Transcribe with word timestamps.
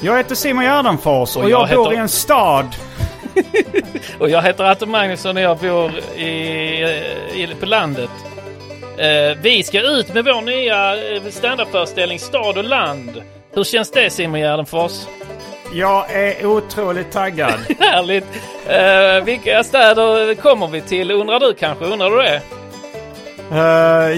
Jag 0.00 0.16
heter 0.16 0.34
Simon 0.34 0.64
Gärdenfors 0.64 1.36
och, 1.36 1.42
Och 1.44 1.50
jag, 1.50 1.68
jag 1.70 1.76
bor 1.76 1.84
heter- 1.84 1.96
i 1.96 2.00
en 2.00 2.08
stad. 2.08 2.66
Och 4.18 4.30
jag 4.30 4.42
heter 4.42 4.64
Atte 4.64 4.86
Magnusson 4.86 5.36
och 5.36 5.42
jag 5.42 5.58
bor 5.58 5.90
i, 6.16 6.24
i, 7.34 7.48
på 7.60 7.66
landet. 7.66 8.10
Eh, 8.98 9.38
vi 9.42 9.62
ska 9.62 9.80
ut 9.80 10.14
med 10.14 10.24
vår 10.24 10.40
nya 10.42 10.96
eh, 11.16 11.22
standupföreställning 11.30 12.18
Stad 12.18 12.58
och 12.58 12.64
land. 12.64 13.22
Hur 13.54 13.64
känns 13.64 13.90
det 13.90 14.10
Simon 14.10 14.40
Gärdenfors? 14.40 14.92
Jag 15.72 16.10
är 16.12 16.46
otroligt 16.46 17.12
taggad. 17.12 17.54
Härligt! 17.80 18.24
Eh, 18.66 19.24
vilka 19.24 19.64
städer 19.64 20.34
kommer 20.34 20.66
vi 20.68 20.80
till 20.80 21.10
undrar 21.10 21.40
du 21.40 21.54
kanske? 21.54 21.84
Undrar 21.84 22.10
du 22.10 22.16
det? 22.16 22.40
Eh, 23.52 23.58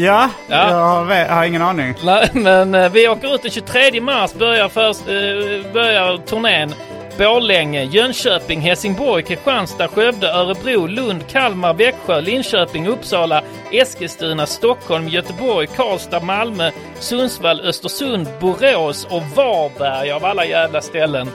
ja, 0.05 0.31
Ja. 0.49 0.71
Jag, 0.71 1.19
jag 1.21 1.35
har 1.35 1.45
ingen 1.45 1.63
aning. 1.63 1.95
Nej, 2.05 2.31
Men 2.33 2.75
eh, 2.75 2.93
vi 2.93 3.09
åker 3.09 3.35
ut 3.35 3.43
den 3.43 3.51
23 3.51 4.01
mars, 4.01 4.35
börjar, 4.35 4.69
först, 4.69 5.01
eh, 5.01 5.73
börjar 5.73 6.17
turnén. 6.27 6.75
Borlänge, 7.19 7.83
Jönköping, 7.85 8.61
Helsingborg, 8.61 9.23
Kristianstad, 9.23 9.89
Skövde, 9.89 10.29
Örebro, 10.33 10.87
Lund, 10.87 11.29
Kalmar, 11.29 11.75
Växjö, 11.75 12.21
Linköping, 12.21 12.87
Uppsala, 12.89 13.43
Eskilstuna, 13.73 14.47
Stockholm, 14.47 15.09
Göteborg, 15.09 15.67
Karlstad, 15.67 16.21
Malmö, 16.21 16.71
Sundsvall, 16.99 17.61
Östersund, 17.61 18.29
Borås 18.41 19.05
och 19.05 19.23
Varberg 19.23 20.11
av 20.11 20.25
alla 20.25 20.45
jävla 20.45 20.81
ställen. 20.81 21.31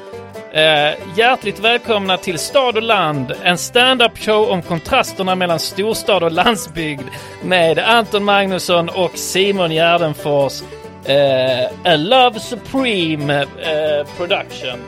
Eh, 0.53 0.93
hjärtligt 1.15 1.59
välkomna 1.59 2.17
till 2.17 2.39
Stad 2.39 2.75
och 2.75 2.83
land, 2.83 3.33
en 3.43 3.57
stand-up 3.57 4.17
show 4.17 4.49
om 4.49 4.61
kontrasterna 4.61 5.35
mellan 5.35 5.59
storstad 5.59 6.23
och 6.23 6.31
landsbygd 6.31 7.07
med 7.43 7.79
Anton 7.79 8.23
Magnusson 8.23 8.89
och 8.89 9.11
Simon 9.17 9.71
Gärdenfors. 9.71 10.61
Eh, 11.05 11.65
A 11.93 11.95
Love 11.95 12.39
Supreme 12.39 13.41
eh, 13.41 14.07
Production. 14.17 14.79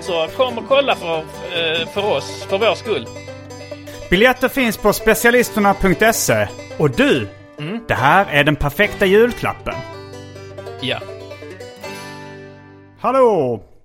Så 0.00 0.26
kom 0.36 0.58
och 0.58 0.68
kolla 0.68 0.94
för, 0.94 1.18
eh, 1.18 1.88
för 1.88 2.16
oss, 2.16 2.44
för 2.44 2.58
vår 2.58 2.74
skull. 2.74 3.06
Biljetter 4.10 4.48
finns 4.48 4.76
på 4.76 4.92
specialisterna.se. 4.92 6.48
Och 6.78 6.90
du, 6.90 7.28
det 7.88 7.94
här 7.94 8.26
är 8.30 8.44
den 8.44 8.56
perfekta 8.56 9.06
julklappen. 9.06 9.74
Ja. 10.80 10.98
Hallå! 13.00 13.73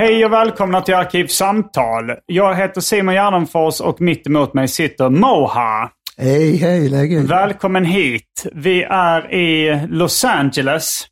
Hej 0.00 0.24
och 0.24 0.32
välkomna 0.32 0.82
till 0.82 0.94
Arkivsamtal. 0.94 2.12
Jag 2.26 2.54
heter 2.54 2.80
Simon 2.80 3.14
Gärdenfors 3.14 3.80
och 3.80 4.00
mitt 4.00 4.26
emot 4.26 4.54
mig 4.54 4.68
sitter 4.68 5.10
Moha. 5.10 5.90
Hej, 6.16 6.56
hej, 6.56 6.88
läget? 6.88 7.24
Välkommen 7.24 7.84
hit. 7.84 8.46
Vi 8.52 8.82
är 8.82 9.34
i 9.34 9.80
Los 9.88 10.24
Angeles. 10.24 11.06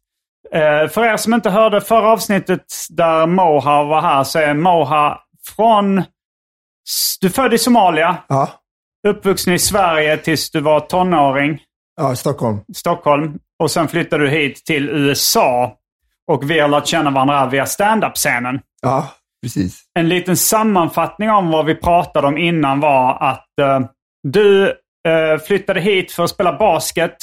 Eh, 0.52 0.88
för 0.88 1.04
er 1.04 1.16
som 1.16 1.34
inte 1.34 1.50
hörde 1.50 1.80
förra 1.80 2.12
avsnittet 2.12 2.64
där 2.90 3.26
Moha 3.26 3.84
var 3.84 4.00
här 4.00 4.24
så 4.24 4.38
är 4.38 4.54
Moha 4.54 5.18
från... 5.56 6.02
Du 7.20 7.30
född 7.30 7.54
i 7.54 7.58
Somalia, 7.58 8.16
Ja, 8.28 8.48
uppvuxen 9.08 9.54
i 9.54 9.58
Sverige 9.58 10.16
tills 10.16 10.50
du 10.50 10.60
var 10.60 10.80
tonåring, 10.80 11.60
ja, 11.96 12.16
Stockholm. 12.16 12.60
Stockholm. 12.74 13.38
Och 13.58 13.70
sen 13.70 13.88
flyttade 13.88 14.24
du 14.24 14.30
hit 14.30 14.64
till 14.64 14.88
USA. 14.88 15.77
Och 16.28 16.50
vi 16.50 16.60
har 16.60 16.68
lärt 16.68 16.86
känna 16.86 17.10
varandra 17.10 17.46
via 17.46 17.66
stand-up-scenen. 17.66 18.60
Ja, 18.82 19.08
precis. 19.42 19.82
En 19.98 20.08
liten 20.08 20.36
sammanfattning 20.36 21.30
om 21.30 21.50
vad 21.50 21.66
vi 21.66 21.74
pratade 21.74 22.26
om 22.26 22.38
innan 22.38 22.80
var 22.80 23.18
att 23.22 23.46
eh, 23.60 23.80
du 24.28 24.68
eh, 25.08 25.38
flyttade 25.46 25.80
hit 25.80 26.12
för 26.12 26.24
att 26.24 26.30
spela 26.30 26.58
basket. 26.58 27.16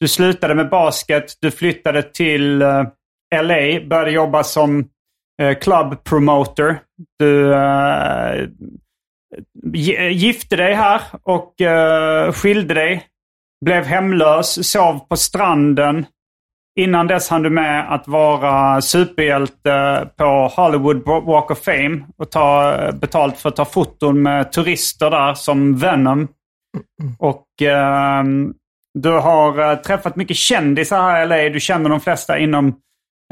Du 0.00 0.08
slutade 0.08 0.54
med 0.54 0.68
basket. 0.70 1.24
Du 1.40 1.50
flyttade 1.50 2.02
till 2.02 2.62
eh, 2.62 2.84
LA, 3.42 3.80
började 3.88 4.10
jobba 4.10 4.44
som 4.44 4.88
eh, 5.42 5.58
club 5.58 6.04
promoter. 6.04 6.78
Du 7.18 7.54
eh, 7.54 8.48
gi- 9.74 10.08
gifte 10.08 10.56
dig 10.56 10.74
här 10.74 11.00
och 11.22 11.60
eh, 11.60 12.32
skilde 12.32 12.74
dig. 12.74 13.06
Blev 13.64 13.84
hemlös, 13.84 14.70
sov 14.70 14.98
på 15.08 15.16
stranden. 15.16 16.06
Innan 16.80 17.06
dess 17.06 17.28
hann 17.28 17.42
du 17.42 17.50
med 17.50 17.94
att 17.94 18.08
vara 18.08 18.80
superhjälte 18.80 20.08
på 20.16 20.50
Hollywood 20.56 21.04
Walk 21.06 21.50
of 21.50 21.64
Fame 21.64 22.00
och 22.18 22.30
ta 22.30 22.76
betalt 22.92 23.38
för 23.38 23.48
att 23.48 23.56
ta 23.56 23.64
foton 23.64 24.22
med 24.22 24.52
turister 24.52 25.10
där 25.10 25.34
som 25.34 25.76
Venom. 25.76 26.28
Och 27.18 27.46
ehm, 27.62 28.54
du 28.98 29.10
har 29.10 29.70
eh, 29.70 29.76
träffat 29.76 30.16
mycket 30.16 30.36
kändisar 30.36 31.02
här 31.02 31.22
i 31.22 31.26
LA. 31.26 31.54
Du 31.54 31.60
känner 31.60 31.90
de 31.90 32.00
flesta 32.00 32.38
inom 32.38 32.66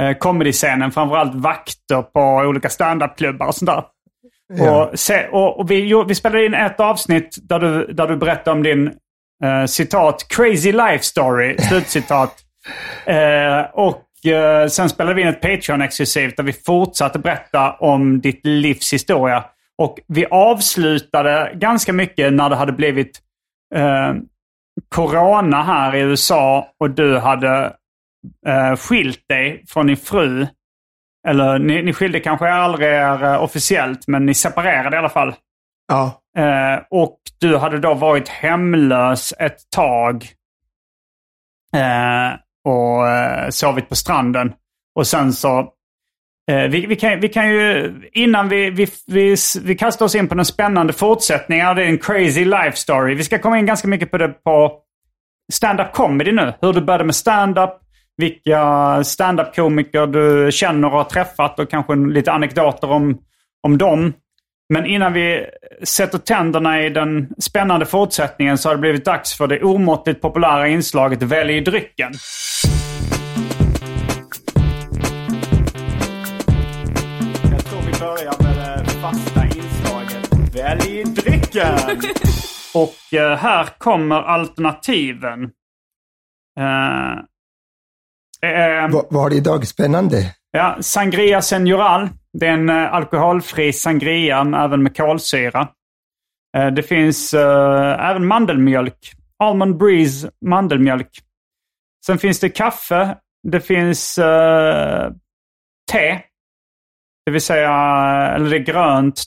uh, 0.02 0.12
comedy-scenen. 0.18 0.92
Framförallt 0.92 1.34
vakter 1.34 2.02
på 2.02 2.20
olika 2.20 2.68
standup-klubbar 2.68 3.46
och 3.46 3.54
sånt 3.54 3.70
där. 3.70 3.84
Ja. 4.52 4.84
Och, 4.84 4.98
se, 4.98 5.28
och, 5.28 5.58
och 5.60 5.70
vi, 5.70 5.86
jo- 5.86 6.04
vi 6.04 6.14
spelade 6.14 6.46
in 6.46 6.54
ett 6.54 6.80
avsnitt 6.80 7.38
där 7.42 7.58
du, 7.58 7.86
där 7.86 8.06
du 8.06 8.16
berättade 8.16 8.56
om 8.56 8.62
din 8.62 8.86
eh, 9.44 9.64
citat 9.66 10.26
crazy 10.28 10.72
life 10.72 11.04
story, 11.04 11.58
slutcitat. 11.58 12.34
Eh, 13.06 13.60
och 13.72 14.26
eh, 14.26 14.68
sen 14.68 14.88
spelade 14.88 15.14
vi 15.14 15.22
in 15.22 15.28
ett 15.28 15.42
Patreon-exklusivt 15.42 16.36
där 16.36 16.42
vi 16.44 16.52
fortsatte 16.52 17.18
berätta 17.18 17.72
om 17.72 18.20
ditt 18.20 18.46
livs 18.46 18.92
historia. 18.92 19.44
Och 19.78 19.98
vi 20.06 20.26
avslutade 20.26 21.52
ganska 21.54 21.92
mycket 21.92 22.32
när 22.32 22.50
det 22.50 22.56
hade 22.56 22.72
blivit 22.72 23.20
eh, 23.74 24.14
corona 24.88 25.62
här 25.62 25.96
i 25.96 26.00
USA 26.00 26.68
och 26.80 26.90
du 26.90 27.18
hade 27.18 27.76
eh, 28.46 28.76
skilt 28.76 29.28
dig 29.28 29.64
från 29.68 29.86
din 29.86 29.96
fru. 29.96 30.46
Eller 31.28 31.58
ni, 31.58 31.82
ni 31.82 31.92
skilde 31.92 32.20
kanske 32.20 32.48
aldrig 32.52 32.88
er 32.88 33.38
officiellt, 33.38 34.06
men 34.06 34.26
ni 34.26 34.34
separerade 34.34 34.96
i 34.96 34.98
alla 34.98 35.08
fall. 35.08 35.34
Ja, 35.88 36.22
och 36.90 37.18
du 37.40 37.56
hade 37.56 37.78
då 37.78 37.94
varit 37.94 38.28
hemlös 38.28 39.34
ett 39.38 39.70
tag. 39.70 40.26
Eh, 41.74 42.38
och 42.64 43.08
eh, 43.08 43.48
sovit 43.50 43.88
på 43.88 43.94
stranden. 43.94 44.52
Och 44.94 45.06
sen 45.06 45.32
så... 45.32 45.58
Eh, 46.50 46.68
vi, 46.68 46.86
vi, 46.86 46.96
kan, 46.96 47.20
vi 47.20 47.28
kan 47.28 47.48
ju, 47.48 47.92
innan 48.12 48.48
vi, 48.48 48.70
vi, 48.70 48.86
vi, 49.06 49.36
vi 49.62 49.74
kastar 49.74 50.04
oss 50.04 50.14
in 50.14 50.28
på 50.28 50.34
den 50.34 50.44
spännande 50.44 50.92
fortsättningen 50.92 51.66
är 51.66 51.78
en 51.78 51.98
crazy 51.98 52.44
life 52.44 52.76
story. 52.76 53.14
Vi 53.14 53.24
ska 53.24 53.38
komma 53.38 53.58
in 53.58 53.66
ganska 53.66 53.88
mycket 53.88 54.10
på 54.10 54.18
det 54.18 54.28
på 54.28 54.78
stand-up 55.52 55.92
comedy 55.92 56.32
nu. 56.32 56.52
Hur 56.60 56.72
du 56.72 56.80
började 56.80 57.04
med 57.04 57.14
stand-up, 57.14 57.70
vilka 58.16 59.04
stand-up-komiker 59.04 60.06
du 60.06 60.52
känner 60.52 60.88
och 60.88 60.94
har 60.94 61.04
träffat 61.04 61.58
och 61.58 61.70
kanske 61.70 61.94
lite 61.94 62.32
anekdoter 62.32 62.90
om, 62.90 63.18
om 63.62 63.78
dem. 63.78 64.12
Men 64.72 64.86
innan 64.86 65.12
vi 65.12 65.46
sätter 65.82 66.18
tänderna 66.18 66.82
i 66.82 66.90
den 66.90 67.28
spännande 67.38 67.86
fortsättningen 67.86 68.58
så 68.58 68.68
har 68.68 68.74
det 68.74 68.80
blivit 68.80 69.04
dags 69.04 69.36
för 69.36 69.46
det 69.46 69.62
omåttligt 69.62 70.20
populära 70.20 70.68
inslaget 70.68 71.22
Välj 71.22 71.60
drycken. 71.60 72.12
Jag 77.50 77.64
tror 77.64 77.80
vi 77.80 77.98
börjar 78.00 78.42
med 78.42 78.84
det 78.84 78.90
fasta 78.90 79.44
inslaget 79.44 80.54
Välj 80.56 81.04
drycken. 81.04 81.78
Och 82.74 83.18
eh, 83.18 83.36
här 83.38 83.68
kommer 83.78 84.16
alternativen. 84.16 85.42
Eh, 86.60 87.12
eh, 88.50 88.90
Vad 88.90 89.06
vad 89.10 89.22
har 89.22 89.30
det 89.30 89.36
idag? 89.36 89.66
Spännande. 89.66 90.34
Ja, 90.50 90.76
Sangria 90.80 91.42
Senioral. 91.42 92.08
Det 92.38 92.46
är 92.46 92.52
en 92.52 92.68
eh, 92.68 92.94
alkoholfri 92.94 93.72
sangria, 93.72 94.40
även 94.40 94.82
med 94.82 94.96
kolsyra. 94.96 95.68
Eh, 96.56 96.66
det 96.66 96.82
finns 96.82 97.34
eh, 97.34 98.10
även 98.10 98.26
mandelmjölk. 98.26 99.12
Almond 99.38 99.76
Breeze 99.76 100.30
mandelmjölk. 100.46 101.10
Sen 102.06 102.18
finns 102.18 102.40
det 102.40 102.48
kaffe. 102.48 103.16
Det 103.48 103.60
finns 103.60 104.14
te. 105.92 106.22
Det 107.26 107.32
vill 107.32 107.40
säga, 107.40 107.72
eller 108.34 108.50
det 108.50 108.56
är 108.56 108.64
grönt, 108.64 109.22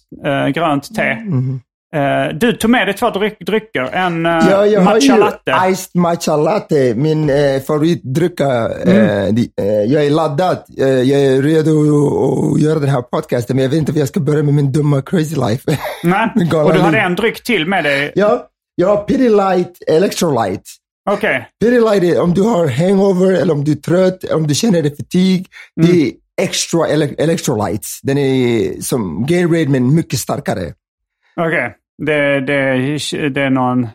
grönt 0.53 0.95
te. 0.95 1.01
Mm, 1.01 1.27
mhm. 1.27 1.61
Eh, 1.93 2.27
du 2.33 2.53
tog 2.53 2.69
med 2.71 2.87
dig 2.87 2.93
två 2.95 3.09
dryck, 3.09 3.39
drycker. 3.39 3.81
En 3.81 4.25
eh, 4.25 4.31
Ja, 4.51 4.65
jag 4.65 4.81
har 4.81 4.93
matcha 4.93 5.13
ju 5.13 5.19
latte. 5.19 5.55
iced 5.69 5.95
matcha 6.01 6.37
latte, 6.37 6.93
min 6.95 7.29
eh, 7.29 7.61
favoritdryck. 7.61 8.39
Mm. 8.39 9.35
eh, 9.37 9.65
jag 9.87 10.05
är 10.05 10.09
laddad. 10.09 10.63
Jag 10.67 11.09
är 11.09 11.41
redo 11.41 11.71
att- 11.71 12.61
göra 12.61 12.79
den 12.79 12.89
här 12.89 13.01
podcasten, 13.01 13.55
men 13.55 13.63
jag 13.63 13.69
vet 13.69 13.77
inte 13.79 13.91
om 13.91 13.97
jag 13.97 14.07
ska 14.07 14.19
börja 14.19 14.43
med 14.43 14.53
min 14.53 14.71
dumma 14.71 15.01
crazy 15.01 15.35
life. 15.35 15.77
Nej, 16.03 16.29
och 16.53 16.73
du 16.73 16.79
hade 16.79 16.99
en 16.99 17.15
dryck 17.15 17.43
till 17.43 17.67
med 17.67 17.83
dig. 17.83 18.11
ja, 18.15 18.47
jag 18.75 18.87
har 18.87 18.97
Pidilite 19.03 19.73
Electrolyte. 19.87 20.63
Okej. 21.09 21.47
Pidilite 21.61 22.07
är 22.07 22.21
om 22.21 22.33
du 22.33 22.41
har 22.41 22.67
hangover 22.67 23.31
eller 23.33 23.53
om 23.53 23.63
du 23.63 23.71
är 23.71 23.75
trött, 23.75 24.23
om 24.23 24.47
du 24.47 24.55
känner 24.55 24.81
dig 24.81 24.95
fatig. 24.95 25.45
Det 25.75 25.87
Mm. 25.91 26.01
är 26.05 26.11
extra 26.45 26.79
ele- 26.87 27.15
electrolytes. 27.17 27.99
Den 28.03 28.17
är 28.17 28.81
som 28.81 29.25
Gatorade 29.27 29.67
men 29.69 29.95
mycket 29.95 30.19
starkare. 30.19 30.73
Okej. 31.35 31.75
Det, 31.97 32.39
det, 32.39 32.75
det 33.29 33.41
är 33.41 33.49
någon... 33.49 33.87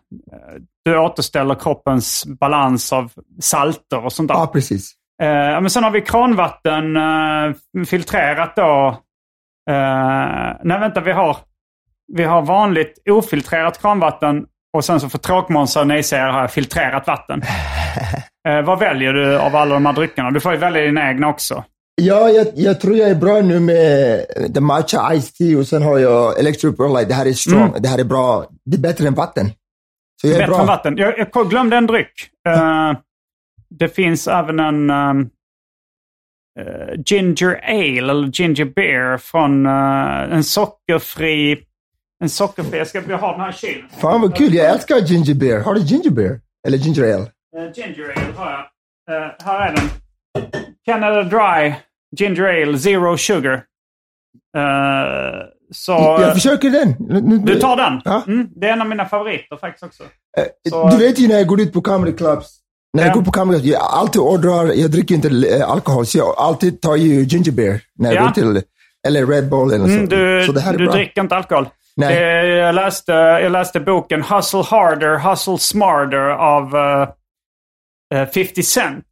Du 0.85 0.99
återställer 0.99 1.55
kroppens 1.55 2.27
balans 2.41 2.93
av 2.93 3.13
salter 3.41 4.05
och 4.05 4.13
sånt 4.13 4.29
där. 4.29 4.35
Ja, 4.35 4.47
precis. 4.47 4.93
Eh, 5.23 5.61
men 5.61 5.71
sen 5.71 5.85
har 5.85 5.91
vi 5.91 6.01
kranvatten 6.01 6.97
eh, 6.97 7.85
filtrerat 7.87 8.57
då. 8.57 8.89
Eh, 9.71 10.57
nej, 10.63 10.81
vänta. 10.81 11.01
Vi 11.01 11.13
har, 11.13 11.37
vi 12.13 12.25
har 12.25 12.43
vanligt 12.43 13.03
ofiltrerat 13.11 13.81
kranvatten 13.81 14.47
och 14.73 14.85
sen 14.85 15.01
så 15.01 15.09
för 15.09 15.19
tråkmånsar 15.19 15.81
och 15.81 15.87
nejsägare 15.87 16.33
har 16.33 16.41
jag 16.41 16.53
filtrerat 16.53 17.07
vatten. 17.07 17.43
Eh, 18.49 18.63
vad 18.63 18.79
väljer 18.79 19.13
du 19.13 19.39
av 19.39 19.57
alla 19.57 19.75
de 19.75 19.87
här 19.87 19.93
dryckerna? 19.93 20.31
Du 20.31 20.41
får 20.41 20.53
ju 20.53 20.59
välja 20.59 20.83
dina 20.83 21.09
egna 21.09 21.29
också. 21.29 21.65
Ja, 22.01 22.31
jag, 22.31 22.47
jag 22.55 22.81
tror 22.81 22.97
jag 22.97 23.11
är 23.11 23.15
bra 23.15 23.41
nu 23.41 23.61
med 23.61 24.27
the 24.55 24.61
matcha 24.61 25.15
iced 25.15 25.35
tea 25.35 25.59
och 25.59 25.67
sen 25.67 25.83
har 25.83 25.99
jag 25.99 26.39
electric 26.39 26.77
Light. 26.79 27.09
Det 27.09 27.15
här 27.15 27.27
är 27.27 27.33
strong. 27.33 27.73
Det 27.79 27.89
här 27.89 27.99
är 27.99 28.05
bra. 28.05 28.47
Det 28.65 28.77
är 28.77 28.81
bättre 28.81 29.07
än 29.09 29.15
vatten. 29.15 29.51
Så 30.21 30.27
jag 30.27 30.35
är 30.35 30.39
Bättre 30.39 30.51
bra. 30.51 30.61
än 30.61 30.67
vatten. 30.67 30.97
Jag, 30.97 31.19
jag 31.19 31.51
glömde 31.51 31.77
en 31.77 31.87
dryck. 31.87 32.31
Eh, 32.49 32.93
det 33.71 33.89
finns 33.89 34.29
även 34.29 34.61
en 34.61 34.91
ehm, 34.91 35.29
eh, 36.61 37.01
ginger 37.07 37.61
ale 37.65 37.99
eller 38.13 38.29
ginger 38.41 38.65
beer 38.65 39.17
från 39.19 39.67
eh, 39.67 40.33
en 40.37 40.45
sockerfri... 40.45 41.63
En 42.23 42.29
sockerfri... 42.29 42.79
Jag 42.79 42.87
ska 42.87 43.01
har 43.17 43.33
den 43.33 43.41
här 43.41 43.51
i 43.51 43.53
kylen. 43.53 43.89
Fan 44.01 44.21
vad 44.21 44.37
kul. 44.37 44.55
Jag 44.55 44.71
älskar 44.71 44.97
ginger 44.97 45.35
beer. 45.35 45.61
Har 45.61 45.75
du 45.75 45.81
ginger 45.81 46.11
beer? 46.11 46.41
Eller 46.67 46.79
ginger 46.79 47.03
ale? 47.15 47.27
Eh, 47.57 47.73
ginger 47.75 48.05
ale 48.17 48.33
har 48.37 48.51
jag. 48.51 48.61
Eh, 49.23 49.33
här 49.45 49.69
är 49.69 49.77
den. 49.77 49.89
Canada 50.87 51.23
Dry 51.23 51.75
Ginger 52.17 52.45
Ale 52.63 52.79
Zero 52.79 53.17
Sugar. 53.17 53.55
Eh, 54.57 54.61
så... 55.73 55.93
jag 56.21 56.35
försöker 56.35 56.71
den. 56.71 56.95
Du 57.45 57.61
tar 57.61 57.77
den? 57.77 58.01
Ja. 58.05 58.23
Mm, 58.27 58.49
det 58.57 58.69
är 58.69 58.73
en 58.73 58.81
av 58.81 58.89
mina 58.89 59.05
favoriter 59.05 59.57
faktiskt 59.57 59.85
också. 59.85 60.03
Eh, 60.39 60.45
Så- 60.71 60.89
Du 60.89 60.97
vet 60.97 61.19
ju 61.19 61.29
när 61.29 61.35
jag 61.37 61.47
går 61.47 61.61
ut 61.61 61.73
på 61.73 61.81
comedy 61.81 62.13
clubs. 62.17 62.55
När 62.95 63.03
jag 63.03 63.11
Ja. 63.11 63.15
går 63.15 63.23
på 63.23 63.33
comedy 63.33 63.59
clubs, 63.61 63.73
jag 63.73 63.83
alltid 63.83 64.21
ordrar, 64.23 64.67
jag 64.75 64.91
dricker 64.91 65.15
inte 65.15 65.29
eh, 65.59 65.71
alkohol, 65.71 66.07
så 66.07 66.19
jag 66.19 66.35
alltid 66.39 66.81
tar 66.81 66.97
ju 66.97 67.23
ginger 67.25 67.53
beer 67.53 67.81
när 67.99 68.13
jag 68.13 68.17
Ja. 68.23 68.25
går 68.27 68.31
till, 68.33 68.63
eller 69.07 69.27
Red 69.27 69.49
Bull 69.51 69.73
eller 69.73 69.85
Mm, 69.85 70.11
så. 70.11 70.17
du 70.17 70.43
så 70.47 70.53
det 70.53 70.61
här 70.61 70.75
är 70.75 70.79
du 70.79 70.85
bra. 70.85 70.95
dricker 70.95 71.21
inte 71.21 71.37
alkohol? 71.37 71.69
Nej. 71.97 72.15
Det, 72.15 72.47
jag, 72.47 72.75
läste, 72.75 73.13
jag 73.13 73.53
läste 73.53 73.81
boken 73.81 74.23
Hustle 74.23 74.63
Harder, 74.63 75.19
Hustle 75.31 75.59
Smarter 75.59 76.29
av 76.31 76.77
eh, 78.15 78.29
50 78.35 78.63
Cent. 78.63 79.05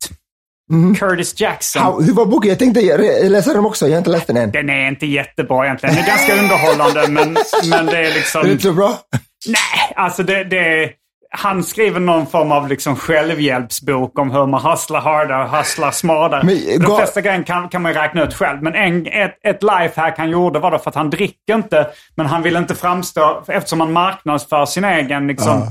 Curtis 0.99 1.41
Jackson. 1.41 1.83
How, 1.83 2.03
hur 2.03 2.13
var 2.13 2.27
boken? 2.27 2.49
Jag 2.49 2.59
tänkte 2.59 2.81
läsa 3.29 3.53
den 3.55 3.65
också, 3.65 3.87
jag 3.87 3.93
har 3.93 3.99
inte 3.99 4.11
läst 4.11 4.27
den 4.27 4.37
än. 4.37 4.51
Den 4.51 4.71
är 4.71 4.89
inte 4.89 5.07
jättebra 5.07 5.65
egentligen. 5.65 5.95
Den 5.95 6.05
är 6.05 6.09
ganska 6.09 6.35
underhållande 6.37 7.09
men, 7.09 7.37
men 7.71 7.87
det 7.87 7.99
är 7.99 8.15
liksom... 8.15 8.41
Är 8.41 8.45
det 8.45 8.53
inte 8.53 8.63
så 8.65 8.73
bra? 8.73 8.99
Nej, 9.47 9.93
alltså 9.97 10.23
det, 10.23 10.45
det 10.45 10.91
han 11.31 11.65
skriver 11.65 12.01
någon 12.01 12.27
form 12.27 12.53
av 12.53 12.69
liksom 12.69 12.97
självhjälpsbok 12.97 14.19
om 14.19 14.31
hur 14.31 14.47
man 14.47 14.61
hustlar 14.63 15.01
hårdare 15.01 15.45
och 15.45 15.51
hustlar 15.51 15.91
smartare. 15.91 16.43
Men, 16.45 16.83
De 16.83 16.97
flesta 16.97 17.21
grejer 17.21 17.43
kan, 17.43 17.69
kan 17.69 17.83
man 17.83 17.95
räkna 17.95 18.23
ut 18.25 18.35
själv. 18.35 18.63
Men 18.63 18.75
en, 18.75 19.07
ett, 19.07 19.35
ett 19.45 19.63
lifehack 19.63 20.19
han 20.19 20.31
gjorde 20.31 20.59
var 20.59 20.71
då 20.71 20.79
för 20.79 20.91
att 20.91 20.95
han 20.97 21.11
dricker 21.11 21.55
inte, 21.55 21.87
men 22.15 22.27
han 22.27 22.43
vill 22.43 22.57
inte 22.57 22.75
framstå, 22.75 23.45
eftersom 23.49 23.81
han 23.81 23.93
marknadsför 23.93 24.67
sin 24.67 24.85
egen 24.85 25.27
liksom, 25.27 25.61
b- 25.61 25.67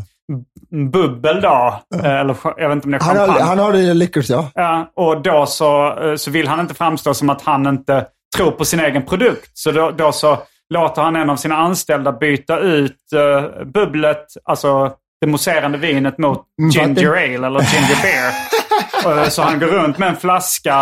bubbel 0.92 1.42
då. 1.42 1.80
eh, 2.04 2.06
Eller 2.20 2.36
jag 2.58 2.70
vet 2.70 2.76
inte 2.76 2.86
om 2.86 2.92
det 2.92 2.98
är 2.98 3.02
Han 3.02 3.16
champagne. 3.16 3.40
har, 3.42 3.48
han 3.48 3.60
har 3.60 3.72
det 3.74 3.94
liquors, 3.94 4.30
ja. 4.30 4.50
Ja, 4.54 4.92
och 4.96 5.22
då 5.22 5.46
så, 5.46 6.00
eh, 6.04 6.16
så 6.16 6.32
vill 6.32 6.48
han 6.48 6.60
inte 6.60 6.74
framstå 6.74 7.14
som 7.14 7.30
att 7.30 7.42
han 7.42 7.68
inte 7.68 8.06
tror 8.38 8.52
på 8.52 8.66
sin 8.66 8.80
egen 8.80 9.06
produkt. 9.06 9.50
Så 9.54 9.72
då, 9.72 9.92
då 9.92 10.12
så 10.12 10.38
låter 10.74 11.02
han 11.02 11.16
en 11.16 11.30
av 11.30 11.36
sina 11.36 11.56
anställda 11.58 12.12
byta 12.12 12.60
ut 12.60 12.98
uh, 13.16 13.64
bubblet, 13.66 14.26
alltså 14.44 14.92
det 15.22 15.28
mousserande 15.28 15.78
vinet 15.78 16.18
mot 16.18 16.38
vatten. 16.74 16.96
ginger 16.96 17.12
ale 17.12 17.48
eller 17.48 17.60
ginger 17.60 18.02
beer. 18.02 19.30
Så 19.30 19.42
han 19.42 19.60
går 19.60 19.68
runt 19.68 19.98
med 19.98 20.10
en 20.10 20.16
flaska, 20.16 20.76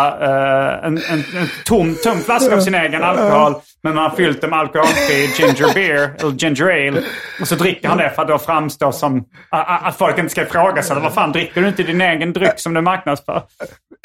en, 0.82 0.98
en, 0.98 0.98
en 1.18 1.48
tom, 1.66 1.96
tom 2.04 2.18
flaska 2.20 2.54
av 2.56 2.60
sin 2.60 2.74
egen 2.74 3.02
alkohol. 3.04 3.54
Men 3.84 3.96
han 3.96 4.10
har 4.10 4.16
fyllt 4.16 4.40
den 4.40 4.50
med 4.50 4.58
alkoholfri 4.58 5.26
ginger 5.36 5.74
beer 5.74 6.14
eller 6.18 6.32
ginger 6.32 6.88
ale. 6.88 7.02
Och 7.40 7.48
så 7.48 7.54
dricker 7.54 7.88
han 7.88 7.98
det 7.98 8.10
för 8.10 8.22
att 8.22 8.28
då 8.28 8.38
framstå 8.38 8.92
som 8.92 9.24
att, 9.50 9.96
folk 9.96 10.18
inte 10.18 10.30
ska 10.30 10.42
ifrågasätta. 10.42 11.00
Vad 11.00 11.14
fan, 11.14 11.32
dricker 11.32 11.62
du 11.62 11.68
inte 11.68 11.82
din 11.82 12.00
egen 12.00 12.32
dryck 12.32 12.52
som 12.56 12.74
du 12.74 12.80
marknadsför? 12.80 13.42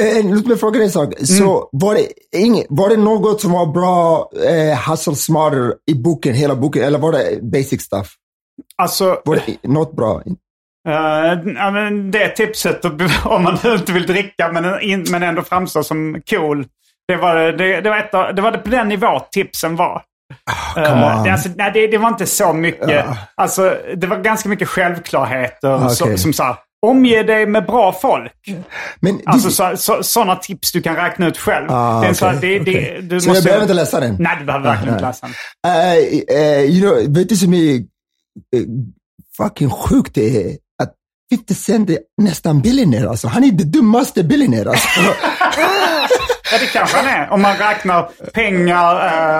Eh, 0.01 0.35
låt 0.35 0.47
mig 0.47 0.57
fråga 0.57 0.77
dig 0.77 0.85
en 0.85 0.91
sak. 0.91 1.13
Mm. 1.13 1.25
Så 1.25 1.69
var 1.71 1.93
det, 1.95 2.07
inget, 2.37 2.65
var 2.69 2.89
det 2.89 2.97
något 2.97 3.41
som 3.41 3.51
var 3.51 3.65
bra 3.65 4.29
eh, 4.45 4.89
hustle 4.89 5.15
smarter 5.15 5.73
i 5.91 5.93
boken, 5.93 6.33
hela 6.33 6.55
boken, 6.55 6.83
eller 6.83 6.99
var 6.99 7.11
det 7.11 7.39
basic 7.41 7.81
stuff? 7.81 8.07
Alltså, 8.75 9.21
Var 9.25 9.35
det 9.35 9.69
något 9.69 9.95
bra? 9.95 10.21
eh, 10.87 11.71
men 11.73 12.11
det 12.11 12.29
tipset 12.29 12.85
om 13.25 13.43
man 13.43 13.57
inte 13.65 13.93
vill 13.93 14.05
dricka 14.07 14.51
men, 14.51 14.63
men 15.11 15.23
ändå 15.23 15.41
framstå 15.41 15.83
som 15.83 16.21
cool. 16.29 16.65
Det 17.09 17.17
var, 17.17 17.35
det, 17.35 17.81
det 17.81 17.89
var, 17.89 17.97
ett, 17.97 18.35
det 18.35 18.41
var 18.41 18.51
på 18.51 18.69
den 18.69 18.87
nivå 18.87 19.19
tipsen 19.31 19.75
var. 19.75 20.01
Eh, 20.77 21.17
on. 21.17 21.23
det, 21.23 21.31
alltså, 21.31 21.49
nej, 21.55 21.71
det, 21.73 21.87
det 21.87 21.97
var 21.97 22.07
inte 22.07 22.25
så 22.25 22.53
mycket. 22.53 23.05
Alltså, 23.35 23.77
det 23.97 24.07
var 24.07 24.17
ganska 24.17 24.49
mycket 24.49 24.67
självklarheter. 24.67 25.75
Okej. 25.75 25.95
Som, 25.95 26.17
som 26.17 26.33
så 26.33 26.43
här, 26.43 26.55
omge 26.85 27.23
dig 27.23 27.45
med 27.45 27.65
bra 27.65 27.93
folk. 27.93 28.31
Men 28.99 29.21
Alltså 29.25 29.47
du, 29.47 29.53
så, 29.53 29.77
så, 29.77 30.03
sådana 30.03 30.35
tips 30.35 30.71
du 30.71 30.81
kan 30.81 30.95
räkna 30.95 31.27
ut 31.27 31.37
själv. 31.37 31.67
Ah, 31.69 32.01
det 32.01 32.07
en 32.07 32.15
så 32.15 32.25
här, 32.25 32.33
det, 32.41 32.59
det, 32.59 32.71
okej. 32.71 32.99
du 33.01 33.21
Så 33.21 33.29
jag 33.29 33.43
behöver 33.43 33.61
inte 33.61 33.73
läsa 33.73 33.99
den? 33.99 34.15
Nej, 34.19 34.35
du 34.39 34.45
behöver 34.45 34.65
verkligen 34.65 34.93
inte 34.93 35.05
nej. 35.05 35.09
läsa 35.09 35.27
den. 35.63 36.37
Eh, 36.37 36.63
you 36.63 36.81
know, 36.81 37.15
vet 37.15 37.29
du 37.29 37.35
som 37.35 37.53
är 37.53 37.75
eh, 37.75 37.81
fucking 39.37 39.69
sjukt 39.69 40.15
det 40.15 40.43
är? 40.43 40.57
Att 40.83 40.93
50 41.31 41.53
Cent 41.53 41.89
är 41.89 41.99
nästan 42.21 42.61
billionaire 42.61 43.09
alltså. 43.09 43.27
Han 43.27 43.43
är 43.43 43.51
det 43.51 43.63
dummaste 43.63 44.23
billionaire 44.23 44.69
alltså. 44.69 44.87
Ja, 46.51 46.57
det 46.59 46.65
kanske 46.73 46.97
han 46.97 47.07
är. 47.07 47.29
Om 47.33 47.41
man 47.41 47.55
räknar 47.57 48.09
pengar, 48.33 48.95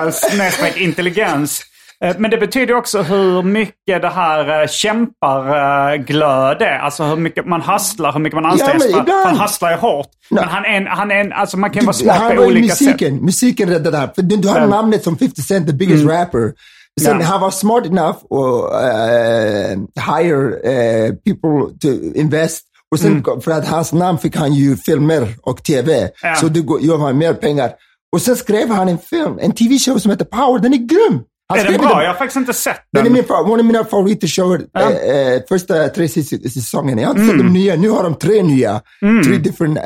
eh, 0.06 0.10
snedstreck 0.12 0.76
intelligens. 0.76 1.62
Eh, 2.04 2.16
Men 2.18 2.30
det 2.30 2.36
betyder 2.38 2.74
också 2.74 3.02
hur 3.02 3.42
mycket 3.42 4.02
det 4.02 4.08
här 4.08 4.60
eh, 4.62 4.68
kämparglöd 4.68 6.62
är. 6.62 6.78
Alltså 6.78 7.04
hur 7.04 7.16
mycket 7.16 7.46
man 7.46 7.62
hustlar, 7.62 8.12
hur 8.12 8.20
mycket 8.20 8.40
man 8.42 8.54
ibland- 8.54 8.82
för 8.82 9.24
Han 9.28 9.38
hustlar 9.38 9.70
ju 9.70 9.76
hårt. 9.76 10.06
Men 10.30 10.44
han 10.44 10.64
är 10.64 10.86
han 10.86 11.10
är 11.10 11.30
alltså 11.30 11.56
man 11.56 11.70
kan 11.70 11.84
vara 11.84 11.92
smart 11.92 12.36
på 12.36 12.42
olika 12.42 12.74
sätt. 12.74 12.86
musiken. 12.86 13.16
Musiken 13.24 13.68
räddade 13.68 13.90
det 13.90 13.96
här. 13.98 14.10
För 14.14 14.22
du, 14.22 14.48
har 14.48 14.58
Ja. 14.60 14.66
namnet 14.66 15.04
som 15.04 15.16
50 15.18 15.42
Cent, 15.42 15.66
the 15.66 15.72
biggest 15.72 16.04
rapper. 16.06 16.52
Sen 17.00 17.10
Mm. 17.10 17.20
Ja. 17.22 17.26
han 17.26 17.40
var 17.40 17.50
smart 17.50 17.86
enough 17.86 18.08
att 18.08 18.72
uh, 18.84 20.14
hire 20.16 20.42
uh, 20.46 21.14
people 21.14 21.78
to 21.80 21.88
invest 22.14 22.62
Och 22.90 22.98
sen, 23.00 23.24
för 23.44 23.50
att 23.50 23.66
hans 23.68 23.92
namn 23.92 24.18
fick 24.18 24.36
han 24.36 24.54
ju 24.54 24.76
filmer 24.76 25.34
och 25.42 25.62
TV. 25.64 26.10
Ja. 26.22 26.34
Så 26.34 26.48
det 26.48 26.60
gör 26.80 26.98
han 26.98 27.18
mer 27.18 27.34
pengar. 27.34 27.72
Och 28.12 28.22
sen 28.22 28.36
skrev 28.36 28.70
han 28.70 28.88
en 28.88 28.98
film, 28.98 29.38
en 29.40 29.52
TV-show 29.52 29.98
som 29.98 30.10
heter 30.10 30.24
Power. 30.24 30.58
Den 30.58 30.72
är 30.72 30.76
grym! 30.78 31.20
Han 31.48 31.58
Är 31.58 31.64
den 31.64 31.78
bra? 31.80 31.88
den- 31.88 31.98
Jag 31.98 32.06
har 32.10 32.14
faktiskt 32.14 32.36
inte 32.36 32.52
sett 32.52 32.76
Den 32.92 33.00
är 33.00 33.04
den. 33.04 33.12
min, 33.12 33.22
fa- 33.24 33.44
one 33.50 33.58
av 33.60 33.64
mina 33.64 33.84
favoritshower, 33.84 34.60
Ja. 34.72 34.80
eh, 34.90 35.16
eh, 35.34 35.40
första 35.48 35.88
tre 35.88 36.06
säs- 36.06 36.48
säsongerna. 36.52 37.00
Jag 37.02 37.08
har 37.08 37.14
inte 37.14 37.22
Mm. 37.24 37.36
sett 37.38 37.46
de 37.46 37.52
nya, 37.58 37.76
nu 37.76 37.90
har 37.90 38.02
de 38.02 38.14
tre 38.14 38.42
nya. 38.42 38.80
Three 39.24 39.38
different 39.38 39.78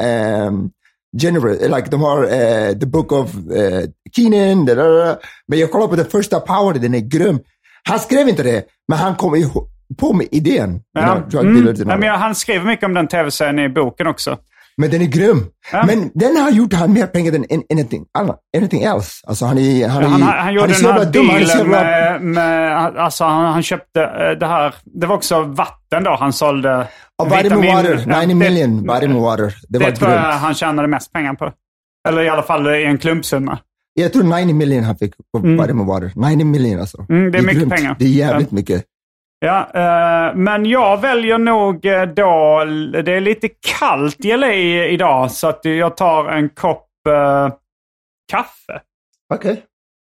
um, 0.49 0.71
genres, 1.23 1.61
like 1.61 1.91
de 1.91 2.01
har 2.03 2.23
eh, 2.25 2.73
The 2.73 2.87
Book 2.87 3.13
of 3.13 3.35
uh, 3.35 3.81
Keenan, 4.17 4.65
men 5.49 5.59
jag 5.59 5.71
kollar 5.71 5.87
på 5.89 5.97
den 5.97 6.07
första 6.07 6.41
Power, 6.41 6.75
den 6.79 6.95
är 6.95 7.01
grym. 7.01 7.39
Han 7.89 7.99
skrev 7.99 8.29
inte 8.29 8.43
det, 8.43 8.65
men 8.89 8.99
han 8.99 9.15
kom 9.17 9.35
ihop- 9.35 9.71
på 10.01 10.13
med 10.13 10.27
idén. 10.31 10.81
Ja. 10.93 11.17
Mm. 11.41 11.75
Ja, 11.89 11.97
men 11.97 12.09
han 12.09 12.35
skriver 12.35 12.65
mycket 12.67 12.85
om 12.87 12.95
den 12.95 13.09
tv-serien 13.09 13.59
i 13.59 13.69
boken 13.69 14.07
också. 14.07 14.39
Men 14.77 14.91
den 14.91 15.03
är 15.03 15.07
grym. 15.07 15.47
Ja. 15.73 15.85
Men 15.87 16.11
den 16.15 16.37
har 16.37 16.51
gjort 16.51 16.73
han 16.73 16.93
mer 16.93 17.07
pengar 17.07 17.33
än 17.33 17.45
an- 17.51 17.63
anything, 17.73 18.05
anything 18.57 18.83
else. 18.83 19.11
Alltså 19.27 19.45
han 19.45 19.59
är, 19.59 19.89
han 19.89 20.03
är, 20.03 20.09
Han, 20.09 20.23
han, 20.23 20.39
han 20.39 20.55
gjorde 20.55 20.69
är 20.69 20.73
så 20.75 20.85
jävla 20.87 21.05
dum, 21.05 21.29
han 21.29 21.41
är 21.43 21.45
så 21.45 21.59
jävla- 21.59 21.83
med, 21.83 22.23
med, 22.23 22.73
alltså 22.77 23.25
han, 23.25 23.45
han 23.53 23.63
köpte 23.63 24.01
eh, 24.03 24.39
det 24.41 24.47
här, 24.47 24.75
det 24.85 25.07
var 25.07 25.15
också 25.17 25.43
vatten 25.43 26.05
då 26.05 26.17
han 26.21 26.33
sålde. 26.33 26.87
Ja, 27.17 27.25
Vitamin 27.43 27.75
Water, 27.75 28.05
ja, 28.09 28.21
90 28.21 28.27
det- 28.29 28.35
million 28.35 28.83
Vitamin 28.95 29.23
Water. 29.23 29.55
Det, 29.69 29.79
Det, 29.79 29.85
var 29.85 29.91
tror 29.93 30.11
jag 30.11 30.19
han 30.33 30.55
tjänade 30.55 30.89
mest 30.89 31.13
pengar 31.13 31.35
på. 31.35 31.53
Eller 32.09 32.23
i 32.23 32.29
alla 32.29 32.43
fall 32.43 32.75
i 32.75 32.85
en 32.85 32.99
klumpsumma. 32.99 33.59
Jag 33.95 34.13
tror 34.13 34.23
90 34.23 34.55
million 34.55 34.85
han 34.85 34.97
fick 34.97 35.15
på 35.33 35.39
Vitamin 35.39 35.87
Water. 35.87 36.13
90 36.17 36.45
million 36.47 36.81
alltså. 36.81 37.07
Mm, 37.09 37.33
det 37.33 37.39
är 37.39 37.43
mycket 37.43 37.59
grymt. 37.59 37.75
pengar. 37.75 37.97
Det 37.99 38.05
är 38.05 38.09
jävligt 38.09 38.51
mycket. 38.51 38.85
Ja, 39.45 39.71
eh, 39.75 40.35
men 40.35 40.67
jag 40.67 41.01
väljer 41.01 41.39
nog 41.39 41.87
eh, 41.87 42.03
då, 42.03 42.65
det 43.05 43.13
är 43.13 43.21
lite 43.21 43.49
kallt 43.79 44.25
i 44.25 44.37
LA 44.37 44.53
idag 44.55 45.31
så 45.31 45.49
att 45.49 45.61
jag 45.63 45.97
tar 45.97 46.29
en 46.29 46.49
kopp 46.49 46.89
eh, 47.09 47.49
kaffe. 48.33 48.81
Okej. 49.35 49.63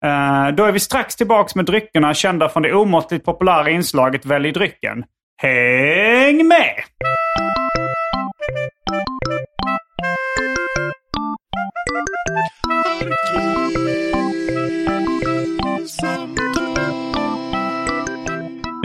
Eh, 0.05 0.55
då 0.55 0.63
är 0.63 0.71
vi 0.71 0.79
strax 0.79 1.15
tillbaks 1.15 1.55
med 1.55 1.65
dryckerna 1.65 2.13
kända 2.13 2.49
från 2.49 2.63
det 2.63 2.73
omåttligt 2.73 3.25
populära 3.25 3.69
inslaget 3.69 4.25
Välj 4.25 4.51
drycken. 4.51 5.03
Häng 5.41 6.47
med! 6.47 6.83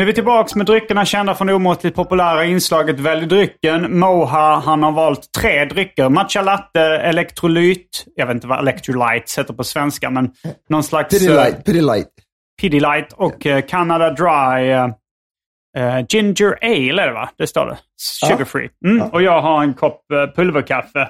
Nu 0.02 0.04
är 0.04 0.06
vi 0.06 0.14
tillbaks 0.14 0.54
med 0.54 0.66
dryckerna 0.66 1.04
kända 1.04 1.34
från 1.34 1.46
det 1.46 1.54
omåttligt 1.54 1.96
populära 1.96 2.44
inslaget 2.44 3.00
Välj 3.00 3.26
drycken. 3.26 3.98
Moha, 3.98 4.62
han 4.64 4.82
har 4.82 4.92
valt 4.92 5.32
tre 5.32 5.64
drycker. 5.64 6.08
Matcha 6.08 6.42
latte, 6.42 6.80
elektrolyt, 6.80 8.04
jag 8.14 8.26
vet 8.26 8.34
inte 8.34 8.46
vad 8.46 8.58
electrolytes 8.58 9.38
heter 9.38 9.54
på 9.54 9.64
svenska, 9.64 10.10
men 10.10 10.30
någon 10.68 10.82
slags... 10.82 11.10
Pretty 11.10 11.26
eh, 11.26 11.84
light. 11.84 12.08
Pidilight 12.60 13.12
och 13.12 13.46
eh, 13.46 13.60
Canada 13.60 14.10
Dry 14.10 14.70
eh, 14.70 16.06
Ginger 16.08 16.58
Ale 16.62 17.02
är 17.02 17.06
det 17.06 17.12
va? 17.12 17.30
Det 17.38 17.46
står 17.46 17.66
det. 17.66 17.78
Sugar 17.96 18.44
free. 18.44 18.68
Mm. 18.86 19.02
Och 19.02 19.22
jag 19.22 19.42
har 19.42 19.62
en 19.62 19.74
kopp 19.74 20.00
pulverkaffe. 20.36 21.08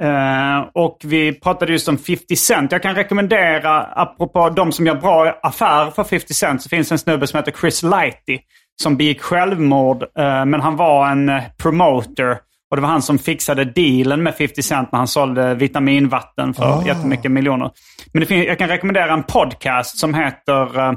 Eh, 0.00 0.58
och 0.74 0.98
vi 1.04 1.40
pratade 1.40 1.72
just 1.72 1.88
om 1.88 1.98
50 1.98 2.36
Cent. 2.36 2.72
Jag 2.72 2.82
kan 2.82 2.94
rekommendera, 2.94 3.82
apropå 3.82 4.50
de 4.50 4.72
som 4.72 4.86
gör 4.86 4.94
bra 4.94 5.38
affärer 5.42 5.90
för 5.90 6.04
50 6.04 6.34
Cent, 6.34 6.62
så 6.62 6.68
finns 6.68 6.92
en 6.92 6.98
snubbe 6.98 7.26
som 7.26 7.38
heter 7.38 7.52
Chris 7.60 7.82
Lighty 7.82 8.38
som 8.82 8.96
begick 8.96 9.20
självmord. 9.20 10.02
eh, 10.02 10.44
men 10.44 10.60
han 10.60 10.76
var 10.76 11.08
en 11.10 11.28
eh, 11.28 11.42
promoter. 11.62 12.38
Och 12.70 12.76
det 12.76 12.82
var 12.82 12.88
han 12.88 13.02
som 13.02 13.18
fixade 13.18 13.64
dealen 13.64 14.22
med 14.22 14.34
50 14.34 14.62
Cent 14.62 14.92
när 14.92 14.98
han 14.98 15.08
sålde 15.08 15.54
vitaminvatten 15.54 16.54
för 16.54 16.86
jättemycket 16.86 17.30
miljoner. 17.30 17.70
Men 18.12 18.20
det 18.20 18.26
finns, 18.26 18.46
jag 18.46 18.58
kan 18.58 18.68
rekommendera 18.68 19.12
en 19.12 19.22
podcast 19.22 19.98
som 19.98 20.14
heter 20.14 20.78
eh, 20.78 20.92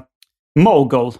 Mogul. 0.60 1.12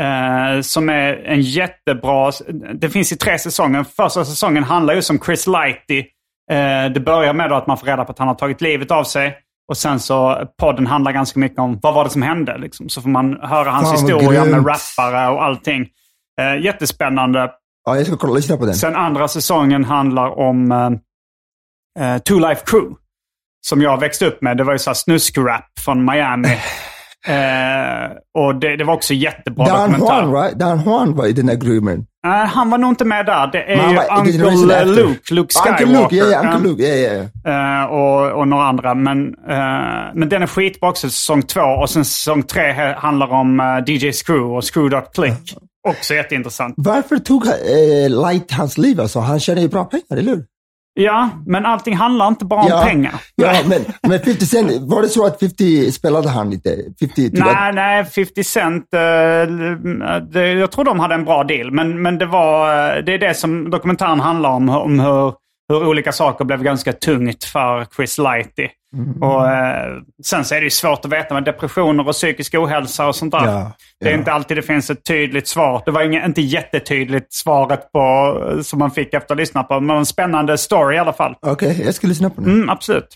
Eh, 0.00 0.60
som 0.60 0.88
är 0.88 1.14
en 1.26 1.40
jättebra... 1.40 2.32
Det 2.74 2.90
finns 2.90 3.12
i 3.12 3.16
tre 3.16 3.38
säsonger. 3.38 3.84
Första 3.96 4.24
säsongen 4.24 4.64
handlar 4.64 4.94
just 4.94 5.10
om 5.10 5.18
Chris 5.26 5.46
Lighty. 5.46 6.04
Eh, 6.50 6.92
det 6.92 7.00
börjar 7.00 7.34
med 7.34 7.52
att 7.52 7.66
man 7.66 7.78
får 7.78 7.86
reda 7.86 8.04
på 8.04 8.12
att 8.12 8.18
han 8.18 8.28
har 8.28 8.34
tagit 8.34 8.60
livet 8.60 8.90
av 8.90 9.04
sig. 9.04 9.38
Och 9.68 9.76
sen 9.76 10.00
så 10.00 10.48
podden 10.60 10.86
handlar 10.86 11.12
ganska 11.12 11.40
mycket 11.40 11.58
om 11.58 11.78
vad 11.82 11.94
var 11.94 12.04
det 12.04 12.10
som 12.10 12.22
hände. 12.22 12.58
Liksom. 12.58 12.88
Så 12.88 13.02
får 13.02 13.08
man 13.08 13.40
höra 13.42 13.70
hans 13.70 13.88
Fan, 13.88 13.96
historia 13.96 14.44
med 14.44 14.52
grymt. 14.52 14.66
rappare 14.66 15.28
och 15.28 15.44
allting. 15.44 15.86
Eh, 16.40 16.64
jättespännande. 16.64 17.50
Ja, 17.84 17.96
jag 17.96 18.06
ska 18.06 18.16
kolla, 18.16 18.34
lyssna 18.34 18.56
på 18.56 18.66
den. 18.66 18.74
Sen 18.74 18.96
andra 18.96 19.28
säsongen 19.28 19.84
handlar 19.84 20.38
om 20.38 20.72
eh, 20.72 22.14
eh, 22.14 22.18
Two 22.18 22.40
Life 22.40 22.62
Crew. 22.66 22.94
Som 23.66 23.82
jag 23.82 24.00
växte 24.00 24.26
upp 24.26 24.42
med. 24.42 24.56
Det 24.56 24.64
var 24.64 24.72
ju 24.72 24.78
så 24.78 24.90
här 24.90 24.94
snuskrap 24.94 25.64
från 25.84 26.04
Miami. 26.04 26.48
Eh, 27.26 28.10
och 28.38 28.54
det, 28.54 28.76
det 28.76 28.84
var 28.84 28.94
också 28.94 29.14
jättebra 29.14 29.66
Dan 29.66 29.92
dokumentär. 29.92 30.22
Juan, 30.22 30.34
right? 30.42 30.58
Dan 30.58 30.82
Juan 30.84 31.14
var 31.16 31.26
i 31.26 31.32
den 31.32 31.46
där 31.46 31.54
groomen. 31.54 32.06
Nej, 32.26 32.46
han 32.46 32.70
var 32.70 32.78
nog 32.78 32.90
inte 32.90 33.04
med 33.04 33.26
där. 33.26 33.46
Det 33.52 33.72
är 33.72 33.94
var- 33.94 34.18
Uncle. 34.18 34.84
Luke, 34.84 35.34
Luke 35.34 35.54
Skywalker. 35.54 35.84
Uncle 35.84 36.00
Luke, 36.02 36.16
ja, 36.16 36.26
ja, 36.26 36.40
Uncle. 36.54 36.68
Luke, 36.70 36.82
ja, 36.82 36.94
ja, 37.14 37.24
ja. 37.44 37.82
Eh, 37.82 37.84
och, 37.84 38.32
och 38.40 38.48
några 38.48 38.64
andra. 38.64 38.94
Men, 38.94 39.26
eh, 39.28 40.14
men 40.14 40.28
den 40.28 40.42
är 40.42 40.46
skitbra 40.46 40.88
också, 40.90 41.10
säsong 41.10 41.42
två. 41.42 41.60
Och 41.60 41.90
sen 41.90 42.04
säsong 42.04 42.42
tre 42.42 42.94
handlar 42.96 43.32
om 43.32 43.60
eh, 43.60 43.94
DJ 43.94 44.12
Screw 44.12 44.56
och 44.56 44.74
Screw 44.74 45.02
Click. 45.14 45.56
Också 45.88 46.14
jätteintressant. 46.14 46.74
Varför 46.76 47.16
tog 47.16 47.46
eh, 47.46 47.52
Light 48.28 48.52
hans 48.52 48.78
liv 48.78 49.00
alltså? 49.00 49.20
Han 49.20 49.40
tjänar 49.40 49.62
ju 49.62 49.68
bra 49.68 49.84
pengar, 49.84 50.04
eller 50.10 50.30
hur? 50.34 50.44
Ja, 50.98 51.30
men 51.46 51.66
allting 51.66 51.96
handlar 51.96 52.28
inte 52.28 52.44
bara 52.44 52.60
om 52.60 52.86
pengar. 52.86 53.14
Ja, 53.34 53.52
men, 53.66 53.84
men 54.08 54.20
50 54.20 54.46
Cent, 54.46 54.72
var 54.90 55.02
det 55.02 55.08
så 55.08 55.26
att 55.26 55.40
50 55.40 55.92
spelade 55.92 56.28
han 56.28 56.50
lite? 56.50 56.76
50 57.00 57.30
tog 57.30 57.38
Nej, 57.38 57.72
nej, 57.72 58.04
50 58.04 58.44
Cent. 58.44 58.94
eh, 58.94 59.00
det, 60.32 60.52
jag 60.52 60.70
tror 60.70 60.84
de 60.84 61.00
hade 61.00 61.14
en 61.14 61.24
bra 61.24 61.44
deal. 61.44 61.70
Men, 61.70 62.02
men 62.02 62.18
det, 62.18 62.26
var, 62.26 62.68
eh, 62.96 63.04
det 63.04 63.14
är 63.14 63.18
det 63.18 63.34
som 63.34 63.70
dokumentären 63.70 64.20
handlar 64.20 64.50
om. 64.50 64.68
Om 64.68 65.00
hur, 65.00 65.32
hur 65.68 65.86
olika 65.86 66.12
saker 66.12 66.44
blev 66.44 66.62
ganska 66.62 66.92
tungt 66.92 67.44
för 67.44 67.86
Chris 67.96 68.18
Lighty. 68.18 68.68
Mm. 68.96 69.22
Och, 69.22 69.48
eh, 69.48 69.92
sen 70.24 70.44
så 70.44 70.54
är 70.54 70.60
det 70.60 70.64
ju 70.64 70.70
svårt 70.70 71.04
att 71.04 71.12
veta 71.12 71.34
med 71.34 71.44
depressioner 71.44 72.08
och 72.08 72.12
psykisk 72.12 72.54
ohälsa 72.54 73.06
och 73.06 73.16
sånt 73.16 73.32
där. 73.32 73.46
Ja, 73.46 73.72
Det 74.00 74.06
är 74.06 74.12
ja. 74.12 74.18
inte 74.18 74.32
alltid 74.32 74.56
det 74.56 74.62
finns 74.62 74.90
ett 74.90 75.04
tydligt 75.04 75.48
svar. 75.48 75.82
Det 75.84 75.90
var 75.90 76.02
inga, 76.02 76.24
inte 76.24 76.40
jättetydligt 76.40 77.34
svaret 77.34 77.92
på, 77.92 77.98
eh, 78.50 78.60
som 78.60 78.78
man 78.78 78.90
fick 78.90 79.06
efter 79.06 79.18
att 79.18 79.28
ha 79.28 79.36
lyssnat 79.36 79.68
på. 79.68 79.80
Men 79.80 79.96
en 79.96 80.06
spännande 80.06 80.58
story 80.58 80.96
i 80.96 80.98
alla 80.98 81.12
fall. 81.12 81.34
Okej, 81.46 81.82
jag 81.84 81.94
ska 81.94 82.06
lyssna 82.06 82.30
på 82.30 82.40
den. 82.40 82.50
Mm, 82.50 82.68
absolut. 82.68 83.08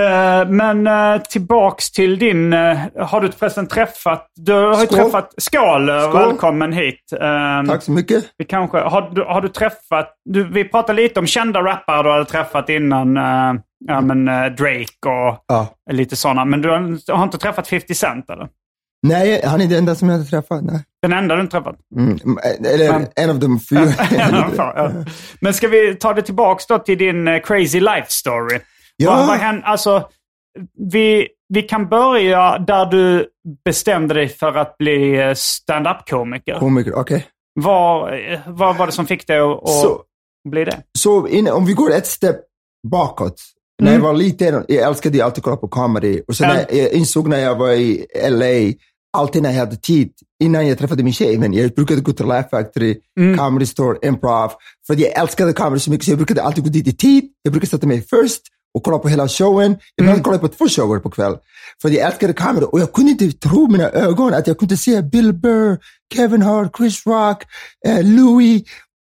Eh, 0.00 0.48
men 0.48 0.86
uh, 0.86 1.22
tillbaks 1.22 1.90
till 1.92 2.18
din... 2.18 2.52
eh, 2.52 2.78
har 2.98 3.20
du 3.20 3.32
förresten 3.32 3.66
träffat... 3.66 4.26
Du 4.34 4.52
har 4.52 4.74
Skål. 4.74 4.98
träffat... 4.98 5.34
Skål! 5.36 5.88
eh, 5.88 6.00
Skål. 6.02 6.12
Välkommen 6.12 6.72
hit. 6.72 7.00
Eh, 7.20 7.68
Tack 7.72 7.82
så 7.82 7.92
mycket. 7.92 8.24
Vi 8.38 8.44
kanske, 8.44 8.78
har, 8.78 9.10
du, 9.14 9.22
har 9.24 9.40
du 9.40 9.48
träffat... 9.48 10.08
Du, 10.24 10.44
vi 10.52 10.64
pratade 10.64 11.02
lite 11.02 11.20
om 11.20 11.26
kända 11.26 11.62
rappare 11.62 12.02
du 12.02 12.10
hade 12.10 12.24
träffat 12.24 12.68
innan. 12.68 13.16
eh, 13.16 13.60
ja, 13.86 14.00
men, 14.00 14.28
eh, 14.28 14.46
Drake 14.46 15.06
och 15.06 15.44
Ja. 15.48 15.66
lite 15.90 16.16
sådana. 16.16 16.44
Men 16.44 16.62
du 16.62 16.70
har, 16.70 17.22
inte 17.22 17.38
träffat 17.38 17.68
50 17.68 17.94
Cent 17.94 18.30
eller? 18.30 18.48
Nej, 19.06 19.42
han 19.44 19.60
är 19.60 19.66
den 19.66 19.78
enda 19.78 19.94
som 19.94 20.08
jag 20.08 20.18
har 20.18 20.24
träffat. 20.24 20.62
Nej. 20.64 20.82
Den 21.02 21.12
enda 21.12 21.34
du 21.34 21.40
inte 21.40 21.56
träffat? 21.56 21.76
Mm. 21.96 22.18
Eller 22.74 22.92
Men- 22.92 23.06
en 23.16 23.30
av 23.30 23.38
de 23.38 23.60
fyra. 23.60 23.92
ja. 24.56 24.90
Men 25.40 25.54
ska 25.54 25.68
vi 25.68 25.94
ta 25.94 26.12
det 26.14 26.22
tillbaks 26.22 26.66
då 26.66 26.78
till 26.78 26.98
din 26.98 27.28
eh, 27.28 27.40
crazy 27.40 27.80
life 27.80 28.06
story? 28.08 28.58
Ja. 28.96 29.16
Vad, 29.16 29.26
vad 29.26 29.36
hände, 29.36 29.62
alltså, 29.66 30.08
vi, 30.92 31.28
vi 31.48 31.62
kan 31.62 31.88
börja 31.88 32.58
där 32.58 32.86
du 32.86 33.28
bestämde 33.64 34.14
dig 34.14 34.28
för 34.28 34.54
att 34.54 34.78
bli 34.78 35.20
eh, 35.20 35.34
stand-up-komiker. 35.34 36.58
Komiker, 36.58 36.94
okej. 36.94 37.26
Vad, 37.60 38.14
eh, 38.32 38.40
vad 38.46 38.76
var 38.76 38.86
det 38.86 38.92
som 38.92 39.06
fick 39.06 39.26
dig 39.26 39.38
att, 39.38 39.68
Så, 39.68 40.02
bli 40.48 40.64
det? 40.64 40.82
så 40.98 41.26
in, 41.28 41.48
om 41.48 41.66
vi 41.66 41.72
går 41.72 41.92
ett 41.92 42.06
steg 42.06 42.34
bakåt. 42.88 43.42
När 43.82 43.92
jag 43.92 44.00
var 44.00 44.14
liten, 44.14 44.64
jag 44.68 44.88
älskade 44.88 45.16
ju 45.16 45.22
alltid 45.22 45.38
att 45.38 45.44
kolla 45.44 45.56
på 45.56 45.68
comedy. 45.68 46.22
Och 46.28 46.36
sen 46.36 46.48
när 46.48 46.76
jag 46.76 46.92
insåg 46.92 47.28
när 47.28 47.38
jag 47.38 47.54
var 47.56 47.72
i 47.72 48.06
LA, 48.30 48.72
alltid 49.16 49.42
när 49.42 49.50
jag 49.50 49.58
hade 49.58 49.76
tid, 49.76 50.12
innan 50.44 50.68
jag 50.68 50.78
träffade 50.78 51.02
min 51.02 51.12
tjej, 51.12 51.38
men 51.38 51.52
jag 51.52 51.70
brukade 51.70 52.00
gå 52.00 52.12
till 52.12 52.26
Laugh 52.26 52.48
Factory, 52.50 53.00
Comedy 53.38 53.66
Store, 53.66 53.98
Improv. 54.02 54.52
För 54.86 55.00
jag 55.00 55.12
älskade 55.22 55.52
comedy 55.52 55.80
så 55.80 55.90
mycket 55.90 56.04
så 56.04 56.10
jag 56.10 56.18
brukade 56.18 56.42
alltid 56.42 56.64
gå 56.64 56.70
dit 56.70 56.86
i 56.88 56.96
tid. 56.96 57.24
Jag 57.42 57.52
brukade 57.52 57.70
sätta 57.70 57.86
mig 57.86 58.02
först 58.10 58.42
kolla 58.82 58.98
på 58.98 59.08
hela 59.08 59.28
showen. 59.28 59.76
Ibland 60.00 60.22
kollade 60.22 60.44
jag 60.44 60.50
på 60.50 60.56
två 60.56 60.68
shower 60.68 60.98
på 61.00 61.10
kväll. 61.10 61.36
För 61.82 61.88
jag 61.88 62.06
älskade 62.06 62.32
comedy 62.32 62.66
och 62.66 62.80
jag 62.80 62.92
kunde 62.92 63.10
inte 63.10 63.32
tro 63.48 63.68
mina 63.68 63.90
ögon 63.90 64.34
att 64.34 64.46
jag 64.46 64.58
kunde 64.58 64.76
se 64.76 65.02
Bill 65.02 65.32
Burr, 65.32 65.78
Kevin 66.14 66.42
Hart, 66.42 66.76
Chris 66.76 67.06
Rock, 67.06 67.42
eh, 67.86 68.02
Louis. 68.02 68.62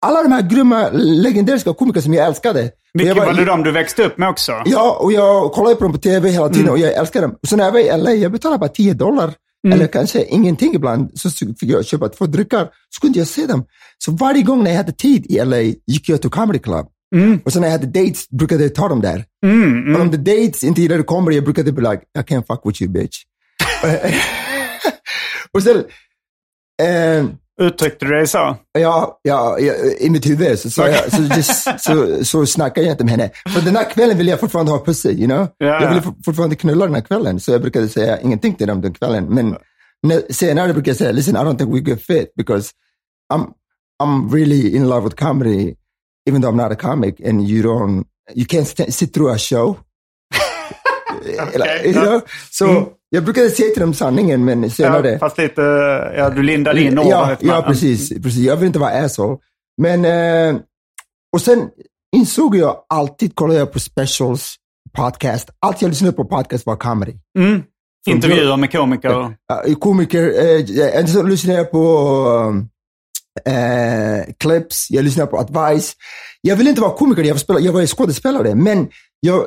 Alla 0.06 0.22
de 0.22 0.32
här 0.32 0.42
grymma 0.42 0.88
legendariska 0.92 1.74
komiker 1.74 2.00
som 2.00 2.14
jag 2.14 2.26
älskade. 2.26 2.70
Jag 2.92 3.14
var 3.14 3.32
det 3.32 3.44
de 3.44 3.62
du 3.62 3.72
växte 3.72 4.04
upp 4.04 4.18
med 4.18 4.28
också? 4.28 4.52
Ja, 4.64 4.98
och 5.00 5.12
jag 5.12 5.52
kollade 5.52 5.74
på 5.76 5.84
dem 5.84 5.92
på 5.92 5.98
TV 5.98 6.30
hela 6.30 6.48
tiden 6.48 6.70
och 6.70 6.78
jag 6.78 6.94
älskade 6.94 7.26
dem. 7.26 7.36
Så 7.46 7.56
när 7.56 7.64
jag 7.64 7.72
var 7.72 7.80
i 7.80 8.02
LA, 8.02 8.10
jag 8.10 8.32
betalade 8.32 8.58
bara 8.58 8.68
10 8.68 8.94
dollar 8.94 9.34
eller 9.72 9.86
kanske 9.86 10.24
ingenting 10.24 10.74
ibland, 10.74 11.10
så 11.14 11.30
fick 11.30 11.70
jag 11.70 11.86
köpa 11.86 12.08
två 12.08 12.26
drycker, 12.26 12.68
så 12.90 13.00
kunde 13.00 13.18
jag 13.18 13.28
se 13.28 13.46
dem. 13.46 13.64
Så 13.98 14.12
varje 14.12 14.42
gång 14.42 14.64
när 14.64 14.70
jag 14.70 14.76
hade 14.76 14.92
tid 14.92 15.26
i 15.26 15.44
LA 15.44 15.60
gick 15.60 16.08
jag 16.08 16.20
till 16.20 16.30
Comedy 16.30 16.58
Club. 16.58 16.86
Och 17.44 17.52
så 17.52 17.60
när 17.60 17.66
jag 17.68 17.72
hade 17.72 17.86
dates 18.04 18.28
brukade 18.30 18.62
jag 18.62 18.74
ta 18.74 18.88
dem 18.88 19.00
där. 19.00 19.24
Mm, 19.46 19.94
Och 19.94 20.00
om 20.00 20.10
the 20.10 20.16
dates 20.16 20.64
inte 20.64 20.82
gillade 20.82 21.02
comedy, 21.02 21.36
jag 21.36 21.44
brukade 21.44 21.72
bli 21.72 21.82
like, 21.90 22.02
I 22.18 22.22
can't 22.22 22.46
fuck 22.46 22.60
with 22.64 22.82
you 22.82 22.92
bitch. 22.92 23.16
och 25.52 25.62
sen, 25.62 25.76
eh, 26.82 27.24
Uttryckte 27.60 28.04
du 28.06 28.10
dig 28.10 28.26
så? 28.26 28.56
Ja, 28.78 29.18
ja, 29.22 29.58
ja, 29.60 29.74
i 30.00 30.10
mitt 30.10 30.26
huvud 30.26 30.58
så, 30.58 30.70
så, 30.70 30.82
jag, 30.82 31.12
så, 31.12 31.22
just, 31.22 31.80
så, 31.80 32.24
så 32.24 32.46
snackade 32.46 32.86
jag 32.86 32.94
inte 32.94 33.04
med 33.04 33.10
henne. 33.10 33.30
För 33.48 33.60
den 33.60 33.76
här 33.76 33.90
kvällen 33.90 34.18
ville 34.18 34.30
jag 34.30 34.40
fortfarande 34.40 34.72
ha 34.72 34.84
pussy, 34.84 35.08
you 35.10 35.26
know? 35.26 35.48
Ja, 35.58 35.66
Jag 35.82 35.88
ville 35.88 36.02
fortfarande 36.24 36.56
knulla 36.56 36.84
den 36.84 36.94
här 36.94 37.02
kvällen, 37.02 37.40
så 37.40 37.52
jag 37.52 37.60
brukade 37.60 37.88
säga 37.88 38.20
ingenting 38.20 38.54
till 38.54 38.66
dem 38.66 38.80
den 38.80 38.94
kvällen. 38.94 39.24
Men 39.24 39.56
när, 40.02 40.22
senare 40.32 40.72
brukade 40.72 40.90
jag 40.90 40.96
säga, 40.96 41.12
listen, 41.12 41.34
I 41.36 41.38
don't 41.38 41.58
think 41.58 41.70
we're 41.70 41.80
good 41.90 42.02
fit 42.02 42.32
because 42.36 42.70
I'm, 43.34 43.46
I'm 44.02 44.32
really 44.34 44.76
in 44.76 44.88
love 44.88 45.04
with 45.04 45.16
comedy, 45.24 45.74
even 46.28 46.42
though 46.42 46.52
I'm 46.52 46.56
not 46.56 46.72
a 46.72 46.76
comic 46.76 47.20
and 47.28 47.48
you 47.48 47.62
don't, 47.62 48.04
you 48.34 48.46
can't 48.46 48.66
st- 48.66 48.92
sit 48.92 49.12
through 49.14 49.34
a 49.34 49.38
show. 49.38 49.76
Okej, 51.40 51.86
you 51.86 51.94
ja. 51.94 52.02
know? 52.02 52.20
Så 52.50 52.86
jag 53.08 53.24
brukade 53.24 53.50
säga 53.50 53.70
till 53.72 53.80
dem 53.80 53.94
sanningen, 53.94 54.44
men 54.44 54.70
senare... 54.70 55.10
Ja, 55.10 55.18
fast 55.18 55.38
lite, 55.38 55.62
ja, 56.16 56.30
du 56.30 56.42
lindade 56.42 56.82
in 56.82 57.00
Ja, 57.04 57.26
året. 57.26 57.38
ja 57.42 57.54
men- 57.60 57.62
precis, 57.62 58.08
precis. 58.08 58.36
Jag 58.44 58.56
vill 58.56 58.66
inte 58.66 58.78
vara 58.78 58.90
asshole. 59.04 59.38
Men, 59.82 60.04
eh, 60.04 60.60
och 61.32 61.40
sen 61.40 61.68
insåg 62.16 62.56
jag 62.56 62.76
alltid, 62.88 63.34
kollade 63.34 63.58
jag 63.58 63.72
på 63.72 63.80
specials, 63.80 64.54
podcast. 64.96 65.50
Allt 65.60 65.82
jag 65.82 65.88
lyssnade 65.88 66.12
på 66.12 66.24
podcast 66.24 66.66
var 66.66 66.76
comedy. 66.76 67.12
Mm. 67.38 67.62
Intervjuer 68.08 68.56
med 68.56 68.72
komiker. 68.72 69.10
Uh, 69.68 69.74
komiker, 69.78 70.32
eh, 70.38 70.98
eh, 70.98 71.06
så 71.06 71.22
lyssnade 71.22 71.58
jag 71.58 71.70
på 71.70 72.64
eh, 73.46 74.32
clips, 74.38 74.86
jag 74.90 75.04
lyssnade 75.04 75.30
på 75.30 75.38
advice. 75.38 75.92
Jag 76.40 76.56
ville 76.56 76.70
inte 76.70 76.82
vara 76.82 76.92
komiker, 76.96 77.22
jag 77.22 77.34
var, 77.34 77.38
spela, 77.38 77.60
jag 77.60 77.72
var 77.72 77.86
skådespelare, 77.86 78.54
men 78.54 78.88
jag, 79.20 79.46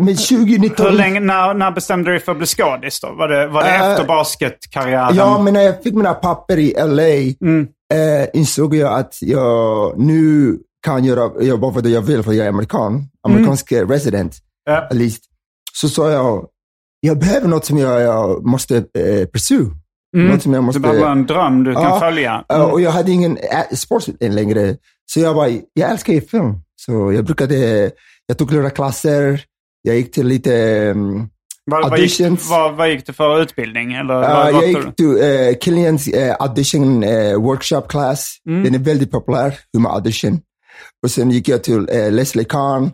med 0.00 0.18
2019... 0.18 0.86
Hur 0.86 0.92
länge, 0.92 1.20
när, 1.20 1.54
när 1.54 1.70
bestämde 1.70 2.10
du 2.10 2.16
dig 2.16 2.24
för 2.24 2.32
att 2.32 2.38
bli 2.38 2.46
skådis 2.46 3.00
då? 3.00 3.12
Var 3.12 3.28
det, 3.28 3.46
var 3.46 3.62
det 3.62 3.68
Eh, 3.70 3.90
efter 3.90 4.04
basketkarriären? 4.06 5.16
Ja, 5.16 5.42
men 5.42 5.54
när 5.54 5.60
jag 5.62 5.82
fick 5.82 5.94
mina 5.94 6.14
papper 6.14 6.58
i 6.58 6.74
LA 6.78 7.02
Mm. 7.46 7.68
eh, 7.94 8.28
insåg 8.32 8.74
jag 8.74 8.98
att 8.98 9.18
jag 9.20 9.98
nu 9.98 10.56
kan 10.86 11.04
göra, 11.04 11.42
jobba 11.42 11.72
för 11.72 11.80
det 11.80 11.88
jag 11.90 12.02
vill, 12.02 12.22
för 12.22 12.32
jag 12.32 12.44
är 12.46 12.50
amerikan. 12.50 13.08
Amerikansk 13.28 13.72
resident, 13.72 14.36
Ja. 14.64 14.76
at 14.90 14.94
least. 14.96 15.22
Så 15.72 15.88
sa 15.88 16.10
jag, 16.10 16.46
jag 17.00 17.18
behöver 17.18 17.48
något 17.48 17.64
som 17.64 17.78
jag, 17.78 18.00
jag 18.02 18.46
måste 18.46 18.76
eh, 18.76 19.26
pursue. 19.32 19.66
Något 20.14 20.42
som 20.42 20.54
jag 20.54 20.64
måste... 20.64 20.78
Du 20.78 20.82
behöver 20.82 21.10
en 21.12 21.26
dröm 21.26 21.64
du 21.64 21.74
kan 21.74 21.82
Ja, 21.82 22.00
följa. 22.00 22.44
eh, 22.52 22.62
och 22.62 22.80
jag 22.80 22.90
hade 22.90 23.10
ingen 23.12 23.38
sport 23.76 24.04
än 24.20 24.34
längre. 24.34 24.76
Så 25.06 25.20
jag 25.20 25.34
bara, 25.36 25.48
jag 25.72 25.90
älskar 25.90 26.12
ju 26.12 26.20
film. 26.20 26.54
Så 26.76 27.12
jag 27.12 27.24
brukade, 27.24 27.90
jag 28.26 28.38
tog 28.38 28.52
några 28.52 28.70
klasser, 28.70 29.40
jag 29.82 29.96
gick 29.96 30.12
till 30.12 30.26
lite 30.26 30.52
um, 30.90 31.28
vad, 31.70 31.90
vad, 31.90 31.98
gick, 31.98 32.20
auditions. 32.20 32.50
vad, 32.50 32.76
vad 32.76 32.90
gick 32.90 33.06
du 33.06 33.12
för 33.12 33.42
utbildning? 33.42 33.92
Eller, 33.94 34.14
Uh, 34.50 34.50
jag 34.60 34.68
gick 34.68 34.96
till 34.96 35.06
uh, 35.06 35.54
Killians 35.60 36.08
uh, 36.08 36.34
audition 36.38 37.04
uh, 37.04 37.36
workshop 37.42 37.82
class. 37.88 38.36
Den 38.44 38.74
är 38.74 38.78
väldigt 38.78 39.10
populär, 39.10 39.54
hur 39.72 39.80
man 39.80 39.92
audition. 39.94 40.40
Och 41.02 41.10
sen 41.10 41.30
gick 41.30 41.48
jag 41.48 41.64
till 41.64 41.78
uh, 41.90 42.10
Leslie 42.12 42.44
Kahn. 42.44 42.90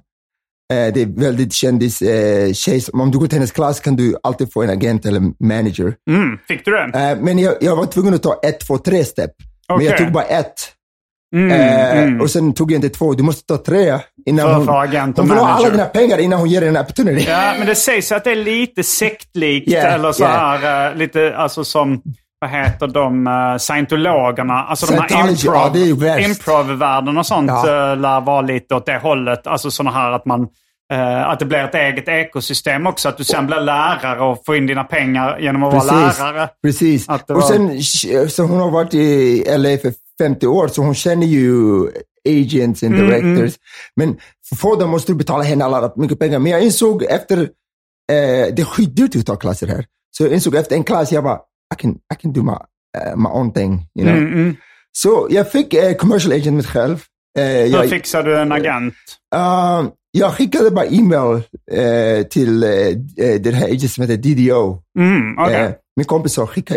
Uh, 0.72 0.92
det 0.94 1.02
är 1.02 1.20
väldigt 1.20 1.52
kändis 1.52 2.02
uh, 2.02 2.52
tjej. 2.52 2.82
Om 2.92 3.10
du 3.10 3.18
går 3.18 3.26
till 3.26 3.38
hennes 3.38 3.52
klass 3.52 3.80
kan 3.80 3.96
du 3.96 4.16
alltid 4.22 4.52
få 4.52 4.62
en 4.62 4.70
agent 4.70 5.06
eller 5.06 5.20
manager. 5.44 5.94
Mm, 6.10 6.38
fick 6.48 6.64
du 6.64 6.70
det? 6.70 6.84
Uh, 7.14 7.22
men 7.24 7.38
jag, 7.38 7.54
jag 7.60 7.76
var 7.76 7.86
tvungen 7.86 8.14
att 8.14 8.22
ta 8.22 8.40
ett, 8.42 8.60
två, 8.60 8.78
tre 8.78 9.04
steg. 9.04 9.28
Men 9.76 9.84
jag 9.84 9.98
tog 9.98 10.12
bara 10.12 10.24
ett. 10.24 10.54
Mm, 11.36 11.50
Eh, 11.60 12.02
mm. 12.02 12.20
Och 12.20 12.30
sen 12.30 12.52
tog 12.54 12.72
jag 12.72 12.76
inte 12.76 12.88
två. 12.88 13.12
Du 13.14 13.22
måste 13.22 13.46
ta 13.46 13.62
tre 13.62 13.98
innan 14.26 14.46
För- 14.46 14.54
hon... 14.54 14.66
för 14.66 14.80
agent 14.82 15.18
och 15.18 15.24
hon 15.24 15.30
vill 15.34 15.44
ha 15.44 15.48
alla 15.48 15.70
dina 15.70 15.84
pengar 15.84 16.18
innan 16.18 16.38
hon 16.38 16.48
ger 16.48 16.60
dig 16.60 16.68
en 16.68 16.76
opportunity. 16.76 17.26
Ja, 17.28 17.54
men 17.58 17.66
det 17.66 17.74
sägs 17.74 18.12
att 18.12 18.24
det 18.24 18.30
är 18.30 18.36
lite 18.36 18.82
sektlikt 18.82 19.68
Yeah, 19.68 19.94
eller 19.94 20.12
så 20.12 20.22
yeah. 20.22 20.60
här, 20.60 20.90
eh, 20.90 20.96
lite 20.96 21.36
alltså 21.36 21.64
som, 21.64 22.02
vad 22.40 22.50
heter 22.50 22.86
de, 22.86 23.26
uh, 23.26 23.58
scientologerna? 23.58 24.54
Alltså 24.54 24.86
de 24.86 24.98
här 24.98 25.30
improv, 25.30 26.04
ja, 26.06 26.18
improvvärlden 26.18 27.18
och 27.18 27.26
sånt 27.26 27.48
Ja. 27.50 27.90
eh, 27.92 27.96
lär 27.96 28.20
vara 28.20 28.40
lite 28.40 28.74
åt 28.74 28.86
det 28.86 28.98
hållet. 28.98 29.46
Alltså 29.46 29.70
sådana 29.70 29.96
här 29.96 30.12
att 30.12 30.26
man 30.26 30.40
eh, 30.42 30.48
att 31.26 31.38
det 31.38 31.44
blir 31.44 31.58
ett 31.58 31.74
eget 31.74 32.08
ekosystem 32.08 32.86
också. 32.86 33.08
Att 33.08 33.16
du 33.18 33.24
sen 33.24 33.46
blir 33.46 33.60
lärare 33.60 34.20
och 34.20 34.42
får 34.46 34.56
in 34.56 34.66
dina 34.66 34.84
pengar 34.84 35.38
genom 35.38 35.62
att 35.62 35.72
vara 35.74 35.84
lärare. 35.84 36.48
Precis. 36.62 37.06
Det 37.06 37.12
Och 37.12 37.40
var- 37.40 37.82
sen, 38.22 38.28
så 38.30 38.42
hon 38.42 38.58
har 38.60 38.70
varit 38.70 38.94
i 38.94 39.44
LA 39.58 39.78
för 39.78 39.92
50 40.22 40.46
år, 40.46 40.68
så 40.68 40.82
hon 40.82 40.94
känner 40.94 41.26
ju 41.26 41.50
agents 42.28 42.82
Mm, 42.82 43.00
and 43.00 43.08
directors. 43.10 43.54
Men 43.96 44.16
för 44.48 44.54
att 44.56 44.60
få 44.60 44.76
dem 44.76 44.90
måste 44.90 45.12
du 45.12 45.16
betala 45.16 45.42
henne 45.42 45.64
alla 45.64 45.92
mycket 45.96 46.18
pengar. 46.18 46.38
Men 46.38 46.52
jag 46.52 46.62
insåg 46.62 47.02
efter, 47.02 47.38
eh, 47.38 47.46
det 48.54 48.58
är 48.58 48.64
skitdyrt 48.64 49.16
att 49.16 49.26
ta 49.26 49.36
klasser 49.36 49.66
här. 49.66 49.84
Så 50.16 50.22
jag 50.24 50.32
insåg 50.32 50.54
efter 50.54 50.76
en 50.76 50.84
klass, 50.84 51.12
jag 51.12 51.24
bara, 51.24 51.38
I 51.74 51.76
can, 51.78 51.90
I 51.90 52.16
can 52.22 52.32
do 52.32 52.42
my, 52.42 52.52
uh, 52.52 53.16
my 53.16 53.28
own 53.28 53.52
thing. 53.52 53.72
You 53.98 54.06
know? 54.08 54.16
Mm, 54.18 54.32
mm. 54.32 54.56
Så 54.92 55.26
jag 55.30 55.52
fick 55.52 55.74
eh, 55.74 55.94
commercial 55.94 56.32
agent 56.32 56.54
mig 56.56 56.64
själv. 56.64 57.02
Eh, 57.38 57.44
Hur 57.44 57.66
jag, 57.72 57.88
fixar 57.90 58.22
du 58.22 58.38
en 58.38 58.52
agent? 58.52 58.94
Uh, 59.34 59.88
jag 60.12 60.34
skickade 60.34 60.70
bara 60.70 60.86
e-mail 60.86 61.42
eh, 61.72 62.26
till 62.26 62.62
eh, 62.62 62.70
eh, 63.26 63.40
den 63.40 63.54
här 63.54 63.64
agent 63.66 63.90
som 63.90 64.02
heter 64.02 64.16
DDO. 64.16 64.82
Mm, 64.98 65.38
okej. 65.38 65.54
Eh, 65.54 65.72
min 65.96 66.04
kompis 66.06 66.32
sa, 66.32 66.46
skicka, 66.46 66.74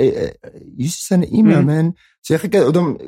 send 1.07 1.23
an 1.23 1.29
email 1.39 1.57
Mm. 1.57 1.75
man. 1.75 1.93
Så 2.27 2.33
jag 2.33 2.41
skickade 2.41 2.65
och 2.65 2.73
de 2.73 2.99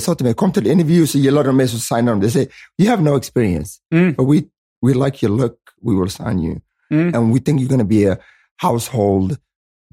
sa 0.00 0.14
till 0.14 0.26
mig, 0.26 0.34
kom 0.34 0.52
till 0.52 0.66
intervju 0.66 1.06
så 1.06 1.18
gillar 1.18 1.44
de 1.44 1.56
mig 1.56 1.68
så 1.68 1.78
signar 1.78 2.12
de. 2.12 2.20
De 2.20 2.30
säger, 2.30 2.48
you 2.82 2.90
have 2.90 3.02
no 3.02 3.16
experience, 3.16 3.78
Mm. 3.94 4.14
but 4.14 4.26
we, 4.28 4.42
we 4.86 4.94
like 5.04 5.26
your 5.26 5.36
look, 5.36 5.54
we 5.82 5.94
will 6.00 6.10
sign 6.10 6.38
you. 6.38 6.60
Mm. 6.90 7.14
And 7.14 7.34
we 7.34 7.40
think 7.40 7.60
you're 7.60 7.70
gonna 7.70 7.84
be 7.84 8.12
a 8.12 8.16
household, 8.62 9.36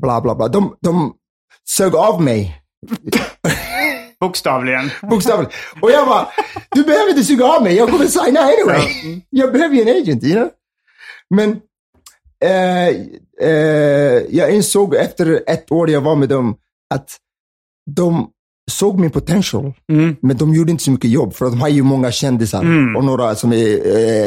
bla 0.02 0.22
bla 0.22 0.36
bla. 0.36 0.48
De, 0.48 0.76
de 0.82 1.14
sög 1.78 1.96
av 1.96 2.22
mig. 2.22 2.62
Bokstavligen. 4.20 4.92
Bokstavligt. 5.10 5.54
Och 5.82 5.92
jag 5.92 6.08
bara, 6.08 6.28
du 6.72 6.84
behöver 6.84 7.10
inte 7.10 7.24
suga 7.24 7.46
av 7.46 7.64
mig, 7.64 7.76
jag 7.76 7.90
kommer 7.90 8.06
signa 8.06 8.40
anyway. 8.40 8.82
Jag 9.30 9.52
behöver 9.52 9.76
ju 9.76 9.82
en 9.82 10.02
agent, 10.02 10.24
you 10.24 10.34
know? 10.36 10.50
Men 11.30 11.50
eh, 12.46 12.88
eh, 13.50 14.22
jag 14.30 14.52
insåg 14.56 14.96
efter 14.96 15.44
ett 15.48 15.72
år 15.72 15.90
jag 15.90 16.02
var 16.02 16.16
med 16.16 16.30
dem 16.30 16.56
att 16.94 17.18
de 17.96 18.28
såg 18.72 19.00
min 19.00 19.12
potential, 19.12 19.74
Mm. 19.92 20.16
men 20.22 20.38
de 20.38 20.54
gjorde 20.54 20.72
inte 20.72 20.84
så 20.84 20.92
mycket 20.92 21.10
jobb 21.12 21.34
för 21.34 21.46
att 21.46 21.52
de 21.52 21.62
har 21.62 21.68
ju 21.70 21.84
många 21.84 22.12
kändisar 22.12 22.60
och 22.98 23.04
några 23.06 23.36
som 23.36 23.54
är, 23.54 23.68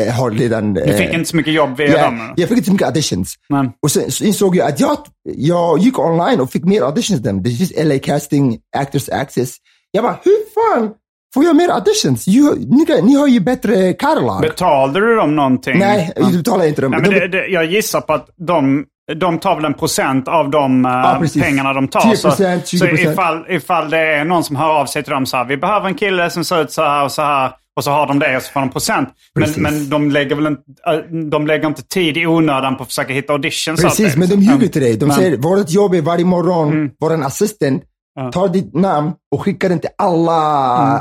eh, 0.06 0.12
har 0.12 0.30
redan... 0.30 0.74
Du 0.74 0.94
fick 0.94 1.12
inte 1.12 1.30
så 1.30 1.36
mycket 1.36 1.52
jobb 1.54 1.76
via 1.76 1.88
ja, 1.88 2.04
dem? 2.04 2.32
jag 2.36 2.48
fick 2.48 2.56
inte 2.58 2.66
så 2.66 2.72
mycket 2.72 2.86
auditions. 2.88 3.34
Men, 3.48 3.70
Och 3.82 3.90
sen 3.90 4.10
så 4.10 4.24
insåg 4.24 4.56
jag 4.56 4.68
att 4.68 4.80
jag, 4.80 4.98
jag 5.24 5.78
gick 5.78 5.98
online 5.98 6.40
och 6.40 6.50
fick 6.52 6.64
mer 6.64 6.82
auditions 6.82 7.18
än 7.20 7.22
dem. 7.24 7.42
Det 7.42 7.50
finns 7.50 7.72
LA 7.84 7.98
Casting, 7.98 8.58
Actors 8.76 9.08
Access. 9.08 9.56
Jag 9.94 10.04
bara, 10.04 10.18
hur 10.24 10.36
fan 10.54 10.90
får 11.34 11.44
jag 11.44 11.56
mer 11.56 11.68
auditions? 11.68 12.28
You, 12.28 12.54
ni, 12.58 12.86
ni 13.02 13.14
har 13.14 13.26
ju 13.26 13.40
bättre 13.40 13.92
catalog. 13.92 14.40
betalade 14.40 15.00
du 15.00 15.16
dem 15.16 15.36
någonting? 15.36 15.78
Nej, 15.78 16.12
Ja. 16.16 16.26
du 16.30 16.38
betalar 16.38 16.64
inte 16.66 16.82
dem. 16.82 16.90
Nej, 16.90 17.00
men 17.00 17.10
De- 17.10 17.18
det, 17.20 17.28
det, 17.28 17.46
jag 17.46 17.64
gissar 17.64 18.00
på 18.00 18.12
att 18.12 18.26
de, 18.36 18.84
de 19.16 19.38
tar 19.38 19.56
väl 19.56 19.64
en 19.64 19.74
procent 19.74 20.28
av 20.28 20.50
de 20.50 20.84
eh, 20.84 21.18
precis. 21.20 21.42
pengarna 21.42 21.72
de 21.72 21.88
tar. 21.88 22.00
10%, 22.00 22.14
så, 22.16 22.28
20%. 22.28 22.62
så 22.78 22.86
ifall, 22.86 23.44
ifall 23.48 23.90
det 23.90 23.98
är 23.98 24.24
någon 24.24 24.44
som 24.44 24.56
hör 24.56 24.68
av 24.80 24.86
sig 24.86 25.02
till 25.02 25.12
dem 25.12 25.26
så 25.26 25.36
här, 25.36 25.44
vi 25.44 25.56
behöver 25.56 25.86
en 25.88 25.94
kille 25.94 26.30
som 26.30 26.44
ser 26.44 26.62
ut 26.62 26.72
så 26.72 26.82
här 26.82 27.04
och 27.04 27.12
så 27.12 27.22
här. 27.22 27.52
Och 27.76 27.84
så 27.84 27.90
har 27.90 28.06
de 28.06 28.18
det 28.18 28.36
och 28.36 28.42
så 28.42 28.52
får 28.52 28.60
de 28.60 28.70
procent. 28.70 29.08
Men, 29.34 29.42
Precis. 29.44 29.58
men 29.62 29.90
de, 29.90 30.10
lägger 30.10 30.36
väl 30.36 30.46
inte, 30.46 30.62
äh, 30.86 30.96
de 31.30 31.46
lägger 31.46 31.66
inte 31.68 31.82
tid 31.82 32.16
i 32.16 32.26
onödan 32.26 32.76
på 32.76 32.82
att 32.82 32.88
försöka 32.88 33.12
hitta 33.12 33.32
auditions. 33.32 33.82
Precis, 33.82 34.16
men 34.16 34.28
de 34.28 34.34
ljuger 34.42 34.68
till 34.68 34.82
dig. 34.82 34.96
De 34.96 35.06
Men- 35.06 35.16
säger, 35.16 35.36
vårt 35.36 35.70
jobb 35.70 35.94
är 35.94 36.02
varje 36.02 36.24
morgon, 36.24 36.90
vår 37.00 37.24
assistent 37.24 37.82
tar 38.32 38.48
ditt 38.48 38.74
namn 38.74 39.12
och 39.34 39.42
skickar 39.42 39.68
den 39.68 39.78
till 39.80 39.90
alla 39.98 40.32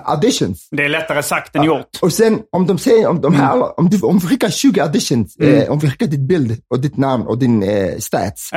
auditions. 0.06 0.68
Det 0.72 0.86
är 0.86 0.90
lättare 0.90 1.24
sagt 1.24 1.56
än 1.56 1.64
gjort. 1.64 1.88
Och 2.02 2.14
sen 2.14 2.40
om 2.52 2.68
de 2.68 2.78
säger, 2.78 3.08
om, 3.08 3.22
de 3.22 3.34
här, 3.36 3.52
alla- 3.52 3.72
om, 3.78 3.90
du, 3.90 4.02
om 4.02 4.18
vi 4.20 4.28
skickar 4.28 4.50
20 4.50 4.80
auditions, 4.82 5.36
eh, 5.38 5.72
om 5.72 5.80
vi 5.80 5.90
skickar 5.90 6.08
ditt 6.08 6.20
bild 6.28 6.62
och 6.74 6.80
ditt 6.80 6.98
namn 6.98 7.28
och 7.28 7.38
din 7.38 7.64
eh, 7.64 7.98
stats, 8.00 8.50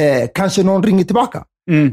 Eh, 0.00 0.28
kanske 0.34 0.62
någon 0.62 0.82
ringer 0.82 1.04
tillbaka. 1.04 1.44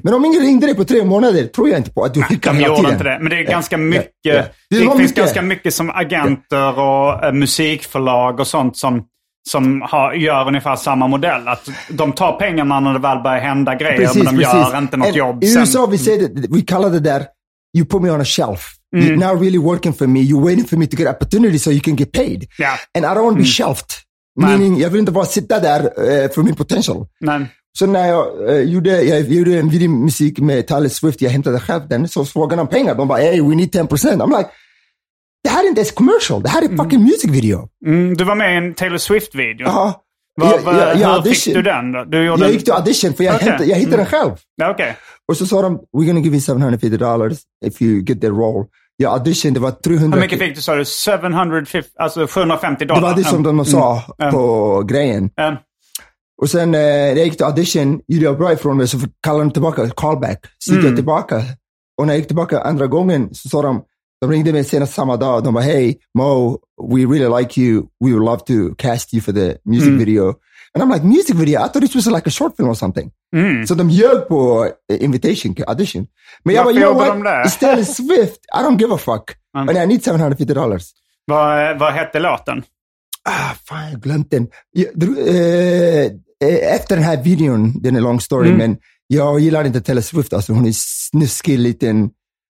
Men 0.03 0.13
om 0.13 0.25
ingen 0.25 0.41
ringde 0.41 0.65
dig 0.65 0.75
på 0.75 0.83
tre 0.83 1.05
månader 1.05 1.45
tror 1.47 1.69
jag 1.69 1.77
inte 1.79 1.91
på 1.91 2.03
att 2.03 2.13
du 2.13 2.21
skickar 2.23 2.53
hela 2.53 2.75
tiden. 2.75 2.91
inte 2.91 3.03
det. 3.03 3.17
Men 3.21 3.29
det 3.29 3.35
är 3.35 3.43
Ja, 3.43 3.49
ganska 3.51 3.75
ja, 3.75 3.81
mycket. 3.81 4.12
ja. 4.21 4.33
Det, 4.33 4.49
Det 4.69 4.85
var 4.85 4.91
finns 4.95 5.01
mycket. 5.09 5.15
ganska 5.23 5.41
mycket 5.41 5.73
som 5.73 5.89
agenter 5.89 6.79
och 6.79 7.23
eh, 7.25 7.33
musikförlag 7.33 8.39
och 8.39 8.47
sånt 8.47 8.77
som, 8.77 9.03
som 9.49 9.82
har, 9.82 10.13
gör 10.13 10.47
ungefär 10.47 10.75
samma 10.75 11.08
modell. 11.08 11.47
Att 11.47 11.69
de 11.89 12.12
tar 12.13 12.39
pengarna 12.39 12.80
när 12.80 12.93
det 12.93 12.99
väl 12.99 13.17
börjar 13.19 13.39
hända 13.39 13.75
grejer, 13.75 14.12
men 14.15 14.25
de 14.25 14.41
gör 14.41 14.78
inte 14.78 14.97
något 14.97 15.08
And 15.08 15.17
jobb 15.17 15.43
I. 15.43 15.58
USA 15.58 15.86
vi 15.86 15.97
säger 15.97 16.28
det, 16.28 16.47
vi 16.49 16.62
kallar 16.62 16.89
det 16.89 16.99
där, 16.99 17.25
you 17.78 17.86
put 17.86 18.02
me 18.02 18.12
on 18.12 18.21
a 18.21 18.25
shelf. 18.25 18.71
Mm. 18.95 19.06
You're 19.06 19.32
not 19.34 19.41
really 19.41 19.58
working 19.58 19.93
for 19.93 20.08
me, 20.08 20.19
you're 20.19 20.45
waiting 20.45 20.65
for 20.65 20.78
me 20.78 20.88
to 20.88 20.97
get 20.97 21.08
opportunity 21.08 21.60
so 21.60 21.71
you 21.71 21.82
can 21.82 21.95
get 21.95 22.12
paid. 22.12 22.45
Ja. 22.58 22.69
And 22.97 23.06
I 23.06 23.10
don't 23.10 23.23
want 23.23 23.38
to 23.38 23.43
be 23.43 23.45
shelved. 23.45 23.93
Meaning, 24.39 24.80
jag 24.80 24.89
vill 24.89 24.99
inte 24.99 25.12
bara 25.12 25.25
sitta 25.25 25.60
där 25.60 25.82
uh, 25.82 26.32
för 26.32 26.43
min 26.43 26.56
potential. 26.56 27.08
Men, 27.19 27.47
Så 27.78 27.86
när 27.86 28.08
jag, 28.08 28.49
eh, 28.49 28.62
gjorde, 28.62 29.02
jag 29.02 29.21
gjorde 29.21 29.60
en 29.60 29.69
videomusik 29.69 30.39
med 30.39 30.67
Taylor 30.67 30.89
Swift, 30.89 31.21
jag 31.21 31.30
hämtade 31.30 31.60
själv 31.60 31.88
den, 31.88 32.08
så 32.08 32.25
frågade 32.25 32.62
de 32.62 32.67
pengar. 32.67 32.95
De 32.95 33.08
bara, 33.08 33.19
hey, 33.19 33.41
we 33.41 33.56
need 33.56 33.75
10%. 33.75 33.88
I'm 34.21 34.38
like, 34.38 34.49
det 35.43 35.49
här 35.49 35.63
är 35.63 35.67
inte 35.67 35.80
ens 35.82 35.91
commercial, 35.91 36.43
det 36.43 36.49
här 36.49 36.62
är 36.62 36.78
fucking 36.78 37.04
music 37.04 37.25
video. 37.32 37.67
Mm, 37.86 38.13
du 38.17 38.23
var 38.23 38.36
med 38.36 38.54
i 38.54 38.58
en 38.58 38.73
Taylor 38.73 38.97
Swift-video. 38.97 39.67
Ja. 39.67 40.04
Vad- 40.41 40.52
Jag- 40.54 40.60
vad- 40.62 40.75
jag- 40.75 40.97
jag 40.99 41.21
hur 41.21 41.34
fick 41.34 41.54
du 41.54 41.62
den 41.62 41.91
då? 41.91 42.04
Du 42.04 42.25
gjorde 42.25 42.41
Jag 42.43 42.52
gick 42.52 42.63
till 42.63 42.73
audition 42.73 43.13
för 43.13 43.23
jag, 43.23 43.36
Okej. 43.36 43.47
hämtade, 43.47 43.69
jag 43.69 43.78
hittade 43.78 43.97
den 43.97 44.06
själv. 44.06 44.32
Ja, 44.56 44.71
Okej. 44.71 44.95
Och 45.28 45.38
så 45.38 45.45
sa 45.45 45.62
de, 45.62 45.75
we're 45.78 46.06
gonna 46.06 46.19
give 46.19 46.36
you 46.36 46.41
750 46.41 46.97
dollars 46.97 47.38
if 47.65 47.82
you 47.82 48.04
get 48.04 48.21
the 48.21 48.28
role. 48.30 48.65
Jag 48.97 49.13
audition, 49.13 49.54
det 49.54 49.60
var 49.60 49.71
300. 49.71 50.15
Hur 50.17 50.21
mycket 50.21 50.39
fick 50.39 50.56
du 50.56 50.62
sa 50.62 50.75
du? 50.75 50.86
750, 50.86 51.89
alltså 51.99 52.28
750 52.28 52.86
dollar? 52.86 53.02
Det 53.02 53.08
var 53.08 53.15
det 53.15 53.23
som 53.23 53.43
de 53.43 53.65
sa 53.65 54.02
Mm. 54.19 54.32
på 54.34 54.84
grejen. 54.88 55.30
Mm. 55.41 55.56
Och 56.41 56.49
sen 56.49 56.62
eh, 56.75 56.80
när 56.82 57.08
jag 57.15 57.25
gick 57.25 57.38
till 57.38 57.45
audition, 57.45 58.02
gjorde 58.08 58.25
jag 58.25 58.38
bra 58.38 58.54
ifrån 58.54 58.78
mig, 58.78 58.88
så 58.88 58.97
kallade 59.23 59.43
de 59.43 59.52
tillbaka, 59.52 59.89
callback. 59.89 60.39
Så 60.58 60.73
gick 60.73 60.86
jag 60.86 60.95
tillbaka. 60.95 61.41
Och 61.99 62.08
när 62.08 62.13
jag 62.13 62.17
gick 62.19 62.28
tillbaka 62.28 62.60
andra 62.62 62.88
gången 62.88 63.30
så 63.34 63.49
sa 63.49 63.62
de, 63.62 63.82
de 64.21 64.32
ringde 64.32 64.51
mig 64.51 64.65
senast 64.65 64.93
samma 64.93 65.17
dag. 65.17 65.43
De 65.43 65.53
bara, 65.53 65.63
hey 65.63 65.95
Mo, 66.17 66.58
we 66.91 67.05
really 67.05 67.41
like 67.41 67.62
you. 67.62 67.88
We 68.03 68.12
would 68.13 68.25
love 68.25 68.43
to 68.45 68.75
cast 68.75 69.13
you 69.13 69.21
for 69.21 69.34
the 69.34 69.58
music 69.65 69.93
video. 69.93 70.34
And 70.73 70.84
I'm 70.84 70.89
like, 70.93 71.03
music 71.03 71.36
video? 71.36 71.60
I 71.62 71.67
thought 71.67 71.82
this 71.82 71.95
was 71.95 72.05
like 72.08 72.27
a 72.27 72.32
short 72.32 72.58
film 72.58 72.69
or 72.69 72.75
something. 72.75 73.12
Mm. 73.36 73.67
Så 73.67 73.75
de 73.75 73.89
ljög 73.89 74.27
på 74.27 74.69
eh, 74.91 75.03
invitation, 75.03 75.55
audition. 75.67 76.08
Men 76.43 76.55
jag 76.55 76.65
bara, 76.65 76.73
Varför 76.73 76.88
you 76.88 77.13
know 77.13 77.23
what? 77.23 77.45
Istället 77.45 77.88
Swift, 77.95 78.39
I 78.60 78.63
don't 78.63 78.79
give 78.79 78.93
a 78.93 78.97
fuck. 78.97 79.32
And 79.53 79.71
I 79.71 79.86
need 79.86 80.03
750 80.03 80.45
dollars. 80.53 80.91
Vad, 81.25 81.79
vad 81.79 81.93
hette 81.93 82.19
låten? 82.19 82.63
Ah, 83.29 83.53
fan, 83.65 83.91
jag 83.91 84.01
glömt 84.01 84.32
den. 84.32 84.47
Eh, 84.77 86.05
eh, 86.47 86.75
efter 86.75 86.95
den 86.95 87.05
här 87.05 87.23
videon, 87.23 87.82
den 87.82 87.95
är 87.95 88.01
lång 88.01 88.19
story, 88.21 88.53
men 88.53 88.77
jag 89.08 89.39
gillar 89.39 89.63
inte 89.65 89.82
Taylor 89.82 90.01
Swift. 90.01 90.34
Alltså, 90.34 90.53
hon 90.53 90.65
är 90.65 90.71
snuskig 90.73 91.60
liten 91.60 92.10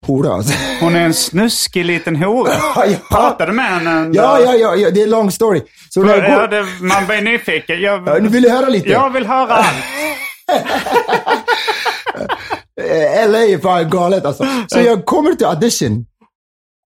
hora. 0.07 0.43
Hon 0.79 0.95
är 0.95 1.05
en 1.05 1.13
snuskig 1.13 1.85
liten 1.85 2.15
hora. 2.15 2.51
ja, 2.75 2.85
Pratade 3.09 3.51
med 3.51 3.65
henne? 3.65 4.09
ja, 4.13 4.39
ja, 4.39 4.55
ja, 4.55 4.75
ja, 4.75 4.91
det 4.91 4.99
är 4.99 5.03
en 5.03 5.09
lång 5.09 5.31
story. 5.31 5.61
Så 5.89 6.03
när 6.03 6.17
jag 6.17 6.29
Ja, 6.29 6.39
går, 6.39 6.47
det, 6.47 6.65
man 6.81 7.05
blir 7.05 7.21
nyfiken. 7.21 7.81
Jag, 7.81 8.07
ja, 8.07 8.17
nu 8.21 8.29
vill 8.29 8.43
du 8.43 8.49
höra 8.49 8.69
lite? 8.69 8.89
jag 8.89 9.09
vill 9.09 9.25
höra 9.25 9.53
allt. 9.53 9.75
LA 13.31 13.39
är 13.39 13.57
fan 13.61 13.89
galet 13.89 14.25
alltså. 14.25 14.45
Så 14.67 14.79
jag 14.79 15.05
kommer 15.05 15.33
till 15.33 15.45
audition. 15.47 16.05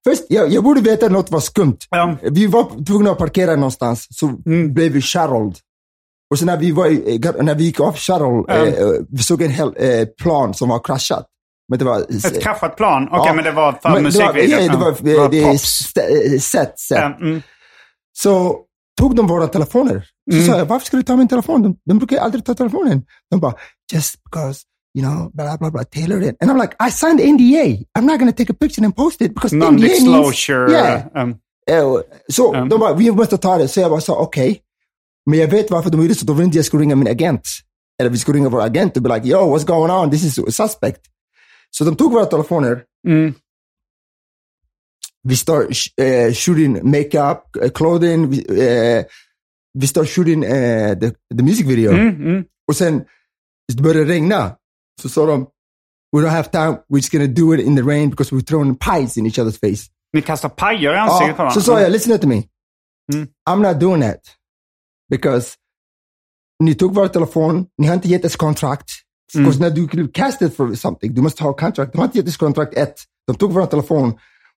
Först, 0.08 0.24
jag, 0.30 0.50
jag 0.50 0.64
borde 0.64 0.82
veta 0.82 1.10
något 1.10 1.32
var 1.32 1.40
skumt. 1.40 1.78
Ja. 1.90 2.18
Vi 2.22 2.48
var 2.48 2.86
tvungna 2.86 3.12
att 3.12 3.18
parkera 3.18 3.56
någonstans, 3.56 4.08
så 4.10 4.28
blev 4.74 4.92
vi 4.92 5.02
shuttled. 5.02 5.56
Och 6.32 6.40
sen 6.40 6.46
när 6.46 6.58
vi, 6.58 6.72
var, 6.72 7.44
när 7.44 7.56
vi 7.56 7.64
gick 7.64 7.80
av 7.80 7.96
shuttle, 7.98 8.44
eh, 8.50 8.74
vi 9.10 9.24
såg 9.24 9.42
en 9.42 9.52
hel 9.52 9.68
eh, 9.78 10.06
plan 10.24 10.54
som 10.54 10.70
var 10.70 10.80
kraschat. 10.80 11.26
Men 11.70 11.80
det 11.80 11.86
var... 11.86 12.00
Ett 12.00 12.42
kraschat 12.44 12.76
plan? 12.78 13.08
Okej, 13.12 13.22
Ja. 13.26 13.34
men 13.34 13.44
det 13.44 13.52
var 13.52 13.72
för 13.82 14.02
musikvideon? 14.02 14.62
Ja, 14.66 14.72
det 14.72 14.78
var, 14.78 14.96
det 15.02 15.18
var 15.18 15.30
det 15.30 15.60
set, 16.42 16.80
set. 16.80 17.20
Mm. 17.22 17.42
Så 18.18 18.58
tog 19.00 19.16
de 19.16 19.28
våra 19.28 19.48
telefoner. 19.48 20.06
Så 20.34 20.42
sa 20.52 20.58
jag, 20.58 20.66
varför 20.66 20.86
ska 20.86 20.98
du 20.98 21.04
ta 21.04 21.16
min 21.16 21.28
telefon? 21.28 21.64
De, 21.64 21.76
de 21.86 21.98
brukar 21.98 22.18
aldrig 22.18 22.46
ta 22.46 22.54
telefonen. 22.54 23.04
De 23.32 23.40
bara, 23.40 23.54
just 23.94 24.16
because, 24.24 24.62
you 24.98 25.06
know, 25.06 25.32
blah, 25.34 25.58
blah, 25.58 25.72
blah, 25.72 25.84
Taylor 25.84 26.22
it. 26.24 26.36
And 26.42 26.52
I'm 26.52 26.62
like, 26.62 26.76
I 26.88 26.92
signed 26.92 27.20
NDA. 27.20 27.66
I'm 28.00 28.06
not 28.06 28.20
going 28.20 28.32
to 28.32 28.38
take 28.38 28.54
a 28.54 28.56
picture 28.60 28.86
and 28.86 28.96
post 28.96 29.22
it 29.22 29.34
because 29.34 29.56
NDA 29.56 29.72
means... 29.72 30.04
Non-disclosure. 30.04 30.72
Yeah. 30.72 31.24
um, 31.24 31.36
Eh, 31.72 31.84
Så 32.34 32.54
Mm. 32.56 32.70
de 32.70 32.80
bara, 32.80 32.94
vi 32.94 33.12
måste 33.12 33.38
ta 33.38 33.58
det. 33.58 33.68
Så 33.68 33.80
jag 33.80 33.92
bara 33.92 34.02
sa, 34.02 34.14
okej. 34.16 34.60
Men 35.30 35.40
jag 35.40 35.48
vet 35.48 35.72
varför 35.72 35.90
de 35.90 36.02
gjorde 36.02 36.16
så. 36.16 36.26
De 36.26 36.36
ville 36.36 36.46
inte 36.46 36.58
jag 36.58 36.66
skulle 36.66 36.84
ringa 36.84 36.96
min 36.96 37.08
agent. 37.08 37.42
Eller 38.02 38.10
vi 38.12 38.18
skulle 38.18 38.38
ringa 38.38 38.50
vår 38.50 38.62
agent 38.62 38.98
och 38.98 39.04
be 39.04 39.16
like, 39.16 39.28
yo, 39.28 39.38
what's 39.58 39.66
going 39.66 39.92
on? 39.92 40.12
This 40.12 40.24
is 40.24 40.56
suspect. 40.56 41.02
Så 41.78 41.84
de 41.84 41.96
tog 41.96 42.12
våra 42.12 42.26
telefoner. 42.26 42.84
mm. 43.08 43.34
Vi 45.28 45.36
start 45.36 45.68
uh, 46.02 46.34
shooting 46.34 46.92
makeup, 46.92 47.38
uh, 47.64 47.70
clothing. 47.70 48.30
Vi, 48.30 48.38
uh, 48.50 49.04
vi 49.74 49.88
start 49.88 50.08
shooting 50.10 50.44
uh, 50.44 50.94
the, 51.00 51.12
the 51.38 51.44
music 51.44 51.66
video. 51.68 51.92
Mm, 51.92 52.16
mm. 52.16 52.44
Och 52.68 52.76
sen, 52.76 53.04
det 53.74 53.82
började 53.84 54.12
regna. 54.12 54.56
Så 55.02 55.10
sa 55.10 55.26
de, 55.26 55.48
we 56.12 56.22
don't 56.22 56.30
have 56.30 56.50
time, 56.52 56.78
we're 56.90 56.98
just 56.98 57.12
gonna 57.12 57.28
do 57.28 57.54
it 57.54 57.66
in 57.66 57.76
the 57.76 57.82
rain 57.82 58.10
because 58.10 58.36
we're 58.36 58.44
throwing 58.44 58.76
pies 58.76 59.18
in 59.18 59.26
each 59.26 59.40
other's 59.40 59.60
face. 59.60 59.92
Ni 60.14 60.22
kastar 60.22 60.50
pajer 60.50 60.94
i 60.94 60.98
ansiktet 60.98 61.38
på 61.38 61.44
varandra? 61.44 61.62
så 61.62 61.62
sa 61.62 61.82
jag, 61.82 61.92
listen 61.92 62.20
to 62.20 62.28
me. 62.28 62.44
Mm. 63.14 63.28
I'm 63.50 63.62
not 63.62 63.80
doing 63.80 64.02
that. 64.02 64.20
Because 65.10 65.56
ni 66.64 66.76
tog 66.76 66.96
vår 66.96 67.08
telefon, 67.08 67.66
ni 67.78 67.88
har 67.88 67.94
inte 67.94 68.08
gett 68.08 68.26
oss 68.26 68.36
kontrakt. 68.36 68.90
Mm. 69.36 69.46
Because 69.46 69.62
när 69.62 69.70
du 69.70 69.88
blir 69.88 70.08
casted 70.14 70.54
for 70.56 70.76
something, 70.76 71.14
du 71.14 71.22
måste 71.22 71.44
ha 71.44 71.54
kontrakt. 71.54 71.92
De 71.92 71.98
har 71.98 72.06
inte 72.06 72.18
gett 72.18 72.28
oss 72.28 72.38
kontrakt 72.38 72.74
ett. 72.78 72.96
De 73.28 73.36
tog 73.36 73.54
vår 73.54 73.66
telefon. 73.66 74.14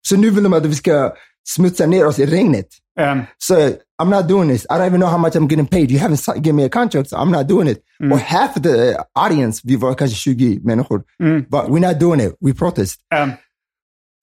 Så 0.09 0.17
nu 0.17 0.31
vill 0.31 0.43
de 0.43 0.53
att 0.53 0.67
vi 0.67 0.75
ska 0.75 1.13
smutsa 1.49 1.87
ner 1.87 2.07
oss 2.07 2.19
i 2.19 2.27
regnet. 2.27 2.67
Um, 3.01 3.23
So 3.39 3.55
I'm 4.03 4.11
not 4.11 4.29
doing 4.29 4.49
this. 4.49 4.65
I 4.65 4.69
don't 4.69 4.87
even 4.87 5.01
know 5.01 5.11
how 5.11 5.19
much 5.19 5.35
I'm 5.37 5.49
getting 5.51 5.67
paid. 5.67 5.91
You 5.91 6.01
haven't 6.01 6.37
given 6.37 6.57
me 6.57 6.65
a 6.65 6.69
contract, 6.69 7.09
so 7.11 7.17
I'm 7.17 7.31
not 7.31 7.49
doing 7.49 7.69
it. 7.69 7.79
Och 8.13 8.19
half 8.19 8.57
of 8.57 8.63
the 8.63 8.97
audience, 9.15 9.61
vi 9.65 9.77
var 9.77 9.95
kanske 9.95 10.17
20 10.17 10.61
människor, 10.63 11.03
but 11.51 11.61
we're 11.69 11.89
not 11.89 12.01
doing 12.01 12.21
it. 12.21 12.37
We 12.41 12.55
protest. 12.55 13.01
um, 13.23 13.33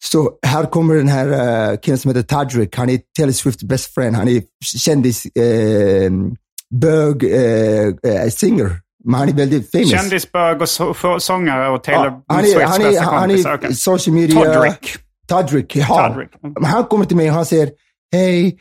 Så 0.04 0.32
här 0.48 0.66
kommer 0.66 0.96
den 0.96 1.08
här 1.08 1.28
uh, 1.72 1.78
killen 1.80 1.98
som 1.98 2.10
heter 2.10 2.22
Tadrick. 2.24 2.76
Han 2.78 2.90
är 2.90 3.00
Taylor 3.18 3.32
Swifts 3.32 3.64
best 3.64 3.94
friend. 3.94 4.16
Han 4.16 4.28
är 4.28 4.44
kändis, 4.78 5.26
uh, 5.26 6.12
bög, 6.70 7.24
uh, 7.24 7.88
uh, 8.24 8.30
singer. 8.30 8.82
Men 9.06 9.14
han 9.20 9.30
är 9.30 9.34
väldigt 9.34 9.72
famous. 9.72 9.90
kändisbög 9.92 10.62
och 10.62 10.70
så, 10.70 10.94
sångare 11.20 11.70
och 11.70 11.84
Taylor 11.84 12.06
Ja, 12.06 12.24
han 12.28 12.40
är, 12.40 12.44
Swifts 12.44 12.64
han 12.72 12.82
är, 12.82 12.86
bästa 12.90 13.04
han 13.06 13.20
kompis. 13.30 13.46
är 13.46 13.56
Okej. 13.56 13.76
social 13.76 14.14
media... 14.16 14.44
Todrick. 14.54 14.96
Tadrick, 15.28 15.76
ja. 15.76 16.08
Todrick. 16.10 16.30
Han 16.64 16.84
kommer 16.84 17.06
till 17.06 17.18
mig 17.18 17.30
och 17.30 17.36
han 17.36 17.46
säger, 17.46 17.70
hey, 18.12 18.52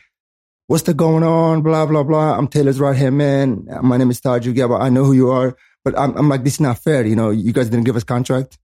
what's 0.72 0.84
the 0.84 0.92
going 0.92 1.24
on, 1.24 1.62
blah, 1.62 1.86
blah, 1.88 2.04
blah. 2.06 2.38
I'm 2.38 2.48
Taylor's 2.48 2.80
right 2.88 3.02
hand 3.02 3.16
man. 3.16 3.48
My 3.82 3.98
name 3.98 4.10
is 4.10 4.20
Tadrick. 4.20 4.56
Yeah, 4.56 4.68
but 4.68 4.86
I 4.86 4.90
know 4.90 5.04
who 5.04 5.14
you 5.14 5.32
are. 5.32 5.52
But 5.84 5.94
I'm, 5.98 6.16
I'm 6.16 6.28
like, 6.32 6.44
this 6.44 6.54
is 6.54 6.60
not 6.60 6.78
fair. 6.78 7.04
You 7.06 7.14
know, 7.16 7.30
you 7.32 7.52
guys 7.52 7.68
didn't 7.70 7.84
give 7.84 7.96
us 7.96 8.04
contract. 8.04 8.58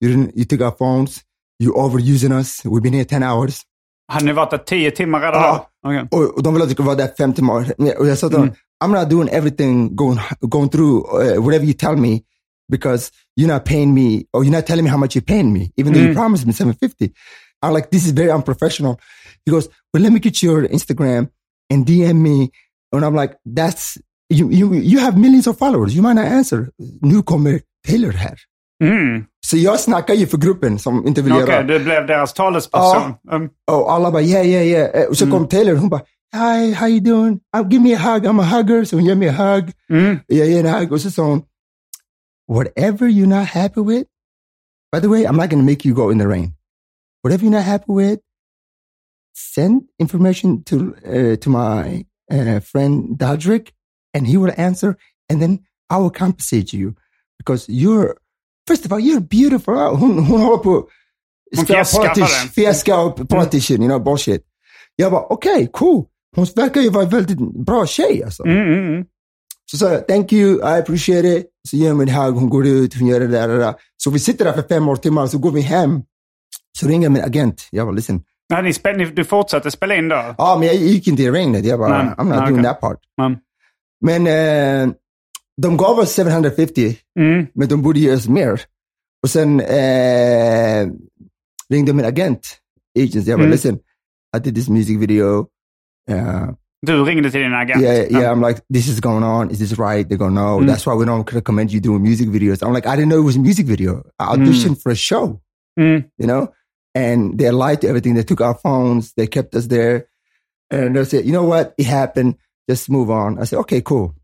You 0.00 0.08
didn't, 0.10 0.36
you 0.36 0.44
took 0.44 0.60
our 0.60 0.76
phones. 0.78 1.22
You 1.58 1.72
overusing 1.72 2.32
us. 2.40 2.64
We've 2.64 2.82
been 2.82 2.92
here 2.94 3.04
10 3.04 3.22
hours. 3.22 3.62
Hade 4.12 4.24
ni 4.26 4.32
varit 4.32 4.50
där 4.50 4.58
tio 4.58 4.90
timmar 4.90 5.20
redan? 5.20 5.42
Ja. 5.42 5.70
Okej. 5.86 6.08
Och, 6.10 6.34
och 6.36 6.42
de 6.42 6.54
vill 6.54 6.62
att 6.62 6.68
jag 6.68 6.76
ska 6.76 6.82
vara 6.82 6.94
där 6.96 7.08
fem 7.18 7.32
timmar. 7.32 7.72
Och 7.98 8.06
jag 8.06 8.18
sa 8.18 8.28
till 8.28 8.38
Mm. 8.38 8.54
I'm 8.80 8.92
not 8.92 9.08
doing 9.08 9.28
everything 9.28 9.94
going, 9.96 10.18
going 10.48 10.68
through 10.68 11.04
uh, 11.06 11.40
whatever 11.42 11.64
you 11.64 11.72
tell 11.74 11.96
me 11.96 12.24
because 12.68 13.10
you're 13.36 13.48
not 13.48 13.64
paying 13.64 13.94
me 13.94 14.26
or 14.32 14.44
you're 14.44 14.52
not 14.52 14.66
telling 14.66 14.84
me 14.84 14.90
how 14.90 14.98
much 14.98 15.14
you're 15.14 15.22
paying 15.34 15.52
me, 15.52 15.72
even 15.76 15.92
though 15.92 16.00
you 16.02 16.08
Mm. 16.10 16.14
promised 16.14 16.46
me 16.46 16.52
750. 16.52 17.12
I'm 17.62 17.72
like, 17.72 17.90
this 17.90 18.04
is 18.06 18.12
very 18.12 18.30
unprofessional. 18.30 19.00
He 19.46 19.50
goes, 19.52 19.68
well, 19.92 20.02
let 20.02 20.12
me 20.12 20.18
get 20.20 20.42
your 20.42 20.68
Instagram 20.68 21.28
and 21.70 21.86
DM 21.86 22.16
me. 22.22 22.50
And 22.92 23.04
I'm 23.04 23.14
like, 23.14 23.34
that's, 23.56 23.98
you, 24.28 24.50
you, 24.50 24.74
you 24.74 24.98
have 25.00 25.16
millions 25.18 25.46
of 25.46 25.58
followers. 25.58 25.94
You 25.96 26.02
might 26.02 26.14
not 26.16 26.26
answer. 26.26 26.70
Nu 27.02 27.22
kommer 27.22 27.60
Taylor 27.88 28.12
här. 28.12 28.36
Mm. 28.84 29.24
Så 29.46 29.56
jag 29.56 29.80
snackar 29.80 30.14
ju 30.14 30.26
för 30.26 30.38
gruppen 30.38 30.78
som 30.78 31.06
inte 31.06 31.22
vill 31.22 31.32
Okej, 31.32 31.46
göra. 31.48 31.62
du 31.62 31.78
blev 31.78 32.06
deras 32.06 32.32
talesperson. 32.32 33.14
Um, 33.32 33.48
Och 33.70 33.92
alla 33.92 34.10
bara, 34.10 34.22
yeah, 34.22 34.46
yeah, 34.46 34.66
yeah. 34.66 34.90
Eh, 35.02 35.08
Och 35.08 35.16
så 35.16 35.30
kom 35.30 35.48
Taylor, 35.48 35.74
hon 35.76 35.88
bara, 35.88 36.00
hi, 36.34 36.72
how 36.72 36.86
you 36.86 37.00
doing? 37.00 37.40
Uh, 37.52 37.62
give 37.62 37.82
me 37.82 37.92
a 37.92 37.98
hug, 37.98 38.24
I'm 38.26 38.38
a 38.40 38.44
hugger. 38.44 38.84
So 38.84 38.98
ger 39.00 39.14
mig 39.14 39.28
en 39.28 39.34
hug. 39.34 39.72
mm. 39.90 40.20
Yeah, 40.28 40.46
ger 40.46 40.58
en 40.66 40.66
hug 40.80 40.92
och 40.92 41.00
så 41.00 41.10
sa 41.10 41.40
whatever 42.48 43.06
you're 43.08 43.26
not 43.38 43.46
happy 43.46 43.80
with, 43.80 44.06
by 44.92 45.00
the 45.00 45.08
way, 45.08 45.24
I'm 45.26 45.36
not 45.36 45.50
going 45.50 45.60
to 45.62 45.66
make 45.66 45.84
you 45.84 45.94
go 45.94 46.10
in 46.10 46.18
the 46.18 46.28
rain. 46.28 46.54
Whatever 47.22 47.44
you're 47.44 47.50
not 47.58 47.64
happy 47.64 47.92
with, 47.92 48.20
send 49.34 49.82
information 49.98 50.62
to, 50.64 50.94
uh, 51.04 51.36
to 51.36 51.50
my 51.50 52.04
uh, 52.30 52.60
friend 52.60 53.18
Dodrick 53.18 53.72
and 54.14 54.26
he 54.26 54.36
will 54.36 54.52
answer 54.56 54.96
and 55.28 55.42
then 55.42 55.58
I 55.90 55.96
will 55.98 56.10
compensate 56.10 56.72
you 56.72 56.94
because 57.38 57.68
you're, 57.68 58.16
first 58.66 58.84
of 58.86 58.92
all, 58.92 59.00
you're 59.00 59.20
beautiful. 59.20 59.74
Hon, 59.96 60.24
hon 60.24 60.40
håller 60.40 60.62
på 60.62 60.88
Hon 61.56 61.64
spela 61.64 61.84
fjäskar 61.84 62.02
på 62.08 62.14
politics- 62.14 62.42
den. 62.42 62.48
fjäska 62.50 62.98
och 63.00 63.28
politician, 63.28 63.82
you 63.82 63.88
know, 63.88 64.00
bullshit. 64.04 64.42
Jag 64.96 65.12
bara, 65.12 65.22
okej, 65.22 65.52
okay, 65.54 65.66
cool. 65.72 66.04
Hon 66.36 66.46
verkar 66.56 66.80
ju 66.80 66.90
vara 66.90 67.04
en 67.04 67.10
väldigt 67.10 67.38
bra 67.66 67.86
tjej 67.86 68.24
alltså. 68.24 68.44
Mm, 68.46 68.58
mm, 68.72 68.88
mm. 68.94 69.04
Så 69.70 69.76
sa 69.76 69.92
jag, 69.92 70.08
thank 70.08 70.32
you, 70.32 70.58
I 70.58 70.80
appreciate 70.80 71.28
it. 71.28 71.46
Så 71.68 71.76
ger 71.76 71.88
hon 71.88 71.96
mig 71.98 72.08
en 72.10 72.14
hug, 72.14 72.34
hon 72.34 72.48
går 72.50 72.66
ut, 72.66 72.94
hon 72.98 73.08
gör 73.08 73.20
det 73.20 73.26
där, 73.26 73.48
det 73.48 73.58
där. 73.58 73.74
Så 73.96 74.10
vi 74.10 74.18
sitter 74.18 74.44
där 74.44 74.52
för 74.52 74.62
fem 74.62 74.88
år 74.88 74.96
timmar, 74.96 75.26
så 75.26 75.38
går 75.38 75.50
vi 75.50 75.60
hem. 75.60 76.02
Så 76.78 76.86
ringer 76.88 77.08
min 77.08 77.22
agent. 77.24 77.68
Jag 77.70 77.86
bara, 77.86 77.94
listen. 77.94 78.22
Nej, 78.50 78.62
ni 78.62 78.72
spel, 78.72 78.96
ni, 78.96 79.04
du 79.04 79.24
fortsatte 79.24 79.70
spela 79.70 79.96
in 79.96 80.08
då? 80.08 80.34
Ja, 80.38 80.56
men 80.58 80.66
jag 80.68 80.76
gick 80.76 81.08
inte 81.08 81.22
i 81.22 81.30
regnet. 81.30 81.64
Jag 81.64 81.78
bara, 81.78 82.02
Nej, 82.02 82.12
I'm 82.18 82.24
not 82.24 82.28
nej, 82.28 82.38
doing 82.40 82.52
okej. 82.52 82.64
that 82.64 82.80
part. 82.80 82.98
Mm. 83.20 83.38
Men 84.04 84.26
eh, 84.26 84.94
de 85.62 85.76
gav 85.76 85.98
oss 85.98 86.16
750, 86.16 86.96
Mm. 87.18 87.46
men 87.54 87.68
de 87.68 87.82
borde 87.82 88.00
ge 88.00 88.14
oss 88.14 88.28
mer. 88.28 88.60
Och 89.22 89.30
sen 89.30 89.60
eh, 89.60 90.86
ringde 91.70 91.92
min 91.92 92.04
agent, 92.04 92.58
agent. 92.98 93.14
Jag 93.26 93.38
bara, 93.38 93.42
Mm. 93.44 93.50
listen, 93.50 93.78
I 94.36 94.40
did 94.44 94.54
this 94.54 94.68
music 94.68 95.00
video. 95.00 95.46
Uh, 96.10 96.48
Du 96.86 97.04
ringde 97.04 97.30
till 97.30 97.42
din 97.42 97.52
agent? 97.54 97.82
Yeah, 97.82 98.06
yeah. 98.10 98.30
I'm 98.32 98.40
like, 98.46 98.60
this 98.74 98.88
is 98.88 99.00
going 99.00 99.24
on. 99.24 99.50
Is 99.50 99.58
this 99.58 99.78
right? 99.78 100.08
They 100.08 100.16
go, 100.18 100.28
no. 100.28 100.58
Mm. 100.60 100.66
That's 100.66 100.86
why 100.86 100.94
we 100.94 101.04
don't 101.04 101.32
recommend 101.32 101.70
you 101.72 101.80
doing 101.80 102.02
music 102.02 102.28
videos. 102.28 102.62
I'm 102.62 102.72
like, 102.74 102.86
I 102.86 102.94
didn't 102.96 103.08
know 103.08 103.18
it 103.18 103.24
was 103.24 103.36
a 103.36 103.40
music 103.40 103.66
video. 103.66 104.02
I 104.18 104.36
auditioned 104.36 104.82
for 104.82 104.92
a 104.92 104.94
show, 104.96 105.40
Mm. 105.78 106.04
you 106.18 106.26
know, 106.26 106.48
and 106.94 107.38
they 107.38 107.50
lied 107.50 107.80
to 107.80 107.88
everything. 107.88 108.14
They 108.14 108.22
took 108.24 108.40
our 108.40 108.54
phones. 108.54 109.12
They 109.16 109.26
kept 109.26 109.54
us 109.56 109.66
there, 109.66 110.04
and 110.70 110.94
they 110.96 111.04
said, 111.04 111.24
you 111.24 111.32
know 111.32 111.44
what? 111.48 111.74
It 111.78 111.86
happened. 111.86 112.34
Just 112.70 112.88
move 112.90 113.10
on. 113.10 113.38
I 113.42 113.44
said, 113.46 113.58
okay, 113.60 113.80
cool. 113.80 114.14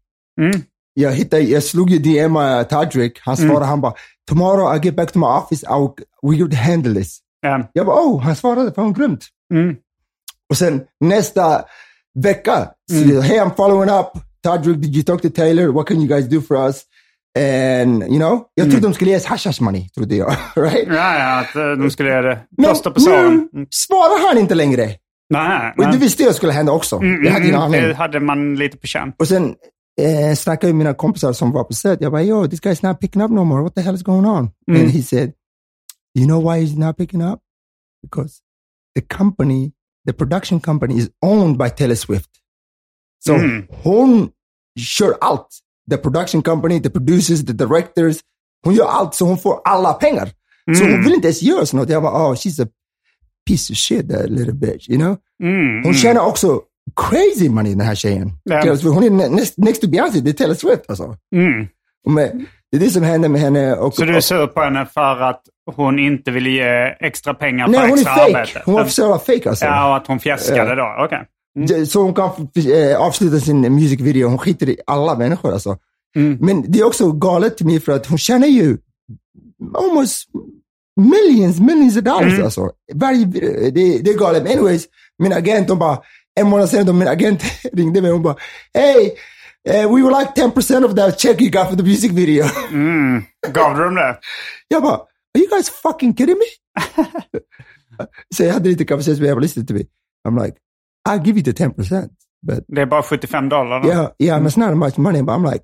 Mm. 0.40 0.62
Jag 0.94 1.12
hittade, 1.12 1.42
jag 1.42 1.62
slog 1.62 1.90
ju 1.90 1.98
DM 1.98 2.36
uh, 2.36 2.62
Tadrik. 2.62 3.18
Han 3.24 3.36
svarade, 3.36 3.66
han 3.66 3.80
bara, 3.80 3.94
tomorrow 4.28 4.76
I 4.76 4.78
get 4.78 4.94
back 4.96 5.12
to 5.12 5.18
my 5.18 5.26
office. 5.26 5.64
I 5.66 5.74
will, 5.78 5.94
we 6.22 6.36
will 6.36 6.54
handle 6.56 6.94
this. 6.94 7.18
Ja. 7.42 7.70
Jag 7.72 7.86
bara, 7.86 7.96
oh, 7.96 8.20
han 8.20 8.36
svarade, 8.36 8.72
fan 8.74 8.92
grymt. 8.92 9.24
Mm. 9.54 9.76
Och 10.52 10.58
sen 10.58 10.80
nästa 11.00 11.64
vecka, 12.14 12.68
Mm. 12.92 13.10
so, 13.10 13.20
hey, 13.20 13.38
I'm 13.40 13.54
following 13.56 13.90
up. 13.90 14.06
Tadrik, 14.44 14.76
did 14.82 14.94
you 14.94 15.02
talk 15.04 15.22
to 15.22 15.28
Taylor? 15.30 15.68
What 15.72 15.86
can 15.88 15.96
you 16.00 16.06
guys 16.08 16.28
do 16.28 16.40
for 16.40 16.56
us? 16.66 16.82
And, 17.38 18.02
you 18.02 18.18
know, 18.18 18.44
jag 18.54 18.70
trodde 18.70 18.86
de 18.86 18.94
skulle 18.94 19.10
ge 19.10 19.16
oss 19.16 19.24
hash 19.24 19.46
hash 19.46 19.60
money, 19.62 19.88
trodde 19.88 20.16
jag. 20.16 20.30
right? 20.56 20.88
Ja, 20.88 21.18
ja, 21.18 21.40
att 21.40 21.56
eh, 21.56 21.70
de 21.70 21.90
skulle 21.90 22.08
göra 22.10 22.28
det. 22.34 22.40
Plåster 22.62 22.90
på 22.90 23.00
såren. 23.00 23.48
nu 23.52 23.66
svarar 23.70 24.28
han 24.28 24.38
inte 24.38 24.54
längre. 24.54 24.84
Nej, 25.30 25.72
Och 25.76 25.84
nej. 25.84 25.92
det 25.92 25.98
visste 25.98 26.22
jag 26.22 26.34
skulle 26.34 26.52
hända 26.52 26.72
också. 26.72 26.96
Mm, 26.96 27.24
jag 27.24 27.32
hade 27.32 27.44
ingen 27.44 27.54
mm, 27.60 27.66
aning. 27.68 27.80
det 27.82 27.94
hade 27.94 28.20
man 28.20 28.54
lite 28.54 28.76
på 28.76 28.86
känn. 28.86 29.12
Och 29.18 29.28
sen 29.28 29.54
eh, 30.00 30.34
snackade 30.36 30.72
med 30.72 30.78
mina 30.78 30.94
kompisar 30.94 31.32
som 31.32 31.52
var 31.52 31.64
på 31.64 31.72
set. 31.74 32.00
Jag 32.00 32.12
bara, 32.12 32.22
yo, 32.22 32.48
this 32.48 32.60
guy's 32.60 32.88
not 32.88 33.00
picking 33.00 33.22
up 33.22 33.30
no 33.30 33.44
more. 33.44 33.62
What 33.62 33.74
the 33.74 33.80
hell 33.80 33.94
is 33.94 34.02
going 34.02 34.26
on? 34.26 34.50
Mm. 34.70 34.80
And 34.80 34.90
he 34.90 35.02
said, 35.02 35.32
you 36.18 36.26
know 36.26 36.40
why 36.52 36.64
he's 36.66 36.78
not 36.86 36.96
picking 36.96 37.22
up? 37.22 37.40
Because 38.02 38.34
the 38.94 39.00
company, 39.16 39.72
the 40.06 40.12
production 40.12 40.60
company 40.60 40.98
is 40.98 41.08
owned 41.22 41.58
by 41.58 41.70
Taylor 41.70 41.94
Swift. 41.94 42.30
Så 43.24 43.34
Mm. 43.34 43.66
hon 43.70 44.30
kör 44.78 45.14
allt. 45.20 45.48
The 45.90 45.96
production 45.96 46.42
company, 46.42 46.80
the 46.82 46.90
producers, 46.90 47.44
the 47.46 47.52
directors. 47.52 48.16
Hon 48.64 48.74
gör 48.74 48.86
allt 48.86 49.14
så 49.14 49.24
hon 49.26 49.38
får 49.38 49.60
alla 49.64 49.92
pengar. 49.92 50.30
Så 50.76 50.84
Mm. 50.84 50.94
hon 50.94 51.04
vill 51.04 51.14
inte 51.14 51.26
ens 51.28 51.42
göra 51.42 51.64
något. 51.72 51.88
Jag 51.88 52.02
bara, 52.02 52.12
oh, 52.30 52.34
she's 52.34 52.62
a 52.64 52.68
piece 53.48 53.72
of 53.72 53.76
shit, 53.78 54.08
that 54.10 54.30
little 54.30 54.52
bitch, 54.52 54.88
you 54.88 54.98
know? 54.98 55.16
Mm, 55.42 55.74
Hon 55.74 55.84
mm. 55.84 55.94
tjänar 55.94 56.26
också 56.26 56.60
crazy 56.96 57.48
money 57.48 57.72
den 57.74 57.80
här 57.86 57.94
tjejen. 57.94 58.32
Ja. 58.44 58.76
Hon 58.82 59.02
är 59.04 59.28
next, 59.30 59.58
next 59.58 59.80
to 59.82 59.88
Beyoncé, 59.88 60.20
det 60.20 60.30
är 60.30 60.34
Taylor 60.34 60.54
Swift 60.54 60.82
alltså. 60.88 61.16
Med, 62.08 62.44
det 62.72 62.76
är 62.76 62.80
det 62.80 62.90
som 62.90 63.02
händer 63.02 63.28
med 63.28 63.40
henne. 63.40 63.74
Och, 63.74 63.94
Så 63.94 64.04
du 64.04 64.16
är 64.16 64.20
sur 64.20 64.46
på 64.46 64.60
henne 64.60 64.86
för 64.94 65.20
att 65.20 65.40
hon 65.76 65.98
inte 65.98 66.30
ville 66.30 66.50
ge 66.50 66.96
extra 67.00 67.34
pengar 67.34 67.68
Nej, 67.68 67.80
för 67.80 67.88
hon 67.88 67.98
är 67.98 68.02
extra 68.02 68.14
fake. 68.14 68.38
arbete? 68.38 68.62
Hon 68.64 68.74
var 68.74 68.84
jävla 69.00 69.18
fake 69.18 69.48
alltså. 69.48 69.64
Ja, 69.64 69.88
och 69.90 69.96
att 69.96 70.06
hon 70.06 70.20
fjäskade 70.20 70.74
då. 70.74 70.94
Okej. 71.04 71.26
Det- 71.66 71.86
Så 71.86 72.02
hon 72.02 72.14
kan 72.14 72.30
eh, 72.74 72.96
avsluta 73.00 73.38
sin 73.40 73.60
music 73.74 74.00
video. 74.00 74.28
Hon 74.28 74.38
skiter 74.38 74.68
i 74.68 74.76
alla 74.86 75.14
människor 75.18 75.52
alltså. 75.52 75.76
Mm. 76.16 76.38
Men 76.40 76.64
det 76.72 76.78
är 76.78 76.84
också 76.86 77.12
galet 77.12 77.56
till 77.56 77.66
mig 77.66 77.80
för 77.80 77.92
att 77.92 78.06
hon 78.06 78.18
tjänar 78.18 78.46
ju 78.46 78.76
almost 79.74 80.24
millions, 81.00 81.60
millions 81.60 81.96
of 81.96 82.02
dollars 82.02 82.32
Mm. 82.32 82.44
alltså. 82.44 82.70
Varje, 82.94 83.24
det, 83.70 83.98
det 83.98 84.10
är 84.10 84.18
galet. 84.18 84.42
Men 84.42 84.52
anyways, 84.52 84.84
min 85.18 85.32
agent, 85.32 85.68
de 85.68 85.78
bara, 85.78 85.98
en 86.40 86.46
månad 86.48 86.68
senare, 86.68 86.92
min 86.94 87.08
agent 87.08 87.42
ringde 87.72 88.02
mig 88.02 88.10
och 88.10 88.14
hon 88.16 88.22
bara, 88.22 88.36
hey, 88.74 89.10
eh, 89.68 89.86
we 89.86 90.02
would 90.02 90.12
like 90.18 90.34
10% 90.34 90.84
of 90.84 90.94
that 90.96 91.18
check 91.18 91.40
you 91.40 91.50
got 91.50 91.68
for 91.70 91.76
the 91.76 91.82
music 91.82 92.12
video. 92.12 92.44
Mm. 92.70 93.22
Gav 93.52 93.76
du 93.76 93.84
dem 93.84 93.94
det? 93.94 94.18
Jag 94.68 94.82
bara, 94.82 94.94
are 94.94 95.40
you 95.40 95.48
guys 95.50 95.70
fucking 95.70 96.14
kidding 96.14 96.36
me? 96.38 96.46
så 98.34 98.44
jag 98.44 98.52
hade 98.52 98.68
lite 98.68 98.84
conversation 98.84 99.20
med 99.20 99.28
henne, 99.28 99.40
listen 99.40 99.66
to 99.66 99.74
me. 99.74 99.80
I'm 100.28 100.44
like, 100.44 100.56
I'll 101.08 101.24
give 101.24 101.36
you 101.38 101.42
the 101.44 101.52
10%. 101.52 102.08
But 102.46 102.64
Det 102.68 102.80
är 102.82 102.86
bara 102.86 103.02
75 103.02 103.48
dollar 103.48 103.86
yeah, 103.86 104.10
yeah, 104.18 104.36
and 104.36 104.46
it's 104.46 104.56
not 104.58 104.76
much 104.76 104.96
money, 104.98 105.22
but 105.22 105.32
I'm 105.32 105.44
like, 105.52 105.62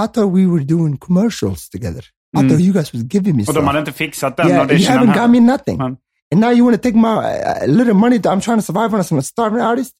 I 0.00 0.06
thought 0.06 0.32
we 0.32 0.46
were 0.46 0.64
doing 0.64 0.96
commercials 0.98 1.68
together. 1.68 2.02
I 2.36 2.40
Mm. 2.40 2.48
thought 2.48 2.60
you 2.60 2.72
guys 2.72 2.92
was 2.92 3.02
giving 3.02 3.36
me 3.36 3.42
Och 3.42 3.46
de 3.46 3.52
stuff. 3.52 3.64
hade 3.64 3.78
inte 3.78 3.92
fixat 3.92 4.36
den 4.36 4.48
Yeah, 4.48 4.72
you 4.72 4.88
haven't 4.88 5.06
här. 5.12 5.22
got 5.22 5.30
me 5.30 5.40
nothing. 5.40 5.80
Mm. 5.80 5.96
And 6.32 6.40
now 6.40 6.50
you 6.50 6.64
want 6.64 6.76
to 6.76 6.82
take 6.88 6.96
my 6.98 7.16
uh, 7.16 7.66
little 7.78 7.94
money 7.94 8.18
that 8.18 8.32
I'm 8.32 8.40
trying 8.40 8.58
to 8.58 8.62
survive 8.72 8.94
on 8.94 9.00
as 9.00 9.12
a 9.12 9.22
starving 9.22 9.60
artist? 9.60 9.94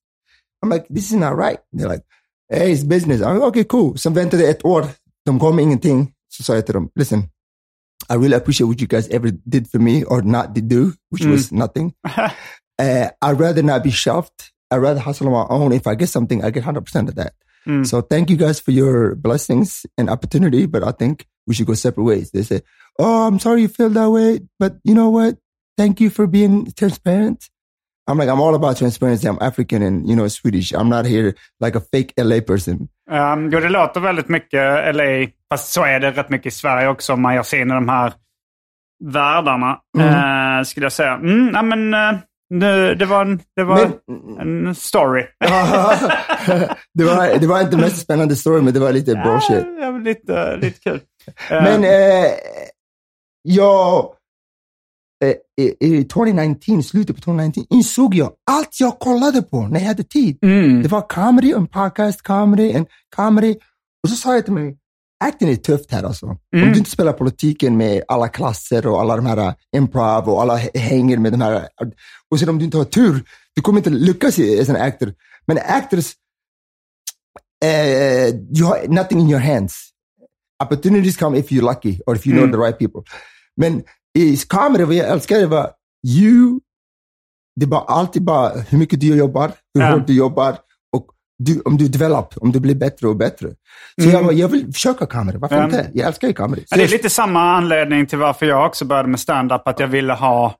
I'm 0.63 0.71
like, 0.73 0.87
this 0.95 1.05
is 1.11 1.17
not 1.17 1.37
right. 1.39 1.59
They're 1.73 1.89
like, 1.93 2.05
hey, 2.49 2.73
it's 2.73 2.85
business. 2.85 3.21
I'm 3.21 3.43
okay, 3.43 3.65
cool. 3.65 3.99
Sen 3.99 4.15
väntade 4.15 4.49
ett 4.49 4.65
år. 4.65 4.87
De 5.27 5.39
gav 5.39 5.55
mig 5.55 5.65
ingenting. 5.65 6.13
Så 6.29 6.43
sa 6.43 6.55
jag 6.55 6.67
till 6.67 6.75
dem, 6.75 6.91
listen, 6.95 7.23
I 8.11 8.15
really 8.15 8.37
appreciate 8.37 8.69
what 8.69 8.81
you 8.81 8.87
guys 8.87 9.09
ever 9.09 9.31
did 9.45 9.71
for 9.71 9.79
me 9.79 10.05
or 10.05 10.23
not 10.23 10.55
did 10.55 10.69
do, 10.69 10.93
which 11.11 11.25
was 11.27 11.53
nothing. 11.53 11.95
uh, 12.79 13.11
I'd 13.23 13.41
rather 13.41 13.63
not 13.63 13.83
be 13.83 13.91
shelved. 13.91 14.53
I'd 14.71 14.83
rather 14.83 15.01
hustle 15.01 15.27
on 15.27 15.33
my 15.33 15.47
own. 15.55 15.73
If 15.73 15.87
I 15.87 15.95
get 15.95 16.09
something, 16.09 16.45
I 16.45 16.51
get 16.51 16.65
100% 16.65 17.09
of 17.09 17.15
that. 17.15 17.33
Mm. 17.67 17.87
So 17.87 18.01
thank 18.01 18.31
you 18.31 18.37
guys 18.37 18.61
for 18.61 18.71
your 18.71 19.15
blessings 19.15 19.85
and 19.97 20.09
opportunity, 20.09 20.67
but 20.67 20.83
I 20.83 20.93
think 20.93 21.27
we 21.47 21.55
should 21.55 21.67
go 21.67 21.75
separate 21.75 22.05
ways. 22.05 22.31
They 22.31 22.43
say, 22.43 22.63
oh, 22.99 23.27
I'm 23.27 23.39
sorry 23.39 23.63
you 23.63 23.69
feel 23.69 23.91
that 23.91 24.11
way, 24.11 24.41
but 24.59 24.77
you 24.85 24.95
know 24.95 25.11
what? 25.11 25.37
Thank 25.77 26.01
you 26.01 26.11
for 26.11 26.27
being 26.27 26.73
transparent. 26.77 27.49
I'm 28.09 28.19
like, 28.19 28.31
I'm 28.31 28.41
all 28.41 28.55
about 28.55 28.77
transparency. 28.77 29.29
I'm 29.29 29.39
African 29.41 29.83
and, 29.83 30.09
you 30.09 30.17
know, 30.17 30.29
Swedish. 30.29 30.73
I'm 30.73 30.89
not 30.89 31.07
here 31.07 31.35
like 31.61 31.77
a 31.77 31.81
fake 31.81 32.13
LA 32.17 32.41
person. 32.41 32.89
Um, 33.11 33.51
jo, 33.51 33.61
det 33.61 33.69
låter 33.69 34.01
väldigt 34.01 34.29
mycket 34.29 34.95
LA, 34.97 35.27
fast 35.51 35.73
så 35.73 35.85
är 35.85 36.01
det 36.01 36.11
rätt 36.11 36.29
mycket 36.29 36.47
i 36.47 36.51
Sverige 36.57 36.89
också 36.89 37.13
om 37.13 37.23
man 37.23 37.35
gör 37.35 37.43
sig 37.43 37.61
in 37.61 37.71
i 37.71 37.75
de 37.75 37.89
här 37.89 38.13
världarna, 39.05 39.79
eh, 39.99 40.65
skulle 40.65 40.85
jag 40.85 40.93
säga. 40.93 41.15
Mm, 41.15 41.47
nej, 41.47 41.63
men 41.63 41.95
uh, 41.95 42.21
nu, 42.51 42.95
det 42.95 43.07
var, 43.07 43.23
en, 43.23 43.41
det 43.57 43.65
var 43.65 43.91
en 44.41 44.75
story. 44.75 45.23
det, 46.95 47.05
var, 47.05 47.39
det 47.39 47.47
var 47.47 47.61
inte 47.61 47.77
mest 47.77 48.03
spännande 48.03 48.37
story, 48.37 48.63
men 48.63 48.75
det 48.75 48.81
var 48.81 48.93
lite 48.93 49.15
bullshit. 49.15 49.67
Ja, 49.81 49.91
men 49.91 50.05
lite, 50.05 50.57
lite 50.57 50.81
kul. 50.81 51.01
Eh, 51.51 51.63
Men 51.63 51.85
eh, 51.85 52.31
jag, 53.43 53.99
eh, 53.99 54.11
i, 55.61 55.87
i 55.87 56.05
2019, 56.05 56.83
slutet 56.83 57.17
på 57.17 57.23
2019, 57.23 57.65
insåg 57.71 58.15
jag 58.15 58.33
allt 58.51 58.81
jag 58.81 58.99
kollade 58.99 59.43
på 59.43 59.61
när 59.69 59.81
jag 59.81 59.87
hade 59.87 60.03
tid. 60.05 60.39
mm, 60.43 60.83
Det 60.83 60.89
var 60.89 61.09
comedy, 61.09 61.53
en 61.53 61.67
podcast, 61.67 62.23
comedy, 62.23 62.73
en 62.73 62.87
comedy. 63.17 63.57
Och 64.03 64.11
så 64.11 64.17
sa 64.17 64.35
jag 64.35 64.45
till 64.45 64.55
mig, 64.55 64.77
acting 65.25 65.49
är 65.49 65.57
tufft 65.57 65.93
här 65.93 66.03
alltså. 66.03 66.27
Om 66.27 66.39
Mm. 66.57 66.73
du 66.73 66.79
inte 66.79 66.91
spelar 66.91 67.13
politiken 67.13 67.77
med 67.77 68.03
alla 68.09 68.29
klasser 68.29 68.87
och 68.87 69.01
alla 69.01 69.17
de 69.17 69.27
här 69.27 69.39
uh, 69.39 69.53
improv 69.77 70.29
och 70.29 70.43
alla 70.43 70.57
hänger 70.75 71.19
med 71.19 71.33
de 71.33 71.41
här. 71.41 71.69
Och 72.31 72.39
sen 72.39 72.49
om 72.49 72.59
du 72.59 72.65
inte 72.65 72.77
har 72.77 72.85
tur, 72.85 73.23
du 73.55 73.63
kommer 73.63 73.79
inte 73.79 73.91
lyckas 73.91 74.39
an 74.69 74.77
actor. 74.77 75.15
Men 75.47 75.59
actors, 75.59 76.13
eh, 77.65 78.29
you 78.29 78.67
have 78.67 78.89
nothing 78.89 79.21
in 79.21 79.29
your 79.31 79.41
hands. 79.41 79.75
Opportunities 80.65 81.17
come 81.17 81.39
if 81.39 81.51
you're 81.51 81.63
lucky 81.75 82.01
or 82.07 82.17
if 82.17 82.27
you 82.27 82.37
know 82.37 82.45
Mm. 82.45 82.53
the 82.53 82.59
right 82.67 82.79
people. 82.79 83.03
Men 83.57 83.83
i 84.19 84.37
comedy, 84.49 84.85
vad 84.85 84.95
jag 84.95 85.09
älskar 85.09 85.39
det 85.39 85.47
var 85.47 85.71
you, 86.19 86.61
det 87.61 87.67
var 87.67 87.85
alltid 87.89 88.23
bara 88.25 88.49
hur 88.69 88.79
mycket 88.79 89.01
du 89.01 89.17
jobbar, 89.17 89.51
hur 89.75 89.83
Ja. 89.83 89.91
hårt 89.91 90.07
du 90.07 90.13
jobbar 90.17 90.57
och 90.97 91.07
du, 91.39 91.61
om 91.65 91.77
du 91.77 91.89
develop, 91.89 92.35
om 92.37 92.53
du 92.53 92.61
blir 92.61 92.75
bättre 92.75 93.09
och 93.09 93.17
bättre. 93.17 93.49
Så 94.03 94.09
Mm. 94.09 94.13
jag, 94.25 94.33
jag 94.33 94.49
vill 94.49 94.73
försöka 94.73 95.07
comedy, 95.07 95.39
varför 95.39 95.57
Ja. 95.57 95.65
inte? 95.65 95.91
Jag 95.95 96.07
älskar 96.07 96.29
ju 96.29 96.35
comedy. 96.35 96.63
Det 96.71 96.83
är 96.85 96.89
lite 96.89 97.11
samma 97.11 97.41
anledning 97.57 98.07
till 98.07 98.19
varför 98.19 98.47
jag 98.47 98.67
också 98.67 98.85
började 98.85 99.09
med 99.09 99.21
stand-up. 99.21 99.69
Att 99.69 99.81
jag 99.81 99.89
ville 99.89 100.13
ha... 100.13 100.55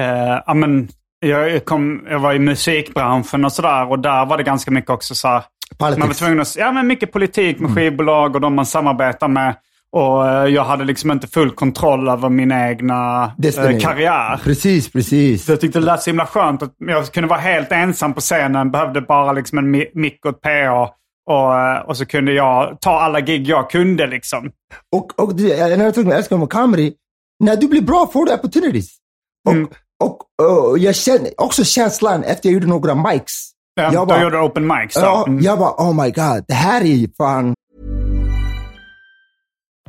Eh, 0.00 0.40
ja, 0.46 0.54
men, 0.54 0.88
jag, 1.20 1.64
kom, 1.64 2.06
jag 2.10 2.18
var 2.18 2.34
i 2.34 2.38
musikbranschen 2.38 3.44
och 3.44 3.52
sådär 3.52 3.90
och 3.90 3.98
där 3.98 4.26
var 4.26 4.36
det 4.36 4.42
ganska 4.44 4.70
mycket 4.70 4.90
också 4.90 5.14
så 5.14 5.28
här. 5.28 5.42
Man 5.80 6.00
var 6.00 6.14
tvungen 6.14 6.40
att... 6.40 6.56
Ja, 6.56 6.72
men 6.72 6.86
mycket 6.86 7.12
politik 7.12 7.58
Mm. 7.58 7.70
med 7.72 7.78
skivbolag 7.82 8.34
och 8.34 8.40
de 8.40 8.54
man 8.54 8.66
samarbetar 8.66 9.28
med. 9.28 9.54
Och 9.94 10.28
eh, 10.28 10.46
jag 10.46 10.64
hade 10.64 10.84
liksom 10.84 11.10
inte 11.10 11.26
full 11.26 11.50
kontroll 11.50 12.08
över 12.08 12.28
min 12.28 12.52
egna 12.52 13.32
Destiny. 13.38 13.74
eh, 13.74 13.80
karriär. 13.80 14.40
Precis, 14.44 14.92
precis. 14.92 15.44
Så 15.44 15.52
jag 15.52 15.60
tyckte 15.60 15.78
det 15.78 15.84
lät 15.86 16.02
så 16.02 16.10
himla 16.10 16.26
skönt 16.26 16.62
att 16.62 16.74
jag 16.78 17.06
kunde 17.12 17.28
vara 17.28 17.40
helt 17.40 17.72
ensam 17.72 18.14
på 18.14 18.20
scenen. 18.20 18.70
Behövde 18.70 19.00
bara 19.00 19.32
liksom 19.32 19.58
en 19.58 19.74
mi- 19.74 19.90
mick 19.94 20.24
och 20.24 20.30
ett 20.30 20.40
PA. 20.40 20.90
Och, 21.30 21.58
eh, 21.58 21.78
och 21.80 21.96
så 21.96 22.06
kunde 22.06 22.32
jag 22.32 22.76
ta 22.80 23.00
alla 23.00 23.20
gig 23.20 23.48
jag 23.48 23.70
kunde 23.70 24.06
liksom. 24.06 24.50
Och, 24.96 25.20
och 25.22 25.30
en 25.40 25.94
sak 25.94 26.04
jag 26.06 26.16
älskar 26.16 26.36
med 26.36 26.50
comedy, 26.50 26.92
när 27.44 27.56
du 27.56 27.68
blir 27.68 27.82
bra 27.82 28.10
får 28.12 28.26
du 28.26 28.34
opportunities. 28.34 28.88
Och, 29.48 29.52
Mm. 29.54 29.68
och, 30.04 30.18
och 30.70 30.78
jag 30.78 30.94
känner 30.94 31.30
också 31.40 31.64
känslan 31.64 32.24
efter 32.24 32.48
jag 32.48 32.54
gjorde 32.54 32.66
några 32.66 32.94
mics. 32.94 33.50
Ja, 33.74 33.92
jag 33.92 34.08
bara, 34.08 34.22
gjorde 34.22 34.38
open 34.40 34.66
mic. 34.66 34.92
Så. 34.94 35.00
ja, 35.00 35.24
Mm. 35.28 35.44
jag 35.44 35.58
bara, 35.58 35.70
oh 35.70 36.02
my 36.04 36.10
god, 36.10 36.44
det 36.48 36.54
här 36.54 36.80
är 36.84 37.08
fan 37.16 37.54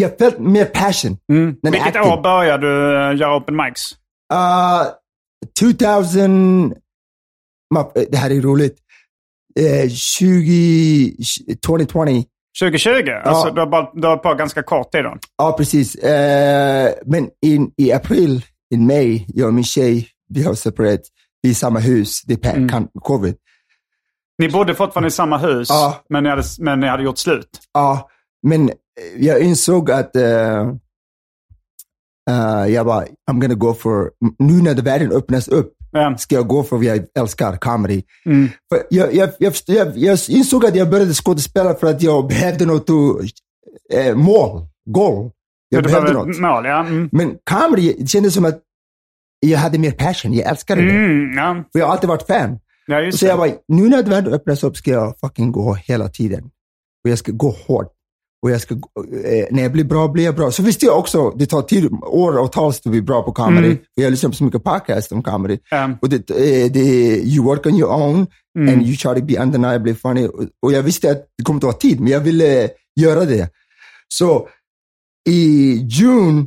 Jag 0.00 0.18
felt 0.18 0.38
mer 0.38 0.64
passion. 0.64 1.16
Mm. 1.32 1.56
Vilket 1.62 1.82
acting. 1.96 2.02
år 2.12 2.22
började 2.22 2.66
du 2.66 2.96
eh, 3.10 3.16
göra 3.20 3.36
open 3.36 3.56
mics? 3.56 3.92
Uh, 4.32 4.86
2000, 5.60 6.74
Ma- 7.74 8.06
det 8.10 8.16
här 8.16 8.30
är 8.30 8.40
roligt. 8.40 8.76
Eh, 9.60 9.88
20, 9.90 11.16
2020. 11.66 12.24
2020? 12.60 13.10
Alltså 13.24 13.50
du 13.50 13.60
har 13.60 13.66
bara 13.66 13.90
du 13.94 14.06
har 14.08 14.16
på 14.16 14.34
ganska 14.34 14.62
kort 14.62 14.92
tid 14.92 15.04
då? 15.04 15.16
Ja, 15.38 15.54
precis. 15.58 15.94
Eh, 15.94 16.92
men 17.06 17.28
in, 17.46 17.70
i 17.76 17.92
april, 17.92 18.44
i 18.74 18.76
maj, 18.76 19.26
jag 19.28 19.46
och 19.48 19.54
min 19.54 19.64
tjej, 19.64 20.08
vi 20.28 20.42
har 20.42 20.54
separerat. 20.54 21.00
Vi 21.42 21.48
är 21.48 21.50
i 21.50 21.54
samma 21.54 21.78
hus. 21.78 22.22
Det 22.26 22.44
är 22.46 22.68
kan- 22.68 22.88
covid. 23.00 23.36
Ni 24.38 24.48
bodde 24.48 24.74
fortfarande 24.74 25.08
i 25.08 25.10
samma 25.10 25.38
hus, 25.38 25.68
Ja. 25.70 26.00
men, 26.08 26.22
ni 26.22 26.28
hade, 26.30 26.42
men 26.58 26.80
ni 26.80 26.86
hade 26.86 27.02
gjort 27.02 27.18
slut? 27.18 27.48
Ja, 27.72 28.08
men 28.42 28.68
eh, 28.68 28.74
jag 29.18 29.40
insåg 29.42 29.90
att 29.90 30.16
eh, 30.16 30.60
eh, 32.30 32.66
jag 32.68 32.86
bara, 32.86 33.04
I'm 33.30 33.40
gonna 33.40 33.54
go 33.54 33.74
for, 33.74 34.10
nu 34.38 34.62
när 34.62 34.74
världen 34.82 35.12
öppnas 35.12 35.48
upp, 35.48 35.72
Ja. 35.92 36.16
ska 36.18 36.34
jag 36.34 36.46
gå 36.48 36.62
för 36.62 36.76
vad 36.76 36.84
jag 36.84 37.04
älskar, 37.18 37.56
comedy. 37.56 38.02
Mm. 38.26 38.48
För 38.72 38.82
jag, 38.90 39.14
jag, 39.14 39.30
jag, 39.38 39.52
jag, 39.66 39.96
jag 39.98 40.18
insåg 40.28 40.64
att 40.66 40.76
jag 40.76 40.90
började 40.90 41.14
skådespela 41.14 41.74
för 41.74 41.86
att 41.86 42.02
jag 42.02 42.28
behövde 42.28 42.66
något 42.66 42.88
eh, 43.92 44.14
mål, 44.14 44.66
goal. 44.90 45.30
Jag 45.68 45.84
behövde 45.84 46.12
något. 46.12 46.38
mål, 46.38 46.64
ja. 46.64 46.80
Mm. 46.86 47.08
Men 47.12 47.36
comedy 47.50 47.94
det 47.98 48.06
kändes 48.06 48.34
som 48.34 48.44
att 48.44 48.60
jag 49.46 49.58
hade 49.58 49.78
mer 49.78 49.90
passion, 49.90 50.32
jag 50.32 50.50
älskade 50.50 50.82
det. 50.82 50.90
Mm, 50.90 51.32
ja. 51.36 51.64
För 51.72 51.78
jag 51.78 51.86
har 51.86 51.92
alltid 51.92 52.08
varit 52.08 52.26
fan. 52.26 52.58
ja, 52.86 53.12
Så 53.12 53.26
jag 53.26 53.38
bara, 53.38 53.50
nu 53.68 53.88
när 53.88 54.02
världen 54.02 54.32
öppnas 54.32 54.64
upp 54.64 54.76
ska 54.76 54.90
jag 54.90 55.18
fucking 55.20 55.52
gå 55.52 55.74
hela 55.74 56.08
tiden. 56.08 56.44
Och 57.04 57.10
jag 57.10 57.18
ska 57.18 57.32
gå 57.32 57.50
hårt. 57.66 57.92
Och 58.42 58.50
jag 58.50 58.60
ska, 58.60 58.74
eh, 58.74 59.46
när 59.50 59.62
jag 59.62 59.72
blir 59.72 59.84
bra, 59.84 60.08
blir 60.08 60.24
jag 60.24 60.34
bra. 60.36 60.50
Så 60.50 60.62
visste 60.62 60.86
jag 60.86 60.98
också, 60.98 61.30
det 61.30 61.46
tar 61.46 61.62
tid, 61.62 61.92
år 62.02 62.38
och 62.38 62.52
tals 62.52 62.78
att 62.78 62.90
bli 62.90 63.02
bra 63.02 63.22
på 63.22 63.32
comedy. 63.32 63.66
Mm. 63.66 63.78
Jag 63.94 64.10
lyssnar 64.10 64.30
på 64.30 64.36
så 64.36 64.44
mycket 64.44 64.64
podcast 64.64 65.12
om 65.12 65.22
comedy. 65.22 65.58
Ja. 65.70 65.90
Och 66.02 66.08
det, 66.08 66.30
eh, 66.30 66.72
det, 66.72 66.80
you 67.24 67.44
work 67.44 67.66
on 67.66 67.74
your 67.74 67.92
own 67.92 68.26
Mm. 68.58 68.74
and 68.74 68.82
you 68.86 68.96
try 68.96 69.14
to 69.14 69.26
be 69.26 69.36
undeniably 69.42 69.94
funny. 69.94 70.26
Och, 70.26 70.44
och 70.62 70.72
jag 70.72 70.82
visste 70.82 71.10
att 71.10 71.26
det 71.38 71.44
kommer 71.44 71.58
att 71.58 71.62
ta 71.62 71.72
tid, 71.72 72.00
men 72.00 72.12
jag 72.12 72.20
ville 72.20 72.68
göra 73.00 73.24
det. 73.24 73.50
Så 74.08 74.48
i 75.28 75.72
June 75.90 76.46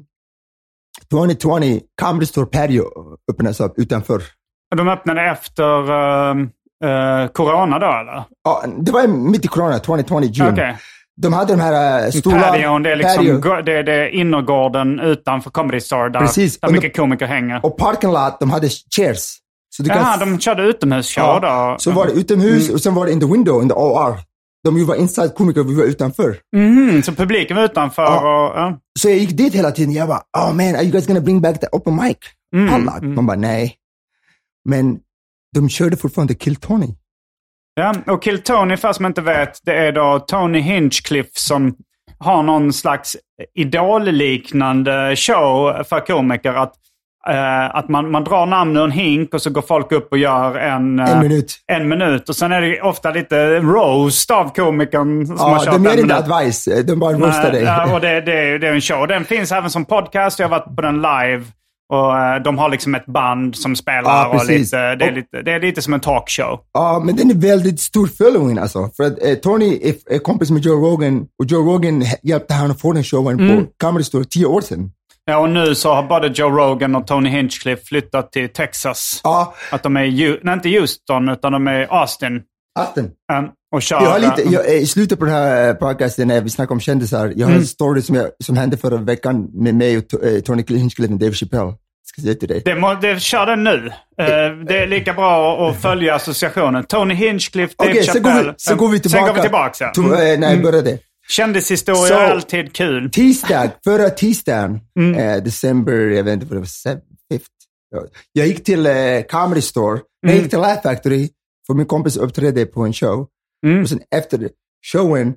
2020, 1.12 1.80
Comedy 2.02 2.26
Store 2.26 2.46
Patio 2.46 2.84
öppnas 3.32 3.60
upp 3.60 3.74
utanför. 3.80 4.22
De 4.76 4.88
öppnade 4.88 5.22
efter 5.22 5.92
uh, 5.92 6.36
uh, 6.86 7.28
corona 7.28 7.80
då 7.80 7.86
eller? 7.86 8.24
Ja, 8.44 8.64
det 8.80 8.92
var 8.92 9.08
mitt 9.08 9.46
i 9.46 9.48
corona, 9.48 9.80
2020, 9.80 10.32
June. 10.34 10.52
Okej. 10.52 10.78
De 11.21 11.34
hade 11.34 11.54
de 11.54 11.60
här 11.62 12.06
uh, 12.06 12.12
stora... 12.12 12.39
Pation, 12.41 12.84
det 12.84 12.91
är 12.91 12.95
liksom 12.95 13.17
patio. 13.41 13.62
det 13.65 13.73
är, 13.78 13.84
det 13.84 13.93
är 13.93 14.08
innergården 14.08 14.99
utanför 14.99 15.49
Comedy 15.49 15.80
Store 15.80 16.10
där, 16.10 16.19
Precis. 16.19 16.60
där 16.60 16.67
Och 16.67 16.73
de- 16.73 16.78
mycket 16.80 16.95
komiker 16.97 17.26
hänger. 17.26 17.65
Och 17.65 17.78
parking 17.78 18.12
lot, 18.12 18.39
de 18.39 18.49
hade 18.49 18.69
chairs. 18.95 19.38
Så 19.69 19.84
du 19.84 19.89
kan 19.89 19.97
Jaha, 19.97 20.13
s- 20.13 20.19
de 20.19 20.39
körde 20.39 20.63
utomhusshow 20.63 21.23
ja, 21.43 21.69
då? 21.73 21.80
Så 21.80 21.91
var 21.91 22.06
det 22.06 22.12
utomhus 22.12 22.63
Mm. 22.63 22.73
och 22.76 22.82
sen 22.82 22.95
var 22.95 23.06
det 23.06 23.12
in 23.12 23.19
the 23.19 23.26
window, 23.26 23.62
in 23.63 23.69
the 23.69 23.76
OR. 23.76 24.17
De 24.63 24.86
var 24.86 24.95
inside 24.95 25.36
komiker, 25.36 25.63
vi 25.63 25.76
var 25.76 25.84
utanför. 25.84 26.38
Mhm, 26.56 27.04
så 27.04 27.12
publiken 27.12 27.58
var 27.58 27.63
utanför 27.63 28.02
Ja. 28.04 28.17
och... 28.47 28.60
Ja. 28.60 28.80
Så 28.99 29.10
jag 29.10 29.17
gick 29.17 29.38
dit 29.38 29.56
hela 29.56 29.71
tiden. 29.71 29.93
Jag 29.93 30.08
bara, 30.08 30.21
oh 30.38 30.54
man, 30.54 30.60
are 30.76 30.82
you 30.84 30.91
guys 30.91 31.08
gonna 31.08 31.21
bring 31.21 31.41
back 31.41 31.60
the 31.60 31.67
open 31.71 31.95
mic? 31.95 32.17
Mm, 32.56 32.73
Alla. 32.73 33.02
Man 33.02 33.26
bara, 33.26 33.38
nej. 33.38 33.76
Men 34.69 34.97
de 35.56 35.69
körde 35.69 35.97
fortfarande 35.97 36.34
Kill 36.36 36.56
Tony. 36.56 36.88
Ja, 37.76 37.94
och 38.08 38.24
Kill 38.24 38.44
Tony, 38.44 38.78
för 38.78 38.94
som 38.94 39.06
inte 39.06 39.22
vet, 39.22 39.60
det 39.66 39.76
är 39.78 39.92
då 39.92 40.20
Tony 40.20 40.60
Hinchcliffe 40.60 41.32
som 41.34 41.76
har 42.20 42.44
någon 42.44 42.74
slags 42.74 43.18
idolliknande 43.56 45.16
show 45.16 45.84
för 45.90 46.00
komiker. 46.00 46.54
Att, 46.54 46.74
eh, 47.30 47.76
att 47.76 47.90
man, 47.90 48.12
man 48.12 48.24
drar 48.24 48.46
namn 48.46 48.78
ur 48.78 48.84
en 48.84 48.92
hink 48.92 49.34
och 49.34 49.42
så 49.42 49.50
går 49.50 49.62
folk 49.62 49.92
upp 49.92 50.08
och 50.12 50.18
gör 50.18 50.56
en, 50.58 51.00
eh, 51.00 51.12
En 51.12 51.20
minut. 51.20 51.56
en 51.68 51.88
minut. 51.90 52.30
Och 52.30 52.36
sen 52.36 52.52
är 52.52 52.62
det 52.62 52.82
ofta 52.82 53.12
lite 53.12 53.60
roast 53.60 54.32
av 54.32 54.54
komikern 54.56 55.28
som 55.28 55.38
har 55.40 55.52
Ja, 55.52 55.60
kört 55.66 55.74
de 55.74 55.88
en 55.88 56.00
inte 56.00 56.16
advice. 56.16 56.66
De 56.88 57.00
bara 57.00 57.14
roastar 57.14 57.52
dig. 57.52 57.64
Ja, 57.64 57.94
och 57.94 58.02
det, 58.02 58.22
det, 58.22 58.58
det 58.58 58.68
är 58.68 58.74
en 58.74 58.82
show. 58.82 59.08
Den 59.08 59.26
finns 59.26 59.52
även 59.52 59.70
som 59.70 59.86
podcast. 59.86 60.40
Jag 60.40 60.50
har 60.50 60.60
varit 60.60 60.76
på 60.76 60.82
den 60.82 60.96
live. 61.02 61.44
Och 61.93 62.17
eh, 62.19 62.41
de 62.43 62.58
har 62.58 62.69
liksom 62.69 62.96
ett 62.96 63.06
band 63.06 63.56
som 63.56 63.76
spelar. 63.76 64.02
Ja, 64.12 64.28
och 64.28 64.34
precis. 64.34 64.60
lite, 64.60 64.96
det, 64.96 65.06
är 65.06 65.10
Och- 65.10 65.15
lite, 65.15 65.41
det 65.41 65.52
är 65.52 65.60
lite 65.60 65.82
som 65.82 65.93
en 65.93 66.00
talkshow. 66.00 66.60
Ja, 66.74 67.02
men 67.06 67.15
den 67.15 67.30
är 67.30 67.36
väldigt 67.36 67.80
stor 67.80 68.08
following 68.08 68.58
alltså. 68.58 68.89
För 68.98 69.04
att 69.04 69.24
eh, 69.24 69.34
Tony 69.34 69.80
är, 69.84 70.15
är 70.15 70.19
kompis 70.19 70.52
med 70.52 70.62
Joe 70.65 70.76
Rogan 70.91 71.19
och 71.39 71.46
Joe 71.46 71.74
Rogan 71.74 72.04
hjälpte 72.24 72.54
honom 72.54 72.72
att 72.72 72.82
få 72.82 72.93
den 72.93 73.04
showen 73.04 73.39
Mm. 73.39 73.65
på 73.65 73.72
Comedy 73.84 74.04
Store 74.04 74.26
tio 74.26 74.46
år 74.46 74.62
sedan. 74.62 74.91
Ja, 75.26 75.38
och 75.38 75.50
nu 75.50 75.76
så 75.76 75.93
har 75.93 76.04
både 76.04 76.28
Joe 76.28 76.50
Rogan 76.50 76.96
och 76.96 77.08
Tony 77.08 77.30
Hinchcliffe 77.30 77.84
flyttat 77.86 78.32
till 78.32 78.50
Texas. 78.50 79.22
Ja, 79.24 79.54
Att 79.72 79.84
de 79.84 79.98
är 79.98 80.02
nej, 80.43 80.54
inte 80.54 80.69
Houston, 80.69 81.30
utan 81.30 81.52
de 81.52 81.67
är 81.67 81.88
Austin. 82.02 82.41
Asten. 82.80 83.06
um, 83.06 83.50
och 83.74 83.82
kör... 83.82 84.02
Jag 84.04 84.10
har 84.10 84.20
lite, 84.20 84.42
eh, 84.44 84.52
jag, 84.52 84.74
I 84.76 84.88
slutet 84.88 85.20
på 85.20 85.26
den 85.26 85.34
här 85.34 85.68
eh, 85.70 85.74
podcasten 85.74 86.28
när 86.28 86.42
vi 86.42 86.50
snackar 86.50 86.72
om 86.74 86.80
kändisar, 86.80 87.34
jag 87.36 87.46
har 87.46 87.52
Mm. 87.52 87.62
en 87.62 87.66
story 87.68 88.02
som, 88.02 88.16
jag, 88.16 88.30
som 88.44 88.58
hände 88.58 88.78
förra 88.78 88.98
veckan 88.98 89.50
med 89.54 89.76
mig 89.76 89.98
och 89.98 90.24
eh, 90.24 90.40
Tony 90.40 90.64
Hinchcliffe 90.68 91.14
och 91.14 91.20
Dave 91.20 91.34
Chappelle. 91.34 91.74
Ska 92.06 92.22
säga 92.22 92.36
till 92.36 92.48
dig. 92.50 92.62
det, 92.66 92.76
må, 92.76 92.94
det, 92.94 93.20
kör 93.22 93.46
den 93.46 93.64
nu. 93.64 93.88
Eh, 94.18 94.26
det 94.68 94.78
är 94.78 94.88
lika 94.88 95.14
bra 95.14 95.70
att 95.70 95.82
följa 95.82 96.16
associationen. 96.16 96.84
Tony 96.84 97.14
Hinchcliffe, 97.14 97.74
Dave 97.78 97.94
går 97.94 98.02
Chappelle. 98.02 98.54
så 98.58 98.76
går 98.76 98.90
vi 98.90 98.96
Eh, 98.98 99.02
tillbaka. 99.02 99.26
Sen 99.26 99.28
går 99.28 99.36
vi 99.36 99.42
tillbaka. 99.42 99.92
Ja. 99.96 100.02
Mm. 100.04 100.34
eh, 100.34 100.40
när 100.40 100.54
jag 100.56 100.64
började. 100.64 100.98
Kändishistoria 101.30 102.08
Så- 102.08 102.14
är 102.14 102.32
alltid 102.32 102.74
kul. 102.76 103.10
Tisdag, 103.12 103.72
förra 103.84 104.10
tisdagen, 104.10 104.80
Mm. 105.00 105.20
eh, 105.38 105.44
december, 105.44 105.94
jag 105.94 106.24
vet 106.24 106.34
inte 106.34 106.46
vad 106.46 106.56
det 106.56 106.60
var, 106.60 106.66
sev- 106.66 107.00
fifth. 107.32 107.50
Ja. 107.92 108.02
Jag 108.34 108.48
gick 108.48 108.64
till 108.64 108.86
eh, 108.86 108.94
Comedy 109.32 109.62
Store, 109.62 110.00
jag 110.22 110.30
Mm. 110.32 110.42
gick 110.44 110.50
till 110.52 110.60
Laugh 110.60 110.82
Factory, 110.84 111.30
för 111.68 111.74
min 111.74 111.86
kompis 111.86 112.18
uppträdde 112.18 112.66
på 112.66 112.82
en 112.82 112.94
show. 112.94 113.28
Mm. 113.63 113.82
Och 113.82 113.89
sen 113.89 114.02
efter 114.15 114.49
showen, 114.91 115.36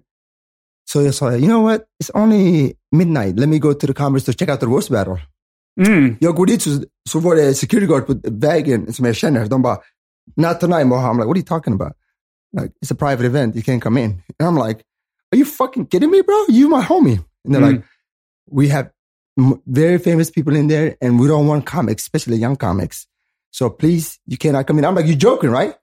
så 0.90 1.02
jag 1.02 1.14
sa, 1.14 1.32
you 1.32 1.46
know 1.46 1.62
what, 1.64 1.80
it's 2.04 2.10
only 2.14 2.72
midnight, 2.92 3.38
let 3.38 3.48
me 3.48 3.58
go 3.58 3.74
to 3.74 3.86
the 3.86 3.92
Comedy 3.94 4.24
to 4.24 4.32
check 4.32 4.48
out 4.50 4.60
the 4.60 4.66
roast 4.66 4.90
battle. 4.90 5.16
Mm. 5.80 6.16
Jag 6.20 6.34
går 6.36 6.46
dit 6.46 6.62
så, 6.62 6.82
så 7.08 7.18
var 7.20 7.36
det 7.36 7.54
security 7.54 7.86
guard 7.86 8.06
på 8.06 8.14
vägen 8.24 8.92
som 8.92 9.04
jag 9.06 9.16
känner. 9.16 9.46
De 9.46 9.62
bara, 9.62 9.78
not 10.36 10.60
tonight 10.60 10.86
Moha. 10.86 11.08
I'm 11.10 11.16
like, 11.18 11.26
what 11.26 11.36
are 11.36 11.40
you 11.40 11.44
talking 11.46 11.74
about? 11.74 11.92
Like, 12.60 12.72
it's 12.83 12.90
a 12.92 12.94
private 12.94 13.27
event. 13.27 13.54
You 13.56 13.62
can't 13.62 13.83
come 13.83 14.00
in. 14.00 14.10
And 14.38 14.48
I'm 14.48 14.66
like, 14.68 14.81
are 15.33 15.38
you 15.38 15.44
fucking 15.44 15.87
kidding 15.87 16.10
me, 16.10 16.22
bro? 16.22 16.44
You 16.48 16.68
my 16.68 16.83
homie. 16.83 17.18
And 17.44 17.54
they're 17.54 17.62
Mm. 17.62 17.72
like, 17.72 17.85
we 18.50 18.68
have 18.68 18.90
very 19.66 19.98
famous 19.98 20.31
people 20.31 20.56
in 20.56 20.68
there 20.68 20.96
and 21.00 21.20
we 21.20 21.27
don't 21.29 21.46
want 21.46 21.66
comics, 21.66 22.02
especially 22.02 22.38
young 22.38 22.56
comics. 22.56 23.06
So 23.50 23.70
please, 23.70 24.18
you 24.27 24.38
cannot 24.38 24.66
come 24.66 24.79
in. 24.79 24.85
I'm 24.85 24.94
like, 24.94 25.06
you're 25.06 25.18
joking, 25.31 25.50
right? 25.50 25.74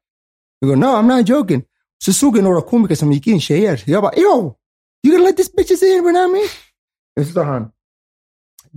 They 0.61 0.67
go, 0.69 0.75
no, 0.75 0.95
I'm 0.95 1.07
not 1.07 1.25
joking. 1.25 1.63
Så 2.05 2.13
såg 2.13 2.37
jag 2.37 2.43
några 2.43 2.61
komiker 2.61 2.95
som 2.95 3.11
gick 3.11 3.27
in, 3.27 3.41
tjejer. 3.41 3.81
Jag 3.85 4.03
bara, 4.03 4.13
yo, 4.15 4.53
you 5.07 5.11
gonna 5.17 5.23
let 5.29 5.37
this 5.37 5.51
bitches 5.55 5.83
in 5.83 6.03
without 6.05 6.31
me? 6.31 6.39
Så 7.25 7.33
sa 7.33 7.43
han, 7.43 7.67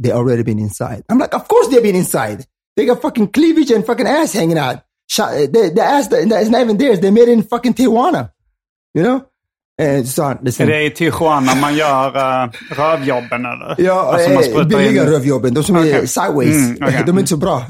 they 0.03 0.13
already 0.13 0.43
been 0.43 0.59
inside. 0.59 1.03
I'm 1.09 1.19
like, 1.19 1.37
of 1.37 1.43
course 1.49 1.69
they've 1.71 1.83
been 1.83 1.97
inside. 1.97 2.45
They 2.77 2.87
got 2.87 3.03
fucking 3.03 3.29
cleavage 3.33 3.71
and 3.77 3.87
fucking 3.87 4.07
ass 4.07 4.35
hanging 4.35 4.59
out. 4.59 4.77
Shot, 5.11 5.29
the, 5.53 5.71
the 5.77 5.83
ass 5.83 6.09
that, 6.09 6.29
that's 6.29 6.51
not 6.51 6.61
even 6.61 6.79
theirs. 6.79 7.01
They 7.01 7.11
made 7.11 7.23
it 7.23 7.29
in 7.39 7.43
fucking 7.43 7.75
Tijuana. 7.75 8.29
You 8.99 9.05
know? 9.05 9.21
Eh, 9.83 10.05
så 10.05 10.23
han, 10.23 10.39
Är 10.39 10.43
listen, 10.45 10.67
det 10.69 10.85
i 10.85 10.91
Tijuana 10.91 11.55
man 11.55 11.77
gör 11.77 12.07
uh, 12.17 12.51
rövjobben 12.71 13.45
eller? 13.47 13.75
ja, 13.79 14.13
Alltså, 14.13 14.31
man 14.55 14.61
eh, 14.61 14.67
billiga 14.69 15.03
in- 15.03 15.09
rövjobben, 15.09 15.55
de 15.55 15.63
som 15.65 15.77
är 15.77 15.81
Okej. 15.81 16.09
sideways, 16.09 16.57
Mm, 16.57 16.77
okej. 16.83 17.03
de 17.07 17.17
är 17.17 17.21
inte 17.21 17.29
så 17.31 17.37
bra. 17.37 17.65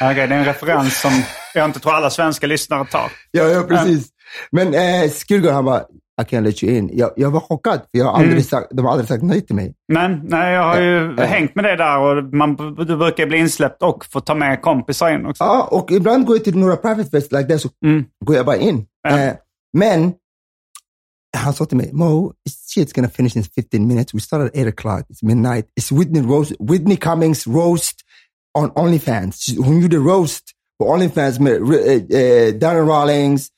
Okej, 0.00 0.14
det 0.14 0.34
är 0.34 0.38
en 0.38 0.44
referens 0.44 1.00
som 1.00 1.22
jag 1.54 1.64
inte 1.64 1.80
tror 1.80 1.92
alla 1.94 2.10
svenska 2.10 2.46
lyssnare 2.46 2.84
tar. 2.90 3.12
ja, 3.30 3.44
ja, 3.48 3.62
precis. 3.62 4.08
Men 4.52 4.74
eh, 4.74 5.10
Skirgård 5.10 5.52
han 5.52 5.64
bara, 5.64 5.80
I 6.22 6.24
can't 6.24 6.40
let 6.40 6.62
you 6.64 6.76
in. 6.76 6.90
Jag, 6.92 7.10
jag 7.16 7.30
var 7.30 7.40
chockad, 7.40 7.78
för 7.80 7.98
jag 7.98 8.04
har 8.04 8.12
aldrig 8.12 8.32
Mm. 8.32 8.42
sagt, 8.44 8.66
de 8.70 8.84
har 8.84 8.92
aldrig 8.92 9.08
sagt 9.08 9.22
nej 9.22 9.40
till 9.46 9.56
mig. 9.56 9.74
Men 9.92 10.20
nej, 10.24 10.52
jag 10.54 10.62
har 10.62 10.80
ju 10.80 11.16
Eh, 11.18 11.26
hängt 11.26 11.54
med 11.54 11.64
dig 11.64 11.76
där 11.76 11.98
och 11.98 12.34
man, 12.34 12.56
du 12.76 12.96
brukar 12.96 13.26
bli 13.26 13.38
insläppt 13.38 13.82
och 13.82 14.04
få 14.04 14.20
ta 14.20 14.34
med 14.34 14.62
kompisar 14.62 15.14
in 15.14 15.26
också. 15.26 15.44
Ja, 15.44 15.68
och 15.70 15.90
ibland 15.90 16.26
går 16.26 16.36
jag 16.36 16.44
till 16.44 16.56
några 16.58 16.76
private 16.76 17.10
fest 17.10 17.32
like 17.32 17.44
that, 17.44 17.60
så 17.60 17.68
Mm. 17.84 18.04
går 18.24 18.36
jag 18.36 18.46
bara 18.46 18.56
in. 18.56 18.86
Ja. 19.08 19.18
Eh, 19.18 19.32
men 19.78 20.12
han 21.36 21.54
sa 21.54 21.64
till 21.64 21.76
mig, 21.76 21.90
Mo, 21.92 22.32
shit's 22.76 22.94
gonna 22.94 23.08
finish 23.08 23.36
in 23.36 23.44
15 23.44 23.86
minutes. 23.86 24.14
We 24.14 24.20
start 24.20 24.42
at 24.42 24.56
8 24.56 24.68
o'clock. 24.68 25.00
It's 25.08 25.22
midnight. 25.22 25.66
It's 25.80 25.92
Whitney, 25.98 26.20
roast, 26.22 26.52
Whitney 26.60 26.96
Cummings 26.96 27.46
roast 27.46 27.94
on 28.58 28.70
OnlyFans. 28.74 29.46
Hon 29.58 29.80
gjorde 29.80 29.96
roast 29.96 30.42
på 30.78 30.88
OnlyFans 30.90 31.38
med 31.40 31.52
eh, 31.52 32.20
eh, 32.20 32.54
Darren 32.54 32.86
Rawlings, 32.88 33.48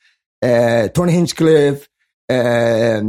eh, 0.44 0.86
Tony 0.94 1.12
Hinchcliffe, 1.12 1.80
eh, 2.32 3.02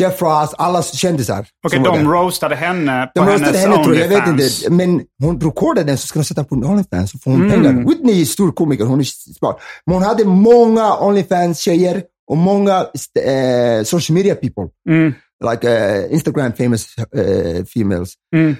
Jeff 0.00 0.22
Ross, 0.22 0.54
alla 0.58 0.82
kändisar. 0.82 1.46
Okej, 1.66 1.78
var 1.80 1.96
de 1.98 2.08
roastade 2.12 2.54
henne 2.54 3.10
på 3.14 3.20
De 3.24 3.30
hennes 3.32 3.56
henne 3.56 3.74
tror 3.84 3.96
jag, 3.96 4.04
jag 4.04 4.08
vet 4.20 4.28
inte. 4.28 4.70
Men 4.70 5.02
hon 5.22 5.40
rekordade 5.40 5.86
den 5.86 5.98
så 5.98 6.06
ska 6.06 6.18
de 6.18 6.24
sätta 6.24 6.44
på 6.44 6.54
OnlyFans 6.54 7.10
så 7.10 7.18
får 7.18 7.30
hon 7.30 7.40
Mm. 7.42 7.50
pengar. 7.62 7.88
Whitney 7.88 8.20
är 8.20 8.24
stor 8.24 8.52
komiker, 8.52 8.84
hon 8.84 9.00
är 9.00 9.04
smart. 9.38 9.60
Men 9.86 9.94
hon 9.94 10.02
hade 10.02 10.24
många 10.24 10.96
OnlyFans-tjejer 10.96 12.02
och 12.30 12.36
många 12.36 12.86
eh, 13.24 13.84
social 13.84 14.14
media 14.14 14.34
people. 14.34 14.68
Mm. 14.88 15.12
Like 15.50 15.68
eh, 15.70 16.12
Instagram 16.12 16.52
famous 16.52 16.86
eh, 16.98 17.64
females. 17.64 18.12
Mm. 18.36 18.56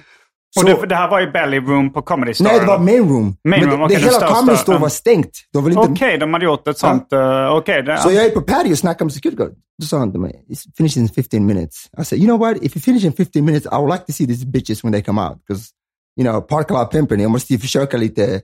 Och 0.57 0.65
det, 0.65 0.85
det 0.87 0.95
här 0.95 1.09
var 1.09 1.21
i 1.21 1.27
Belly 1.27 1.59
Room 1.59 1.93
på 1.93 2.01
Comedy 2.01 2.33
Store? 2.33 2.49
Nej, 2.51 2.59
det 2.59 2.65
var 2.65 2.79
main 2.79 3.09
room. 3.09 3.37
Main 3.43 3.61
Men 3.61 3.69
room, 3.69 3.79
det, 3.79 3.85
okej, 3.85 3.95
det 3.97 4.01
hela 4.03 4.11
största, 4.11 4.35
Comedy 4.35 4.57
Store 4.57 4.75
ja. 4.75 4.81
var 4.81 4.89
stängt. 4.89 5.31
Okej, 5.75 6.17
de 6.17 6.33
hade 6.33 6.45
gjort 6.45 6.67
ett 6.67 6.77
sånt... 6.77 7.13
eh, 7.13 7.55
Okej, 7.55 7.83
det... 7.83 7.97
Så 7.97 8.11
jag 8.11 8.25
är 8.25 8.29
på 8.29 8.41
patio 8.41 8.71
och 8.71 8.77
snackar 8.77 9.05
med 9.05 9.13
security 9.13 9.37
guard. 9.37 9.53
Då 9.81 9.85
sa 9.85 9.97
han 9.97 10.11
till 10.11 10.19
mig, 10.19 10.45
it's 10.49 10.63
finished 10.77 11.03
in 11.03 11.09
15 11.09 11.45
minutes. 11.45 11.89
I 12.01 12.05
said, 12.05 12.19
you 12.19 12.27
know 12.27 12.39
what? 12.39 12.57
If 12.63 12.75
you 12.75 12.81
finish 12.81 13.05
in 13.05 13.13
15 13.13 13.45
minutes, 13.45 13.65
I 13.65 13.75
would 13.75 13.91
like 13.91 14.05
to 14.05 14.11
see 14.13 14.27
these 14.27 14.45
bitches 14.45 14.83
when 14.83 14.93
they 14.93 15.01
come 15.01 15.21
out. 15.21 15.37
Because, 15.47 15.69
you 16.17 16.29
know, 16.29 16.41
Parkala 16.41 16.85
Pimpen, 16.85 17.19
jag 17.19 17.31
måste 17.31 17.53
ju 17.53 17.59
försöka 17.59 17.97
lite 17.97 18.41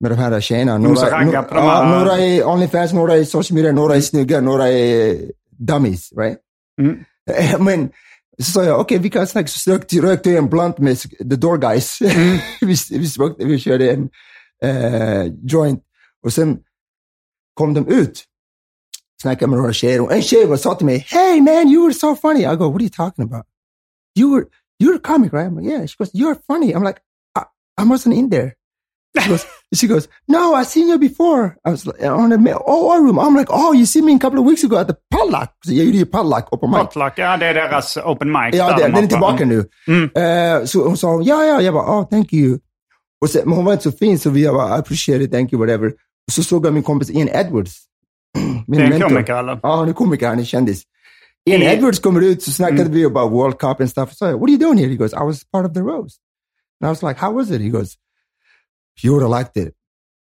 med 0.00 0.10
de 0.10 0.18
här 0.18 0.40
tjejerna. 0.40 0.78
Några, 0.78 1.24
no, 1.24 1.32
ja, 1.54 1.98
några 1.98 2.18
är 2.18 2.46
Onlyfans, 2.46 2.92
några 2.92 3.16
är 3.16 3.24
social 3.24 3.54
media, 3.54 3.72
några 3.72 3.96
är 3.96 4.00
snygga, 4.00 4.40
några 4.40 4.68
är 4.68 5.16
dummies, 5.58 6.12
right? 6.16 6.38
Mm. 6.80 6.98
Men 7.64 7.90
så 8.40 8.52
sa 8.52 8.64
jag, 8.64 8.80
okej, 8.80 8.98
vi 8.98 9.10
kan 9.10 9.26
snacka. 9.26 9.48
Så 9.48 9.70
rökte, 9.70 10.00
rökte 10.00 10.30
jag 10.30 10.38
en 10.38 10.48
blunt 10.48 10.78
med 10.78 10.98
the 11.00 11.36
door 11.36 11.58
guys. 11.58 11.98
vi, 12.60 12.76
vi, 12.90 13.08
smokade, 13.08 13.44
vi 13.44 13.58
körde 13.58 13.92
en 13.92 14.08
eh, 14.62 15.32
joint. 15.42 15.82
Och 16.22 16.32
sen 16.32 16.58
kom 17.54 17.74
de 17.74 17.88
ut. 17.88 18.24
Snackade 19.22 19.50
med 19.50 19.58
några 19.58 19.72
tjejer. 19.72 20.00
Och 20.00 20.12
en 20.12 20.22
tjej 20.22 20.58
sa 20.58 20.74
till 20.74 20.86
mig, 20.86 21.06
hey 21.08 21.40
man, 21.40 21.68
you 21.68 21.82
were 21.84 21.94
so 21.94 22.16
funny. 22.16 22.40
I 22.40 22.56
go, 22.56 22.68
what 22.68 22.80
are 22.80 22.82
you 22.82 22.90
talking 22.90 23.24
about? 23.24 23.46
You 24.18 24.30
were, 24.30 24.46
you're 24.78 24.96
a 24.96 25.00
comic, 25.02 25.32
right? 25.32 25.46
I'm 25.46 25.56
like, 25.56 25.70
yeah. 25.70 25.86
She 25.86 25.96
goes, 25.98 26.10
you're 26.14 26.36
funny. 26.46 26.72
I'm 26.72 26.82
like, 26.82 27.00
I, 27.34 27.44
I 27.76 27.84
wasn't 27.84 28.14
in 28.14 28.30
there. 28.30 28.56
She 29.18 29.28
goes, 29.28 29.46
she 29.74 29.86
goes, 29.88 30.08
no, 30.28 30.54
I 30.54 30.64
seen 30.64 30.88
you 30.88 30.98
before. 30.98 31.56
I 31.66 31.70
was 31.70 31.86
like, 31.86 32.02
on 32.04 32.30
the 32.30 32.38
ma- 32.38 32.62
oh, 32.66 32.96
room. 33.04 33.18
I'm 33.18 33.34
like, 33.36 33.50
oh, 33.50 33.72
you 33.74 33.86
see 33.86 34.02
me 34.02 34.14
a 34.14 34.18
couple 34.18 34.38
of 34.40 34.46
weeks 34.46 34.64
ago 34.64 34.76
at 34.78 34.86
the 34.88 34.94
padlock. 35.10 35.48
Så 35.66 35.72
jag 35.72 35.84
gjorde 35.86 35.98
ju 35.98 36.06
padlock 36.06 36.50
på 36.50 36.66
mic. 36.66 36.78
Potluck, 36.78 37.12
ja 37.18 37.36
det 37.36 37.46
är 37.46 37.54
deras 37.54 37.96
open 37.96 38.32
mic. 38.32 38.54
Ja, 38.54 38.76
det, 38.76 38.82
de 38.82 38.92
den 38.92 39.04
är 39.04 39.08
tillbaka 39.08 39.44
nu. 39.44 39.58
Eh, 40.22 40.64
så 40.64 40.84
hon 40.88 40.96
sa, 40.96 41.20
ja, 41.22 41.44
ja, 41.44 41.60
jag 41.62 41.74
bara, 41.74 41.98
oh, 42.00 42.08
thank 42.08 42.32
you. 42.32 42.58
Och 43.22 43.30
sen, 43.30 43.42
men 43.44 43.56
hon 43.56 43.64
var 43.64 43.72
inte 43.72 43.84
så 43.90 43.92
fin, 43.92 44.18
så 44.18 44.30
vi 44.30 44.46
bara, 44.48 44.76
I 44.76 44.78
appreciate 44.78 45.24
it, 45.24 45.32
thank 45.32 45.52
you, 45.52 45.60
whatever. 45.66 45.88
Och 46.26 46.32
så 46.32 46.42
såg 46.42 46.66
jag 46.66 46.74
min 46.74 46.82
kompis 46.82 47.10
Ian 47.10 47.28
Edwards. 47.28 47.76
Min 48.66 48.80
Det 48.80 48.86
är 48.86 48.92
en 48.92 49.00
komiker 49.00 49.34
eller? 49.34 49.60
Ja, 49.62 49.76
han 49.76 49.88
är 49.88 49.92
komiker, 49.92 50.28
han 50.28 50.38
är 50.38 50.44
kändis. 50.44 50.82
Ian 51.50 51.62
I- 51.62 51.66
Edwards 51.66 51.98
kommer 51.98 52.20
ut, 52.20 52.42
så 52.42 52.50
snackade 52.50 52.84
vi 52.90 53.04
about 53.04 53.32
World 53.32 53.58
Cup 53.58 53.80
and 53.80 53.90
stuff. 53.90 54.10
Jag, 54.20 54.32
what 54.32 54.42
are 54.42 54.50
you 54.50 54.58
doing 54.58 54.78
here? 54.78 54.88
He 54.90 54.96
goes, 54.96 55.12
I 55.12 55.24
was 55.24 55.44
part 55.52 55.66
of 55.66 55.72
the 55.74 55.80
roast. 55.80 56.18
And 56.82 56.88
I 56.88 56.90
was 56.90 57.02
like, 57.02 57.20
how 57.20 57.32
was 57.36 57.50
it? 57.50 57.60
He 57.60 57.68
goes, 57.68 57.94
you 59.04 59.12
would 59.14 59.22
have 59.22 59.38
liked 59.38 59.56
it. 59.56 59.74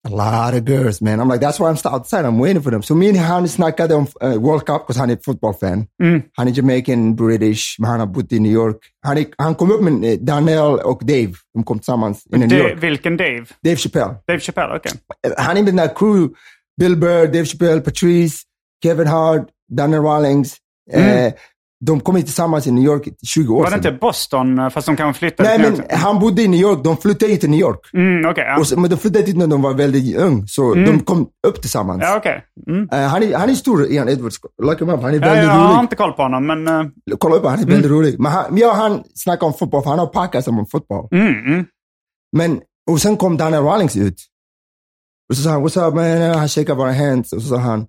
A 0.08 0.10
lot 0.10 0.54
of 0.56 0.66
girls, 0.66 1.02
man. 1.02 1.20
I'm 1.20 1.30
like, 1.30 1.42
that's 1.42 1.60
why 1.60 1.70
I'm 1.70 1.94
outside. 1.94 2.26
I'm 2.26 2.40
waiting 2.40 2.62
for 2.64 2.72
them. 2.72 2.82
Så 2.84 2.96
min 2.96 3.16
han 3.16 3.48
snackade 3.48 3.96
om 3.96 4.08
uh, 4.24 4.30
World 4.38 4.66
Cup, 4.66 4.82
because 4.88 5.00
han 5.00 5.10
är 5.10 5.14
ett 5.14 5.26
fotbollsfan. 5.26 5.86
Mm. 6.04 6.22
Han 6.38 6.48
är 6.48 6.52
Jamaican, 6.52 7.16
British, 7.16 7.76
men 7.80 7.90
han 7.90 8.00
har 8.00 8.08
bott 8.08 8.32
i 8.32 8.40
New 8.40 8.52
York. 8.52 8.78
Han, 9.06 9.26
han 9.38 9.56
kom 9.56 9.72
upp 9.72 9.82
med 9.82 10.04
eh, 10.14 10.18
Daniel 10.20 10.80
och 10.80 11.00
Dave. 11.06 11.34
De 11.54 11.64
kom 11.64 11.80
tillsammans 11.80 12.24
i 12.36 12.38
New 12.38 12.54
York. 12.54 12.84
vilken 12.84 13.18
Dave? 13.18 13.46
Dave 13.64 13.76
Chappelle. 13.76 14.16
Dave 14.28 14.40
Chappelle, 14.40 14.76
okej. 14.76 14.92
Eh, 15.28 15.34
Han 15.38 15.58
är 15.58 15.64
med 15.64 15.66
den 15.66 15.76
där 15.76 15.96
crew. 15.96 16.34
Bill 16.80 16.96
Burr, 16.98 17.26
Dave 17.26 17.46
Chappelle, 17.46 17.82
Patrice, 17.82 18.38
Kevin 18.84 19.08
Hart, 19.08 19.48
Daniel 19.72 20.02
Rawlings. 20.02 20.58
Eh, 20.92 21.34
de 21.86 22.00
kom 22.00 22.16
hit 22.16 22.26
tillsammans 22.26 22.68
i 22.68 22.72
New 22.72 22.84
York 22.84 23.08
i 23.08 23.26
20 23.26 23.54
år 23.54 23.58
Mm. 23.60 23.64
Var 23.72 23.78
det 23.78 23.84
sedan. 23.84 23.94
inte 23.94 24.00
Boston, 24.02 24.60
eh, 24.60 24.70
fast 24.70 24.86
de 24.88 24.96
kanske 24.96 25.20
flyttade 25.20 25.50
Nej, 25.58 25.72
men 25.72 26.00
han 26.00 26.20
bodde 26.20 26.42
i 26.42 26.48
New 26.48 26.60
York. 26.60 26.84
De 26.84 26.98
flyttade 26.98 27.32
hit 27.32 27.42
till 27.42 27.50
New 27.50 27.60
York. 27.60 27.80
Mm, 27.94 28.30
okej. 28.32 28.44
ja. 28.58 28.64
Så, 28.66 28.80
men 28.80 28.90
de 28.90 28.98
flyttade 28.98 29.26
hit 29.26 29.38
när 29.38 29.48
de 29.48 29.62
var 29.62 29.74
väldigt 29.74 30.18
ung, 30.18 30.48
så 30.48 30.74
de 30.74 31.00
kom 31.00 31.28
upp 31.48 31.62
tillsammans. 31.62 32.02
Ja, 32.04 32.18
okej. 32.18 32.44
Mm. 32.68 32.90
Eh, 32.92 33.00
han, 33.08 33.24
är, 33.24 33.38
han 33.38 33.50
är 33.50 33.54
stor, 33.54 33.86
Ian 33.92 34.10
Edwards. 34.10 34.40
Look 34.64 34.82
him 34.82 34.90
up. 34.90 35.02
Han 35.02 35.10
är 35.10 35.14
Ja, 35.14 35.20
väldigt 35.20 35.44
jag 35.44 35.52
har 35.52 35.74
rolig. 35.74 35.80
inte 35.84 35.96
koll 35.96 36.12
på 36.14 36.22
honom, 36.22 36.48
men... 36.48 36.68
eh, 36.68 36.84
Kolla 37.18 37.36
upp 37.36 37.46
han 37.46 37.60
är 37.60 37.66
väldigt 37.66 37.92
rolig. 37.92 38.20
Men 38.20 38.32
han, 38.32 38.58
jag 38.58 38.70
och 38.70 38.76
han 38.76 39.04
snackar 39.16 39.48
om 39.48 39.54
fotboll, 39.54 39.84
för 39.84 39.90
han 39.90 40.00
har 40.00 40.08
podcast 40.08 40.48
om 40.48 40.66
fotboll. 40.72 41.08
Mm, 41.12 41.46
mm. 41.46 41.66
Men, 42.38 42.62
och 42.92 43.02
sen 43.02 43.18
kom 43.18 43.38
Daniel 43.38 43.64
Rawlings 43.64 43.96
ut. 43.98 44.16
Och 45.30 45.38
så 45.38 45.44
sa 45.44 45.50
han, 45.50 45.64
what's 45.68 45.88
up 45.88 45.94
man? 45.96 46.38
Han 46.40 46.48
shakade 46.50 46.78
våra 46.78 46.94
hands. 46.94 47.34
Och 47.34 47.42
så 47.42 47.48
sa 47.50 47.58
han, 47.58 47.82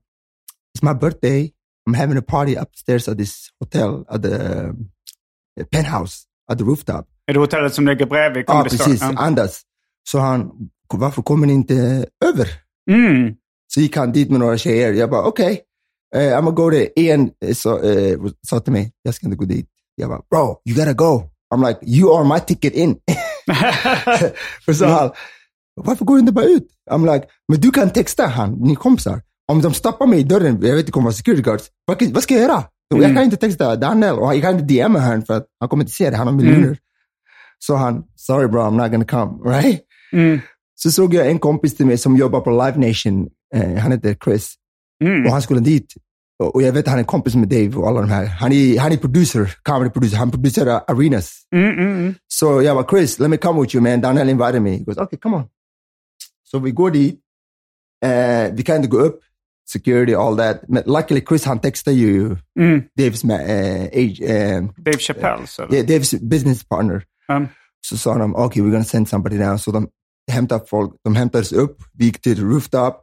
it's 0.78 0.92
my 0.92 0.94
birthday. 1.00 1.50
I'm 1.88 1.94
having 1.94 2.18
a 2.18 2.22
party 2.22 2.56
upstairs 2.56 3.08
at 3.08 3.18
this 3.18 3.48
hotel, 3.60 4.04
at 4.08 4.22
the 4.22 4.34
uh, 4.34 5.64
penthouse, 5.70 6.26
at 6.50 6.58
the 6.58 6.64
rooftop. 6.64 7.06
Är 7.26 7.32
det 7.32 7.38
hotellet 7.40 7.74
som 7.74 7.86
ligger 7.86 8.06
bredvid 8.06 8.44
Ja, 8.48 8.64
Store? 8.64 8.78
precis. 8.78 9.00
Ja. 9.00 9.12
Andas. 9.16 9.62
Så 10.08 10.18
han, 10.18 10.50
varför 10.94 11.22
kommer 11.22 11.46
ni 11.46 11.52
inte 11.52 12.06
över? 12.24 12.48
Mm. 12.90 13.34
Så 13.74 13.80
gick 13.80 13.96
han 13.96 14.12
dit 14.12 14.30
med 14.30 14.40
några 14.40 14.58
tjejer. 14.58 14.92
Jag 14.92 15.10
bara, 15.10 15.22
okej. 15.22 15.52
Okay. 15.52 16.30
I'm 16.30 16.42
gonna 16.42 16.50
go 16.50 16.70
there. 16.70 16.88
Ian 16.96 17.30
eh, 17.44 17.54
sa, 17.54 17.82
eh, 17.82 18.18
sa 18.46 18.60
till 18.60 18.72
mig, 18.72 18.92
jag 19.02 19.14
ska 19.14 19.26
inte 19.26 19.36
gå 19.36 19.44
dit. 19.44 19.68
Jag 19.94 20.08
bara, 20.08 20.20
bro, 20.30 20.60
you 20.68 20.76
gotta 20.76 20.92
go. 20.92 21.22
I'm 21.54 21.68
like, 21.68 21.80
you 21.86 22.16
are 22.16 22.24
my 22.24 22.40
ticket 22.40 22.74
in. 22.74 22.96
Och 24.68 24.74
så 24.76 24.86
han, 24.86 25.10
varför 25.74 26.04
går 26.04 26.14
du 26.14 26.20
inte 26.20 26.32
bara 26.32 26.44
ut? 26.44 26.68
I'm 26.90 27.14
like, 27.14 27.26
men 27.48 27.60
du 27.60 27.70
kan 27.70 27.90
texta 27.90 28.26
han, 28.26 28.52
ni 28.52 28.76
kompisar. 28.76 29.22
Om 29.52 29.62
de 29.62 29.74
stoppar 29.74 30.06
mig 30.06 30.18
i 30.20 30.22
dörren, 30.22 30.58
jag 30.62 30.70
vet 30.74 30.78
inte 30.80 30.92
kommer 30.92 31.04
vara 31.04 31.14
security 31.14 31.42
guards, 31.42 31.64
vad, 31.84 32.02
vad 32.12 32.22
ska 32.22 32.34
jag 32.34 32.42
göra? 32.42 32.64
Jag 32.94 33.14
kan 33.14 33.24
inte 33.24 33.36
texta 33.36 33.76
Daniel 33.76 34.14
och 34.18 34.34
jag 34.34 34.42
kan 34.42 34.58
inte 34.58 34.74
DMa 34.74 35.00
honom 35.00 35.22
för 35.22 35.34
att 35.36 35.46
han 35.60 35.68
kommer 35.68 35.84
inte 35.84 35.92
se 35.92 36.10
det, 36.10 36.16
han 36.16 36.26
har 36.26 36.34
miljoner. 36.34 36.78
Så 37.58 37.76
han, 37.76 38.02
sorry 38.16 38.48
bro, 38.48 38.60
I'm 38.60 38.76
not 38.82 38.90
gonna 38.90 39.04
come, 39.04 39.50
right? 39.56 39.80
Mm. 40.12 40.40
Så 40.74 40.90
såg 40.90 41.14
jag 41.14 41.30
en 41.30 41.38
kompis 41.38 41.76
till 41.76 41.86
mig 41.86 41.98
som 41.98 42.16
jobbar 42.16 42.40
på 42.40 42.50
Live 42.50 42.88
Nation, 42.88 43.28
eh, 43.54 43.76
han 43.78 43.92
heter 43.92 44.16
Chris, 44.24 44.54
Mm. 45.04 45.26
och 45.26 45.32
han 45.32 45.42
skulle 45.42 45.60
dit. 45.60 45.94
Och 46.38 46.54
och 46.54 46.62
jag 46.62 46.72
vet 46.72 46.84
att 46.86 46.90
han 46.90 46.98
är 47.00 47.04
kompis 47.04 47.34
med 47.34 47.48
Dave 47.48 47.74
och 47.76 47.88
alla 47.88 48.00
de 48.00 48.10
här. 48.10 48.26
Han 48.26 48.52
är, 48.52 48.78
han 48.78 48.92
är 48.92 48.96
producer, 48.96 49.54
comedy 49.62 49.90
producer, 49.90 50.16
han 50.16 50.30
producerar 50.30 50.84
arenas. 50.88 51.32
Mm, 51.54 51.70
mm, 51.70 51.86
mm. 51.98 52.14
Så 52.28 52.62
jag 52.62 52.76
bara, 52.76 52.86
Chris, 52.90 53.18
let 53.18 53.30
me 53.30 53.36
come 53.36 53.60
with 53.60 53.74
you 53.76 53.82
man. 53.82 54.00
Daniel 54.00 54.28
invited 54.28 54.62
me. 54.62 54.70
He 54.70 54.84
goes, 54.84 54.98
okay, 54.98 55.18
come 55.18 55.36
on. 55.36 55.44
Så 56.44 56.58
vi 56.58 56.70
går 56.70 56.90
dit. 56.90 57.20
Eh, 58.04 58.52
vi 58.54 58.62
kan 58.62 58.76
inte 58.76 58.88
gå 58.88 58.98
upp. 58.98 59.20
Security, 59.72 60.14
all 60.14 60.36
that. 60.36 60.56
Luckily 60.86 61.20
Chris, 61.28 61.44
han 61.44 61.58
textar 61.58 61.92
ju 61.92 62.36
Mm. 62.60 62.82
Daves, 62.98 63.24
med, 63.24 63.40
eh, 63.40 63.82
age, 63.92 64.20
eh, 64.22 64.62
Dave 64.86 64.98
Chappelle. 64.98 65.46
Så. 65.46 65.62
yeah, 65.72 65.86
Daves 65.88 66.14
business 66.30 66.64
partner. 66.64 67.00
Um, 67.32 67.46
Så 67.86 67.96
sa 67.98 68.18
de, 68.18 68.36
okay, 68.36 68.62
we're 68.62 68.70
gonna 68.70 68.84
send 68.84 69.06
somebody 69.08 69.38
down. 69.38 69.58
Så 69.58 69.70
de 69.70 69.88
hämtar 70.30 70.60
folk, 70.70 70.92
de 71.04 71.16
hämtades 71.16 71.52
upp, 71.52 71.76
vi 71.98 72.04
gick 72.04 72.22
till 72.22 72.36
the 72.36 72.42
rooftop, 72.42 72.94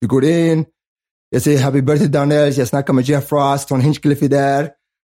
vi 0.00 0.06
går 0.06 0.24
in, 0.24 0.64
jag 1.30 1.42
säger 1.42 1.58
happy 1.62 1.80
birthday 1.82 2.08
Daniel, 2.08 2.52
jag 2.58 2.68
snackar 2.68 2.92
med 2.92 3.04
Jeff 3.04 3.32
Ross, 3.32 3.66
Tony 3.66 3.82
Hinchcliffe 3.82 4.24
är 4.24 4.28
där. 4.28 4.70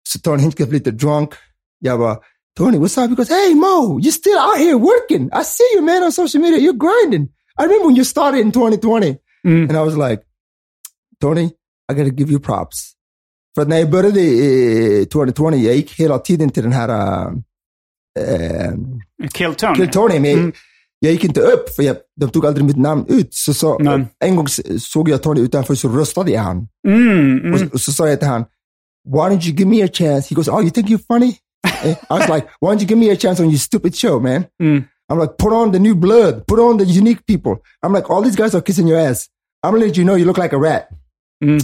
Så 0.08 0.18
Tony 0.20 0.42
Hinchcliffe 0.42 0.72
lite 0.72 0.90
drunk. 0.90 1.30
Jag 1.78 1.98
bara, 1.98 2.18
Tony, 2.58 2.78
what's 2.78 3.04
up? 3.04 3.10
He 3.10 3.16
goes, 3.16 3.28
hey 3.28 3.54
Mo, 3.54 3.98
you're 4.00 4.12
still 4.12 4.38
out 4.38 4.58
here 4.58 4.74
working. 4.74 5.24
I 5.40 5.44
see 5.44 5.74
you 5.74 5.82
man 5.84 6.02
on 6.02 6.12
social 6.12 6.42
media, 6.42 6.58
you're 6.58 6.78
grinding. 6.78 7.28
I 7.60 7.62
remember 7.62 7.86
when 7.86 7.96
you 7.96 8.04
started 8.04 8.40
in 8.40 8.52
2020. 8.52 9.16
mm. 9.46 9.68
And 9.68 9.72
I 9.72 9.80
was 9.82 9.96
like, 9.96 10.22
Tony, 11.24 11.44
I 11.92 11.94
gotta 11.94 12.14
give 12.16 12.30
you 12.32 12.40
props. 12.40 12.92
För 13.54 13.64
när 13.66 13.78
jag 13.78 13.90
började 13.90 14.20
i 14.20 15.06
2020, 15.12 15.44
jag 15.56 15.76
gick 15.76 15.92
hela 16.00 16.18
tiden 16.18 16.50
till 16.50 16.62
den 16.62 16.72
här 16.72 17.26
eh, 18.20 18.72
Kill 19.32 19.54
Tony. 19.54 19.74
Kill 19.76 19.88
Tony, 19.88 20.20
men 20.20 20.38
Mm. 20.38 20.52
jag 20.98 21.12
gick 21.12 21.24
inte 21.24 21.40
upp 21.40 21.68
för 21.76 21.82
jag, 21.82 21.96
de 22.20 22.30
tog 22.30 22.46
aldrig 22.46 22.66
mitt 22.66 22.76
namn 22.76 23.04
ut. 23.08 23.34
Så, 23.34 23.54
så, 23.54 23.78
Nej. 23.78 24.06
en 24.24 24.36
gång 24.36 24.46
såg 24.78 25.08
jag 25.08 25.22
Tony 25.22 25.40
utanför 25.40 25.74
så 25.74 25.88
röstade 25.88 26.30
jag 26.30 26.42
han. 26.42 26.68
Mm, 26.88 27.38
mm. 27.38 27.54
Och, 27.54 27.74
och 27.74 27.80
så 27.80 27.92
sa 27.92 28.08
jag 28.08 28.18
till 28.18 28.28
han, 28.28 28.44
why 29.08 29.20
don't 29.20 29.46
you 29.48 29.56
give 29.56 29.70
me 29.70 29.82
a 29.84 29.88
chance? 29.92 30.28
He 30.30 30.34
goes, 30.34 30.48
oh, 30.48 30.60
you 30.60 30.70
think 30.70 30.88
you're 30.88 31.06
funny? 31.08 31.36
I 31.84 31.96
was 32.10 32.28
like, 32.28 32.46
why 32.60 32.68
don't 32.68 32.80
you 32.82 32.86
give 32.88 32.98
me 32.98 33.10
a 33.12 33.16
chance 33.16 33.42
on 33.42 33.50
your 33.50 33.58
stupid 33.58 33.94
show, 33.96 34.20
man? 34.20 34.44
Mm. 34.62 34.84
I'm 35.12 35.18
like, 35.18 35.36
put 35.38 35.52
on 35.52 35.72
the 35.72 35.78
new 35.78 35.94
blood, 35.94 36.46
put 36.46 36.58
on 36.58 36.78
the 36.78 36.84
unique 36.84 37.20
people. 37.26 37.56
I'm 37.82 37.92
like, 37.92 38.10
all 38.10 38.22
these 38.22 38.36
guys 38.36 38.54
are 38.54 38.62
kissing 38.62 38.88
your 38.88 38.98
ass. 39.10 39.28
I'm 39.62 39.72
gonna 39.72 39.84
let 39.86 39.96
you 39.96 40.04
know 40.04 40.16
you 40.16 40.24
look 40.26 40.38
like 40.38 40.52
a 40.56 40.58
rat. 40.58 40.88
Mm. 41.44 41.60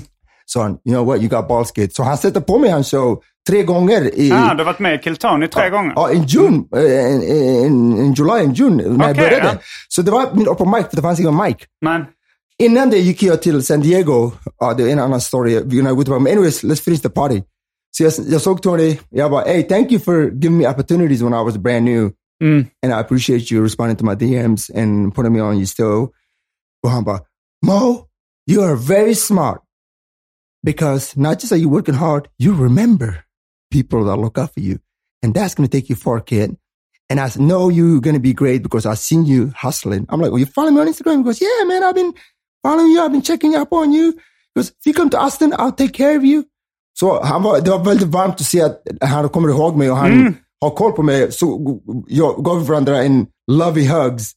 Son, 0.46 0.70
you 0.84 0.94
know 0.94 1.04
what? 1.06 1.20
You 1.22 1.28
got 1.28 1.48
balls 1.48 1.70
kid. 1.72 1.94
Så 1.94 2.02
han 2.02 2.18
sätter 2.18 2.40
på 2.40 2.58
mig 2.58 2.70
hans 2.70 2.90
show 2.90 3.22
tre 3.48 3.62
gånger 3.62 4.14
i, 4.18 4.32
Ah, 4.32 4.54
du 4.54 4.58
har 4.58 4.64
varit 4.64 4.78
med 4.78 4.94
i 4.94 4.98
Kiltony 4.98 5.48
tre 5.48 5.70
gånger? 5.70 5.92
ja, 5.96 6.12
in 6.12 6.22
June, 6.24 6.64
eh, 6.76 7.12
in, 7.14 7.22
in, 7.22 7.98
in 7.98 8.12
July, 8.14 8.44
in 8.44 8.52
June, 8.52 8.76
när 8.88 9.04
jag 9.06 9.10
Okej, 9.10 9.24
började. 9.24 9.46
ja. 9.46 9.58
Så 9.88 10.02
det 10.02 10.10
var 10.10 10.34
min 10.34 10.48
open 10.48 10.70
mic, 10.70 10.86
för 10.90 10.96
det 10.96 11.02
fanns 11.02 11.20
ingen 11.20 11.36
mic. 11.36 11.56
Men, 11.80 12.04
Innan 12.58 12.90
det 12.90 12.98
gick 12.98 13.22
jag 13.22 13.42
till 13.42 13.62
San 13.64 13.80
Diego. 13.80 14.32
Ja, 14.58 14.74
det 14.74 14.82
är 14.82 14.88
en 14.92 14.98
annan 14.98 15.20
story. 15.20 15.62
Vi 15.64 15.82
kan 15.82 15.96
gå 15.96 16.02
tillbaka. 16.02 16.22
Men 16.22 16.32
anyways, 16.32 16.62
let's 16.64 16.82
finish 16.82 17.00
the 17.02 17.08
party. 17.08 17.42
Så 17.90 18.02
jag, 18.04 18.12
jag 18.28 18.40
såg 18.40 18.62
Tony. 18.62 18.98
Jag 19.10 19.30
bara, 19.30 19.44
hey, 19.44 19.62
thank 19.62 19.92
you 19.92 20.00
for 20.00 20.30
giving 20.30 20.56
me 20.58 20.68
opportunities 20.68 21.22
when 21.22 21.32
I 21.32 21.44
was 21.44 21.56
brand 21.58 21.84
new. 21.84 22.10
mm, 22.42 22.66
And 22.82 22.92
I 22.92 22.96
appreciate 23.00 23.54
you 23.54 23.62
responding 23.62 23.96
to 23.96 24.04
my 24.04 24.14
DMs 24.14 24.70
and 24.82 25.14
putting 25.14 25.32
me 25.32 25.40
on 25.42 25.56
your 25.56 25.66
show. 25.66 26.08
Och 26.84 26.90
han 26.90 27.04
bara, 27.04 27.18
Mo, 27.66 28.06
you 28.46 28.62
are 28.62 28.76
very 28.76 29.14
smart. 29.14 29.62
Because 30.62 31.16
not 31.16 31.38
just 31.38 31.52
are 31.52 31.56
you 31.56 31.70
working 31.70 31.94
hard, 31.94 32.28
you 32.38 32.54
remember 32.54 33.24
people 33.70 34.04
that 34.04 34.16
look 34.16 34.36
up 34.36 34.52
for 34.52 34.60
you. 34.60 34.78
And 35.22 35.34
that's 35.34 35.54
going 35.54 35.68
to 35.68 35.76
take 35.76 35.88
you 35.88 35.96
far, 35.96 36.20
kid. 36.20 36.56
And 37.08 37.18
I 37.18 37.30
know 37.38 37.70
you're 37.70 38.00
going 38.00 38.14
to 38.14 38.20
be 38.20 38.34
great 38.34 38.62
because 38.62 38.86
I've 38.86 38.98
seen 38.98 39.24
you 39.24 39.52
hustling. 39.56 40.06
I'm 40.08 40.20
like, 40.20 40.30
well, 40.30 40.38
you 40.38 40.46
follow 40.46 40.70
me 40.70 40.80
on 40.80 40.86
Instagram? 40.86 41.18
He 41.18 41.24
goes, 41.24 41.40
yeah, 41.40 41.64
man, 41.66 41.82
I've 41.82 41.94
been 41.94 42.14
following 42.62 42.90
you. 42.92 43.02
I've 43.02 43.12
been 43.12 43.22
checking 43.22 43.54
up 43.54 43.72
on 43.72 43.92
you. 43.92 44.12
He 44.12 44.60
goes, 44.60 44.68
if 44.68 44.86
you 44.86 44.92
come 44.92 45.10
to 45.10 45.18
Austin, 45.18 45.52
I'll 45.52 45.72
take 45.72 45.92
care 45.92 46.16
of 46.16 46.24
you. 46.24 46.44
Så 46.98 47.22
han 47.22 47.42
var, 47.42 47.60
det 47.60 47.70
var 47.70 47.84
väldigt 47.84 48.08
varmt 48.08 48.34
att 48.34 48.46
se 48.46 48.62
att 48.62 48.82
han 49.00 49.28
kommer 49.28 49.48
ihåg 49.48 49.76
mig 49.76 49.90
och 49.90 49.96
han 49.96 50.36
har 50.60 50.70
koll 50.70 50.92
på 50.92 51.02
mig. 51.02 51.32
Så 51.32 51.80
jag 52.06 52.44
gav 52.44 52.66
varandra 52.66 53.02
en 53.02 53.26
lovey 53.50 53.88
hugs. 53.88 54.32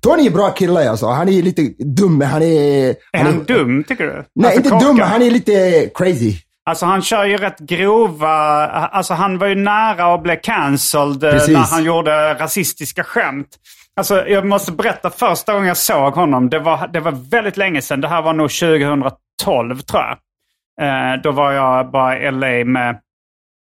Tony 0.00 0.26
är 0.26 0.30
bra 0.30 0.50
kille 0.50 0.90
alltså. 0.90 1.06
Han 1.06 1.28
är 1.28 1.42
lite 1.42 1.62
dum, 1.78 2.20
han 2.20 2.42
är... 2.42 2.94
är 3.12 3.24
han 3.24 3.44
dum 3.44 3.84
tycker 3.84 4.04
du? 4.04 4.24
Nej, 4.34 4.46
Alltså, 4.46 4.56
inte 4.56 4.70
korkad. 4.70 4.88
dum, 4.88 5.00
han 5.00 5.22
är 5.22 5.30
lite 5.30 5.90
crazy. 5.94 6.34
Alltså 6.66 6.86
han 6.86 7.02
kör 7.02 7.24
ju 7.24 7.36
rätt 7.36 7.58
grova, 7.58 8.28
alltså 8.66 9.14
han 9.14 9.38
var 9.38 9.46
ju 9.46 9.54
nära 9.54 10.14
att 10.14 10.22
bli 10.22 10.36
cancelled 10.42 11.24
eh, 11.24 11.30
Precis. 11.32 11.48
när 11.54 11.60
han 11.60 11.84
gjorde 11.84 12.34
rasistiska 12.34 13.04
skämt. 13.04 13.48
Alltså 13.96 14.26
jag 14.28 14.46
måste 14.46 14.72
berätta 14.72 15.10
första 15.10 15.52
gången 15.52 15.68
jag 15.68 15.76
såg 15.76 16.14
honom, 16.14 16.50
det 16.50 16.58
var, 16.58 16.88
det 16.92 17.00
var 17.00 17.12
väldigt 17.30 17.56
länge 17.56 17.82
sedan. 17.82 18.00
Det 18.00 18.08
här 18.08 18.22
var 18.22 18.32
nog 18.32 18.50
2012 18.50 19.78
tror 19.80 20.02
jag. 20.02 20.18
Eh, 20.80 21.20
då 21.22 21.30
var 21.32 21.52
jag 21.52 21.90
bara 21.90 22.18
i 22.18 22.30
LA 22.30 22.64
med, 22.64 22.98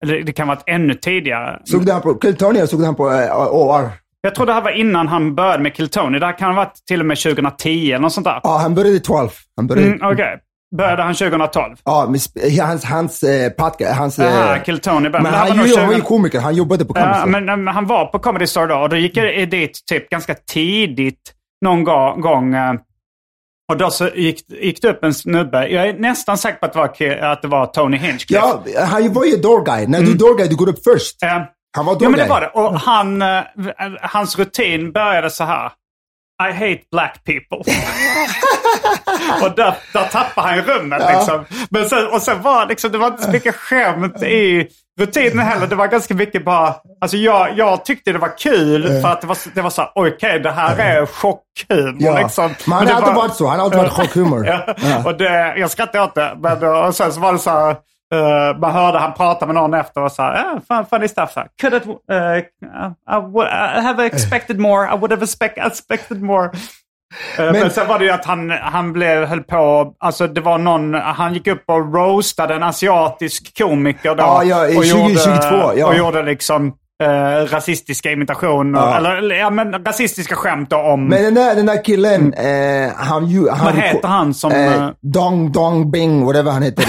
eller 0.06 0.24
det 0.24 0.34
kan 0.34 0.48
ha 0.48 0.56
varit 0.56 0.64
ännu 0.68 0.94
tidigare. 0.94 1.62
Såg 1.66 1.86
du 1.86 1.92
han 1.92 2.02
på, 2.02 2.18
jag 2.40 2.70
såg 2.70 2.84
han 2.84 2.96
på 2.96 3.10
uh, 3.10 3.48
OR. 3.52 3.90
Jag 4.28 4.36
tror 4.36 4.46
det 4.46 4.54
här 4.54 4.62
var 4.62 4.72
innan 4.72 5.08
han 5.08 5.36
började 5.36 5.64
med 5.64 5.76
Kiltony. 5.76 6.20
Det 6.20 6.26
här 6.26 6.38
kan 6.38 6.48
ha 6.50 6.56
varit 6.56 6.76
till 6.88 7.00
och 7.00 7.06
med 7.06 7.18
2010 7.18 7.88
eller 7.92 8.00
något 8.00 8.14
sånt 8.14 8.26
där. 8.26 8.40
Ja, 8.44 8.58
han 8.58 8.76
började 8.76 9.00
12. 9.00 9.30
Han 9.56 9.68
började, 9.68 9.88
Mm, 9.88 10.12
Okej. 10.14 10.40
Började 10.78 11.04
han 11.04 11.14
2012? 11.16 11.76
ja, 11.84 12.14
hans, 12.62 12.84
hans 12.86 13.24
eh, 13.24 13.50
podcast, 13.50 13.92
hans... 13.98 14.20
Aha, 14.20 14.56
eh, 14.56 14.64
Kiltony 14.64 15.10
men 15.10 15.26
här 15.26 15.32
han, 15.32 15.48
var 15.50 15.56
nog 15.56 15.68
ju, 15.68 15.76
han 15.78 15.88
var 15.88 15.94
ju 15.94 16.00
2000 16.00 16.02
komiker, 16.02 16.40
han 16.40 16.56
jobbade 16.56 16.86
på 16.86 16.94
Comedy 16.94 17.12
Ja, 17.12 17.18
Store. 17.18 17.32
men, 17.42 17.64
men 17.64 17.74
han 17.76 17.86
var 17.88 18.06
på 18.06 18.20
Comedy 18.20 18.48
Store 18.48 18.68
då 18.68 18.76
och 18.76 18.90
då 18.90 18.96
gick 18.96 19.18
jag 19.18 19.50
dit 19.50 19.80
typ 19.90 20.10
ganska 20.10 20.36
tidigt 20.36 21.34
någon 21.66 21.84
gång. 22.22 22.54
eh, 22.56 22.74
Och 23.72 23.78
då 23.78 23.90
så 23.90 24.08
gick, 24.16 24.50
gick 24.50 24.82
det 24.82 24.90
upp 24.90 25.04
en 25.04 25.14
snubbe. 25.14 25.68
Jag 25.68 25.88
är 25.88 25.94
nästan 25.94 26.38
säker 26.38 26.58
på 26.58 26.66
att 26.66 26.74
det 26.74 26.80
var, 27.20 27.28
att 27.32 27.42
det 27.42 27.48
var 27.48 27.66
Tony 27.66 27.98
Hinchcliffe. 27.98 28.46
Ja, 28.76 28.86
han 28.86 29.14
var 29.14 29.26
ju 29.26 29.36
door 29.38 29.66
guy. 29.66 29.88
När 29.88 30.02
du 30.02 30.12
är 30.12 30.16
door 30.16 30.38
guy, 30.38 30.48
du 30.48 30.56
går 30.56 30.70
upp 30.70 30.84
först. 30.84 31.24
Eh, 31.24 31.42
Han 31.78 31.86
var 31.86 31.94
door 31.94 32.04
ja, 32.04 32.10
men 32.10 32.20
det 32.20 32.26
var 32.28 32.42
det. 32.42 32.48
Och 32.48 32.80
han, 32.80 33.22
eh, 33.22 33.44
hans 34.02 34.40
rutin 34.40 34.92
började 34.92 35.30
så 35.30 35.44
här. 35.44 35.72
I 36.50 36.54
hate 36.54 36.82
black 36.92 37.24
people. 37.24 37.74
och 39.42 39.56
där, 39.56 39.76
där 39.94 40.04
tappade 40.12 40.48
han 40.48 40.62
rummet 40.62 41.02
liksom. 41.10 41.46
Men 41.70 41.90
sen, 41.90 42.08
och 42.08 42.22
sen 42.22 42.42
var 42.42 42.66
liksom, 42.66 42.92
det 42.92 42.98
var 42.98 43.08
inte 43.08 43.24
så 43.24 43.32
mycket 43.32 43.56
skämt 43.56 44.24
i 44.24 44.68
rutinen 45.00 45.40
heller. 45.40 45.68
Det 45.68 45.76
var 45.76 45.88
ganska 45.88 46.14
mycket 46.14 46.46
bara, 46.46 46.76
alltså 47.02 47.18
jag, 47.18 47.58
jag 47.58 47.86
tyckte 47.86 48.12
det 48.12 48.18
var 48.20 48.38
kul 48.38 49.02
för 49.02 49.08
att 49.10 49.22
det 49.22 49.28
var, 49.28 49.38
det 49.56 49.62
var 49.62 49.70
så 49.70 49.82
här, 49.82 49.92
okej 49.96 50.40
det 50.40 50.52
här 50.52 50.78
är 50.80 51.06
chockhumor 51.06 51.96
Ja. 52.00 52.20
liksom. 52.20 52.56
Men 52.66 52.78
han 52.78 52.88
har 52.88 52.94
alltid 52.94 53.08
var- 53.16 53.22
varit 53.22 53.36
så. 53.36 53.48
Han 53.48 53.58
har 53.60 53.66
alltid 53.66 53.80
varit 53.80 53.92
chockhumor. 53.94 54.48
Ja. 54.48 54.74
Ja. 54.78 55.04
Och 55.06 55.18
det, 55.18 55.58
jag 55.58 55.72
skrattade 55.72 56.04
åt 56.04 56.16
det. 56.16 56.38
Men, 56.40 56.64
och 56.64 56.96
sen 56.96 57.14
så 57.14 57.20
var 57.20 57.34
det 57.34 57.40
så 57.40 57.50
här, 57.50 57.76
eh, 58.14 58.60
man 58.60 58.72
hörde 58.72 59.00
han 59.00 59.14
prata 59.14 59.46
med 59.46 59.56
någon 59.56 59.74
efter 59.74 60.04
och 60.04 60.12
sa, 60.12 60.34
eh, 60.34 60.60
fan, 60.68 60.86
funny 60.86 61.08
stuff. 61.08 61.32
Så 61.34 61.44
Could 61.62 61.74
it, 61.74 61.88
uh, 61.88 62.38
I, 62.38 63.22
would, 63.22 63.48
I 63.48 63.82
have 63.82 64.06
expected 64.06 64.60
more, 64.60 64.86
I 64.86 64.98
would 64.98 65.12
have 65.12 65.24
expect, 65.24 65.58
expected 65.58 66.22
more. 66.22 66.52
Eh, 67.38 67.52
men, 67.52 67.72
sen 67.72 67.88
var 67.88 68.00
det 68.00 68.06
ju 68.06 68.12
att 68.12 68.26
han, 68.26 68.50
han 68.50 68.94
blev, 68.94 69.26
höll 69.26 69.44
på, 69.44 69.94
alltså 70.00 70.28
det 70.28 70.42
var 70.42 70.58
någon, 70.58 70.94
han 70.94 71.34
gick 71.34 71.48
upp 71.48 71.64
och 71.66 71.94
roastade 71.94 72.56
en 72.56 72.64
asiatisk 72.64 73.58
komiker 73.58 74.16
då. 74.16 74.24
Ja, 74.24 74.44
ja, 74.44 74.68
i 74.68 74.78
och 74.78 74.84
2022, 74.84 75.74
ja. 75.76 75.88
Och 75.88 75.96
gjorde 75.96 76.24
liksom 76.24 76.74
eh, 77.04 77.46
rasistiska 77.54 78.12
imitationer, 78.12 78.80
Ja. 78.80 78.98
eller, 78.98 79.36
ja, 79.36 79.50
men 79.50 79.86
rasistiska 79.86 80.36
skämt 80.36 80.70
då 80.70 80.78
om... 80.78 81.08
Men 81.08 81.24
den 81.24 81.34
där, 81.34 81.56
den 81.56 81.66
där 81.66 81.84
killen, 81.84 82.34
eh, 82.34 82.92
han 82.96 83.28
ju... 83.28 83.50
Han, 83.50 83.66
Vad 83.66 83.76
heter 83.84 84.08
han 84.08 84.34
som... 84.34 84.52
Eh, 84.52 84.74
eh, 84.84 84.90
dong, 85.02 85.52
dong, 85.52 85.92
bing, 85.92 86.26
whatever 86.26 86.52
han 86.52 86.64
heter. 86.64 86.84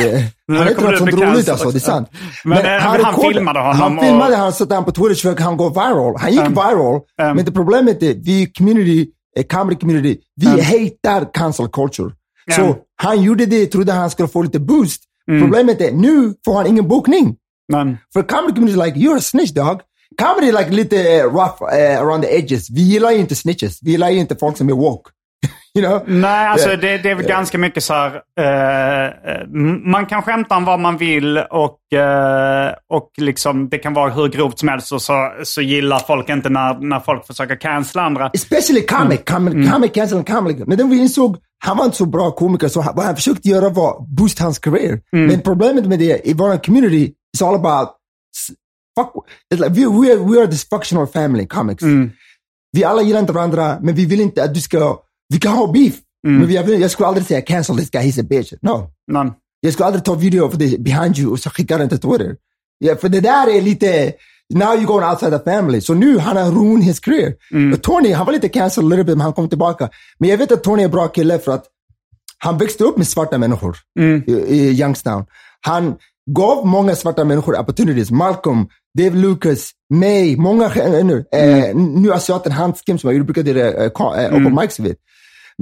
Han 0.58 0.66
heter 0.68 0.82
något 0.82 0.98
sånt 0.98 1.12
roligt 1.14 1.48
alltså, 1.48 1.70
det 1.70 1.78
är 1.78 1.80
sant. 1.80 2.08
Men, 2.44 2.58
eh, 2.58 2.72
han 2.80 2.98
rekord- 2.98 3.32
filmade 3.32 3.60
honom 3.60 3.76
Han 3.76 3.98
och- 3.98 4.04
filmade, 4.04 4.36
han 4.36 4.52
satte 4.52 4.74
han 4.74 4.84
på 4.84 4.92
Twitter 4.92 5.14
så 5.14 5.42
han 5.42 5.56
gå 5.56 5.68
viral. 5.68 6.14
Han 6.20 6.32
gick 6.32 6.40
viral, 6.50 6.94
um, 6.94 7.00
men 7.36 7.44
det 7.44 7.52
problemet 7.52 8.02
är, 8.02 8.14
vi 8.14 8.46
community, 8.58 9.06
eh, 9.36 9.44
comedy 9.44 9.76
community, 9.76 10.16
vi 10.36 10.46
hatar 10.46 11.32
cancel 11.34 11.68
culture. 11.68 12.10
Så 12.56 12.62
Um. 12.62 12.74
han 13.02 13.22
gjorde 13.22 13.46
det, 13.46 13.66
trodde 13.66 13.92
han 13.92 14.10
skulle 14.10 14.28
få 14.28 14.42
lite 14.42 14.58
boost. 14.60 15.02
Mm. 15.30 15.42
Problemet 15.42 15.80
är, 15.80 15.92
nu 15.92 16.34
får 16.44 16.54
han 16.56 16.66
ingen 16.66 16.88
bokning. 16.88 17.36
men, 17.72 17.98
För 18.12 18.22
comedy 18.22 18.54
community 18.54 18.84
like, 18.84 18.98
you're 18.98 19.16
a 19.16 19.20
snitch 19.20 19.50
dog. 19.52 19.80
Comedy 20.22 20.52
like 20.52 20.70
lite 20.70 20.96
eh, 21.16 21.24
rough 21.24 21.62
eh, 21.74 22.00
around 22.00 22.22
the 22.22 22.38
edges. 22.38 22.70
Vi 22.70 22.80
gillar 22.80 23.10
ju 23.10 23.18
inte 23.18 23.34
snitches. 23.34 23.78
Vi 23.82 23.90
gillar 23.90 24.10
ju 24.10 24.18
inte 24.18 24.36
folk 24.36 24.56
som 24.56 24.68
är 24.68 24.72
woke. 24.72 25.10
you 25.78 25.86
know? 25.86 26.02
Nej, 26.06 26.46
alltså 26.48 26.70
Eh, 26.72 26.78
det, 26.78 26.98
det 26.98 27.10
är 27.10 27.14
väl 27.14 27.26
ganska 27.26 27.58
mycket 27.58 27.82
så 27.84 27.94
här. 27.94 28.14
eh, 28.40 29.46
man 29.92 30.06
kan 30.06 30.22
skämta 30.22 30.56
om 30.56 30.64
vad 30.64 30.80
man 30.80 30.96
vill 30.96 31.38
och, 31.38 31.98
eh, 31.98 32.72
och 32.90 33.10
liksom, 33.16 33.68
det 33.68 33.78
kan 33.78 33.94
vara 33.94 34.10
hur 34.10 34.28
grovt 34.28 34.58
som 34.58 34.68
helst 34.68 34.92
och 34.92 35.02
så, 35.02 35.32
så 35.44 35.62
gillar 35.62 35.98
folk 35.98 36.28
inte 36.28 36.48
när, 36.48 36.78
när 36.88 37.00
folk 37.00 37.26
försöker 37.26 37.56
cancella 37.56 38.02
andra. 38.04 38.30
Especially 38.34 38.86
comic. 38.86 39.20
Comic, 39.24 39.70
comic 39.72 39.92
cancel 39.92 40.24
comic. 40.24 40.56
Men 40.66 40.78
then 40.78 40.90
vi 40.90 40.98
insåg, 40.98 41.36
han 41.64 41.76
var 41.76 41.84
inte 41.84 41.96
så 41.96 42.06
bra 42.06 42.30
komiker, 42.30 42.68
så 42.68 42.82
vad 42.96 43.04
han 43.04 43.16
försökte 43.16 43.48
göra 43.48 43.68
var 43.68 44.06
boost 44.16 44.38
hans 44.38 44.58
karriär. 44.58 45.00
Men 45.12 45.40
problemet 45.40 45.86
med 45.86 45.98
det, 45.98 46.28
i 46.28 46.32
vår 46.34 46.64
community, 46.64 47.12
is 47.34 47.42
all 47.42 47.54
about, 47.54 47.88
fuck, 48.98 49.24
it's 49.54 49.60
like, 49.60 49.70
we, 49.80 49.86
we, 49.86 50.12
are, 50.12 50.18
we 50.18 50.38
are 50.38 50.44
a 50.44 50.50
dysfunctional 50.50 51.06
family, 51.06 51.46
comics. 51.46 51.82
Vi 52.72 52.84
alla 52.84 53.02
gillar 53.02 53.20
inte 53.20 53.32
varandra, 53.32 53.78
men 53.82 53.94
vi 53.94 54.04
vill 54.06 54.20
inte 54.20 54.44
att 54.44 54.54
du 54.54 54.60
ska, 54.60 54.98
vi 55.32 55.38
kan 55.38 55.52
ha 55.52 55.72
beef. 55.72 55.94
Men 56.26 56.46
vi, 56.46 56.54
jag, 56.54 56.62
vill- 56.64 56.80
jag 56.80 56.90
skulle 56.90 57.06
aldrig 57.06 57.26
säga 57.26 57.40
cancel 57.42 57.76
this 57.76 57.90
guy, 57.90 58.02
he's 58.02 58.20
a 58.20 58.26
bitch. 58.30 58.52
No. 58.62 58.90
Men, 59.12 59.32
Jag 59.60 59.72
skulle 59.72 59.86
aldrig 59.86 60.04
ta 60.04 60.14
video 60.14 60.44
of 60.46 60.54
det 60.54 60.78
behind 60.80 61.18
you 61.18 61.32
och 61.32 61.38
så 61.40 61.50
skicka 61.50 61.78
den 61.78 61.88
till 61.88 61.98
Twitter. 61.98 62.36
Ja, 62.78 62.96
för 62.96 63.08
det 63.08 63.20
där 63.20 63.48
är 63.56 63.60
lite, 63.60 64.12
now 64.54 64.68
you're 64.68 64.84
going 64.86 65.04
outside 65.10 65.32
the 65.32 65.50
family. 65.50 65.80
Så 65.80 65.94
nu 65.94 66.18
han 66.18 66.36
har 66.36 66.50
ruined 66.50 66.84
his 66.84 67.00
career. 67.00 67.34
Och 67.74 67.82
Tony, 67.82 68.12
han 68.12 68.26
var 68.26 68.32
lite 68.32 68.48
cancelled 68.48 68.86
a 68.86 68.88
little 68.90 69.04
bit, 69.04 69.16
men 69.16 69.20
han 69.24 69.32
kom 69.32 69.48
tillbaka. 69.48 69.88
Men 70.18 70.30
jag 70.30 70.38
vet 70.38 70.52
att 70.52 70.62
Tony 70.64 70.82
är 70.82 70.84
en 70.84 70.90
bra 70.90 71.08
kille 71.08 71.38
för 71.38 71.52
att 71.52 71.64
han 72.38 72.58
växte 72.58 72.84
upp 72.84 72.96
med 72.96 73.08
svarta 73.08 73.38
människor 73.38 73.76
i, 74.26 74.32
i 74.32 74.80
Youngstown. 74.80 75.24
Han 75.60 75.94
gav 76.30 76.66
många 76.66 76.96
svarta 76.96 77.24
människor 77.24 77.60
opportunities. 77.60 78.10
Malcolm, 78.10 78.66
Dave 78.98 79.16
Lucas, 79.16 79.70
May, 79.94 80.36
många 80.36 80.64
eh, 80.66 81.04
nu. 81.04 81.24
Eh, 81.32 81.76
nu 81.76 82.12
asiaten 82.12 82.52
Hans 82.52 82.80
Kim 82.82 82.98
som 82.98 83.14
jag 83.16 83.24
brukade 83.26 83.50
göra 83.50 83.68
eh, 83.84 84.24
eh, 84.24 84.34
open 84.34 84.54
mics 84.60 84.80
vid. 84.80 84.96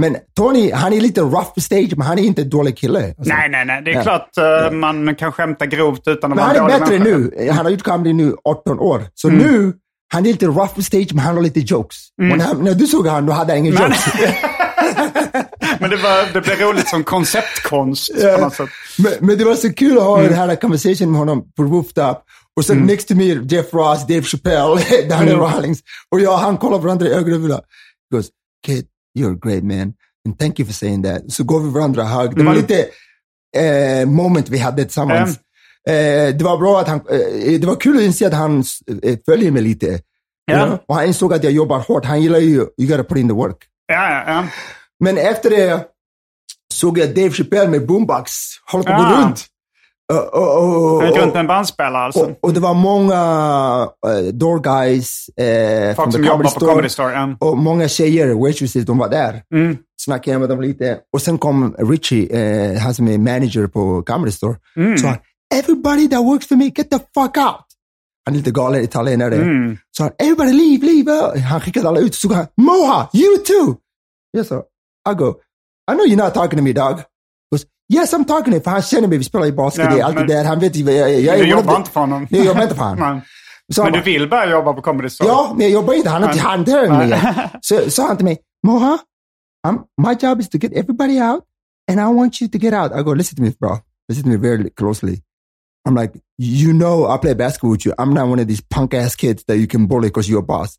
Men 0.01 0.17
Tony, 0.37 0.73
han 0.73 0.93
är 0.93 1.01
lite 1.01 1.21
rough 1.21 1.55
på 1.55 1.61
stage, 1.61 1.93
men 1.97 2.07
han 2.07 2.19
är 2.19 2.23
inte 2.23 2.43
en 2.43 2.49
dålig 2.51 2.79
kille. 2.79 2.99
Alltså. 3.19 3.35
nej, 3.35 3.49
nej, 3.51 3.65
nej. 3.67 3.83
Det 3.85 3.91
är 3.91 3.95
Ja. 3.95 4.03
klart 4.03 4.29
eh, 4.39 4.71
man 4.73 5.15
kan 5.15 5.33
skämta 5.33 5.67
grovt 5.67 6.03
utan 6.09 6.33
att 6.33 6.37
Men 6.37 6.47
vara 6.49 6.61
han 6.63 6.71
är 6.71 6.79
bättre 6.81 6.99
människa. 6.99 7.31
nu. 7.43 7.49
Han 7.51 7.65
har 7.65 7.71
gjort 7.73 7.83
comedy 7.83 8.13
nu 8.13 8.35
18 8.45 8.79
år. 8.81 9.03
Så 9.15 9.29
Mm. 9.29 9.41
nu, 9.41 9.73
han 10.13 10.27
är 10.27 10.31
lite 10.31 10.47
rough 10.47 10.75
på 10.75 10.83
stage, 10.83 11.09
men 11.15 11.19
han 11.19 11.35
har 11.35 11.43
lite 11.43 11.61
jokes. 11.61 11.97
Och 12.33 12.39
när, 12.39 12.55
när 12.55 12.75
du 12.75 12.87
såg 12.87 13.07
han, 13.07 13.27
då 13.27 13.33
hade 13.33 13.53
han 13.53 13.59
ingen 13.59 13.75
Men- 13.75 13.83
jokes. 13.83 14.05
Men 15.81 15.91
det, 15.91 15.97
var, 15.97 16.33
det 16.33 16.41
blev 16.41 16.59
roligt 16.61 16.89
som 16.89 17.05
konceptkonst 17.05 18.11
på 18.37 18.41
något 18.41 18.55
sätt. 18.55 18.69
men, 18.99 19.13
men 19.21 19.39
det 19.39 19.45
var 19.45 19.55
så 19.55 19.73
kul 19.73 19.99
att 19.99 20.05
ha 20.05 20.19
Mm. 20.19 20.31
den 20.31 20.39
här 20.49 20.57
conversation 20.57 21.11
med 21.11 21.19
honom 21.19 21.45
på 21.57 21.63
rooftop. 21.63 22.23
Och 22.57 22.65
sen 22.65 22.79
next 22.79 23.09
to 23.09 23.15
me, 23.15 23.25
Jeff 23.25 23.75
Ross, 23.75 24.07
Dave 24.07 24.23
Chappelle, 24.23 24.81
Daniel 25.09 25.37
Mm. 25.37 25.41
Rawlings. 25.41 25.81
Och 26.11 26.21
jag 26.21 26.37
han 26.37 26.57
kollar 26.59 26.79
varandra 26.79 27.07
i 27.07 27.11
ögonen 27.13 27.53
och 27.53 27.61
goes, 28.13 28.27
kid, 28.67 28.87
you're 29.19 29.35
a 29.37 29.39
great 29.43 29.65
man. 29.65 29.93
And 30.27 30.39
thank 30.39 30.61
you 30.61 30.67
for 30.67 30.73
saying 30.75 31.03
that. 31.03 31.33
Så 31.33 31.45
går 31.45 31.61
vi 31.61 31.71
varandra 31.71 32.05
hug. 32.05 32.31
Det 32.37 32.43
var 32.45 32.53
Mm. 32.53 32.63
lite 32.63 32.89
eh, 33.57 34.07
moment 34.09 34.49
vi 34.49 34.59
hade 34.59 34.83
tillsammans. 34.85 35.37
Eh, 35.89 36.37
det 36.37 36.43
var 36.43 36.59
bra 36.59 36.81
att 36.81 36.89
han, 36.89 37.01
eh, 37.11 37.61
det 37.61 37.67
var 37.67 37.77
kul 37.77 37.97
att 37.97 38.03
inse 38.03 38.27
att 38.27 38.35
han 38.35 38.65
eh, 39.03 39.19
följer 39.27 39.51
mig 39.51 39.63
lite. 39.63 40.01
Ja. 40.45 40.79
Och 40.89 40.95
han 40.95 41.07
insåg 41.07 41.35
att 41.35 41.45
jag 41.45 41.53
jobbar 41.53 41.79
hårt. 41.79 42.05
Han 42.05 42.23
gillar 42.23 42.39
ju, 42.39 42.55
you 42.55 42.67
gotta 42.89 43.05
put 43.05 43.19
in 43.19 43.29
the 43.29 43.35
work. 43.35 43.57
Ja, 43.87 44.11
ja, 44.11 44.25
ja. 44.33 44.47
Men 45.01 45.19
efter 45.19 45.51
det 45.51 45.87
såg 46.75 46.99
jag 46.99 47.15
Dave 47.15 47.31
Chappelle 47.31 47.71
med 47.71 47.87
boombox 47.87 48.33
hålla 48.67 48.85
på 48.85 48.91
att 48.93 48.99
gå 48.99 49.05
Ah. 49.17 49.23
runt. 49.27 49.47
Och, 50.13 50.35
och, 50.35 51.03
Han 51.03 51.13
gick 51.13 51.23
runt 51.23 51.35
en 51.37 51.47
bandspelare 51.47 52.03
alltså. 52.03 52.35
och, 52.43 52.53
det 52.53 52.61
var 52.61 52.75
många 52.75 53.21
uh, 54.07 54.33
door 54.33 54.59
guys 54.59 55.29
eh, 55.29 55.95
Folk 55.95 56.13
som 56.13 56.25
jobbar 56.25 56.33
Comedy 56.33 56.45
på 56.45 56.51
Store. 56.51 56.71
Comedy 56.71 56.89
Store. 56.89 57.13
Ja. 57.13 57.37
Och 57.41 57.59
många 57.59 57.89
tjejer, 57.89 58.35
waitresses, 58.35 58.85
de 58.85 58.99
var 58.99 59.09
där. 59.09 59.43
Mm. 59.55 59.77
Snackade 60.01 60.39
med 60.39 60.49
dem 60.49 60.61
lite. 60.61 60.99
Och 61.13 61.23
sen 61.23 61.39
kom 61.39 61.75
Richie, 61.79 62.29
eh, 62.29 62.79
han 62.79 62.95
som 62.95 63.09
är 63.09 63.19
manager 63.19 63.67
på 63.67 64.03
Comedy 64.03 64.33
Store. 64.33 64.57
Mm. 64.77 64.99
Så 64.99 65.07
han, 65.07 65.17
everybody 65.55 66.09
that 66.09 66.25
works 66.25 66.49
for 66.49 66.57
me, 66.57 66.65
get 66.65 66.91
the 66.91 66.99
fuck 66.99 67.37
out. 67.37 67.67
Han 68.25 68.35
är 68.35 68.39
lite 68.39 68.51
galen 68.51 68.85
italienare. 68.85 69.35
Mm. 69.35 69.77
Så 69.97 70.03
han, 70.03 70.13
everybody 70.19 70.53
leave, 70.53 70.87
leave. 70.87 71.41
Han 71.41 71.61
skickade 71.61 71.89
alla 71.89 72.01
ut. 72.01 72.15
Så 72.15 72.35
han, 72.35 72.47
Moha, 72.57 73.09
you 73.13 73.39
too. 73.39 73.77
Jag 74.31 74.47
sa, 74.47 74.63
I 75.11 75.15
go, 75.15 75.35
I 75.91 75.95
know 75.95 76.07
you're 76.07 76.25
not 76.25 76.35
talking 76.35 76.59
to 76.59 76.63
me 76.63 76.73
dog. 76.73 77.01
Yes 77.95 78.13
I'm 78.15 78.25
you. 78.51 78.61
För 78.61 78.71
han 78.71 78.83
känner 78.83 79.09
mig, 79.09 79.19
vi 79.19 79.25
spelar 79.25 79.47
ju 79.47 79.53
basket, 79.53 79.85
Ja, 79.85 79.97
det 79.97 80.03
alltid 80.03 80.19
men- 80.19 80.27
där. 80.29 80.45
Han 80.45 80.59
vet 80.59 80.77
ju, 80.77 80.85
jag, 80.91 81.13
jag, 81.13 81.21
jag 81.21 81.39
Du 81.39 81.49
jobbar 81.51 81.77
inte 81.77 81.91
för 81.91 82.01
honom. 82.01 82.27
Nej, 82.31 82.41
jag 82.41 82.47
jobbar 82.47 82.63
inte 82.63 82.75
för 82.75 82.85
honom. 82.85 83.21
Så 83.75 83.83
Men 83.83 83.93
du 83.93 83.99
bara, 83.99 84.05
vill 84.05 84.29
börja 84.29 84.51
jobba 84.51 84.73
på 84.73 84.83
Comedy 84.83 85.11
Store? 85.11 85.29
Ja, 85.31 85.53
men 85.57 85.63
jag 85.63 85.71
jobbar 85.71 85.95
inte. 85.95 86.11
Han 86.11 86.23
har 86.23 86.31
inte 86.31 86.43
hanterat 86.43 86.89
mig. 86.89 87.51
Så 87.61 87.91
sa 87.91 88.07
han 88.07 88.17
till 88.17 88.25
mig, 88.25 88.39
Moha, 88.67 88.99
I'm, 89.67 89.79
my 90.07 90.15
job 90.21 90.41
is 90.41 90.49
to 90.49 90.59
get 90.59 90.73
everybody 90.73 91.21
out 91.21 91.45
and 91.91 92.01
I 92.01 92.15
want 92.19 92.43
you 92.43 92.51
to 92.51 92.59
get 92.59 92.75
out. 92.75 92.93
I 93.01 93.03
go, 93.03 93.15
listen 93.15 93.37
to 93.37 93.43
me, 93.43 93.53
bro. 93.61 93.79
Listen 94.09 94.25
to 94.25 94.31
me 94.31 94.37
very 94.37 94.71
closely. 94.71 95.23
I'm 95.89 95.95
like, 95.95 96.13
you 96.39 96.73
know 96.73 97.07
I 97.15 97.19
play 97.19 97.35
basketball 97.35 97.71
with 97.71 97.87
you. 97.87 97.95
I'm 97.99 98.13
not 98.15 98.29
one 98.29 98.41
of 98.43 98.49
these 98.49 98.61
punk 98.61 98.95
ass 98.95 99.17
kids 99.17 99.45
that 99.47 99.59
you 99.59 99.67
can 99.67 99.87
bully 99.87 100.09
because 100.09 100.29
you're 100.29 100.41
a 100.41 100.47
boss. 100.47 100.79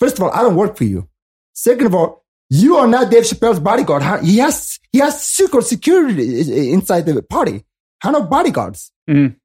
First 0.00 0.18
of 0.18 0.24
all, 0.24 0.30
I 0.30 0.42
don't 0.42 0.56
work 0.56 0.76
for 0.76 0.84
you. 0.84 1.08
Second 1.52 1.86
of 1.86 1.94
all, 1.94 2.23
you 2.50 2.76
are 2.76 2.86
not 2.86 3.10
Dave 3.10 3.24
Chappelle's 3.24 3.60
bodyguard. 3.60 4.24
He 4.24 4.38
has, 4.38 4.78
he 4.92 4.98
has 4.98 5.24
secret 5.24 5.64
security 5.64 6.72
inside 6.72 7.02
the 7.02 7.22
party. 7.22 7.64
I 8.02 8.10
know 8.10 8.22
bodyguards. 8.22 8.92
Mm. 9.08 9.36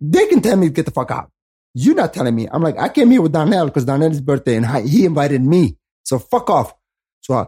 They 0.00 0.26
can 0.26 0.40
tell 0.40 0.56
me 0.56 0.68
to 0.68 0.72
get 0.72 0.86
the 0.86 0.90
fuck 0.90 1.10
out. 1.10 1.30
You're 1.74 1.94
not 1.94 2.14
telling 2.14 2.34
me. 2.34 2.48
I'm 2.50 2.62
like, 2.62 2.78
I 2.78 2.88
came 2.88 3.10
here 3.10 3.22
with 3.22 3.32
Donnell 3.32 3.66
because 3.66 3.84
Donnell's 3.84 4.20
birthday 4.20 4.56
and 4.56 4.88
he 4.88 5.04
invited 5.04 5.42
me. 5.42 5.76
So 6.04 6.18
fuck 6.18 6.50
off. 6.50 6.74
So 7.20 7.34
I, 7.34 7.46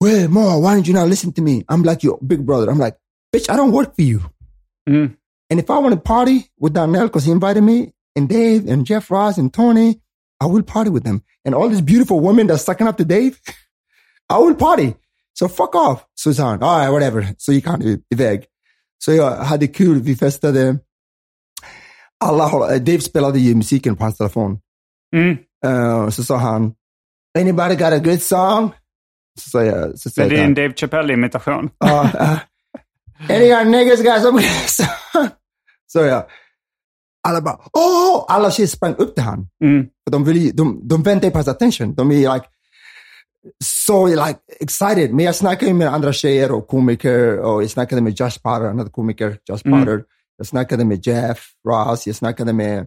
well, 0.00 0.28
Ma, 0.28 0.58
why 0.58 0.74
didn't 0.74 0.86
you 0.86 0.94
not 0.94 1.08
listen 1.08 1.32
to 1.32 1.42
me? 1.42 1.64
I'm 1.68 1.82
like 1.82 2.02
your 2.02 2.18
big 2.24 2.46
brother. 2.46 2.70
I'm 2.70 2.78
like, 2.78 2.96
bitch, 3.34 3.50
I 3.50 3.56
don't 3.56 3.72
work 3.72 3.96
for 3.96 4.02
you. 4.02 4.20
Mm. 4.88 5.16
And 5.50 5.60
if 5.60 5.70
I 5.70 5.78
want 5.78 5.94
to 5.94 6.00
party 6.00 6.50
with 6.58 6.74
Donnell 6.74 7.06
because 7.06 7.24
he 7.24 7.32
invited 7.32 7.62
me 7.62 7.92
and 8.14 8.28
Dave 8.28 8.68
and 8.68 8.86
Jeff 8.86 9.10
Ross 9.10 9.38
and 9.38 9.52
Tony, 9.52 10.00
I 10.40 10.46
will 10.46 10.62
party 10.62 10.90
with 10.90 11.04
them. 11.04 11.24
And 11.44 11.54
all 11.54 11.68
these 11.68 11.80
beautiful 11.80 12.20
women 12.20 12.46
that's 12.46 12.64
sucking 12.64 12.86
up 12.86 12.96
to 12.98 13.04
Dave, 13.04 13.40
I 14.32 14.44
will 14.44 14.54
party. 14.54 14.92
So 15.38 15.48
fuck 15.48 15.74
off. 15.74 16.00
Så 16.14 16.34
sa 16.34 16.44
han, 16.44 16.62
all 16.62 16.78
right, 16.80 16.92
whatever. 16.92 17.34
Så 17.38 17.52
gick 17.52 17.66
han 17.66 17.82
iväg. 18.14 18.44
Så 19.04 19.12
jag 19.12 19.36
hade 19.36 19.66
kul, 19.66 20.02
vi 20.02 20.16
festade. 20.16 20.78
Alla, 22.24 22.46
håll- 22.46 22.84
Dave 22.84 23.00
spelade 23.00 23.38
ju 23.38 23.54
musiken 23.54 23.96
på 23.96 24.04
hans 24.04 24.16
telefon. 24.16 24.58
Mm. 25.16 25.36
Uh, 25.66 26.10
så 26.10 26.24
sa 26.24 26.36
han, 26.36 26.72
anybody 27.38 27.74
got 27.74 27.92
a 27.92 27.98
good 27.98 28.22
song? 28.22 28.70
Så 29.40 29.50
sa 29.50 29.62
jag, 29.64 29.98
så 29.98 30.08
Det 30.08 30.14
sa 30.14 30.22
är 30.22 30.30
jag, 30.30 30.46
din 30.46 30.54
Dave 30.54 30.74
Chappelle-imitation. 30.76 31.70
Ja, 31.78 32.10
uh, 32.14 32.38
any 33.36 33.52
of 33.52 33.66
niggas 33.66 34.02
got 34.02 34.22
some 34.22 34.40
good 34.40 34.42
song? 34.68 35.28
Så 35.86 35.98
jag, 35.98 36.24
alla 37.28 37.40
bara, 37.40 37.58
åh! 37.72 38.24
Alla 38.28 38.50
tjejer 38.50 38.66
sprang 38.68 38.94
upp 38.94 39.14
till 39.14 39.24
han. 39.24 39.48
Mm. 39.64 39.86
För 40.04 40.10
de, 40.12 40.24
vill, 40.24 40.56
de, 40.56 40.88
de 40.88 41.02
väntar 41.02 41.30
på 41.30 41.38
hans 41.38 41.48
attention. 41.48 41.94
De 41.94 42.10
är 42.10 42.34
like, 42.34 42.46
så 43.64 44.06
like, 44.06 44.38
excited. 44.60 45.14
Men 45.14 45.24
jag 45.24 45.34
snackade 45.34 45.74
med 45.74 45.88
andra 45.94 46.12
tjejer 46.12 46.52
och 46.52 46.68
komiker 46.68 47.38
och 47.38 47.62
jag 47.62 47.70
snackade 47.70 48.02
med 48.02 48.20
Josh 48.20 48.38
Potter, 48.42 48.64
another 48.68 48.90
komiker, 48.90 49.38
Josh 49.48 49.58
Mm. 49.64 49.80
Potter. 49.80 50.04
Jag 50.36 50.46
snackade 50.46 50.84
med 50.84 51.06
Jeff 51.06 51.38
Ross, 51.68 52.06
jag 52.06 52.16
snackade 52.16 52.52
med 52.52 52.86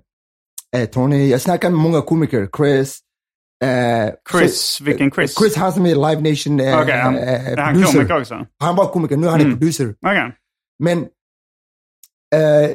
eh, 0.75 0.85
Tony, 0.89 1.27
jag 1.29 1.41
snackade 1.41 1.75
med 1.75 1.83
många 1.83 2.01
komiker, 2.01 2.49
Chris. 2.57 2.99
Eh, 3.63 4.13
Chris, 4.31 4.59
så- 4.61 4.83
vilken 4.83 5.11
Chris? 5.11 5.37
Chris, 5.39 5.55
han 5.55 5.73
som 5.73 5.85
är 5.85 5.95
Live 5.95 6.29
Nation 6.29 6.59
eh, 6.59 6.79
Okej, 6.81 6.97
han, 6.97 7.15
eh, 7.17 7.47
är 7.51 7.57
han 7.57 7.83
komiker 7.83 8.19
också? 8.21 8.45
Han 8.59 8.75
var 8.75 8.85
komiker, 8.91 9.17
nu 9.17 9.27
är 9.27 9.31
han 9.31 9.41
Mm. 9.41 9.51
producer. 9.59 9.95
Okej. 10.05 10.35
Men 10.83 11.07
eh, 12.35 12.69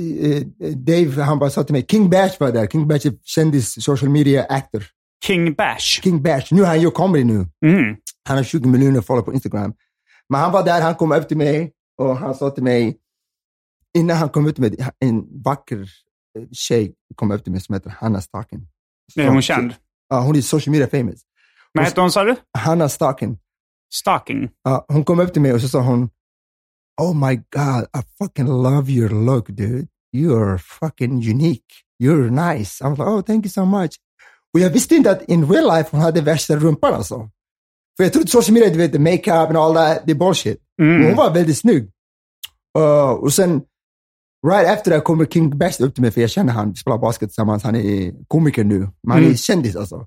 eh, 0.00 0.42
Dave, 0.76 1.22
han 1.22 1.38
bara 1.38 1.50
sa 1.50 1.64
till 1.64 1.72
mig, 1.72 1.86
King 1.90 2.10
Bash 2.10 2.36
var 2.40 2.52
där. 2.52 2.66
King 2.66 2.88
Bash 2.88 3.06
är 3.06 3.12
kändis, 3.22 3.84
social 3.84 4.10
media 4.10 4.44
actor. 4.44 4.84
King 5.26 5.54
Bash. 5.54 6.02
King 6.02 6.22
Bash, 6.22 6.54
nu 6.54 6.64
han 6.64 6.80
gör 6.80 6.90
comedy 6.90 7.24
nu. 7.24 7.46
Mm. 7.66 7.96
Han 8.28 8.36
har 8.36 8.44
20 8.44 8.68
miljoner 8.68 9.00
följare 9.00 9.24
på 9.24 9.32
Instagram. 9.32 9.74
Men 10.28 10.40
han 10.40 10.52
var 10.52 10.64
där, 10.64 10.82
han 10.82 10.94
kom 10.94 11.12
upp 11.12 11.28
till 11.28 11.36
mig 11.36 11.72
och 11.98 12.16
han 12.16 12.34
sa 12.34 12.50
till 12.50 12.62
mig, 12.62 12.98
innan 13.98 14.16
han 14.16 14.28
kom 14.28 14.46
ut 14.46 14.58
med 14.58 14.92
en 14.98 15.42
vacker 15.42 15.80
eh, 16.38 16.44
tjej 16.52 16.94
kom 17.14 17.30
upp 17.30 17.44
till 17.44 17.52
mig 17.52 17.60
som 17.60 17.74
heter 17.74 17.90
Hanna 17.90 18.20
Starken. 18.20 18.68
Är 19.16 19.28
hon 19.28 19.42
känd? 19.42 19.74
Ja, 20.08 20.20
hon 20.20 20.36
är 20.36 20.40
social 20.40 20.72
media 20.72 20.88
famous. 20.88 21.20
Vad 21.72 21.84
heter 21.84 22.02
hon 22.02 22.12
sa 22.12 22.24
du? 22.24 22.36
Hanna 22.58 22.88
Starken. 22.88 23.38
Stalking. 23.92 24.50
Ja, 24.62 24.84
hon 24.88 25.04
kom 25.04 25.20
upp 25.20 25.32
till 25.32 25.42
mig 25.42 25.52
och 25.52 25.60
så 25.60 25.68
sa 25.68 25.80
hon, 25.80 26.10
Oh 27.00 27.14
my 27.14 27.36
God, 27.36 27.82
I 27.82 28.02
fucking 28.18 28.46
love 28.46 28.92
your 28.92 29.08
look 29.08 29.46
dude. 29.46 29.88
You 30.12 30.42
are 30.42 30.58
fucking 30.58 31.12
unique. 31.30 31.64
You're 31.98 32.30
nice. 32.30 32.84
I'm 32.84 32.90
like, 32.90 33.08
oh 33.08 33.22
thank 33.22 33.44
you 33.44 33.50
so 33.50 33.64
much. 33.64 33.96
Och 34.54 34.60
jag 34.60 34.70
visste 34.70 34.94
inte 34.94 35.10
att 35.10 35.22
in 35.22 35.52
real 35.52 35.76
life 35.76 35.88
hon 35.92 36.00
hade 36.00 36.20
värsta 36.20 36.56
rumpan 36.56 36.94
alltså. 36.94 37.30
För 37.96 38.04
jag 38.04 38.12
trodde 38.12 38.28
social 38.28 38.54
media, 38.54 38.70
du 38.70 38.78
vet, 38.78 39.00
makeup 39.00 39.48
and 39.48 39.56
all 39.56 39.74
that, 39.74 40.02
det 40.06 40.12
är 40.12 40.16
bullshit. 40.16 40.58
Mm. 40.82 40.96
Men 40.96 41.06
hon 41.06 41.16
var 41.16 41.34
väldigt 41.34 41.58
snygg. 41.58 41.90
Uh, 42.78 43.10
och 43.10 43.32
sen, 43.32 43.62
right 44.46 44.70
after 44.70 44.90
that 44.90 45.04
kommer 45.04 45.24
King 45.24 45.58
Best 45.58 45.80
upp 45.80 45.94
till 45.94 46.02
mig, 46.02 46.10
för 46.10 46.20
jag 46.20 46.30
känner 46.30 46.52
han, 46.52 46.70
vi 46.70 46.76
spelar 46.76 46.98
basket 46.98 47.28
tillsammans, 47.28 47.62
han 47.62 47.74
är 47.76 48.12
komiker 48.28 48.64
nu. 48.64 48.78
Men 48.78 48.90
han 49.10 49.18
är 49.18 49.24
Mm. 49.24 49.36
kändis 49.36 49.76
alltså. 49.76 50.06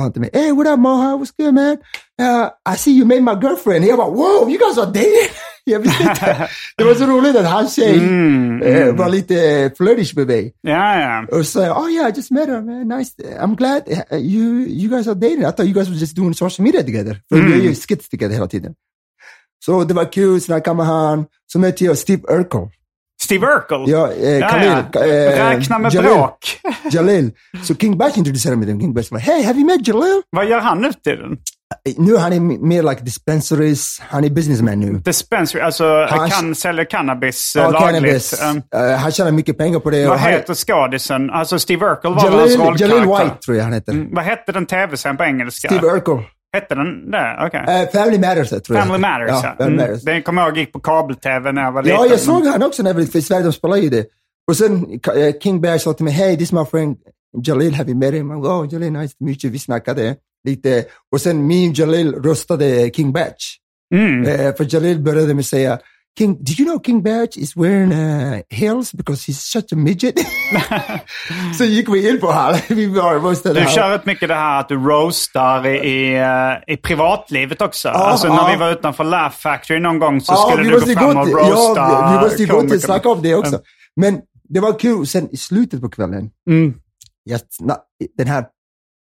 Han 0.00 0.12
till 0.12 0.20
mig, 0.20 0.30
hey 0.32 0.52
what 0.52 0.66
up 0.66 0.78
Moha, 0.80 1.16
what's 1.16 1.32
good 1.38 1.54
man? 1.54 1.76
Uh, 2.22 2.48
I 2.74 2.76
see 2.76 2.92
you 2.98 3.06
made 3.06 3.20
my 3.20 3.34
girlfriend. 3.48 3.84
Jag 3.84 3.98
bara, 3.98 4.10
whoa, 4.10 4.48
you 4.48 4.58
guys 4.58 4.78
are 4.78 4.86
dating? 4.86 5.30
jag 5.64 5.78
visste 5.80 6.02
inte. 6.02 6.48
Det 6.76 6.84
var 6.84 6.94
så 6.94 7.06
roligt 7.06 7.36
att 7.36 7.46
hans 7.46 7.74
tjej 7.76 7.98
Mm, 7.98 8.62
eh, 8.62 8.82
mm. 8.82 8.96
var 8.96 9.08
lite 9.08 9.70
flirtish 9.76 10.16
med 10.16 10.26
mig. 10.26 10.54
Ja, 10.60 11.00
ja. 11.00 11.38
Och 11.38 11.46
så, 11.46 11.60
oh 11.72 11.90
yeah, 11.92 12.08
I 12.08 12.12
just 12.16 12.30
met 12.30 12.48
her 12.48 12.62
man, 12.62 12.98
nice. 12.98 13.12
I'm 13.40 13.56
glad 13.56 13.82
uh, 14.12 14.18
you, 14.18 14.66
you 14.68 14.88
guys 14.90 15.06
are 15.08 15.14
dating. 15.14 15.40
I 15.40 15.42
thought 15.52 15.66
you 15.66 15.74
guys 15.74 15.88
were 15.88 15.98
just 15.98 16.16
doing 16.16 16.34
social 16.34 16.64
media 16.64 16.82
together. 16.82 17.20
För 17.28 17.36
Mm. 17.36 17.50
vi 17.52 17.58
gör 17.58 17.64
ju 17.64 17.74
skits 17.74 18.08
together 18.08 18.34
hela 18.34 18.46
tiden. 18.48 18.74
Så 19.64 19.84
det 19.84 19.94
var 19.94 20.12
kul, 20.12 20.40
snackade 20.40 20.76
med 20.76 20.86
han. 20.86 21.24
Så 21.52 21.58
mötte 21.58 21.84
jag 21.84 21.98
Steve 21.98 22.22
Urkel. 22.28 22.68
Steve 23.24 23.46
Urkel? 23.46 23.84
Ja, 23.90 24.12
eh, 24.12 24.30
Ja, 24.38 24.48
Khalil. 24.48 24.72
ja. 24.92 25.00
eh, 25.04 25.48
Räkna 25.48 25.78
med 25.78 25.92
Jalil. 25.94 26.10
bråk. 26.10 26.38
Jalil. 26.92 27.30
Så 27.64 27.74
King 27.74 27.98
Bash 27.98 28.18
introducerade 28.18 28.56
mig 28.56 28.66
till 28.68 28.80
King. 28.80 28.94
Like, 28.94 29.18
hey, 29.18 29.42
have 29.44 29.58
you 29.58 29.66
met 29.66 29.88
Jalil? 29.88 30.22
Vad 30.30 30.46
gör 30.46 30.60
han 30.60 30.78
nu 30.82 30.92
till 30.92 31.16
den? 31.18 31.32
Eh, 31.88 31.94
Nu 31.96 32.16
han 32.16 32.32
är 32.32 32.40
mer 32.40 32.82
like 32.82 33.02
dispensaries. 33.04 34.00
Han 34.08 34.24
är 34.24 34.30
businessman 34.30 34.80
nu. 34.80 34.92
Dispensary, 34.98 35.62
alltså 35.62 36.06
Han- 36.10 36.30
kan 36.30 36.54
sälja 36.54 36.84
cannabis 36.84 37.52
Ja, 37.56 37.66
uh, 37.66 37.72
lagligt. 37.72 37.94
cannabis. 37.94 38.42
Um, 38.42 38.62
Eh, 38.80 38.96
han 38.98 39.12
tjänar 39.12 39.30
mycket 39.30 39.58
pengar 39.58 39.78
på 39.78 39.90
det. 39.90 40.06
vad 40.08 40.18
heter 40.20 40.54
skådisen? 40.54 41.30
Alltså 41.30 41.58
Steve 41.58 41.86
Urkel 41.86 42.14
var 42.14 42.22
väl 42.30 42.32
hans 42.38 42.50
Jalil, 42.50 42.66
rollkaraktär? 42.66 42.86
Jalil 42.96 43.08
White 43.24 43.36
tror 43.44 43.56
jag 43.56 43.64
han 43.64 43.72
heter. 43.72 43.92
Mm, 43.92 44.08
vad 44.14 44.24
hette 44.24 44.52
den 44.52 44.66
tv-serien 44.66 45.16
på 45.16 45.24
engelska? 45.24 45.68
Steve 45.68 45.86
Urkel. 45.86 46.18
Hette 46.52 46.74
den 46.74 47.10
det? 47.10 47.36
Okej. 47.46 47.64
Eh, 47.68 47.88
Family 47.90 48.18
Matters 48.18 48.48
tror 48.50 48.62
jag. 48.76 48.86
Family 48.86 49.00
Matters, 49.00 49.28
ja. 49.28 49.40
ja. 49.44 49.54
Family 49.58 49.74
Mm. 49.74 49.86
Matters. 49.86 50.02
Den 50.02 50.22
kommer 50.22 50.42
jag 50.42 50.48
ihåg 50.48 50.58
gick 50.58 50.72
på 50.72 50.80
kabel-tv 50.80 51.52
när 51.52 51.62
jag 51.62 51.72
var 51.72 51.82
liten. 51.82 51.98
Ja, 51.98 52.06
jag 52.06 52.20
såg 52.20 52.46
han 52.46 52.62
också 52.62 52.82
när 52.82 52.90
jag 52.90 52.94
var 52.94 53.04
för 53.04 53.18
i 53.18 53.22
Sverige, 53.22 53.42
de 53.42 53.52
spelar 53.52 53.76
ju 53.76 53.88
det. 53.88 54.06
Och 54.48 54.56
sen 54.56 55.00
eh, 55.16 55.38
King 55.42 55.60
Bear 55.60 55.78
sa 55.78 55.92
till 55.92 56.04
mig, 56.04 56.14
hey, 56.14 56.36
this 56.36 56.42
is 56.42 56.52
my 56.52 56.64
friend 56.64 56.96
Jalil, 57.44 57.74
have 57.74 57.90
you 57.90 57.98
met 57.98 58.14
him? 58.14 58.30
I'm, 58.32 58.46
oh, 58.46 58.72
Jalil, 58.72 58.92
nice 58.92 59.16
to 59.18 59.24
meet 59.24 59.44
you. 59.44 59.52
Vi 59.52 59.58
snackade 59.58 60.16
lite. 60.44 60.84
Och 61.12 61.20
sen 61.20 61.46
och 61.46 61.78
Jalil 61.78 62.14
röstade 62.14 62.90
King 62.90 63.12
Batch. 63.12 63.56
Mm. 63.94 64.24
Eh, 64.26 64.54
för 64.54 64.74
Jalil 64.74 65.00
började 65.00 65.34
med 65.34 65.40
att 65.40 65.46
säga, 65.46 65.78
King, 66.18 66.36
did 66.44 66.58
you 66.58 66.66
know 66.66 66.78
King 66.78 67.02
Batch 67.02 67.36
is 67.38 67.56
wearing 67.56 67.92
uh, 67.92 68.42
heels 68.50 68.92
because 68.92 69.24
he's 69.24 69.40
such 69.40 69.72
a 69.72 69.76
midget? 69.76 70.14
så 71.58 71.64
gick 71.64 71.88
vi 71.88 72.08
in 72.10 72.20
på 72.20 72.30
han. 72.30 72.54
vi 72.68 72.88
bara 72.88 73.18
röstade 73.18 73.60
Du 73.60 73.66
kör 73.66 73.90
rätt 73.90 74.06
mycket 74.06 74.28
det 74.28 74.34
här 74.34 74.60
att 74.60 74.68
du 74.68 74.74
roastar 74.76 75.66
i, 75.66 75.76
i, 75.88 76.14
eh, 76.18 76.74
i 76.74 76.76
privatlivet 76.76 77.62
också. 77.62 77.88
alltså 77.88 78.26
ja. 78.26 78.34
när 78.34 78.50
vi 78.52 78.56
var 78.56 78.72
utanför 78.72 79.04
Laugh 79.04 79.34
Factory 79.36 79.80
någon 79.80 79.98
gång 79.98 80.20
så 80.20 80.32
Ja, 80.32 80.50
skulle 80.50 80.70
du 80.70 80.80
gå 80.80 81.00
fram 81.00 81.16
och 81.16 81.28
roasta 81.28 81.80
Ja, 81.80 82.18
vi 82.18 82.24
måste 82.28 82.44
gå 82.46 82.68
till 82.68 82.80
snacka 82.80 83.08
om 83.08 83.22
det 83.22 83.34
också. 83.34 83.60
Men 83.96 84.20
det 84.48 84.60
var 84.60 84.78
kul. 84.78 85.06
Sen 85.06 85.28
i 85.32 85.36
slutet 85.36 85.80
på 85.80 85.88
kvällen, 85.88 86.30
Mm. 86.50 86.74
jag, 87.24 87.40
den 88.16 88.26
här 88.26 88.44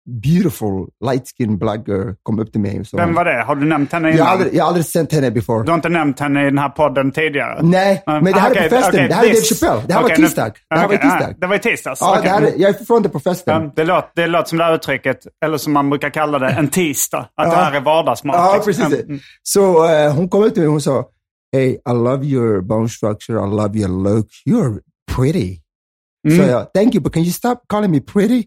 beautiful 0.07 0.87
light 1.05 1.25
skin 1.37 1.59
black 1.59 1.89
girl 1.89 2.13
kom 2.23 2.39
upp 2.39 2.53
till 2.53 2.61
mig. 2.61 2.85
sa- 2.85 2.97
Vem 2.97 3.15
var 3.15 3.25
det? 3.25 3.43
Har 3.47 3.55
du 3.57 3.67
nämnt 3.67 3.93
henne 3.93 4.09
jag, 4.09 4.15
innan? 4.15 4.27
har 4.27 4.33
aldrig, 4.35 4.55
jag 4.55 4.63
har 4.65 4.69
aldrig 4.69 4.87
sett 4.87 5.13
henne 5.13 5.31
before. 5.31 5.65
Du 5.65 5.71
har 5.71 5.75
inte 5.77 5.89
nämnt 5.89 6.21
henne 6.21 6.43
i 6.43 6.45
den 6.45 6.59
här 6.59 6.69
podden 6.69 7.13
tidigare? 7.13 7.59
Nej, 7.63 8.03
Ah, 8.07 8.21
men 8.21 8.33
det 8.33 8.41
här 8.41 8.51
är 8.51 8.53
okej, 8.55 8.69
på 8.69 8.77
festen. 8.77 8.95
okej, 8.95 9.09
det 9.09 9.15
här 9.15 9.23
är 9.25 9.29
Dave 9.29 9.39
this- 9.41 9.61
Chappelle. 9.61 9.83
Det 9.87 9.95
här 9.95 10.05
okej, 10.05 10.17
var 10.17 10.25
tisdag. 10.27 10.53
Det 10.71 10.77
här 10.77 10.89
var 10.89 10.97
tisdag. 10.97 11.27
ah, 11.31 11.35
Det 11.41 11.47
var 11.47 11.55
i 11.57 11.59
tisdags? 11.59 12.01
Ja, 12.01 12.21
det 12.23 12.29
här 12.29 12.43
är, 12.43 12.53
jag 12.57 12.81
är 12.81 12.85
från 12.85 13.03
det 13.03 13.09
på 13.09 13.21
festen. 13.21 13.63
Ja, 13.63 13.73
det, 13.77 13.85
låter, 13.85 14.11
det 14.15 14.27
låter 14.27 14.49
som 14.49 14.59
det 14.59 14.65
här 14.65 14.75
uttrycket, 14.75 15.19
eller 15.45 15.59
som 15.59 15.73
man 15.73 15.91
brukar 15.91 16.11
kalla 16.11 16.39
det, 16.39 16.49
en 16.49 16.69
tisdag. 16.69 17.19
Att 17.19 17.51
det 17.51 17.57
Ja. 17.57 17.63
här 17.63 17.73
är 17.77 17.81
vardagsmat. 17.81 18.37
Ja, 18.37 18.63
liksom. 18.67 18.91
precis. 18.91 19.05
Mm. 19.05 19.21
Så 19.43 19.89
eh, 19.93 20.15
hon 20.15 20.29
kom 20.29 20.45
ut 20.45 20.55
till 20.55 20.63
mig 20.63 20.73
och 20.73 20.83
sa, 20.83 21.05
Hey, 21.53 21.69
I 21.71 21.81
love 21.93 22.27
your 22.27 22.61
bone 22.61 22.89
structure, 22.89 23.39
I 23.39 23.51
love 23.51 23.79
your 23.79 23.89
look, 23.89 24.27
you're 24.47 24.79
pretty. 25.17 25.59
Mm. 26.29 26.39
So 26.39 26.45
jag, 26.51 26.73
thank 26.73 26.95
you, 26.95 27.03
but 27.05 27.13
can 27.15 27.23
you 27.23 27.33
stop 27.33 27.55
calling 27.69 27.91
me 27.91 28.01
pretty? 28.01 28.43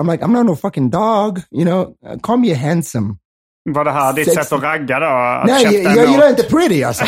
I'm 0.00 0.10
like, 0.10 0.24
I'm 0.24 0.32
not 0.32 0.46
no 0.46 0.56
fucking 0.56 0.90
dog, 0.90 1.40
you 1.50 1.64
know, 1.64 1.94
Uh, 2.06 2.18
call 2.22 2.36
me 2.38 2.54
handsome. 2.54 3.16
Var 3.70 3.84
det 3.84 3.90
här 3.90 4.12
ditt 4.12 4.26
Sex- 4.26 4.36
sätt 4.36 4.52
att 4.52 4.62
ragga 4.62 5.00
då? 5.00 5.42
Nej, 5.46 5.64
jag, 5.64 5.96
jag 5.96 6.10
gillar 6.10 6.28
inte 6.28 6.42
pretty 6.42 6.82
alltså. 6.82 7.04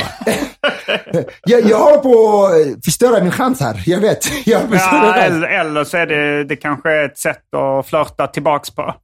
jag, 1.47 1.65
jag 1.65 1.79
håller 1.79 1.99
på 1.99 2.45
att 2.47 2.85
förstöra 2.85 3.23
min 3.23 3.33
chans 3.33 3.61
här, 3.61 3.83
jag 3.87 4.01
vet. 4.01 4.19
Jag 4.47 4.63
Ja, 4.73 5.15
eller, 5.15 5.49
eller 5.49 5.85
så 5.85 5.97
är 5.97 6.07
det, 6.07 6.45
det 6.45 6.57
kanske 6.57 6.91
är 6.91 7.05
ett 7.05 7.19
sätt 7.19 7.55
att 7.57 7.87
flörta 7.87 8.27
tillbaks 8.27 8.71
på. 8.71 8.95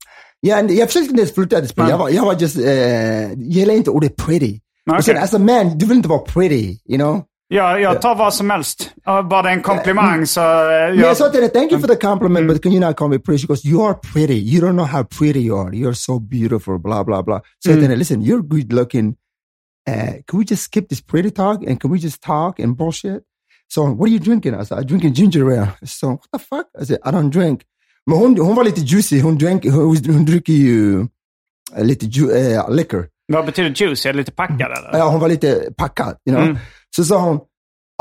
Jag, 0.40 0.70
jag 0.70 0.88
försökte 0.88 1.10
inte 1.10 1.22
ens 1.22 1.34
flirta, 1.34 1.88
jag 1.88 1.98
var, 1.98 2.08
jag 2.08 2.24
var 2.24 2.34
just, 2.34 2.58
uh, 2.58 2.64
jag 2.64 3.32
gillar 3.36 3.74
inte 3.74 3.90
ordet 3.90 4.16
pretty. 4.16 4.60
Och 4.90 5.04
sen, 5.04 5.14
Okej. 5.14 5.24
as 5.24 5.34
a 5.34 5.38
man, 5.38 5.78
du 5.78 5.86
vill 5.86 5.96
inte 5.96 6.08
vara 6.08 6.18
pretty, 6.18 6.76
you 6.88 6.98
know? 6.98 7.22
Ja, 7.52 7.78
jag 7.78 8.02
tar 8.02 8.14
vad 8.14 8.34
som 8.34 8.50
helst. 8.50 8.90
Ja, 9.04 9.22
Bara 9.22 9.42
det 9.42 9.48
är 9.48 9.52
en 9.52 9.62
komplimang 9.62 10.26
så... 10.26 10.40
eh, 10.40 10.46
Jag, 10.46 10.96
jag 10.96 11.16
sa 11.16 11.28
till 11.28 11.40
henne, 11.40 11.52
thank 11.52 11.72
you 11.72 11.80
for 11.80 11.88
the 11.88 11.96
compliment, 11.96 12.38
Mm. 12.44 12.46
but 12.54 12.62
can 12.62 12.72
you 12.72 12.80
not 12.86 12.96
call 12.96 13.08
me 13.08 13.18
pretty? 13.18 13.38
She 13.40 13.46
goes, 13.46 13.64
you 13.64 13.82
are 13.86 13.94
pretty. 14.12 14.34
You 14.54 14.60
don't 14.60 14.72
know 14.76 14.86
how 14.86 15.04
pretty 15.04 15.40
you 15.40 15.56
are. 15.58 15.74
You're 15.76 15.94
so 15.94 16.18
beautiful, 16.20 16.78
blah, 16.78 17.02
blah, 17.04 17.22
blah. 17.22 17.40
So 17.58 17.70
I 17.70 17.74
Mm. 17.74 17.80
said, 17.86 17.98
listen, 17.98 18.22
you're 18.22 18.42
good 18.42 18.72
looking. 18.72 19.16
Uh, 19.88 20.12
can 20.26 20.38
we 20.38 20.44
just 20.44 20.62
skip 20.62 20.88
this 20.88 21.00
pretty 21.00 21.30
talk 21.30 21.66
and 21.68 21.80
can 21.80 21.90
we 21.90 21.98
just 21.98 22.22
talk 22.22 22.60
and 22.60 22.76
bullshit? 22.76 23.22
So 23.68 23.82
what 23.82 24.08
are 24.08 24.12
you 24.12 24.20
drinking? 24.20 24.54
I 24.54 24.64
said, 24.64 24.78
I'm 24.78 24.86
drinking 24.86 25.14
ginger 25.14 25.50
ale. 25.52 25.66
So 25.84 26.06
what 26.08 26.28
the 26.32 26.38
fuck? 26.38 26.66
I 26.80 26.84
said, 26.84 26.98
I 27.04 27.10
don't 27.10 27.30
drink. 27.30 27.60
Men 28.06 28.18
hon, 28.18 28.36
hon 28.36 28.54
var 28.56 28.64
lite 28.64 28.80
juicy. 28.84 29.20
Hon, 29.20 29.38
drank, 29.38 29.64
hon, 29.64 29.96
hon 30.06 30.24
dricker 30.24 30.52
ju 30.52 31.06
eh, 31.76 31.84
lite 31.84 32.06
ju, 32.06 32.30
eh, 32.30 32.70
liquor. 32.70 33.08
Vad 33.32 33.46
betyder 33.46 33.70
juicy? 33.76 34.08
Är 34.08 34.12
lite 34.12 34.32
packad 34.32 34.60
eller? 34.60 34.98
Ja, 34.98 35.08
hon 35.10 35.20
var 35.20 35.28
lite 35.28 35.68
packad. 35.76 36.16
You 36.28 36.36
know? 36.36 36.48
Mm. 36.48 36.58
Så 36.96 37.04
sa 37.04 37.18
hon, 37.18 37.36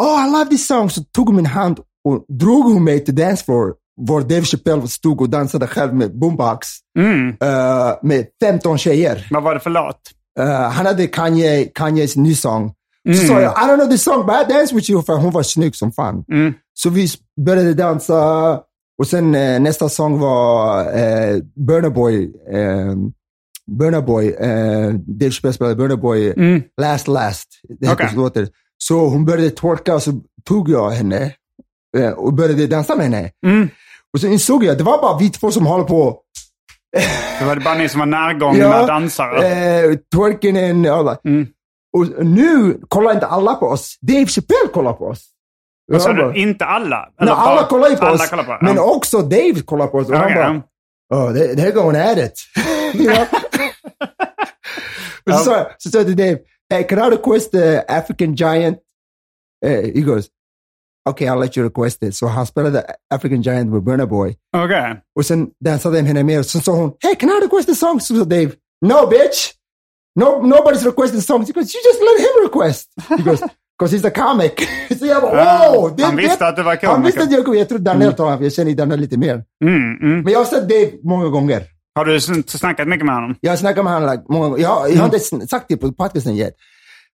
oh 0.02 0.28
I 0.28 0.32
love 0.32 0.46
this 0.50 0.68
song. 0.68 0.90
Så 0.90 1.04
tog 1.04 1.26
hon 1.28 1.36
min 1.36 1.46
hand 1.46 1.80
och 2.06 2.26
drog 2.40 2.64
hon 2.66 2.84
mig 2.84 3.06
till 3.06 3.16
dance 3.16 3.44
floor. 3.46 3.74
Var 4.02 4.22
Dave 4.22 4.42
Chappelle 4.44 4.88
stod 4.88 5.22
och 5.22 5.30
dansade 5.30 5.68
själv 5.68 5.94
med 5.94 6.20
boombox. 6.20 6.68
Mm. 7.00 7.28
eh, 7.30 7.94
med 8.02 8.26
15 8.44 8.78
tjejer. 8.78 9.28
Vad 9.32 9.44
var 9.44 9.54
det 9.54 9.60
för 9.60 9.70
låt? 9.70 10.00
Eh, 10.40 10.70
han 10.72 10.86
hade 10.86 11.08
Kanye, 11.08 11.66
Kanyes 11.66 12.16
ny 12.16 12.36
sång. 12.36 12.74
Så 13.14 13.22
Mm. 13.24 13.28
sa 13.28 13.42
jag, 13.42 13.52
I 13.52 13.56
don't 13.72 13.76
know 13.78 13.90
this 13.90 14.04
song 14.04 14.26
but 14.26 14.36
I 14.50 14.54
dance 14.54 14.76
with 14.76 14.92
you. 14.92 15.04
För 15.04 15.14
hon 15.14 15.32
var 15.32 15.44
snygg 15.44 15.76
som 15.76 15.92
fan. 15.92 16.24
Mm. 16.32 16.54
Så 16.74 16.90
vi 16.90 17.08
började 17.46 17.74
dansa. 17.74 18.60
Och 19.00 19.08
sen 19.08 19.36
eh, 19.36 19.60
nästa 19.60 19.90
sång 19.90 20.20
var 20.20 20.80
uh, 20.82 21.38
Burna 21.68 21.90
Boy. 21.90 22.32
Uh, 22.54 22.96
Burna 23.78 24.02
Boy. 24.02 24.30
Uh, 24.30 24.94
Dave 24.94 25.32
Chappelle 25.32 25.54
spelade 25.54 25.76
Burna 25.76 25.96
Boy. 25.98 26.34
Mm. 26.38 26.64
Last 26.82 27.08
Last. 27.08 27.48
Det 27.80 27.88
heter 27.88 28.06
Okej. 28.06 28.16
låter. 28.16 28.48
Så 28.78 29.08
hon 29.08 29.26
började 29.26 29.50
twerka 29.50 29.96
och 29.96 30.04
så 30.04 30.12
tog 30.46 30.70
jag 30.70 30.90
henne 30.90 31.34
eh, 31.98 32.10
och 32.10 32.34
började 32.34 32.68
dansa 32.68 32.96
med 32.96 33.06
henne. 33.06 33.32
Mm. 33.46 33.70
Och 34.14 34.20
så 34.20 34.28
insåg 34.28 34.64
jag, 34.64 34.78
det 34.78 34.84
var 34.84 35.02
bara 35.02 35.18
vi 35.18 35.30
två 35.30 35.52
som 35.52 35.66
håller 35.66 35.84
på. 35.84 36.20
Det 37.40 37.46
var 37.46 37.56
det 37.56 37.62
bara 37.62 37.76
ni 37.76 37.90
som 37.90 38.00
var 38.00 38.06
närgångna 38.06 38.60
Ja, 38.60 38.86
dansare? 38.86 39.48
Eh, 39.48 39.96
twerkingen 40.16 40.86
och 40.86 40.96
alla. 40.96 41.18
Mm. 41.26 41.48
Och 41.98 42.26
nu 42.26 42.80
kollar 42.88 43.12
inte 43.12 43.28
alla 43.28 43.56
på 43.56 43.66
oss. 43.66 43.98
Dave 44.02 44.26
Chappelle 44.26 44.70
kollar 44.74 44.94
på 44.94 45.06
oss. 45.06 45.26
Vad 45.92 46.02
sa 46.02 46.14
du? 46.14 46.34
Inte 46.36 46.66
alla? 46.66 47.10
Nej, 47.22 47.34
alla 47.38 47.64
kollar 47.68 47.90
ju 47.90 47.96
på 47.96 48.06
oss. 48.06 48.30
kollar 48.30 48.44
på, 48.44 48.58
Men 48.62 48.76
ja. 48.76 48.82
också 48.82 49.22
Dave 49.22 49.62
kollar 49.66 49.88
på 49.88 49.98
oss. 49.98 50.10
Och 50.10 50.16
han 50.16 50.26
Okej, 50.26 50.62
bara, 51.10 51.26
oh, 51.26 51.34
they, 51.34 51.56
they're 51.56 51.72
going 51.72 51.96
at 51.96 52.18
it. 52.18 52.34
You 55.30 55.38
know? 55.38 55.40
och 55.40 55.46
så 55.46 55.52
sa 55.52 55.58
jag 55.58 55.68
så 55.78 55.90
sa 55.90 55.98
jag 55.98 56.08
till 56.08 56.16
Dave, 56.18 56.38
hey, 56.74 56.84
can 56.84 57.00
I 57.00 57.16
request 57.16 57.52
the 57.52 57.80
African 57.88 58.36
Giant? 58.36 58.78
Uh, 59.66 59.72
he 59.96 60.02
goes, 60.02 60.28
okay, 61.10 61.28
I'll 61.28 61.40
let 61.40 61.58
you 61.58 61.64
request 61.68 62.04
it. 62.04 62.16
Så 62.16 62.28
han 62.28 62.46
spelade 62.46 62.84
African 63.14 63.42
Giant 63.42 63.70
med 63.72 63.84
Burna 63.84 64.06
Boy. 64.06 64.36
Och 65.16 65.26
sen 65.26 65.48
dansade 65.66 65.98
jag 65.98 66.04
med 66.04 66.08
henne 66.08 66.24
mer. 66.24 66.42
Så 66.44 66.60
sa 66.60 66.72
hon, 66.72 66.92
hey, 67.04 67.16
can 67.16 67.30
I 67.30 67.40
request 67.44 67.70
a 67.70 67.76
song? 67.76 68.00
Sa 68.00 68.14
Dave, 68.14 68.52
no 68.86 69.08
bitch. 69.10 69.54
No, 70.20 70.26
nobody's 70.26 70.84
requesting 70.86 71.22
songs. 71.22 71.48
He 71.48 71.54
goes, 71.54 71.74
you 71.76 71.82
just 71.90 72.02
let 72.02 72.20
him 72.20 72.44
request. 72.44 72.90
He 73.10 73.24
goes, 73.24 73.40
because 73.80 73.92
he's 73.98 74.06
a 74.08 74.12
comic. 74.12 74.54
så 75.00 75.06
jag 75.06 75.22
bara, 75.22 75.32
wow! 75.72 75.96
det- 75.98 76.04
han 76.04 76.16
visste 76.16 76.44
det- 76.44 76.48
att 76.48 76.56
du 76.56 76.64
var 76.64 76.72
Han 76.72 76.96
komiker. 76.96 77.06
visste 77.06 77.24
att 77.24 77.32
jag 77.48 77.56
Jag 77.56 77.70
tror 77.70 77.80
Daniel 77.80 78.14
tar 78.14 78.38
för 78.38 78.44
jag 78.44 78.54
känner 78.54 78.74
Daniel 78.74 79.00
lite 79.00 79.18
mer. 79.18 79.44
Mm, 79.66 79.76
mm. 80.02 80.22
Men 80.22 80.34
jag 80.34 80.40
har 80.40 80.46
sett 80.46 80.70
Dave 80.70 80.92
många 81.04 81.28
gånger. 81.28 81.64
Har 82.00 82.06
du 82.06 82.16
sn- 82.18 82.58
snackat 82.58 82.88
mycket 82.88 83.06
med 83.06 83.16
honom? 83.16 83.36
Jag 83.42 83.52
har 83.52 83.58
snackat 83.58 83.84
med 83.84 83.94
honom 83.94 84.10
like, 84.12 84.24
många 84.30 84.46
gånger. 84.50 84.62
Jag, 84.64 84.72
jag 84.72 84.82
har 84.82 84.90
Mm. 84.90 85.06
inte 85.06 85.18
sn- 85.18 85.48
sagt 85.48 85.66
det 85.70 85.78
på 85.78 85.92
podcasten 85.92 86.36
yet. 86.36 86.54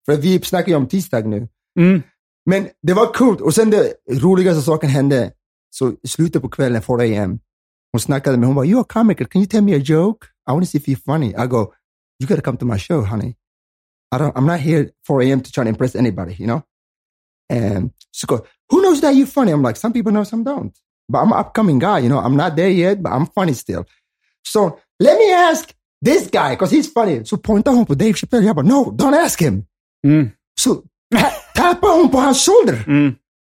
För 0.06 0.16
vi 0.16 0.40
snackar 0.40 0.68
ju 0.68 0.74
om 0.76 0.86
tisdag 0.88 1.20
nu. 1.26 1.48
Mm. 1.80 2.02
Men 2.46 2.68
det 2.82 2.92
var 2.94 3.06
coolt. 3.12 3.40
Och 3.40 3.54
sen 3.54 3.70
det 3.70 3.94
roligaste 4.10 4.62
saken 4.62 4.90
hände. 4.90 5.32
Så 5.70 5.92
i 6.02 6.08
slutet 6.08 6.42
på 6.42 6.48
kvällen, 6.48 6.82
4 6.82 7.22
am. 7.24 7.38
Hon 7.92 8.00
snackade 8.00 8.36
med. 8.36 8.46
Hon 8.46 8.56
bara, 8.56 8.64
you're 8.66 8.80
a 8.80 8.86
comic. 8.88 9.18
Can 9.18 9.26
you 9.42 9.46
tell 9.46 9.62
me 9.62 9.74
a 9.74 9.78
joke? 9.84 10.26
I 10.48 10.52
want 10.52 10.64
to 10.64 10.70
see 10.70 10.78
if 10.78 10.86
you're 10.88 11.04
funny. 11.12 11.28
I 11.28 11.46
go, 11.46 11.72
you 12.20 12.28
gotta 12.28 12.42
come 12.42 12.58
to 12.58 12.66
my 12.66 12.78
show, 12.78 13.02
honey. 13.04 13.34
I 14.14 14.18
don't, 14.18 14.36
I'm 14.36 14.46
not 14.46 14.60
here 14.60 14.90
4 15.06 15.22
a.m. 15.22 15.40
to 15.40 15.50
try 15.52 15.64
to 15.64 15.68
impress 15.70 15.94
anybody, 15.96 16.34
you 16.38 16.46
know? 16.46 16.62
And 17.50 17.90
she 18.12 18.26
goes, 18.26 18.40
who 18.70 18.82
knows 18.82 19.00
that 19.00 19.14
you're 19.16 19.26
funny? 19.26 19.52
I'm 19.52 19.62
like, 19.62 19.76
some 19.80 19.92
people 19.92 20.12
know, 20.12 20.24
some 20.24 20.44
don't. 20.44 20.72
But 21.08 21.18
I'm 21.22 21.32
an 21.32 21.38
upcoming 21.38 21.78
guy, 21.80 21.98
you 22.00 22.08
know? 22.08 22.18
I'm 22.20 22.36
not 22.36 22.56
there 22.56 22.70
yet, 22.70 23.02
but 23.02 23.12
I'm 23.12 23.26
funny 23.26 23.54
still. 23.54 23.84
So 24.46 24.78
let 25.02 25.18
me 25.18 25.32
ask 25.34 25.74
this 26.04 26.30
guy, 26.30 26.50
because 26.50 26.76
he's 26.76 26.92
funny. 26.92 27.24
Så 27.24 27.36
pointar 27.36 27.72
hon 27.72 27.86
på 27.86 27.94
Dave 27.94 28.14
Chappelle. 28.14 28.46
Jag 28.46 28.56
bara, 28.56 28.66
no, 28.66 28.90
don't 28.90 29.24
ask 29.24 29.40
him. 29.40 29.64
Mm. 30.06 30.30
Så 30.60 30.74
ta- 31.14 31.32
tappar 31.54 31.96
hon 31.96 32.10
på 32.10 32.18
hans 32.18 32.46
shoulder. 32.46 32.84
Mm. 32.86 33.14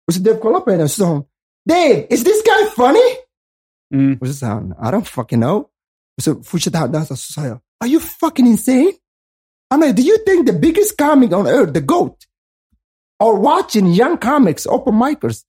Och 0.09 0.15
så 0.15 0.21
Dave 0.21 0.39
kollar 0.41 0.61
på 0.61 0.71
henne 0.71 0.83
och 0.83 0.91
så 0.91 0.97
sa 1.03 1.05
hon, 1.07 1.23
Dave, 1.69 2.07
is 2.11 2.25
this 2.25 2.43
guy 2.45 2.71
funny? 2.77 3.09
Mm. 3.95 4.19
Och 4.21 4.27
så 4.27 4.35
sa 4.35 4.47
han, 4.47 4.71
I 4.71 4.91
don't 4.91 5.05
fucking 5.05 5.41
know. 5.41 5.59
Och 6.17 6.23
så 6.23 6.43
fortsatte 6.43 6.79
han 6.79 6.93
dansa 6.93 7.17
så 7.17 7.33
sa 7.33 7.47
jag, 7.47 7.59
are 7.85 7.91
you 7.91 8.01
fucking 8.01 8.47
insane? 8.47 8.93
I'm 9.75 9.81
like, 9.81 9.97
do 9.97 10.03
you 10.03 10.19
think 10.27 10.47
the 10.47 10.53
biggest 10.53 10.99
comic 10.99 11.33
on 11.33 11.47
earth, 11.47 11.73
the 11.73 11.81
GOAT, 11.81 12.17
are 13.21 13.35
watching 13.35 13.87
young 13.95 14.17
comics, 14.19 14.67
open 14.67 14.95
micers? 14.95 15.43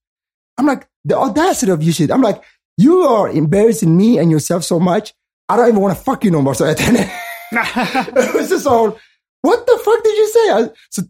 I'm 0.59 0.65
like, 0.67 0.87
the 1.09 1.15
audacity 1.15 1.71
of 1.71 1.83
you 1.83 1.91
shit. 1.91 2.09
I'm 2.11 2.21
like, 2.21 2.41
you 2.77 3.03
are 3.03 3.29
embarrassing 3.29 3.95
me 3.97 4.19
and 4.19 4.31
yourself 4.31 4.63
so 4.63 4.79
much, 4.79 5.13
I 5.53 5.57
don't 5.57 5.67
even 5.69 5.81
want 5.81 5.97
to 5.97 6.03
fuck 6.03 6.25
you 6.25 6.31
no 6.31 6.41
more. 6.41 6.55
Så 6.55 6.65
jag 6.65 6.77
till 6.77 6.85
henne. 6.85 7.09
Så 8.49 8.59
sa 8.59 8.79
hon, 8.79 8.91
what 9.47 9.65
the 9.67 9.77
fuck 9.83 10.03
did 10.03 10.13
you 10.17 10.27
say? 10.27 10.67
Så 10.89 11.01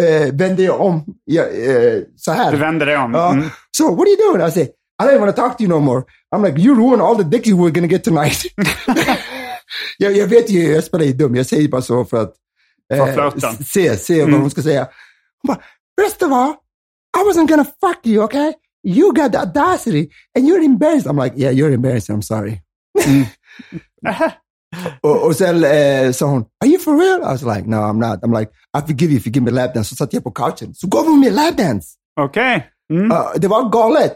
äh, 0.00 0.32
vände 0.34 0.62
jag 0.62 0.80
om 0.80 1.04
ja, 1.24 1.42
äh, 1.42 2.02
så 2.16 2.32
här. 2.32 2.52
Du 2.52 2.58
vände 2.58 2.84
dig 2.84 2.96
om. 2.96 3.14
Uh, 3.14 3.30
Mm. 3.32 3.50
So 3.76 3.84
what 3.94 4.00
are 4.06 4.10
you 4.10 4.32
doing? 4.32 4.48
I 4.48 4.50
say, 4.50 4.62
I 5.02 5.06
don't 5.06 5.18
want 5.20 5.36
to 5.36 5.42
talk 5.42 5.56
to 5.58 5.62
you 5.64 5.68
no 5.68 5.80
more. 5.80 6.02
I'm 6.34 6.42
like, 6.42 6.58
you 6.62 6.74
ruined 6.74 7.02
all 7.02 7.16
the 7.16 7.24
dicks 7.24 7.48
you 7.48 7.56
were 7.62 7.70
gonna 7.70 7.86
get 7.88 8.04
tonight. 8.04 8.44
jag, 9.98 10.16
jag 10.16 10.26
vet 10.26 10.50
ju, 10.50 10.62
jag 10.72 10.84
spelar 10.84 11.04
ju 11.04 11.12
dum. 11.12 11.34
Jag 11.34 11.46
säger 11.46 11.68
bara 11.68 11.82
så 11.82 12.04
för 12.04 12.22
att 12.22 12.34
s- 13.60 13.72
se, 13.72 13.96
se 13.96 14.20
Mm. 14.20 14.32
vad 14.32 14.40
hon 14.40 14.50
ska 14.50 14.62
säga. 14.62 14.88
Hon 15.42 15.54
bara, 15.54 15.60
first 16.00 16.22
of 16.22 16.32
all, 16.32 16.54
I 17.16 17.20
wasn't 17.30 17.48
gonna 17.48 17.64
fuck 17.64 18.06
you, 18.06 18.24
okay? 18.24 18.52
You 18.86 19.12
got 19.12 19.32
the 19.32 19.38
audacity 19.38 20.08
and 20.38 20.48
you're 20.48 20.64
embarrassed. 20.64 21.06
I'm 21.06 21.24
like, 21.24 21.36
yeah, 21.36 21.52
you're 21.54 21.72
embarrassed. 21.74 22.10
I'm 22.10 22.22
sorry. 22.22 22.60
Och, 25.00 25.26
och 25.26 25.36
sen 25.36 25.64
eh, 25.64 26.12
sa 26.12 26.26
hon, 26.26 26.44
are 26.64 26.68
you 26.70 26.78
for 26.78 26.96
real? 26.98 27.20
I 27.20 27.32
was 27.32 27.42
like, 27.56 27.66
no, 27.68 27.76
I'm 27.76 27.98
not. 28.10 28.22
I'm 28.22 28.38
like, 28.40 28.50
I 28.78 28.80
forgive 28.80 29.10
you 29.12 29.18
if 29.18 29.26
you 29.26 29.32
give 29.32 29.44
me 29.44 29.50
a 29.50 29.54
lap 29.64 29.74
dance. 29.74 29.88
Så 29.88 29.96
satt 29.96 30.12
jag 30.12 30.24
på 30.24 30.30
couchen. 30.30 30.74
Så 30.74 30.86
gav 30.86 31.04
hon 31.06 31.20
mig 31.20 31.28
en 31.28 31.34
lap 31.34 31.56
dance. 31.56 31.88
Okej. 32.20 32.66
Mm. 32.92 33.10
Uh, 33.12 33.18
det 33.36 33.48
var 33.48 33.68
galet. 33.68 34.12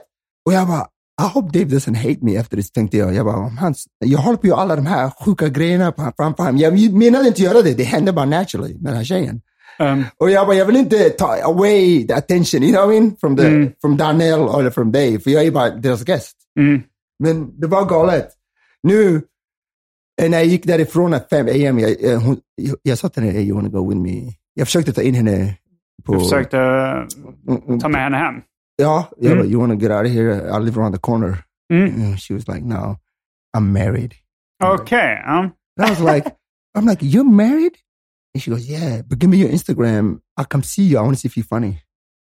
Och 0.46 0.52
jag 0.52 0.66
bara, 0.68 0.86
I 1.22 1.24
hope 1.34 1.58
Dave 1.58 1.70
doesn't 1.76 1.96
hate 1.96 2.18
me 2.22 2.36
efter 2.36 2.56
det, 2.56 2.72
tänkte 2.72 2.96
jag. 2.96 3.14
Jag 3.14 3.26
bara, 3.26 3.36
om 3.36 3.56
han, 3.58 3.74
jag 3.98 4.18
håller 4.18 4.36
på 4.36 4.40
att 4.42 4.48
göra 4.48 4.60
alla 4.60 4.76
de 4.76 4.86
här 4.86 5.10
sjuka 5.24 5.48
grejerna 5.48 5.92
framför 6.16 6.42
honom. 6.42 6.58
Jag 6.58 6.92
menade 6.92 7.28
inte 7.28 7.42
göra 7.42 7.62
det, 7.62 7.74
det 7.74 7.82
hände 7.84 8.12
bara 8.12 8.24
naturally 8.26 8.74
med 8.74 8.92
den 8.92 8.96
här 8.96 9.04
tjejen. 9.04 9.40
Um, 9.78 10.04
Och 10.16 10.30
jag 10.30 10.46
bara, 10.46 10.56
jag 10.56 10.66
vill 10.66 10.76
inte 10.76 11.10
ta 11.10 11.36
away 11.44 12.06
the 12.06 12.14
attention, 12.14 12.62
you 12.62 12.72
know 12.72 12.86
what 12.86 12.96
I 12.96 13.00
mean? 13.00 13.16
From, 13.20 13.36
the, 13.36 13.46
Mm. 13.46 13.70
from 13.80 13.96
Daniel 13.96 14.40
eller 14.58 14.70
from 14.70 14.92
Dave, 14.92 15.20
för 15.20 15.30
jag 15.30 15.44
är 15.44 15.50
bara 15.50 15.70
deras 15.70 16.08
gäst. 16.08 16.36
mm. 16.60 16.82
Men 17.18 17.60
det 17.60 17.66
var 17.66 17.84
galet. 17.84 18.28
Nu, 18.82 19.22
eh, 20.22 20.30
när 20.30 20.38
jag 20.38 20.46
gick 20.46 20.66
därifrån 20.66 21.14
at 21.14 21.28
5 21.28 21.46
am, 21.48 21.78
jag, 21.78 22.00
jag, 22.00 22.18
hon, 22.20 22.40
jag, 22.82 22.98
sa 22.98 23.08
till 23.08 23.22
henne, 23.22 23.32
hey, 23.34 23.44
you 23.46 23.54
wanna 23.56 23.68
go 23.68 23.88
with 23.88 24.00
me? 24.00 24.32
Jag 24.54 24.66
försökte 24.66 24.92
ta 24.92 25.02
in 25.02 25.14
henne 25.14 25.56
på... 26.04 26.12
Du 26.12 26.18
försökte 26.20 26.56
Mm, 26.58 27.62
mm, 27.68 27.80
ta 27.80 27.88
med 27.88 28.00
henne 28.02 28.16
hem. 28.16 28.34
Ja, 28.76 29.10
jag 29.16 29.26
Mm. 29.32 29.38
bara, 29.38 29.48
you 29.48 29.60
wanna 29.60 29.74
get 29.74 29.90
out 29.90 30.06
of 30.06 30.12
here? 30.12 30.34
I 30.56 30.64
live 30.64 30.80
around 30.80 30.92
the 30.94 31.00
corner. 31.00 31.44
Mm. 31.72 32.16
She 32.16 32.34
was 32.34 32.48
like, 32.48 32.64
no, 32.64 32.96
I'm 33.56 33.72
married. 33.72 34.14
Ja. 34.60 34.76
And 34.90 35.52
I 35.78 35.90
was 35.90 36.00
like, 36.00 36.26
I'm 36.78 36.86
like, 36.86 37.02
you're 37.06 37.30
married? 37.30 37.72
And 38.34 38.42
she 38.42 38.50
goes, 38.50 38.68
yeah, 38.70 39.02
but 39.08 39.18
give 39.18 39.30
me 39.30 39.36
your 39.38 39.50
Instagram. 39.50 40.20
I'll 40.36 40.46
come 40.48 40.62
see 40.62 40.82
you. 40.84 40.98
I 40.98 41.02
want 41.02 41.14
to 41.16 41.20
see 41.20 41.28
if 41.28 41.36
you're 41.36 41.44
funny. 41.58 41.82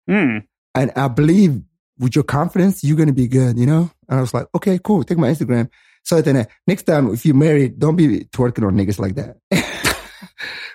Mm. 0.10 0.44
And 0.76 0.92
I 0.96 1.08
believe 1.08 1.62
with 2.00 2.16
your 2.16 2.26
confidence, 2.26 2.84
you're 2.84 2.98
going 2.98 3.08
to 3.16 3.22
be 3.22 3.28
good, 3.28 3.58
you 3.58 3.66
know? 3.66 3.90
And 4.10 4.20
I 4.20 4.22
was 4.22 4.34
like, 4.34 4.48
okay, 4.56 4.80
cool. 4.84 5.04
Take 5.04 5.18
my 5.18 5.30
Instagram. 5.30 5.70
So 6.10 6.22
then 6.22 6.46
next 6.68 6.84
time, 6.86 7.14
if 7.14 7.26
you're 7.26 7.34
married, 7.38 7.80
don't 7.80 7.96
be 7.96 8.26
twerking 8.38 8.66
on 8.66 8.76
niggas 8.76 9.00
like 9.08 9.16
that. 9.22 9.36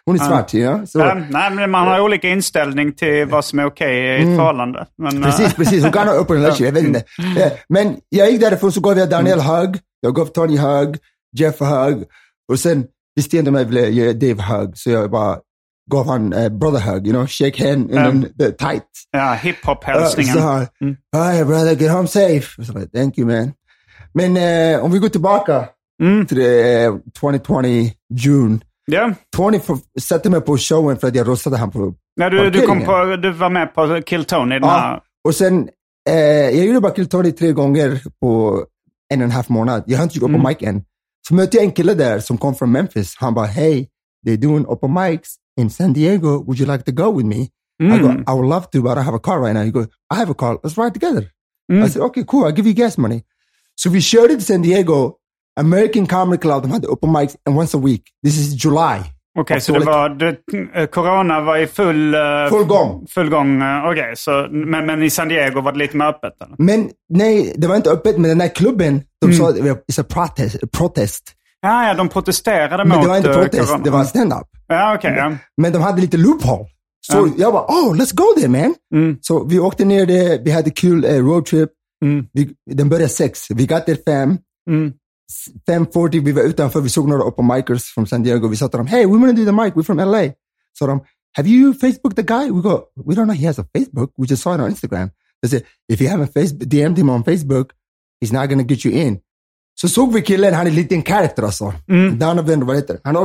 Hon 0.07 0.15
är 0.17 0.19
svart, 0.25 0.55
you 0.55 0.73
know? 0.75 0.87
So, 0.87 0.99
Ja, 0.99 1.15
nej, 1.31 1.51
men 1.51 1.71
man 1.71 1.87
har 1.89 2.01
olika 2.01 2.29
inställning 2.29 2.93
till 2.93 3.27
vad 3.27 3.45
som 3.45 3.59
är 3.59 3.65
okej 3.67 3.97
i 3.97 4.17
ett 4.23 4.37
förhållande. 4.37 4.87
Men, 4.99 5.11
Mm. 5.17 5.23
Precis, 5.23 5.47
eh, 5.47 5.53
precis. 5.55 5.83
Hon 5.83 5.93
kan 5.93 6.09
ha 6.09 6.15
öppen 6.15 6.37
relation, 6.37 6.67
jag 6.67 6.73
vet 6.73 6.85
inte. 6.85 7.05
Eh, 7.45 7.53
Men 7.69 7.97
jag 8.09 8.31
gick 8.31 8.41
därifrån 8.41 8.73
så 8.73 8.81
gav 8.81 8.99
jag 8.99 9.11
Daniel 9.11 9.41
hugg, 9.41 9.79
jag 10.01 10.15
gav 10.15 10.27
Tony 10.27 10.59
hugg, 10.59 10.97
Jeff 11.37 11.59
hugg 11.61 12.05
och 12.53 12.59
sen 12.61 12.85
visste 13.17 13.37
jag 13.37 13.41
inte 13.41 13.51
om 13.51 13.55
jag 13.57 13.65
ville 13.65 13.89
ge 13.89 14.13
Dave 14.13 14.43
hugg, 14.43 14.79
så 14.79 14.91
jag 14.91 15.11
bara 15.11 15.39
gav 15.91 16.07
han 16.07 16.33
uh, 16.35 16.49
brother 16.49 16.81
hug, 16.81 17.07
you 17.07 17.13
know, 17.17 17.27
shake 17.27 17.69
hand 17.69 17.91
and 17.93 17.99
Mm. 18.07 18.23
then 18.23 18.33
the 18.39 18.51
tight. 18.67 18.85
ja, 19.11 19.33
Uh, 19.33 19.39
hiphop-hälsningen. 19.39 20.35
så 20.35 20.41
han, 20.41 20.67
Mm. 20.81 20.97
hi 21.15 21.45
brother, 21.45 21.75
get 21.75 21.91
home 21.93 22.09
safe. 22.09 22.65
Så 22.65 22.73
Thank 22.95 23.19
you 23.19 23.27
man. 23.27 23.53
Men 24.15 24.37
eh, 24.37 24.85
om 24.85 24.93
vi 24.93 24.99
går 24.99 25.09
tillbaka 25.09 25.69
Mm. 26.03 26.27
till 26.27 26.39
eh, 26.41 26.95
2020 27.21 27.91
June. 28.15 28.59
Ja, 28.87 29.13
Tony 29.37 29.61
satte 30.01 30.31
mig 30.31 30.41
på 30.41 30.59
showen 30.59 30.97
för 30.99 31.09
att 31.09 31.15
jag 31.15 31.29
röstade 31.29 31.57
han 31.57 31.71
på 31.71 31.95
ja 32.15 32.31
du, 32.31 32.51
du, 32.51 32.67
kom 32.67 32.85
på, 32.85 33.17
du 33.23 33.33
var 33.33 33.51
med 33.51 33.75
på 33.75 34.03
Kill 34.07 34.25
Tony. 34.25 34.55
Den 34.59 34.63
Ja. 34.69 34.71
här. 34.79 35.01
Och 35.29 35.35
sen, 35.35 35.69
eh, 36.11 36.15
jag 36.57 36.67
gjorde 36.67 36.81
bara 36.81 36.93
Kill 36.93 37.09
Tony 37.09 37.33
tre 37.33 37.53
gånger 37.53 38.03
på 38.21 38.65
en 39.15 39.21
och 39.21 39.25
en 39.25 39.31
halv 39.31 39.45
månad. 39.49 39.83
Jag 39.87 39.99
har 39.99 40.03
inte 40.05 40.19
gjort 40.19 40.29
Mm. 40.29 40.41
open 40.41 40.49
mic 40.61 40.69
än. 40.69 40.85
Så 41.29 41.35
mötte 41.35 41.57
jag 41.57 41.65
en 41.65 41.73
kille 41.73 41.95
där 41.95 42.19
som 42.21 42.39
kom 42.39 42.55
från 42.55 42.73
Memphis. 42.73 43.15
Han 43.19 43.35
bara, 43.35 43.47
hey, 43.47 43.87
they're 44.27 44.37
doing 44.37 44.67
open 44.67 44.93
mics 44.95 45.29
in 45.61 45.71
San 45.71 45.93
Diego. 45.93 46.29
Would 46.45 46.61
you 46.61 46.73
like 46.73 46.85
to 46.85 46.93
go 46.93 47.17
with 47.19 47.27
me? 47.29 47.37
I 47.83 47.99
go, 47.99 48.09
Mm. 48.09 48.21
I 48.29 48.33
would 48.33 48.49
love 48.49 48.67
to, 48.73 48.83
but 48.83 48.99
I 48.99 49.01
have 49.01 49.17
a 49.17 49.21
car 49.23 49.41
right 49.41 49.55
now. 49.55 49.63
He 49.65 49.71
goes, 49.71 49.87
I 50.15 50.17
have 50.17 50.31
a 50.31 50.35
car. 50.35 50.59
Let's 50.63 50.77
ride 50.85 50.95
together. 51.01 51.25
Mm. 51.73 51.85
I 51.85 51.89
said, 51.89 52.03
okay, 52.03 52.25
cool. 52.25 52.45
I'll 52.47 52.57
give 52.57 52.69
you 52.69 52.75
gas 52.75 52.99
money. 52.99 53.23
Så 53.83 53.91
vi 53.91 54.01
körde 54.01 54.29
till 54.35 54.45
San 54.45 54.63
Diego. 54.63 55.13
American 55.61 56.07
Comedy 56.07 56.39
Club, 56.41 56.63
de 56.63 56.71
hade 56.71 56.89
open 56.89 57.13
mics 57.13 57.37
and 57.49 57.59
once 57.59 57.77
a 57.77 57.81
week. 57.85 58.03
This 58.25 58.39
is 58.39 58.65
July. 58.65 58.99
Okej, 59.39 59.57
Och 59.57 59.63
så 59.63 59.73
det 59.73 59.85
var, 59.85 60.09
det, 60.09 60.37
eh, 60.81 60.87
corona 60.87 61.41
var 61.41 61.57
i 61.57 61.67
full... 61.67 62.15
eh, 62.15 62.21
Full 62.51 62.65
gång. 62.65 63.07
Full 63.15 63.31
gång, 63.31 63.63
eh, 63.63 63.87
okej. 63.91 64.13
så, 64.17 64.49
men, 64.51 64.87
men 64.87 65.03
i 65.03 65.11
San 65.11 65.29
Diego 65.29 65.61
var 65.61 65.73
det 65.73 65.79
lite 65.79 65.97
mer 65.97 66.05
öppet? 66.07 66.33
Eller? 66.45 66.55
Men 66.59 66.91
nej, 67.09 67.55
det 67.57 67.67
var 67.67 67.77
inte 67.77 67.91
öppet, 67.91 68.19
men 68.19 68.29
den 68.29 68.39
där 68.39 68.49
klubben, 68.49 69.03
de 69.21 69.27
Mm. 69.27 69.39
sa 69.39 69.51
it's 69.53 70.01
a 70.01 70.05
protest. 70.09 70.57
protest. 70.73 71.23
Ja, 71.61 71.89
ja, 71.89 71.95
de 71.95 72.09
protesterade 72.09 72.85
Men 72.85 72.89
mot 72.97 73.03
det 73.05 73.09
var 73.09 73.17
inte 73.17 73.33
protest, 73.33 73.69
corona. 73.69 73.85
det 73.85 73.91
var 73.91 74.05
stand-up. 74.05 74.47
Ja, 74.69 74.95
okej. 74.95 75.15
ja. 75.17 75.33
Men 75.57 75.73
de 75.73 75.83
hade 75.83 76.01
lite 76.01 76.17
loophole. 76.17 76.65
Så 77.01 77.29
jag 77.37 77.53
bara, 77.53 77.63
oh, 77.65 77.95
let's 77.97 78.15
go 78.15 78.25
there 78.37 78.49
man. 78.49 78.75
Mm. 78.95 79.17
Så 79.21 79.45
vi 79.45 79.59
åkte 79.59 79.85
ner 79.85 80.07
där, 80.07 80.45
vi 80.45 80.51
hade 80.51 80.71
kul 80.71 81.05
roadtrip. 81.05 81.71
Mm. 82.05 82.27
Vi, 82.33 82.55
den 82.71 82.89
började 82.89 83.09
sex, 83.09 83.51
vi 83.51 83.67
got 83.67 83.87
there 83.87 83.99
fem. 84.07 84.39
Mm. 84.71 84.93
5.40, 85.69 86.25
vi 86.25 86.33
var 86.33 86.43
utanför, 86.43 86.81
vi 86.81 86.89
såg 86.89 87.09
några 87.09 87.25
open 87.25 87.47
micers 87.47 87.85
från 87.85 88.07
San 88.07 88.23
Diego. 88.23 88.49
Vi 88.49 88.57
sa 88.57 88.69
till 88.69 88.79
dem, 88.79 88.87
hey, 88.87 89.07
we 89.07 89.13
want 89.13 89.37
to 89.37 89.43
do 89.43 89.45
the 89.45 89.53
mic, 89.53 89.75
we're 89.75 89.83
from 89.83 89.97
LA. 89.97 90.33
Så 90.79 90.87
de, 90.87 91.01
have 91.33 91.49
you 91.49 91.75
Facebook 91.75 92.17
the 92.17 92.23
guy? 92.23 92.51
We 92.51 92.61
go, 92.61 92.83
we 93.07 93.15
don't 93.15 93.25
know 93.25 93.35
he 93.35 93.47
has 93.47 93.59
a 93.59 93.67
Facebook, 93.79 94.13
we 94.19 94.27
just 94.27 94.43
saw 94.43 94.55
it 94.55 94.61
on 94.61 94.71
Instagram. 94.71 95.11
They 95.43 95.51
said, 95.51 95.65
if 95.89 96.01
you 96.01 96.11
haven't 96.11 96.33
Facebook, 96.33 96.69
DM'd 96.69 96.99
him 96.99 97.11
on 97.11 97.25
Facebook, 97.25 97.73
he's 98.21 98.33
not 98.33 98.49
gonna 98.49 98.63
get 98.63 98.85
you 98.85 98.95
in. 98.95 99.21
Så 99.81 99.89
såg 99.89 100.15
vi 100.15 100.23
killen, 100.23 100.55
han 100.55 100.67
är 100.67 100.71
lite 100.71 100.95
en 100.95 101.03
character 101.03 101.43
alltså. 101.43 101.75
Donovan, 102.19 102.67
vad 102.67 102.77
heter? 102.77 103.01
Han 103.05 103.17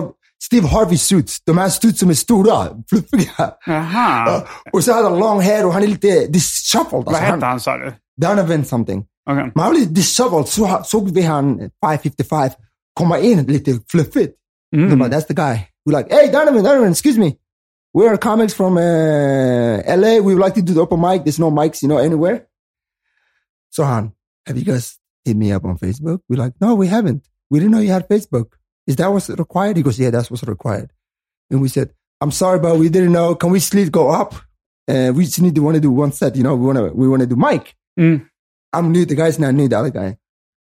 Steve 0.45 0.67
Harvey 0.67 0.97
suits, 0.97 1.41
de 1.45 1.57
här 1.57 1.69
suits 1.69 1.99
som 1.99 2.09
är 2.09 2.13
stora, 2.13 2.67
fluffiga. 2.89 3.53
Jaha. 3.65 4.43
Och 4.73 4.83
så 4.83 4.93
hade 4.93 5.09
han 5.09 5.19
long 5.19 5.41
hair 5.41 5.65
och 5.65 5.73
han 5.73 5.83
är 5.83 5.87
lite 5.87 6.27
disheveled. 6.27 6.91
Vad 7.05 7.07
Alltså, 7.07 7.23
hette 7.23 7.45
han, 7.45 7.59
sa 7.59 7.77
du? 7.77 7.93
Donovan 8.21 8.65
something. 8.65 9.05
Okej. 9.29 9.51
Men 9.55 9.63
han 9.63 9.73
var 9.73 9.79
lite 9.79 9.91
disheveled, 9.93 10.47
så 10.47 10.81
såg 10.85 11.09
vi 11.11 11.21
han 11.21 11.57
555 11.85 12.49
komma 12.93 13.19
in 13.19 13.43
lite 13.43 13.79
fluffigt. 13.91 14.35
Mm. 14.75 14.89
De 14.89 14.95
bara, 14.99 15.09
that's 15.09 15.27
the 15.27 15.33
guy. 15.33 15.59
We're 15.89 15.97
like, 15.97 16.13
hey 16.15 16.31
Donovan, 16.31 16.63
Donovan, 16.63 16.91
excuse 16.91 17.19
me. 17.19 17.35
We're 17.97 18.17
comics 18.17 18.53
from 18.53 18.77
uh, 18.77 19.97
LA. 19.97 20.19
We 20.19 20.35
would 20.35 20.45
like 20.45 20.55
to 20.55 20.61
do 20.61 20.73
the 20.73 20.81
open 20.81 20.99
mic. 20.99 21.23
There's 21.23 21.39
no 21.39 21.49
mics, 21.51 21.81
you 21.81 21.87
know, 21.89 21.97
anywhere. 21.97 22.45
So 23.69 23.83
Han, 23.83 24.11
have 24.47 24.57
you 24.59 24.65
guys 24.65 24.99
hit 25.23 25.37
me 25.37 25.53
up 25.55 25.63
on 25.65 25.77
Facebook? 25.77 26.19
We're 26.29 26.43
like, 26.45 26.53
no, 26.59 26.75
we 26.75 26.87
haven't. 26.87 27.23
We 27.49 27.59
didn't 27.59 27.71
know 27.71 27.79
you 27.81 27.91
had 27.93 28.07
Facebook. 28.09 28.47
Is 28.87 28.95
that 28.97 29.11
what's 29.11 29.29
required? 29.29 29.77
He 29.77 29.83
goes, 29.83 29.97
yeah, 29.99 30.11
that's 30.11 30.29
what's 30.29 30.43
required. 30.43 30.89
And 31.51 31.61
we 31.61 31.67
said, 31.69 31.89
I'm 32.21 32.31
sorry, 32.31 32.59
but 32.59 32.77
we 32.79 32.89
didn't 32.89 33.11
know. 33.11 33.35
Can 33.35 33.51
we 33.51 33.59
sleep 33.59 33.91
go 33.91 34.09
up? 34.09 34.33
Uh, 34.87 35.11
we 35.15 35.25
just 35.25 35.41
need 35.41 35.55
to 35.55 35.61
want 35.61 35.75
to 35.75 35.81
do 35.81 35.91
one 35.91 36.11
set. 36.11 36.35
You 36.35 36.43
know, 36.43 36.55
we 36.55 36.65
want 36.65 36.77
to 36.77 36.91
we 36.93 37.07
want 37.07 37.21
to 37.21 37.27
do 37.27 37.35
mic. 37.35 37.73
Mm. 37.99 38.21
I'm 38.73 38.91
new. 38.91 39.05
The 39.05 39.15
guy's 39.15 39.39
not 39.39 39.53
new. 39.53 39.67
The 39.67 39.77
other 39.79 39.89
guy. 39.89 40.17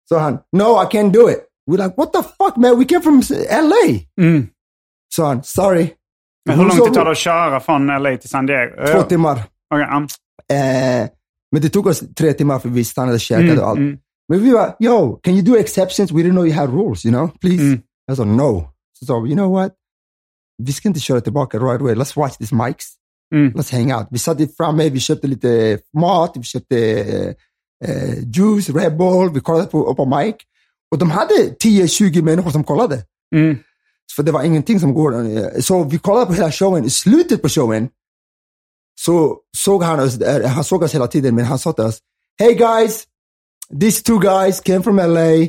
So 0.09 0.19
Han, 0.19 0.39
no, 0.53 0.77
I 0.77 0.85
can't 0.85 1.11
do 1.13 1.27
it. 1.27 1.39
We're 1.67 1.77
like, 1.83 1.97
what 1.97 2.11
the 2.13 2.21
fuck, 2.23 2.57
man? 2.57 2.77
We 2.77 2.85
came 2.85 3.01
from 3.01 3.21
LA. 3.49 3.99
Mm. 4.19 4.47
Så 5.15 5.25
han, 5.25 5.43
sorry. 5.43 5.89
Men 6.45 6.57
hur 6.59 6.65
långt 6.65 6.85
det 6.85 6.93
tar 6.93 7.05
det 7.05 7.11
att 7.11 7.17
köra 7.17 7.59
från 7.59 7.87
LA 7.87 8.17
till 8.17 8.29
San 8.29 8.45
Diego? 8.45 8.87
Två 8.91 9.03
timmar. 9.03 9.43
Okej, 9.73 9.87
ja. 10.47 10.55
Eh, 10.55 11.09
men 11.51 11.61
det 11.61 11.69
tog 11.69 11.87
oss 11.87 12.03
tre 12.17 12.33
timmar 12.33 12.59
för 12.59 12.69
vi 12.69 12.83
stannade 12.83 13.13
och 13.13 13.19
käkade 13.19 13.47
Mm, 13.51 13.59
och 13.63 13.69
allt. 13.69 13.77
mm. 13.79 13.97
Men 14.29 14.43
vi 14.43 14.51
var, 14.51 14.75
yo, 14.79 15.19
can 15.23 15.33
you 15.33 15.41
do 15.43 15.55
exceptions? 15.57 16.11
We 16.11 16.21
didn't 16.23 16.31
know 16.31 16.45
you 16.47 16.55
had 16.55 16.69
rules, 16.73 17.05
you 17.05 17.11
know? 17.13 17.27
Please. 17.41 17.63
Mm. 17.63 17.81
Jag 18.11 18.17
sa 18.17 18.23
no. 18.23 18.69
Så 18.99 19.05
sa 19.05 19.19
vi, 19.19 19.29
you 19.29 19.35
know 19.37 19.51
what? 19.51 19.71
Vi 20.63 20.73
ska 20.73 20.87
inte 20.87 20.99
köra 20.99 21.21
tillbaka 21.21 21.59
right 21.59 21.81
away. 21.81 21.95
Let's 21.95 22.15
watch 22.17 22.37
these 22.37 22.55
mics. 22.55 22.85
Mm. 23.35 23.53
Let's 23.53 23.71
hang 23.71 23.93
out. 23.93 24.07
Vi 24.11 24.19
satt 24.19 24.55
framme, 24.57 24.89
vi 24.89 24.99
köpte 24.99 25.27
lite 25.27 25.79
mat, 25.93 26.31
vi 26.35 26.43
köpte 26.43 26.77
eh, 27.85 28.19
juice, 28.35 28.69
Red 28.69 28.97
Bull, 28.97 29.33
vi 29.33 29.39
kollade 29.39 29.67
på 29.67 29.89
open 29.89 30.09
mic. 30.09 30.35
Och 30.91 30.97
de 30.97 31.11
hade 31.11 31.33
10-20 31.63 32.21
människor 32.21 32.51
som 32.51 32.63
kollade. 32.63 33.03
Mm. 33.35 33.57
För 34.15 34.23
det 34.23 34.31
var 34.31 34.43
ingenting 34.43 34.79
som 34.79 34.93
går. 34.93 35.37
eh, 35.37 35.59
Så 35.61 35.83
vi 35.83 35.97
kollade 35.97 36.25
på 36.25 36.33
hela 36.33 36.51
showen. 36.51 36.85
I 36.85 36.89
slutet 36.89 37.41
på 37.41 37.49
showen 37.49 37.89
så 38.95 39.37
såg 39.57 39.83
han 39.83 39.99
oss, 39.99 40.19
han 40.45 40.63
såg 40.63 40.83
oss 40.83 40.93
hela 40.95 41.07
tiden, 41.07 41.35
men 41.35 41.45
han 41.45 41.59
sa 41.59 41.71
till 41.73 41.83
oss, 41.85 41.99
Hey 42.39 42.53
guys, 42.53 43.05
these 43.81 44.03
two 44.03 44.19
guys 44.19 44.59
came 44.61 44.83
from 44.83 44.95
LA. 44.97 45.47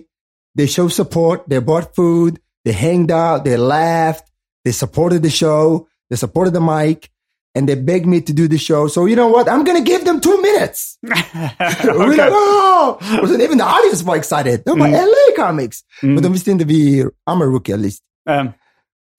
They 0.58 0.66
showed 0.68 0.92
support. 0.92 1.44
They 1.48 1.60
bought 1.60 1.94
food. 1.96 2.38
They 2.64 2.72
hanged 2.72 3.10
out. 3.10 3.44
They 3.44 3.56
laughed. 3.56 4.24
They 4.64 4.72
supported 4.72 5.22
the 5.22 5.30
show. 5.30 5.86
They 6.10 6.16
supported 6.16 6.54
the 6.54 6.60
mic. 6.60 7.08
And 7.54 7.68
they 7.68 7.74
begged 7.76 8.06
me 8.06 8.20
to 8.20 8.32
do 8.32 8.48
the 8.48 8.58
show. 8.58 8.88
So 8.88 9.06
you 9.06 9.14
know 9.14 9.28
what? 9.28 9.46
I'm 9.48 9.62
going 9.64 9.84
to 9.84 9.90
give 9.92 10.04
them 10.04 10.20
two 10.20 10.40
minutes. 10.42 10.96
We're 11.02 12.16
like, 12.16 12.32
oh! 12.32 12.96
Even 13.44 13.58
the 13.58 13.64
audience 13.64 14.02
was 14.04 14.16
excited. 14.16 14.64
De 14.64 14.74
bara, 14.74 14.90
LA 14.90 15.36
comics. 15.36 15.82
but 16.02 16.22
de 16.22 16.32
visste 16.32 16.50
inte 16.50 16.64
vi, 16.64 17.02
I'm 17.30 17.42
a 17.42 17.46
rookie 17.46 17.72
at 17.74 17.80
least. 17.80 18.02
Eh, 18.30 18.44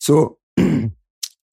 Så 0.04 0.32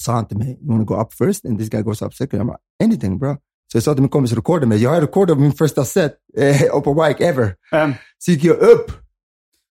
sa 0.03 0.12
han 0.12 0.26
till 0.26 0.38
mig, 0.38 0.49
you 0.61 0.68
wanna 0.72 0.84
go 0.84 0.95
up 1.01 1.12
first? 1.12 1.45
And 1.45 1.59
this 1.59 1.68
guy 1.68 1.82
goes 1.82 2.03
up 2.03 2.14
second. 2.14 2.38
Jag 2.41 2.47
bara, 2.47 2.59
anything 2.82 3.18
bro. 3.18 3.36
Så 3.72 3.76
jag 3.76 3.82
sa 3.82 3.95
till 3.95 4.03
min 4.03 4.09
kompis, 4.11 4.32
rekorda 4.32 4.66
mig. 4.66 4.82
Jag 4.82 4.91
har 4.91 5.01
rekordat 5.01 5.38
min 5.38 5.53
första 5.53 5.84
set 5.84 6.14
eh, 6.36 6.80
på 6.80 6.95
mic 6.95 7.16
ever. 7.20 7.55
eh. 7.72 7.91
Så 8.18 8.30
gick 8.30 8.45
jag 8.45 8.57
upp. 8.59 8.93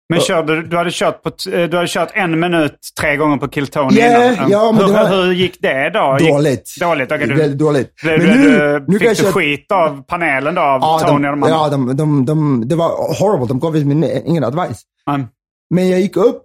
Men 0.09 0.19
körde, 0.21 0.55
du- 0.55 0.67
du, 0.67 0.77
hade 0.77 0.89
kört 0.93 1.23
på, 1.23 1.29
eh, 1.29 1.69
du 1.69 1.75
hade 1.77 1.87
kört 1.87 2.09
en 2.13 2.39
minut 2.39 2.77
tre 3.01 3.15
gånger 3.17 3.37
på 3.37 3.47
Kill 3.47 3.67
Tony 3.67 3.99
Ja, 3.99 4.33
innan. 4.33 4.49
ja, 4.51 4.71
men 4.71 4.81
hur, 4.81 4.87
det 4.87 4.93
var- 4.93 5.09
hur 5.25 5.33
gick 5.33 5.61
det 5.61 5.89
då? 5.89 6.17
Gick, 6.19 6.29
Dåligt. 6.29 6.75
Dåligt? 6.79 7.11
okej, 7.11 7.27
du, 7.27 7.33
Väldigt 7.35 7.59
dåligt. 7.59 7.95
Blev, 8.03 8.19
Men 8.19 8.27
nu- 8.41 8.49
du, 8.49 8.85
nu 8.87 8.99
fick 8.99 9.09
du 9.09 9.15
köra- 9.15 9.31
skit 9.31 9.71
av 9.71 10.03
panelen 10.03 10.55
då? 10.55 10.61
Av 10.61 10.81
Ja, 10.81 10.99
Tony 11.07 11.23
de, 11.27 11.29
och 11.29 11.37
de 11.37 11.43
andra? 11.43 11.49
ja 11.49 11.69
de, 11.69 11.95
de, 11.97 12.25
de, 12.25 12.67
det 12.67 12.75
var 12.75 12.89
horrible. 13.19 13.47
De 13.47 13.59
gav 13.59 13.85
mig 13.85 14.23
ingen 14.25 14.43
advice. 14.43 14.81
Mm. 15.09 15.27
Men 15.69 15.89
jag 15.89 15.99
gick 16.01 16.17
upp 16.17 16.43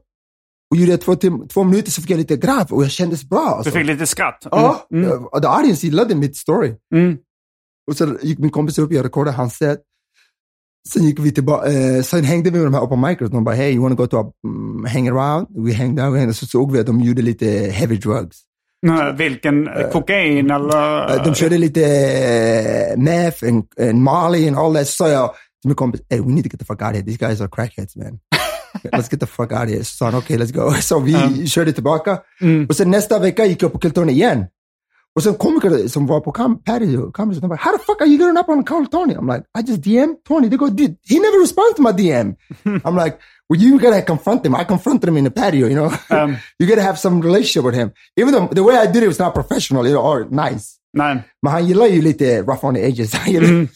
och 0.71 0.77
gjorde 0.77 0.97
två, 0.99 1.13
tim- 1.15 1.49
två 1.49 1.65
minuter 1.65 1.91
så 1.91 2.01
fick 2.03 2.11
jag 2.11 2.19
lite 2.19 2.37
grav 2.37 2.67
och 2.71 2.85
jag 2.85 2.91
kändes 2.91 3.25
bra. 3.29 3.41
Du 3.41 3.47
Alltså. 3.55 3.71
fick 3.73 3.87
lite 3.87 4.07
skratt? 4.07 4.47
Ja, 4.51 4.87
Mm. 4.95 5.11
Mm. 5.11 5.25
och 5.27 5.43
the 5.43 5.49
audience 5.49 5.87
gillade 5.87 6.15
mitt 6.15 6.37
story. 6.37 6.75
Mm. 6.95 7.17
Och 7.91 7.97
så 7.97 8.17
gick 8.23 8.39
min 8.39 8.51
kompis 8.51 8.79
upp, 8.79 8.93
jag 8.93 9.05
rekordade 9.05 9.37
hans 9.37 9.55
set. 9.57 9.79
Sen 10.89 11.05
gick 11.05 11.19
vi 11.19 11.33
tillbaka, 11.33 11.73
eh, 11.73 12.03
sen 12.03 12.25
hängde 12.25 12.51
vi 12.51 12.59
med 12.59 12.67
de 12.67 12.75
här 12.75 12.83
open 12.83 13.01
micers. 13.01 13.31
De 13.31 13.45
bara, 13.45 13.55
hey, 13.55 13.73
you 13.73 13.83
wanna 13.83 13.95
go 13.95 14.07
to 14.07 14.17
a 14.19 14.33
um, 14.47 14.87
hang 14.93 15.09
around? 15.09 15.47
We 15.67 15.75
hanged 15.75 16.01
out, 16.01 16.29
och 16.29 16.37
så 16.37 16.47
såg 16.47 16.73
vi 16.73 16.81
att 16.81 16.87
de 16.87 17.01
gjorde 17.01 17.23
lite 17.23 17.47
heavy 17.73 17.97
drugs. 17.97 18.37
Nej, 18.87 19.13
Vilken? 19.13 19.69
kokain 19.93 20.51
eller? 20.51 21.17
Eh, 21.17 21.25
de 21.25 21.35
körde 21.35 21.59
lite 21.59 21.83
eh, 21.85 22.99
meth 22.99 23.45
and, 23.45 23.65
and 23.81 24.03
molly 24.03 24.49
and 24.49 24.59
all 24.59 24.75
that. 24.75 24.89
Så 24.89 25.09
jag 25.09 25.31
till 25.63 25.69
min 25.69 25.75
kompis, 25.75 26.01
hey, 26.11 26.21
we 26.21 26.33
need 26.33 26.45
to 26.45 26.51
get 26.51 26.59
the 26.59 26.65
fuck 26.65 26.83
out 26.83 26.91
of 26.91 26.95
here. 26.95 27.05
These 27.05 27.27
guys 27.27 27.41
are 27.41 27.49
crackheads 27.49 27.97
man. 27.97 28.19
let's 28.93 29.09
get 29.09 29.21
the 29.21 29.27
fuck 29.27 29.53
out 29.53 29.63
of 29.63 29.69
here. 29.69 29.85
Så 29.85 29.97
sa 29.97 30.05
han, 30.05 30.15
okej, 30.15 30.37
let's 30.39 30.53
go. 30.53 30.73
Så 30.81 31.01
vi 31.01 31.47
körde 31.47 31.73
tillbaka. 31.73 32.19
Mm. 32.41 32.67
Och 32.69 32.77
sen 32.77 32.91
nästa 32.91 33.19
vecka 33.19 33.47
gick 33.47 33.63
jag 33.63 33.73
på 33.73 33.79
Kilton 33.79 34.11
igen. 34.11 34.47
Och 35.17 35.23
sen 35.23 35.35
komiker 35.35 35.89
som 35.89 36.07
var 36.07 36.21
på 36.21 36.33
com- 36.33 36.63
patio, 36.65 37.11
comedy, 37.13 37.41
de 37.41 37.49
bara, 37.49 37.59
how 37.63 37.73
the 37.73 37.85
fuck 37.85 38.01
are 38.01 38.07
you 38.09 38.19
getting 38.19 38.39
up 38.39 38.49
on 38.49 38.65
Carl 38.65 38.87
Tony? 38.87 39.15
I'm 39.15 39.27
like, 39.35 39.45
I 39.59 39.71
just 39.71 39.83
DM 39.83 40.15
Tony. 40.29 40.49
They 40.49 40.57
go, 40.59 40.67
dude, 40.69 40.97
he 41.09 41.15
never 41.19 41.39
responds 41.41 41.75
to 41.77 41.83
my 41.83 41.93
DM. 41.93 42.35
I'm 42.85 42.97
like, 43.05 43.19
well, 43.49 43.61
you 43.63 43.79
gotta 43.79 44.03
confront 44.03 44.47
him. 44.47 44.55
I 44.55 44.65
confronted 44.65 45.09
him 45.09 45.17
in 45.19 45.25
the 45.25 45.31
patio, 45.31 45.67
you 45.69 45.75
know. 45.75 45.91
Um. 46.11 46.37
you 46.59 46.67
gotta 46.69 46.83
have 46.83 46.97
some 46.99 47.21
relationship 47.23 47.65
with 47.65 47.75
him. 47.81 47.91
Even 48.21 48.33
though 48.35 48.49
the 48.55 48.63
way 48.63 48.77
I 48.77 48.87
did 48.93 49.03
it 49.03 49.09
was 49.09 49.19
not 49.19 49.35
professional, 49.35 49.87
you 49.87 49.93
know, 49.95 50.03
or 50.13 50.27
nice. 50.31 50.79
Nej. 50.99 51.23
Men 51.43 51.53
han 51.53 51.67
gillar 51.67 51.87
ju 51.87 52.03
lite 52.03 52.43
rough 52.43 52.65
on 52.65 52.75
the 52.75 52.81
edges. 52.81 53.13
Gillar- 53.27 53.69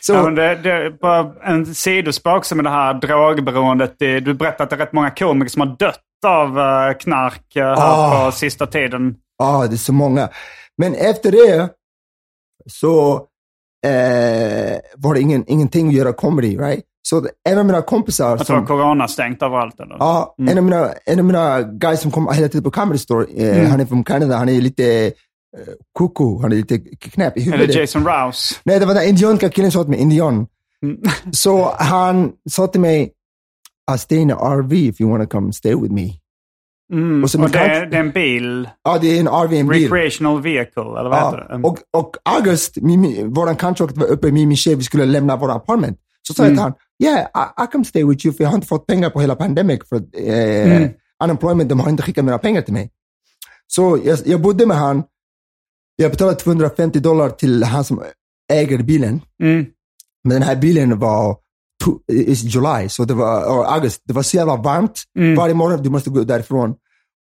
Så, 0.00 0.12
Ja, 0.14 0.30
det, 0.30 0.54
det 0.62 0.72
är 0.72 0.90
bara 0.90 1.32
en 1.44 1.74
sidospår 1.74 2.36
också 2.36 2.54
med 2.54 2.64
det 2.64 2.70
här 2.70 2.94
drogberoendet. 2.94 3.94
Det, 3.98 4.20
du 4.20 4.34
berättade 4.34 4.62
att 4.64 4.70
det 4.70 4.76
är 4.76 4.80
rätt 4.80 4.92
många 4.92 5.10
komiker 5.10 5.50
som 5.50 5.60
har 5.60 5.76
dött 5.78 6.00
av 6.26 6.58
eh, 6.58 6.96
knark 6.98 7.56
eh, 7.56 7.64
här 7.64 7.74
Ah. 7.78 8.24
på 8.26 8.32
sista 8.36 8.66
tiden. 8.66 9.14
Ja, 9.38 9.66
det 9.66 9.74
är 9.74 9.76
så 9.76 9.92
många. 9.92 10.28
Men 10.78 10.94
efter 10.94 11.32
det 11.32 11.70
så 12.66 13.14
eh, 13.86 14.78
var 14.96 15.14
det 15.14 15.20
ingen, 15.20 15.44
ingenting 15.46 15.88
att 15.88 15.94
göra 15.94 16.12
comedy, 16.12 16.56
right? 16.56 16.84
Så 17.02 17.26
en 17.48 17.58
av 17.58 17.66
mina 17.66 17.82
kompisar 17.82 18.28
Jag 18.28 18.46
tror 18.46 18.56
som... 18.56 18.66
corona 18.66 19.08
stängt 19.08 19.42
överallt. 19.42 19.80
Eller? 19.80 19.96
Ja, 19.98 20.34
en, 20.38 20.58
av 20.58 20.64
mina, 20.64 20.92
en 21.06 21.18
av 21.18 21.24
mina 21.24 21.62
guys 21.62 22.00
som 22.00 22.10
kommer 22.10 22.32
hela 22.32 22.48
tiden 22.48 22.62
på 22.62 22.70
Comedy 22.70 22.98
Store, 22.98 23.26
eh, 23.36 23.68
han 23.68 23.80
är 23.80 23.86
från 23.86 24.04
Kanada, 24.04 24.36
han 24.36 24.48
är 24.48 24.60
lite 24.60 25.06
eh, 25.06 25.12
koko, 25.92 26.42
han 26.42 26.52
är 26.52 26.56
lite 26.56 26.78
knäpp 26.78 27.36
i 27.36 27.40
huvudet. 27.40 27.70
Eller 27.70 27.80
Jason 27.80 28.06
Rouse. 28.06 28.54
Nej, 28.64 28.80
det 28.80 28.86
var 28.86 28.94
den 28.94 29.08
indianska 29.08 29.48
killen 29.48 29.70
som 29.70 29.80
sa 29.80 29.84
till 29.84 29.90
mig, 29.90 30.00
indian. 30.00 30.46
Mm. 30.82 31.00
Så 31.32 31.74
han 31.78 32.32
sa 32.50 32.66
till 32.66 32.80
mig, 32.80 33.12
I'll 33.90 33.96
stay 33.96 34.18
in 34.18 34.30
an 34.30 34.38
RV 34.38 34.72
if 34.72 35.00
you 35.00 35.10
want 35.10 35.30
to 35.30 35.36
come 35.36 35.52
stay 35.52 35.74
with 35.74 35.92
me. 35.92 36.10
Mm. 36.92 37.24
Och 37.24 37.34
Och 37.34 37.50
det, 37.50 37.58
är, 37.58 37.86
det 37.86 37.96
är 37.96 38.00
en 38.00 38.10
bil. 38.10 38.68
Ja, 38.84 38.98
det 39.00 39.16
är 39.16 39.20
en 39.20 39.28
RV, 39.28 39.52
en 39.52 39.68
bil. 39.68 39.82
Recreational 39.82 40.42
vehicle, 40.42 40.82
eller 40.82 41.08
vad 41.10 41.24
heter 41.24 41.36
det? 41.38 41.46
Ja, 41.48 41.54
En- 41.54 41.64
och, 41.64 41.78
och 41.96 42.16
August, 42.24 42.78
våran 43.24 43.56
contract 43.56 43.96
var 43.96 44.06
uppe, 44.06 44.32
min, 44.32 44.56
tjej, 44.56 44.74
vi 44.74 44.82
skulle 44.82 45.06
lämna 45.06 45.36
våra 45.36 45.52
apartment. 45.52 45.98
Så 46.22 46.34
sa 46.34 46.42
jag 46.42 46.52
till 46.52 46.58
han, 46.58 46.72
yeah, 47.04 47.18
I, 47.20 47.64
I 47.64 47.66
can 47.72 47.84
stay 47.84 48.04
with 48.04 48.26
you, 48.26 48.34
för 48.34 48.44
jag 48.44 48.50
har 48.50 48.54
inte 48.54 48.66
fått 48.66 48.86
pengar 48.86 49.10
på 49.10 49.20
hela 49.20 49.36
pandemic, 49.36 49.80
för 49.88 49.96
eh, 49.96 50.88
unemployment, 51.24 51.68
de 51.68 51.80
har 51.80 51.90
inte 51.90 52.02
skickat 52.02 52.24
några 52.24 52.38
pengar 52.38 52.62
till 52.62 52.74
mig. 52.74 52.90
Så 53.66 53.98
jag, 54.04 54.18
jag 54.24 54.40
bodde 54.40 54.66
med 54.66 54.76
han, 54.76 55.02
jag 55.96 56.10
betalade 56.10 56.36
250 56.36 57.00
dollar 57.00 57.30
till 57.30 57.64
han 57.64 57.84
som 57.84 58.02
äger 58.52 58.78
bilen. 58.82 59.20
Mm. 59.42 59.66
Men 60.24 60.32
den 60.34 60.42
här 60.42 60.56
bilen 60.56 60.98
var 60.98 61.36
to, 61.84 61.98
is 62.12 62.42
July, 62.54 62.88
så 62.88 63.04
det 63.04 63.14
var, 63.14 63.44
or 63.44 63.64
August, 63.64 64.02
det 64.04 64.12
var 64.14 64.22
så 64.22 64.36
jävla 64.36 64.56
varmt. 64.56 65.02
Varje 65.36 65.54
morgon 65.54 65.82
du 65.82 65.90
måste 65.90 66.10
gå 66.10 66.24
därifrån. 66.24 66.74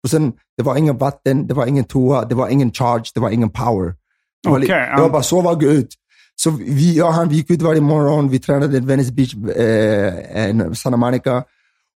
Och 0.04 0.10
sen, 0.10 0.32
det 0.56 0.62
var 0.62 0.76
ingen 0.76 0.98
vatten, 0.98 1.46
det 1.46 1.54
var 1.54 1.66
ingen 1.66 1.84
toa, 1.84 2.24
det 2.24 2.34
var 2.34 2.48
ingen 2.48 2.72
charge, 2.72 3.04
det 3.14 3.20
var 3.20 3.30
ingen 3.30 3.50
power. 3.50 3.94
Det 4.42 4.50
var, 4.50 4.58
li- 4.58 4.66
Okej, 4.66 4.92
det 4.96 5.02
var 5.02 5.10
bara 5.10 5.22
sova 5.22 5.50
och 5.50 5.60
gå 5.60 5.66
ut. 5.66 5.94
Så 6.36 6.50
vi, 6.50 6.96
jag 6.96 7.06
och 7.08 7.14
han 7.14 7.28
vi 7.28 7.36
gick 7.36 7.50
ut 7.50 7.62
varje 7.62 7.80
morgon, 7.80 8.28
vi 8.28 8.38
tränade 8.38 8.76
i 8.76 8.80
Venice 8.80 9.12
Beach, 9.12 9.34
eh, 9.34 10.72
Santa 10.72 10.96
Monica. 10.96 11.44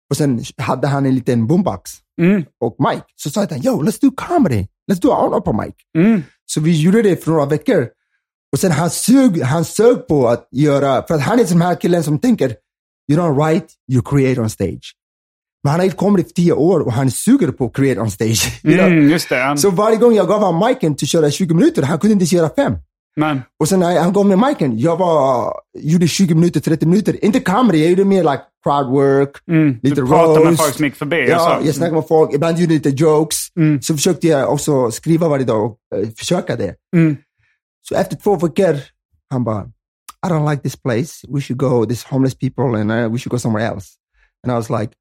Och 0.09 0.17
sen 0.17 0.41
hade 0.57 0.87
han 0.87 1.05
en 1.05 1.15
liten 1.15 1.47
boombox 1.47 1.91
Mm. 2.21 2.43
och 2.61 2.75
Mike. 2.89 3.03
Så 3.15 3.29
sa 3.29 3.41
jag 3.41 3.49
till 3.49 3.57
honom, 3.69 3.85
yo, 3.85 3.91
let's 3.91 4.01
do 4.01 4.11
comedy. 4.15 4.67
Let's 4.91 5.01
do 5.01 5.11
an 5.11 5.33
open 5.33 5.55
mic. 5.57 5.75
Mm. 5.97 6.21
Så 6.45 6.61
vi 6.61 6.81
gjorde 6.81 7.01
det 7.01 7.23
för 7.23 7.31
några 7.31 7.45
veckor. 7.45 7.87
Och 8.53 8.59
sen 8.59 8.71
han 8.71 8.89
sög, 8.89 9.41
han 9.41 9.65
sög 9.65 10.07
på 10.07 10.27
att 10.27 10.47
göra, 10.51 11.03
för 11.07 11.13
att 11.15 11.21
han 11.21 11.39
är 11.39 11.43
den 11.43 11.61
här 11.61 11.75
killen 11.75 12.03
som 12.03 12.19
tänker, 12.19 12.55
you 13.11 13.21
don't 13.21 13.35
write, 13.45 13.67
you 13.91 14.01
create 14.05 14.41
on 14.41 14.49
stage. 14.49 14.93
Men 15.63 15.71
han 15.71 15.79
har 15.79 15.85
inte 15.85 15.97
kommit 15.97 16.29
i 16.29 16.33
tio 16.33 16.53
år 16.53 16.79
och 16.79 16.93
han 16.93 17.11
suger 17.11 17.51
på 17.51 17.65
att 17.65 17.75
create 17.75 18.01
on 18.01 18.11
stage. 18.11 18.59
Mm, 18.63 19.09
just 19.09 19.29
det. 19.29 19.57
Så 19.57 19.69
varje 19.71 19.97
gång 19.97 20.13
jag 20.15 20.27
gav 20.27 20.39
honom 20.41 20.67
miken 20.67 20.95
till 20.95 21.05
att 21.05 21.09
köra 21.09 21.31
20 21.31 21.53
minuter, 21.53 21.83
han 21.83 21.99
kunde 21.99 22.13
inte 22.13 22.25
köra 22.25 22.49
fem. 22.49 22.73
Men, 23.19 23.41
Och 23.59 23.67
sen 23.69 23.79
när 23.79 23.99
han 23.99 24.13
gav 24.13 24.25
mig 24.25 24.37
miken, 24.37 24.79
jag 24.79 24.97
var, 24.97 25.53
gjorde 25.79 26.07
20 26.07 26.35
minuter, 26.35 26.59
30 26.59 26.85
minuter. 26.85 27.25
Inte 27.25 27.39
comedy, 27.39 27.77
jag 27.79 27.89
gjorde 27.89 28.05
mer 28.05 28.23
like 28.23 28.41
crowd 28.63 28.89
work, 28.91 29.29
mm, 29.51 29.79
lite 29.83 30.01
du 30.01 30.07
pratade 30.07 30.39
med 30.39 30.47
roast. 30.47 30.61
folk 30.61 30.75
som 30.75 30.85
gick 30.85 30.95
förbi. 30.95 31.25
Ja, 31.29 31.59
jag 31.65 31.75
snackade 31.75 31.95
med 31.95 32.07
folk, 32.07 32.33
ibland 32.33 32.57
gjorde 32.59 32.73
jag 32.73 32.85
lite 32.85 33.03
jokes. 33.03 33.37
Mm. 33.59 33.81
Så 33.81 33.93
försökte 33.93 34.27
jag 34.27 34.53
också 34.53 34.91
skriva 34.91 35.29
varje 35.29 35.45
dag 35.45 35.65
och 35.65 35.77
eh, 35.97 36.07
försöka 36.17 36.55
det. 36.55 36.75
Mm. 36.95 37.17
Så 37.89 37.95
efter 37.95 38.15
två 38.15 38.35
veckor, 38.35 38.79
han 39.29 39.43
bara, 39.43 39.71
I 40.25 40.29
don't 40.29 40.49
like 40.49 40.61
this 40.61 40.75
place. 40.75 41.27
We 41.29 41.41
should 41.41 41.59
go, 41.59 41.85
this 41.85 42.03
homeless 42.03 42.35
people 42.35 42.81
and 42.81 42.91
uh, 42.91 43.11
we 43.11 43.17
should 43.17 43.31
go 43.31 43.37
somewhere 43.37 43.67
else. 43.67 43.97
And 44.43 44.51
I 44.51 44.55
was 44.55 44.69
like, 44.69 44.93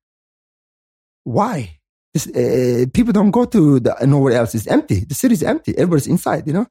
why? 1.24 1.80
This, 2.14 2.26
uh, 2.26 2.86
people 2.94 3.12
don't 3.12 3.30
go 3.30 3.44
to 3.44 3.80
the, 3.80 4.06
nowhere 4.06 4.40
else. 4.40 4.54
It's 4.54 4.66
empty. 4.66 5.04
The 5.04 5.14
city's 5.14 5.42
empty. 5.42 5.72
Everybody's 5.72 6.08
inside, 6.08 6.46
you 6.46 6.52
know? 6.52 6.66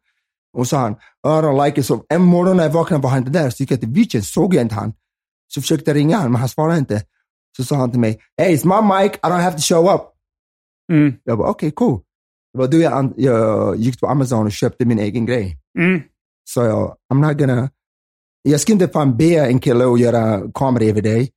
Och 0.54 0.68
så 0.68 0.70
sa 0.70 0.80
han, 0.80 0.94
I 0.94 1.42
don't 1.42 1.66
like 1.66 1.80
it. 1.80 1.86
Så 1.86 2.06
en 2.10 2.22
morgon 2.22 2.58
när 2.58 2.64
jag 2.64 2.72
vaknade 2.72 3.04
var 3.04 3.10
han 3.10 3.20
inte 3.20 3.32
där. 3.32 3.50
Så 3.50 3.64
gick 3.64 3.72
jag 3.72 3.80
till 3.80 3.90
beachen, 3.90 4.24
såg 4.24 4.54
jag 4.54 4.62
inte 4.62 4.76
han. 4.76 4.94
Så 5.48 5.62
försökte 5.62 5.92
jag 5.92 5.96
ringa 5.96 6.18
han, 6.18 6.32
men 6.32 6.40
han 6.40 6.50
svarade 6.50 6.78
inte. 6.80 7.04
Så 7.58 7.64
sa 7.64 7.76
han 7.76 7.92
till 7.92 8.00
mig, 8.00 8.22
hey, 8.38 8.56
it's 8.56 8.66
my 8.66 8.82
mic. 8.96 9.12
I 9.12 9.28
don't 9.28 9.42
have 9.42 9.58
to 9.58 9.62
show 9.62 9.96
up. 9.96 10.02
Mm. 10.92 11.14
Jag 11.24 11.38
bara, 11.38 11.50
okej, 11.50 11.72
cool. 11.72 12.02
Det 12.56 12.60
var 12.60 12.68
då 12.68 12.78
jag, 12.78 13.14
jag 13.18 13.78
gick 13.78 14.00
på 14.00 14.08
Amazon 14.08 14.46
och 14.46 14.52
köpte 14.52 14.86
min 14.86 15.00
egen 15.00 15.26
grej. 15.26 15.58
Mm. 15.80 16.02
Så 16.50 16.64
jag, 16.64 16.96
I'm 17.14 17.28
not 17.28 17.38
gonna... 17.38 17.70
Jag 18.42 18.62
ska 18.62 18.74
inte 18.74 18.88
fan 18.88 19.18
be 19.18 19.36
en 19.36 19.60
kille 19.60 19.86
att 19.86 20.00
göra 20.00 20.52
comedy 20.52 20.90
över 20.90 21.02
dig. 21.02 21.32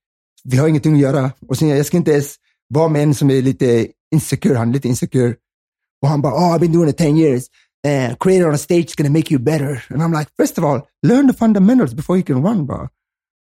Vi 0.44 0.56
har 0.56 0.68
ingenting 0.68 0.94
att 0.94 1.00
göra. 1.00 1.30
Och 1.48 1.58
sen, 1.58 1.68
jag 1.68 1.86
ska 1.86 1.96
inte 1.96 2.10
ens 2.10 2.34
vara 2.68 2.88
med 2.88 3.02
en 3.02 3.14
som 3.14 3.30
är 3.30 3.42
lite 3.42 3.88
insecure. 4.14 4.54
Han 4.54 4.68
är 4.68 4.72
lite 4.72 4.88
insecure. 4.88 5.34
Och 6.02 6.08
han 6.08 6.22
bara, 6.22 6.34
oh, 6.34 6.54
I've 6.54 6.60
been 6.60 6.72
doing 6.72 6.88
it 6.88 6.96
10 6.96 7.16
years. 7.16 7.44
Uh, 7.86 8.16
creator 8.16 8.48
on 8.48 8.54
a 8.54 8.58
stage 8.58 8.84
is 8.84 8.94
gonna 8.94 9.10
make 9.10 9.34
you 9.34 9.42
better. 9.44 9.84
And 9.90 10.02
I'm 10.02 10.18
like, 10.18 10.30
first 10.36 10.58
of 10.58 10.64
all, 10.64 10.80
learn 11.02 11.26
the 11.26 11.38
fundamentals 11.38 11.94
before 11.94 12.16
you 12.16 12.24
can 12.24 12.42
run, 12.42 12.66
bro. 12.66 12.88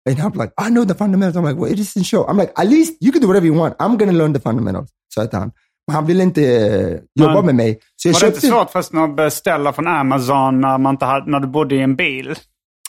And 0.09 0.19
I'm 0.19 0.33
like, 0.33 0.53
I 0.57 0.69
know 0.69 0.85
the 0.85 0.95
fundamentals. 0.95 1.37
I'm 1.37 1.43
like, 1.43 1.61
well, 1.61 1.71
it 1.71 1.79
isn't 1.79 2.05
show. 2.05 2.25
I'm 2.25 2.37
like, 2.37 2.51
at 2.57 2.67
least 2.67 2.93
you 2.99 3.11
can 3.11 3.21
do 3.21 3.27
whatever 3.27 3.45
you 3.45 3.53
want. 3.53 3.75
I'm 3.79 3.97
gonna 3.97 4.17
learn 4.17 4.33
the 4.33 4.39
fundamentals. 4.39 4.89
Så 5.13 5.21
att 5.21 5.33
han, 5.33 5.51
han 5.89 6.05
ville 6.05 6.23
inte 6.23 6.41
eh, 6.43 6.99
jobba 7.19 7.33
Men- 7.33 7.45
med 7.45 7.55
mig. 7.55 7.79
Så 7.95 8.07
jag 8.07 8.13
Var 8.13 8.19
det 8.21 8.27
inte 8.27 8.41
köpte, 8.41 8.47
svårt 8.57 8.71
förresten 8.71 8.99
att 8.99 9.15
beställa 9.15 9.73
från 9.73 9.87
Amazon 9.87 10.61
när, 10.61 10.77
man 10.77 10.93
inte 10.95 11.05
hade, 11.05 11.31
när 11.31 11.39
du 11.39 11.47
bodde 11.47 11.75
i 11.75 11.81
en 11.81 11.95
bil? 11.95 12.35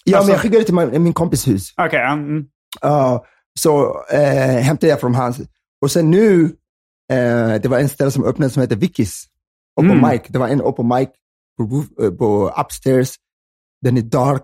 ja, 0.05 0.17
alltså- 0.19 0.27
men 0.29 0.33
jag 0.33 0.41
skickade 0.41 0.59
det 0.61 0.65
till 0.65 0.75
min, 0.75 1.03
min 1.03 1.13
kompis 1.13 1.49
hus. 1.49 1.75
Okej. 1.77 2.01
mm. 2.13 2.45
Ja, 2.81 3.25
så 3.61 4.03
eh, 4.13 4.61
hämtade 4.63 4.91
jag 4.91 5.01
från 5.01 5.15
hans. 5.15 5.41
Och 5.83 5.91
sen 5.91 6.11
nu, 6.11 6.45
eh, 7.13 7.55
det 7.63 7.67
var 7.67 7.79
en 7.79 7.89
ställe 7.89 8.11
som 8.11 8.25
öppnade 8.25 8.51
som 8.51 8.61
heter 8.63 8.77
Vickis. 8.77 9.27
Open 9.81 9.91
Mm. 9.91 10.11
mic. 10.11 10.21
Det 10.29 10.39
var 10.39 10.49
en 10.49 10.63
open 10.63 10.89
mic 10.89 11.09
på, 11.59 11.85
eh, 12.05 12.11
på 12.11 12.49
upstairs. 12.61 13.15
Den 13.83 13.97
är 13.97 14.03
dark. 14.03 14.43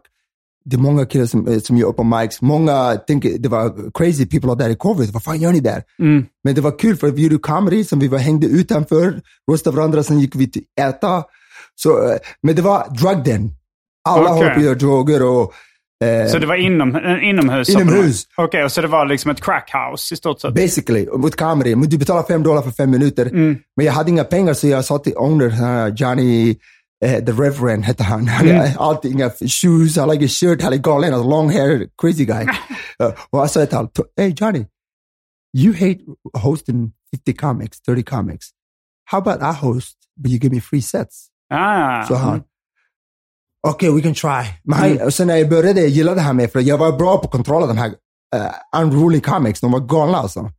Det 0.68 0.76
är 0.76 0.80
många 0.80 1.06
killar 1.06 1.26
som, 1.26 1.48
eh, 1.48 1.58
som 1.58 1.76
gör 1.76 1.86
open 1.88 2.08
mics. 2.08 2.42
Många 2.42 2.96
tänker 3.06 3.38
det 3.38 3.48
var 3.48 3.90
crazy 3.94 4.26
people 4.26 4.54
där 4.54 4.70
i 4.70 4.76
covid. 4.76 5.10
Vad 5.10 5.22
fan 5.22 5.40
gör 5.40 5.52
ni 5.52 5.60
där? 5.60 5.82
Mm. 5.98 6.24
Men 6.44 6.54
det 6.54 6.60
var 6.60 6.78
kul 6.78 6.96
för 6.96 7.10
vi 7.10 7.22
gjorde 7.22 7.38
comedy 7.38 7.84
som 7.84 7.98
vi 7.98 8.08
var, 8.08 8.18
hängde 8.18 8.46
utanför, 8.46 9.20
roastade 9.50 9.76
varandra, 9.76 10.02
sen 10.02 10.20
gick 10.20 10.36
vi 10.36 10.50
till 10.50 10.62
äta. 10.80 11.24
Så, 11.74 12.08
eh, 12.08 12.16
men 12.42 12.56
det 12.56 12.62
var 12.62 12.86
drug 13.00 13.24
den. 13.24 13.50
Alla 14.08 14.22
Okej. 14.22 14.34
håller 14.34 14.50
på 14.50 14.58
att 14.58 14.64
göra 14.64 14.74
droger 14.74 15.22
och 15.22 15.52
eh, 16.06 16.28
Så 16.28 16.38
det 16.38 16.46
var 16.46 16.54
inom, 16.54 16.96
eh, 16.96 17.28
inomhus? 17.28 17.68
Inomhus. 17.68 18.26
Okej, 18.36 18.64
och 18.64 18.72
så 18.72 18.80
det 18.80 18.88
var 18.88 19.06
liksom 19.06 19.30
ett 19.30 19.40
crackhouse 19.40 20.14
i 20.14 20.16
stort 20.16 20.40
sett? 20.40 20.54
Basically, 20.54 21.06
mot. 21.06 21.40
Men 21.40 21.82
du 21.82 21.98
betalar 21.98 22.22
fem 22.22 22.42
dollar 22.42 22.62
för 22.62 22.70
fem 22.70 22.90
minuter. 22.90 23.26
Mm. 23.26 23.56
Men 23.76 23.86
jag 23.86 23.92
hade 23.92 24.10
inga 24.10 24.24
pengar 24.24 24.54
så 24.54 24.66
jag 24.66 24.84
sa 24.84 24.98
till 24.98 25.16
owner, 25.16 25.88
Johnny, 25.96 26.56
eh, 27.04 27.24
the 27.24 27.32
Reverend 27.32 27.84
had 27.84 28.00
Mm. 28.00 28.26
hade 28.26 28.74
alltid 28.78 29.12
inga 29.12 29.30
shoes, 29.30 29.96
han 29.96 30.08
hade 30.08 30.14
ingen 30.14 30.28
shirt, 30.28 30.62
är 30.62 30.76
galen, 30.76 31.12
han 31.12 31.28
long 31.28 31.50
hair, 31.50 31.88
crazy 31.98 32.24
guy. 32.24 32.44
uh, 33.02 33.12
och 33.30 33.38
jag 33.38 33.50
sa 33.50 33.66
till 33.66 34.04
hey 34.16 34.34
Johnny, 34.36 34.66
you 35.56 35.72
hate 35.72 36.00
hosting 36.38 36.92
50 37.16 37.32
comics, 37.32 37.80
30 37.80 38.02
comics. 38.02 38.46
How 39.10 39.18
about 39.18 39.42
I 39.42 39.52
host, 39.66 39.96
but 40.16 40.30
you 40.30 40.38
give 40.38 40.54
me 40.54 40.60
free 40.60 40.82
sets? 40.82 41.28
Ah. 41.50 42.04
Så 42.04 42.14
han, 42.14 42.28
mm. 42.28 42.44
okej, 43.68 43.90
we 43.90 44.02
can 44.02 44.14
try. 44.14 44.44
Men 44.64 44.78
han, 44.78 45.06
och 45.06 45.14
sen 45.14 45.26
när 45.26 45.36
jag 45.36 45.48
började 45.48 45.80
gillade 45.80 46.20
han 46.20 46.36
mig 46.36 46.48
för 46.48 46.60
jag 46.60 46.78
var 46.78 46.92
bra 46.92 47.18
på 47.18 47.28
kontroll 47.28 47.62
av 47.62 47.68
de 47.68 47.78
här 47.78 47.88
uh, 47.88 48.82
unruly 48.82 49.20
comics. 49.20 49.60
De 49.60 49.72
var 49.72 49.80
galna 49.80 50.18
alltså. 50.18 50.50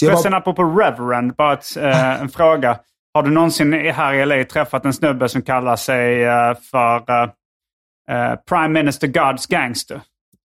Så 0.00 0.06
Förresten, 0.06 0.34
apropå 0.34 0.64
Reverend, 0.64 1.34
bara 1.36 1.52
ett, 1.52 1.76
eh, 1.76 2.20
en 2.20 2.28
fråga. 2.28 2.78
Har 3.14 3.22
du 3.22 3.30
någonsin 3.30 3.74
i- 3.74 3.90
här 3.90 4.14
i 4.14 4.26
LA 4.26 4.44
träffat 4.44 4.84
en 4.84 4.92
snubbe 4.92 5.28
som 5.28 5.42
kallar 5.42 5.76
sig 5.76 6.24
eh, 6.24 6.54
för 6.70 6.96
eh, 6.96 7.22
eh, 8.10 8.34
Prime 8.48 8.68
Minister 8.68 9.08
God's 9.08 9.50
Gangster? 9.50 10.00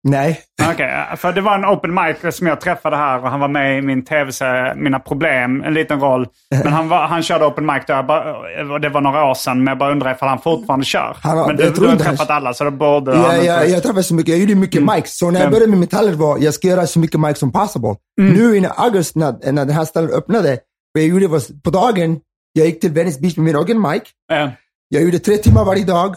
nej. 0.05 0.39
Okej, 0.72 1.05
eh, 1.11 1.16
för 1.16 1.34
det 1.34 1.41
var 1.41 1.55
en 1.55 1.66
open 1.66 1.93
mic 1.93 2.36
som 2.36 2.47
jag 2.47 2.61
träffade 2.61 2.95
här 2.97 3.24
och 3.24 3.30
han 3.30 3.39
var 3.39 3.47
med 3.47 3.78
i 3.78 3.82
min 3.82 4.05
tv-serie 4.05 4.76
Mina 4.76 4.99
Problem, 4.99 5.64
en 5.64 5.74
liten 5.74 5.99
roll. 5.99 6.28
Men 6.64 6.74
han, 6.74 6.89
var, 6.89 7.07
han 7.07 7.24
körde 7.24 7.45
open 7.45 7.66
mic 7.66 7.84
där, 7.88 8.03
bara, 8.03 8.80
det 8.80 8.89
var 8.89 9.01
några 9.01 9.26
år 9.26 9.34
sedan, 9.34 9.57
men 9.57 9.68
jag 9.68 9.78
bara 9.78 9.91
undrar 9.91 10.11
ifall 10.11 10.30
han 10.30 10.39
fortfarande 10.41 10.86
kör. 10.86 11.18
Han 11.22 11.38
men 11.47 11.55
du, 11.55 11.70
du 11.70 11.86
har 11.86 11.91
inte 11.91 12.03
han- 12.03 12.16
träffat 12.16 12.30
alla 12.30 12.53
så 12.53 12.64
det 12.64 12.72
borde 12.72 13.11
Ja, 13.11 13.36
ja, 13.36 13.64
jag 13.64 13.84
träffade 13.84 14.03
så 14.03 14.14
mycket, 14.16 14.30
jag 14.32 14.39
gjorde 14.39 14.55
mycket 14.55 14.84
mics. 14.84 15.18
Så 15.18 15.26
när 15.32 15.39
jag 15.39 15.41
Mm. 15.41 15.51
började 15.51 15.70
med 15.72 15.80
metaller 15.80 16.14
var, 16.14 16.38
jag 16.38 16.53
ska 16.53 16.68
göra 16.68 16.88
så 16.88 16.99
mycket 16.99 17.20
mics 17.20 17.39
som 17.39 17.51
possible. 17.51 17.95
Mm. 18.22 18.34
Nu 18.34 18.57
i 18.57 18.68
augusti 18.78 19.20
när, 19.20 19.51
när 19.51 19.66
den 19.66 19.76
här 19.76 19.86
stället 19.86 20.11
öppnade, 20.11 20.57
vad 20.93 21.03
jag 21.03 21.09
gjorde 21.09 21.28
var, 21.28 21.61
på 21.64 21.70
dagen, 21.70 22.20
jag 22.54 22.66
gick 22.66 22.80
till 22.82 22.91
Venice 22.91 23.20
Beach 23.22 23.38
med 23.38 23.43
min 23.45 23.56
egen 23.56 23.82
mic. 23.82 24.01
Eh, 24.32 24.49
Jag 24.89 25.04
gjorde 25.04 25.20
tre 25.20 25.38
timmar 25.38 25.66
varje 25.66 25.84
dag. 25.86 26.16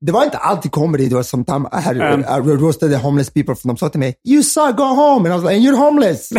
Det 0.00 0.12
var 0.12 0.24
inte 0.24 0.36
alltid 0.38 0.72
comedy, 0.72 1.08
det 1.08 1.14
var 1.14 1.22
sometimes 1.22 1.68
I, 1.72 1.76
had, 1.82 1.96
Mm. 1.96 2.20
I 2.20 2.50
roasted 2.56 2.90
the 2.90 2.96
homeless 2.96 3.30
people, 3.30 3.54
för 3.54 3.68
de 3.68 3.76
sa 3.76 3.88
till 3.88 4.00
mig, 4.00 4.14
you 4.28 4.42
suck, 4.42 4.76
go 4.76 4.82
home. 4.84 5.30
And 5.30 5.40
I 5.40 5.44
was 5.44 5.52
like, 5.52 5.68
you're 5.68 5.76
homeless. 5.76 6.28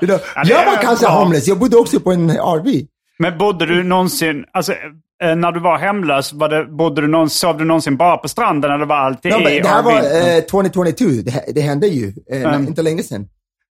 You 0.00 0.06
know, 0.06 0.18
Ja, 0.34 0.42
jag 0.44 0.66
var 0.66 0.82
kanske 0.82 1.06
bra. 1.06 1.14
homeless, 1.24 1.48
jag 1.48 1.58
bodde 1.58 1.76
också 1.76 2.00
på 2.00 2.12
en 2.12 2.30
RV. 2.30 2.86
Men 3.18 3.38
bodde 3.38 3.66
du 3.66 3.82
någonsin, 3.82 4.44
alltså 4.52 4.72
eh, 5.22 5.36
när 5.36 5.52
du 5.52 5.60
var 5.60 5.78
hemlös, 5.78 6.32
var 6.32 6.48
det, 6.48 6.64
bodde 6.76 7.00
du 7.00 7.08
någonsin, 7.08 7.38
sov 7.38 7.58
du 7.58 7.64
någonsin 7.64 7.96
bara 7.96 8.16
på 8.16 8.28
stranden 8.28 8.70
eller 8.72 8.86
var 8.86 8.96
alltid 8.96 9.32
No, 9.32 9.48
i 9.48 9.60
det 9.60 9.68
här 9.68 9.82
var 9.82 9.92
RV? 9.92 10.36
eh, 10.38 10.44
2022, 10.44 11.04
det, 11.24 11.44
det 11.54 11.60
hände 11.60 11.86
ju, 11.86 12.12
eh, 12.32 12.42
Mm. 12.42 12.66
inte 12.68 12.82
länge 12.82 13.02
sedan. 13.02 13.28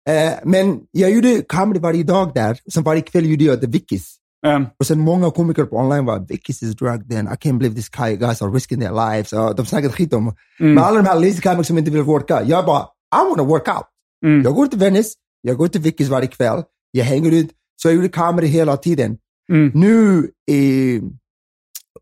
Eh, 0.09 0.33
men 0.45 0.79
jag 0.91 1.11
gjorde 1.11 1.43
comedy 1.49 1.81
varje 1.81 2.03
dag 2.05 2.33
där, 2.35 2.59
sen 2.73 2.83
varje 2.83 3.01
kväll 3.03 3.27
gjorde 3.31 3.45
jag 3.45 3.61
The 3.61 3.67
Vickies. 3.67 4.15
Mm. 4.47 4.67
Och 4.79 4.87
sen 4.87 4.99
många 5.01 5.31
komiker 5.31 5.65
på 5.65 5.77
online 5.77 6.05
var 6.05 6.19
Vickies 6.29 6.63
is 6.63 6.75
drug 6.77 7.11
then, 7.11 7.27
I 7.27 7.31
can't 7.37 7.59
believe 7.59 7.83
guy, 7.99 8.17
guys 8.17 8.43
are 8.43 8.51
risking 8.51 8.81
their 8.81 8.93
lives. 8.93 9.33
Uh, 9.33 9.51
de 9.55 9.67
snackade 9.67 9.93
skit 9.93 10.13
om. 10.13 10.35
Men 10.59 10.79
alla 10.79 11.03
de 11.03 11.09
här 11.09 11.15
lazy 11.15 11.41
comics 11.41 11.69
som 11.69 11.79
inte 11.79 11.91
vill 11.91 12.03
worka, 12.03 12.43
jag 12.43 12.67
bara, 12.67 12.83
I 13.15 13.29
wanna 13.31 13.43
work 13.43 13.69
out. 13.69 13.87
Mm. 14.25 14.43
Jag 14.43 14.55
går 14.55 14.67
till 14.67 14.79
Venice, 14.79 15.15
jag 15.41 15.57
går 15.57 15.69
till 15.69 15.81
Vickies 15.81 16.09
varje 16.09 16.27
kväll, 16.27 16.63
jag 16.91 17.05
hänger 17.05 17.33
ut, 17.33 17.51
så 17.83 17.89
jag 17.89 17.95
gjorde 17.95 18.09
comedy 18.09 18.47
hela 18.47 18.77
tiden. 18.77 19.17
Mm. 19.53 19.71
Nu 19.75 20.29
i 20.51 21.01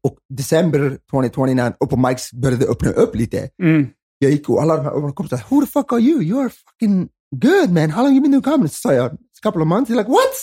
och 0.03 0.16
december 0.34 0.99
2020 1.11 1.55
när 1.55 1.72
open 1.80 2.01
mics 2.03 2.32
började 2.32 2.66
öppna 2.66 2.91
upp 2.91 3.14
lite, 3.16 3.49
Mm. 3.62 3.86
jag 4.18 4.30
gick 4.30 4.49
och 4.49 4.62
alla 4.62 4.76
de 4.76 4.82
här 4.84 4.93
open 4.93 5.12
kompisar, 5.12 5.45
who 5.51 5.61
the 5.61 5.66
fuck 5.66 5.93
are 5.93 6.01
you? 6.01 6.22
You 6.22 6.41
are 6.41 6.49
fucking 6.51 7.09
good 7.36 7.70
man. 7.72 7.91
How 7.91 8.03
long 8.03 8.12
you 8.12 8.20
been 8.22 8.30
doing 8.32 8.43
comedy? 8.43 8.68
Så 8.68 8.74
sa 8.74 8.93
jag, 8.95 9.07
a 9.07 9.16
couple 9.43 9.62
of 9.62 9.68
months. 9.68 9.91
They're 9.91 9.97
like, 9.99 10.11
what? 10.11 10.34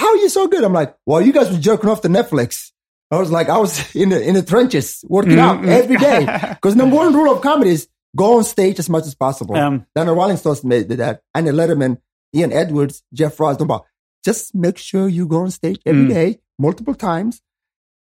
How 0.00 0.08
are 0.12 0.20
you 0.24 0.28
so 0.28 0.46
good? 0.52 0.62
I'm 0.66 0.72
like, 0.80 0.94
well, 1.08 1.20
you 1.26 1.32
guys 1.32 1.48
were 1.50 1.58
jerking 1.68 1.90
off 1.90 2.00
to 2.02 2.08
Netflix. 2.08 2.70
I 3.10 3.16
was 3.18 3.30
like, 3.38 3.48
I 3.48 3.58
was 3.64 3.72
in 4.02 4.08
the, 4.10 4.20
in 4.28 4.34
the 4.34 4.42
trenches 4.52 5.04
working 5.08 5.38
out 5.46 5.64
every 5.64 5.96
day. 5.96 6.20
Because 6.56 6.76
number 6.76 6.96
one 6.96 7.12
rule 7.18 7.32
of 7.34 7.40
comedy 7.42 7.70
is 7.78 7.88
go 8.16 8.36
on 8.38 8.44
stage 8.44 8.78
as 8.78 8.88
much 8.88 9.06
as 9.10 9.14
possible. 9.16 9.56
Um. 9.56 9.76
then 9.94 10.06
the 10.06 10.12
Rolling 10.20 10.36
Stones 10.36 10.62
made 10.64 10.88
that. 11.04 11.14
And 11.34 11.46
the 11.48 11.52
Letterman, 11.52 11.92
Ian 12.36 12.52
Edwards, 12.52 13.02
Jeff 13.18 13.40
Ross, 13.40 13.56
de 13.56 13.64
bara, 13.64 13.80
just 14.24 14.54
make 14.54 14.78
sure 14.78 15.08
you 15.08 15.26
go 15.26 15.38
on 15.44 15.50
stage 15.50 15.80
every 15.86 16.06
day, 16.08 16.38
multiple 16.58 16.94
times, 16.94 17.40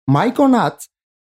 mic 0.07 0.39
or 0.39 0.49
not, 0.49 0.75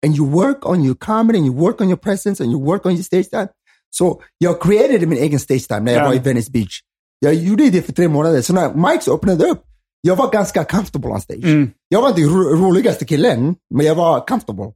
and 0.03 0.17
you 0.17 0.25
work 0.25 0.67
on 0.67 0.83
your 0.83 0.97
comedy 0.97 1.39
and 1.39 1.47
you 1.47 1.53
work 1.67 1.81
on 1.81 1.89
your 1.89 2.01
presence 2.09 2.41
and 2.43 2.51
you 2.53 2.59
work 2.59 2.87
on 2.87 2.93
your 2.93 3.05
stage 3.05 3.29
time. 3.31 3.49
Så 3.91 4.21
jag 4.39 4.61
created 4.61 5.09
min 5.09 5.19
egen 5.19 5.39
stage 5.41 5.69
time 5.69 5.81
när 5.81 5.93
jag 5.93 6.03
Ja. 6.03 6.07
var 6.09 6.15
i 6.15 6.19
Venice 6.19 6.51
Beach. 6.53 6.81
Jag 7.21 7.35
gjorde 7.35 7.71
det 7.71 7.83
för 7.83 7.93
tre 7.93 8.09
månader, 8.09 8.43
så 8.43 8.53
när 8.53 8.75
mics 8.75 9.09
öppnade 9.09 9.45
upp, 9.51 9.63
jag 10.07 10.17
var 10.17 10.31
ganska 10.33 10.65
comfortable 10.65 11.09
on 11.11 11.21
stage. 11.21 11.45
Jag 11.89 12.03
var 12.03 12.09
inte 12.09 12.21
ro 12.21 12.57
roligaste 12.57 13.05
killen, 13.05 13.55
men 13.75 13.87
jag 13.87 13.95
var 13.95 14.27
comfortable. 14.27 14.73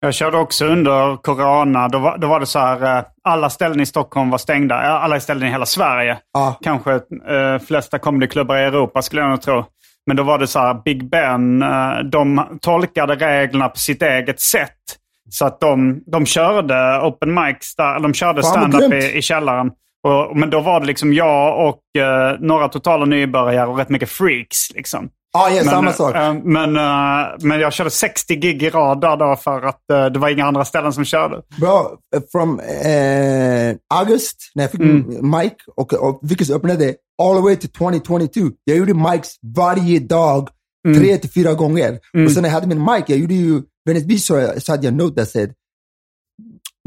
Jag 0.00 0.14
körde 0.14 0.38
också 0.38 0.66
under 0.66 1.16
corona. 1.16 1.88
Då 1.88 1.98
var, 1.98 2.18
då 2.18 2.26
var 2.26 2.40
det 2.40 2.46
så 2.46 2.58
här, 2.58 2.98
eh, 2.98 3.04
alla 3.22 3.50
ställen 3.50 3.80
i 3.80 3.86
Stockholm 3.86 4.30
var 4.30 4.38
stängda. 4.38 4.74
Alla 4.74 5.20
ställen 5.20 5.48
i 5.48 5.50
hela 5.50 5.66
Sverige. 5.66 6.18
Ja. 6.32 6.58
Kanske 6.62 6.92
eh, 6.94 7.58
flesta 7.66 7.98
comedyklubbar 7.98 8.56
i 8.56 8.62
Europa 8.62 9.02
skulle 9.02 9.22
jag 9.22 9.30
nog 9.30 9.42
tro. 9.42 9.64
Men 10.06 10.16
då 10.16 10.22
var 10.22 10.38
det 10.38 10.46
så 10.46 10.58
här, 10.58 10.82
Big 10.84 11.10
Ben, 11.10 11.62
eh, 11.62 11.98
de 12.12 12.58
tolkade 12.60 13.14
reglerna 13.14 13.68
på 13.68 13.78
sitt 13.78 14.02
eget 14.02 14.40
sätt. 14.40 14.78
Så 15.30 15.46
att 15.46 15.60
de, 15.60 16.02
de 16.06 16.26
körde 16.26 17.00
open 17.02 17.34
mics, 17.34 17.76
där, 17.76 18.00
de 18.00 18.14
körde 18.14 18.42
stand-up 18.42 18.92
i, 18.92 19.18
i 19.18 19.22
källaren. 19.22 19.70
Och, 20.02 20.36
men 20.36 20.50
då 20.50 20.60
var 20.60 20.80
det 20.80 20.86
liksom 20.86 21.12
jag 21.12 21.68
och 21.68 22.02
eh, 22.02 22.36
några 22.40 22.68
totala 22.68 23.04
nybörjare 23.04 23.66
och 23.70 23.76
rätt 23.78 23.88
mycket 23.88 24.08
freaks. 24.10 24.70
Liksom. 24.74 25.08
Ja, 25.32 25.48
ja 25.50 25.54
Men, 25.56 25.64
samma 25.64 25.92
sak. 25.92 26.16
eh, 26.16 26.34
men, 26.44 26.76
eh, 26.76 27.28
men 27.40 27.60
jag 27.60 27.72
körde 27.72 27.90
60 27.90 28.34
gig 28.36 28.62
i 28.62 28.70
rad 28.70 29.00
där 29.00 29.16
då 29.16 29.36
för 29.36 29.62
att 29.62 29.90
eh, 29.90 30.06
det 30.06 30.18
var 30.18 30.28
inga 30.28 30.44
andra 30.46 30.64
ställen 30.64 30.92
som 30.92 31.04
körde. 31.04 31.42
Eh, 32.16 32.22
from 32.32 32.60
August 33.94 34.36
när 34.54 34.64
jag 34.64 34.70
fick 34.70 34.80
mic 35.22 35.52
och, 35.76 35.92
och 35.92 36.20
Vickers 36.22 36.50
öppnade 36.50 36.94
all 37.22 37.36
the 37.36 37.42
way 37.42 37.56
to 37.56 37.68
2022. 37.78 38.40
Jag 38.64 38.76
gjorde 38.76 38.94
mics 38.94 39.28
varje 39.56 39.98
dag, 39.98 40.48
tre 40.98 41.16
till 41.16 41.30
fyra 41.30 41.54
gånger. 41.54 41.98
Och 42.26 42.32
sen 42.32 42.42
när 42.42 42.48
jag 42.48 42.54
hade 42.54 42.66
min 42.66 42.84
mic, 42.84 43.04
jag 43.06 43.18
gjorde 43.18 43.34
ju 43.34 43.62
Venice 43.86 44.06
Beach 44.06 44.22
så, 44.22 44.52
så 44.58 44.72
hade 44.72 44.84
jag 44.86 44.94
note 44.94 45.14
that 45.20 45.30
said, 45.30 45.52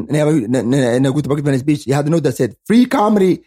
när 0.09 0.19
jag, 0.19 0.25
var, 0.25 0.33
när, 0.33 0.63
när, 0.63 1.03
jag 1.03 1.13
går 1.13 1.21
tillbaka 1.21 1.37
till 1.37 1.45
Venice 1.45 1.65
Beach, 1.65 1.83
jag 1.85 1.95
hade 1.95 2.09
note 2.09 2.23
that 2.23 2.35
said, 2.35 2.53
free 2.67 2.85
comedy, 2.85 3.37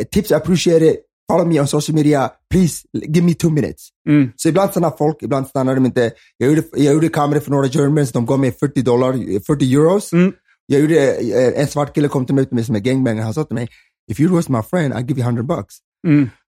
eh, 0.00 0.06
tips 0.12 0.32
appreciate 0.32 0.86
it, 0.86 0.96
follow 1.32 1.46
me 1.46 1.60
on 1.60 1.66
social 1.66 1.94
media, 1.94 2.30
please 2.50 2.84
give 2.92 3.26
me 3.26 3.34
two 3.34 3.50
minutes. 3.50 3.88
Så 4.36 4.48
ibland 4.48 4.70
stannar 4.70 4.90
folk, 4.98 5.16
ibland 5.22 5.46
stannar 5.46 5.74
de 5.74 5.86
inte. 5.86 6.12
Jag 6.36 6.48
gjorde, 6.48 6.62
jag 6.74 6.94
gjorde 6.94 7.08
comedy 7.08 7.40
för 7.40 7.50
några 7.50 7.66
Germans, 7.66 8.12
de 8.12 8.26
gav 8.26 8.38
mig 8.38 8.52
40 8.52 8.82
dollar, 8.82 9.40
40 9.46 9.74
euros. 9.74 10.10
Jag 10.66 10.80
gjorde, 10.80 11.14
eh, 11.16 11.60
en 11.60 11.66
svart 11.66 11.94
kille 11.94 12.08
kom 12.08 12.26
till 12.26 12.34
mig, 12.34 12.46
till 12.46 12.54
mig 12.54 12.64
som 12.64 12.74
är 12.74 12.80
gangbanger, 12.80 13.22
han 13.22 13.34
sa 13.34 13.44
till 13.44 13.54
mig, 13.54 13.68
if 14.10 14.20
you 14.20 14.36
roast 14.36 14.48
my 14.48 14.62
friend, 14.62 14.94
I'll 14.94 15.08
give 15.08 15.20
you 15.20 15.26
100 15.26 15.42
bucks. 15.42 15.74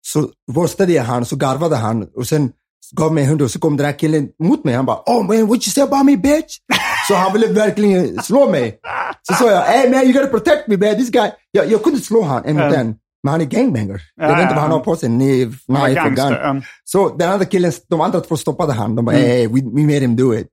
Så 0.01 0.31
roastade 0.53 0.93
jag 0.93 1.05
han, 1.05 1.25
så 1.25 1.37
garvade 1.37 1.77
han 1.77 2.03
och 2.15 2.27
sen 2.27 2.53
gav 2.99 3.13
mig 3.15 3.25
100 3.25 3.45
och 3.45 3.51
så 3.51 3.59
kom 3.59 3.77
den 3.77 3.87
här 3.87 3.99
killen 3.99 4.29
mot 4.43 4.65
mig, 4.65 4.75
han 4.75 4.87
bara, 4.87 4.97
oh 5.07 5.27
man, 5.27 5.47
what 5.47 5.67
you 5.67 5.73
say 5.73 5.83
about 5.85 6.05
me 6.07 6.17
bitch? 6.17 6.57
så 7.09 7.15
han 7.15 7.33
ville 7.33 7.47
verkligen 7.47 8.23
slå 8.23 8.51
mig. 8.51 8.79
Så 9.29 9.35
sa 9.35 9.51
jag, 9.51 9.63
hey 9.63 9.91
man, 9.91 10.03
you 10.05 10.13
gotta 10.13 10.27
protect 10.27 10.69
me 10.69 10.77
man, 10.77 10.95
this 10.97 11.11
guy. 11.11 11.31
Jag, 11.51 11.71
jag 11.71 11.83
kunde 11.83 12.01
slå 12.01 12.23
han 12.23 12.45
en 12.45 12.57
mot 12.57 12.75
en, 12.75 12.95
men 13.23 13.31
han 13.33 13.41
är 13.41 13.45
gangbanger. 13.45 14.01
jag 14.17 14.29
vet 14.35 14.43
inte 14.43 14.55
vad 14.55 14.63
han 14.63 14.71
har 14.73 14.81
på 14.81 14.97
sig, 14.97 15.09
ni, 15.09 15.53
Ja, 15.67 15.77
knife 15.87 16.01
och 16.07 16.13
gun. 16.15 16.63
Så 16.85 17.09
den 17.17 17.31
andra 17.31 17.45
killen, 17.45 17.73
de 17.89 18.01
andra 18.01 18.21
två 18.21 18.37
stoppade 18.37 18.73
han. 18.73 18.95
De 18.97 19.05
bara, 19.05 19.17
Mm. 19.17 19.29
hey, 19.29 19.47
we, 19.47 19.61
we 19.75 19.83
made 19.83 20.01
him 20.01 20.17
do 20.17 20.35
it. 20.35 20.47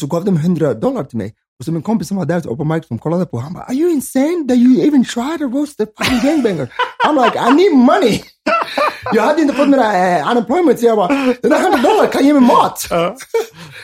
Så 0.00 0.06
gav 0.06 0.24
de 0.24 0.36
100 0.36 0.74
dollar 0.74 1.04
till 1.04 1.18
mig. 1.18 1.34
Och 1.58 1.64
så 1.64 1.72
min 1.72 1.82
kompis 1.82 2.08
som 2.08 2.16
var 2.16 2.24
där 2.24 2.56
på 2.56 2.64
mic 2.64 2.86
som 2.86 2.98
kollade 2.98 3.26
på, 3.26 3.38
han 3.38 3.52
bara, 3.52 3.64
are 3.64 3.74
you 3.74 3.90
insane 3.90 4.48
that 4.48 4.56
you 4.56 4.86
even 4.86 5.04
try 5.04 5.38
to 5.38 5.44
roast 5.44 5.76
the 5.76 5.86
fucking 5.98 6.20
gangbanger? 6.30 6.68
I'm 7.06 7.24
like, 7.24 7.36
I 7.38 7.54
need 7.54 7.72
money. 7.72 8.20
jag 9.12 9.22
hade 9.22 9.42
inte 9.42 9.54
fått 9.54 9.68
mina 9.68 10.18
uh, 10.20 10.30
unemployment, 10.30 10.80
så 10.80 10.86
jag 10.86 10.96
bara, 10.96 11.08
den 11.42 11.50
där 11.50 11.60
100 11.60 11.78
dollar 11.78 12.06
kan 12.12 12.26
ge 12.26 12.32
mig 12.32 12.42
mat. 12.42 12.86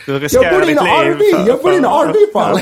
Jag 0.06 0.54
bor 0.54 0.68
i 0.68 0.72
en. 0.72 0.78
RV, 0.78 1.20
jag 1.46 1.62
bor 1.62 1.72
i 1.72 1.76
en 1.76 1.84
RV 1.84 2.32
fall. 2.32 2.60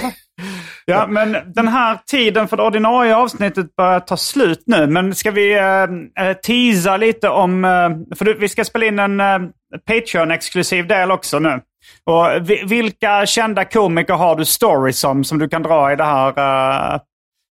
Ja, 0.84 1.06
men 1.06 1.36
den 1.54 1.68
här 1.68 1.98
tiden 2.06 2.48
för 2.48 2.56
det 2.56 2.62
ordinarie 2.62 3.16
avsnittet 3.16 3.76
börjar 3.76 4.00
ta 4.00 4.16
slut 4.16 4.62
nu. 4.66 4.86
Men 4.86 5.14
ska 5.14 5.30
vi 5.30 5.54
uh, 5.60 6.32
teasa 6.46 6.96
lite 6.96 7.28
om... 7.28 7.64
eh, 7.64 8.16
för 8.16 8.34
vi 8.40 8.48
ska 8.48 8.64
spela 8.64 8.86
in 8.86 8.98
en 8.98 9.20
uh, 9.20 9.50
Patreon-exklusiv 9.86 10.86
del 10.86 11.10
också 11.10 11.38
nu. 11.38 11.60
Och 12.04 12.50
vi, 12.50 12.64
vilka 12.66 13.26
kända 13.26 13.64
komiker 13.64 14.14
har 14.14 14.36
du 14.36 14.44
stories 14.44 15.04
om 15.04 15.24
som 15.24 15.38
du 15.38 15.48
kan 15.48 15.62
dra 15.62 15.92
i 15.92 15.96
det 15.96 16.04
här 16.04 16.28
uh, 16.28 17.00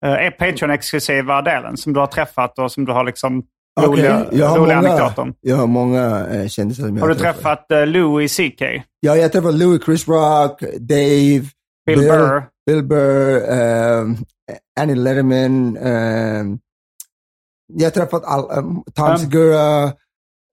uh, 0.05 0.29
Patreon-exklusiva 0.29 1.41
delen? 1.41 1.77
Som 1.77 1.93
du 1.93 1.99
har 1.99 2.07
träffat 2.07 2.59
och 2.59 2.71
som 2.71 2.85
du 2.85 2.91
har 2.91 3.03
liksom 3.03 3.43
roliga, 3.81 4.21
Okej, 4.21 4.39
jag 4.39 4.47
har 4.47 4.57
roliga 4.57 4.75
många, 4.75 4.89
anekdoter 4.89 5.21
om. 5.21 5.33
jag 5.41 5.55
har 5.55 5.67
många 5.67 6.27
eh, 6.27 6.47
kändisar 6.47 6.83
som 6.83 6.97
jag 6.97 7.01
Har 7.01 7.09
du 7.09 7.15
träffat 7.15 7.65
uh, 7.73 7.85
Louis 7.85 8.37
CK? 8.37 8.61
Ja, 8.99 9.15
jag 9.15 9.21
har 9.21 9.29
träffat 9.29 9.53
Louis, 9.53 9.83
Chris 9.85 10.07
Rock, 10.07 10.61
Dave, 10.79 11.45
Bill 11.85 11.99
Burr. 11.99 12.43
Bill 12.65 12.83
Burr, 12.83 13.51
um, 14.01 14.17
Annie 14.79 14.95
Letterman. 14.95 15.77
Um, 15.77 16.59
jag 17.73 17.85
har 17.85 17.91
träffat 17.91 18.23
all, 18.25 18.59
um, 18.59 18.83
Tom. 18.95 19.17
Segura. 19.17 19.93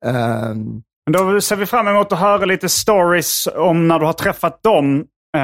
Um, 0.04 0.82
Men 1.06 1.12
Då 1.12 1.40
ser 1.40 1.56
vi 1.56 1.66
fram 1.66 1.88
emot 1.88 2.12
att 2.12 2.18
höra 2.18 2.44
lite 2.44 2.68
stories 2.68 3.48
om 3.56 3.88
när 3.88 3.98
du 3.98 4.06
har 4.06 4.12
träffat 4.12 4.62
dem 4.62 5.04
eh, 5.36 5.42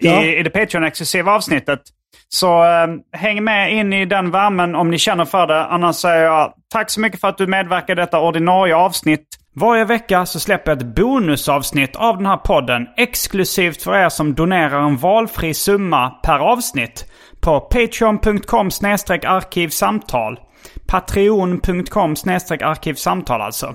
Ja. 0.00 0.22
i, 0.22 0.36
i 0.38 0.42
det 0.42 0.50
Patreon-exklusiva 0.50 1.30
avsnittet. 1.30 1.80
Så 2.28 2.64
eh, 2.64 2.86
häng 3.12 3.44
med 3.44 3.72
in 3.72 3.92
i 3.92 4.06
den 4.06 4.30
värmen 4.30 4.74
om 4.74 4.90
ni 4.90 4.98
känner 4.98 5.24
för 5.24 5.46
det. 5.46 5.64
Annars 5.64 5.96
säger 5.96 6.24
jag 6.24 6.52
tack 6.72 6.90
så 6.90 7.00
mycket 7.00 7.20
för 7.20 7.28
att 7.28 7.38
du 7.38 7.46
medverkar 7.46 7.92
i 7.92 7.96
detta 7.96 8.20
ordinarie 8.20 8.76
avsnitt. 8.76 9.26
Varje 9.54 9.84
vecka 9.84 10.26
så 10.26 10.40
släpper 10.40 10.70
jag 10.70 10.78
ett 10.78 10.96
bonusavsnitt 10.96 11.96
av 11.96 12.16
den 12.16 12.26
här 12.26 12.36
podden 12.36 12.86
exklusivt 12.96 13.82
för 13.82 13.96
er 13.96 14.08
som 14.08 14.34
donerar 14.34 14.80
en 14.80 14.96
valfri 14.96 15.54
summa 15.54 16.10
per 16.10 16.38
avsnitt 16.38 17.04
på 17.40 17.60
patreon.com 17.60 18.70
arkivsamtal. 19.26 20.40
Patreon.com 20.86 22.14
arkivsamtal 22.60 23.40
alltså. 23.40 23.74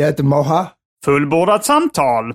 jag 0.00 0.06
heter 0.06 0.24
Moha. 0.24 0.70
Fullbordat 1.04 1.64
samtal. 1.64 2.34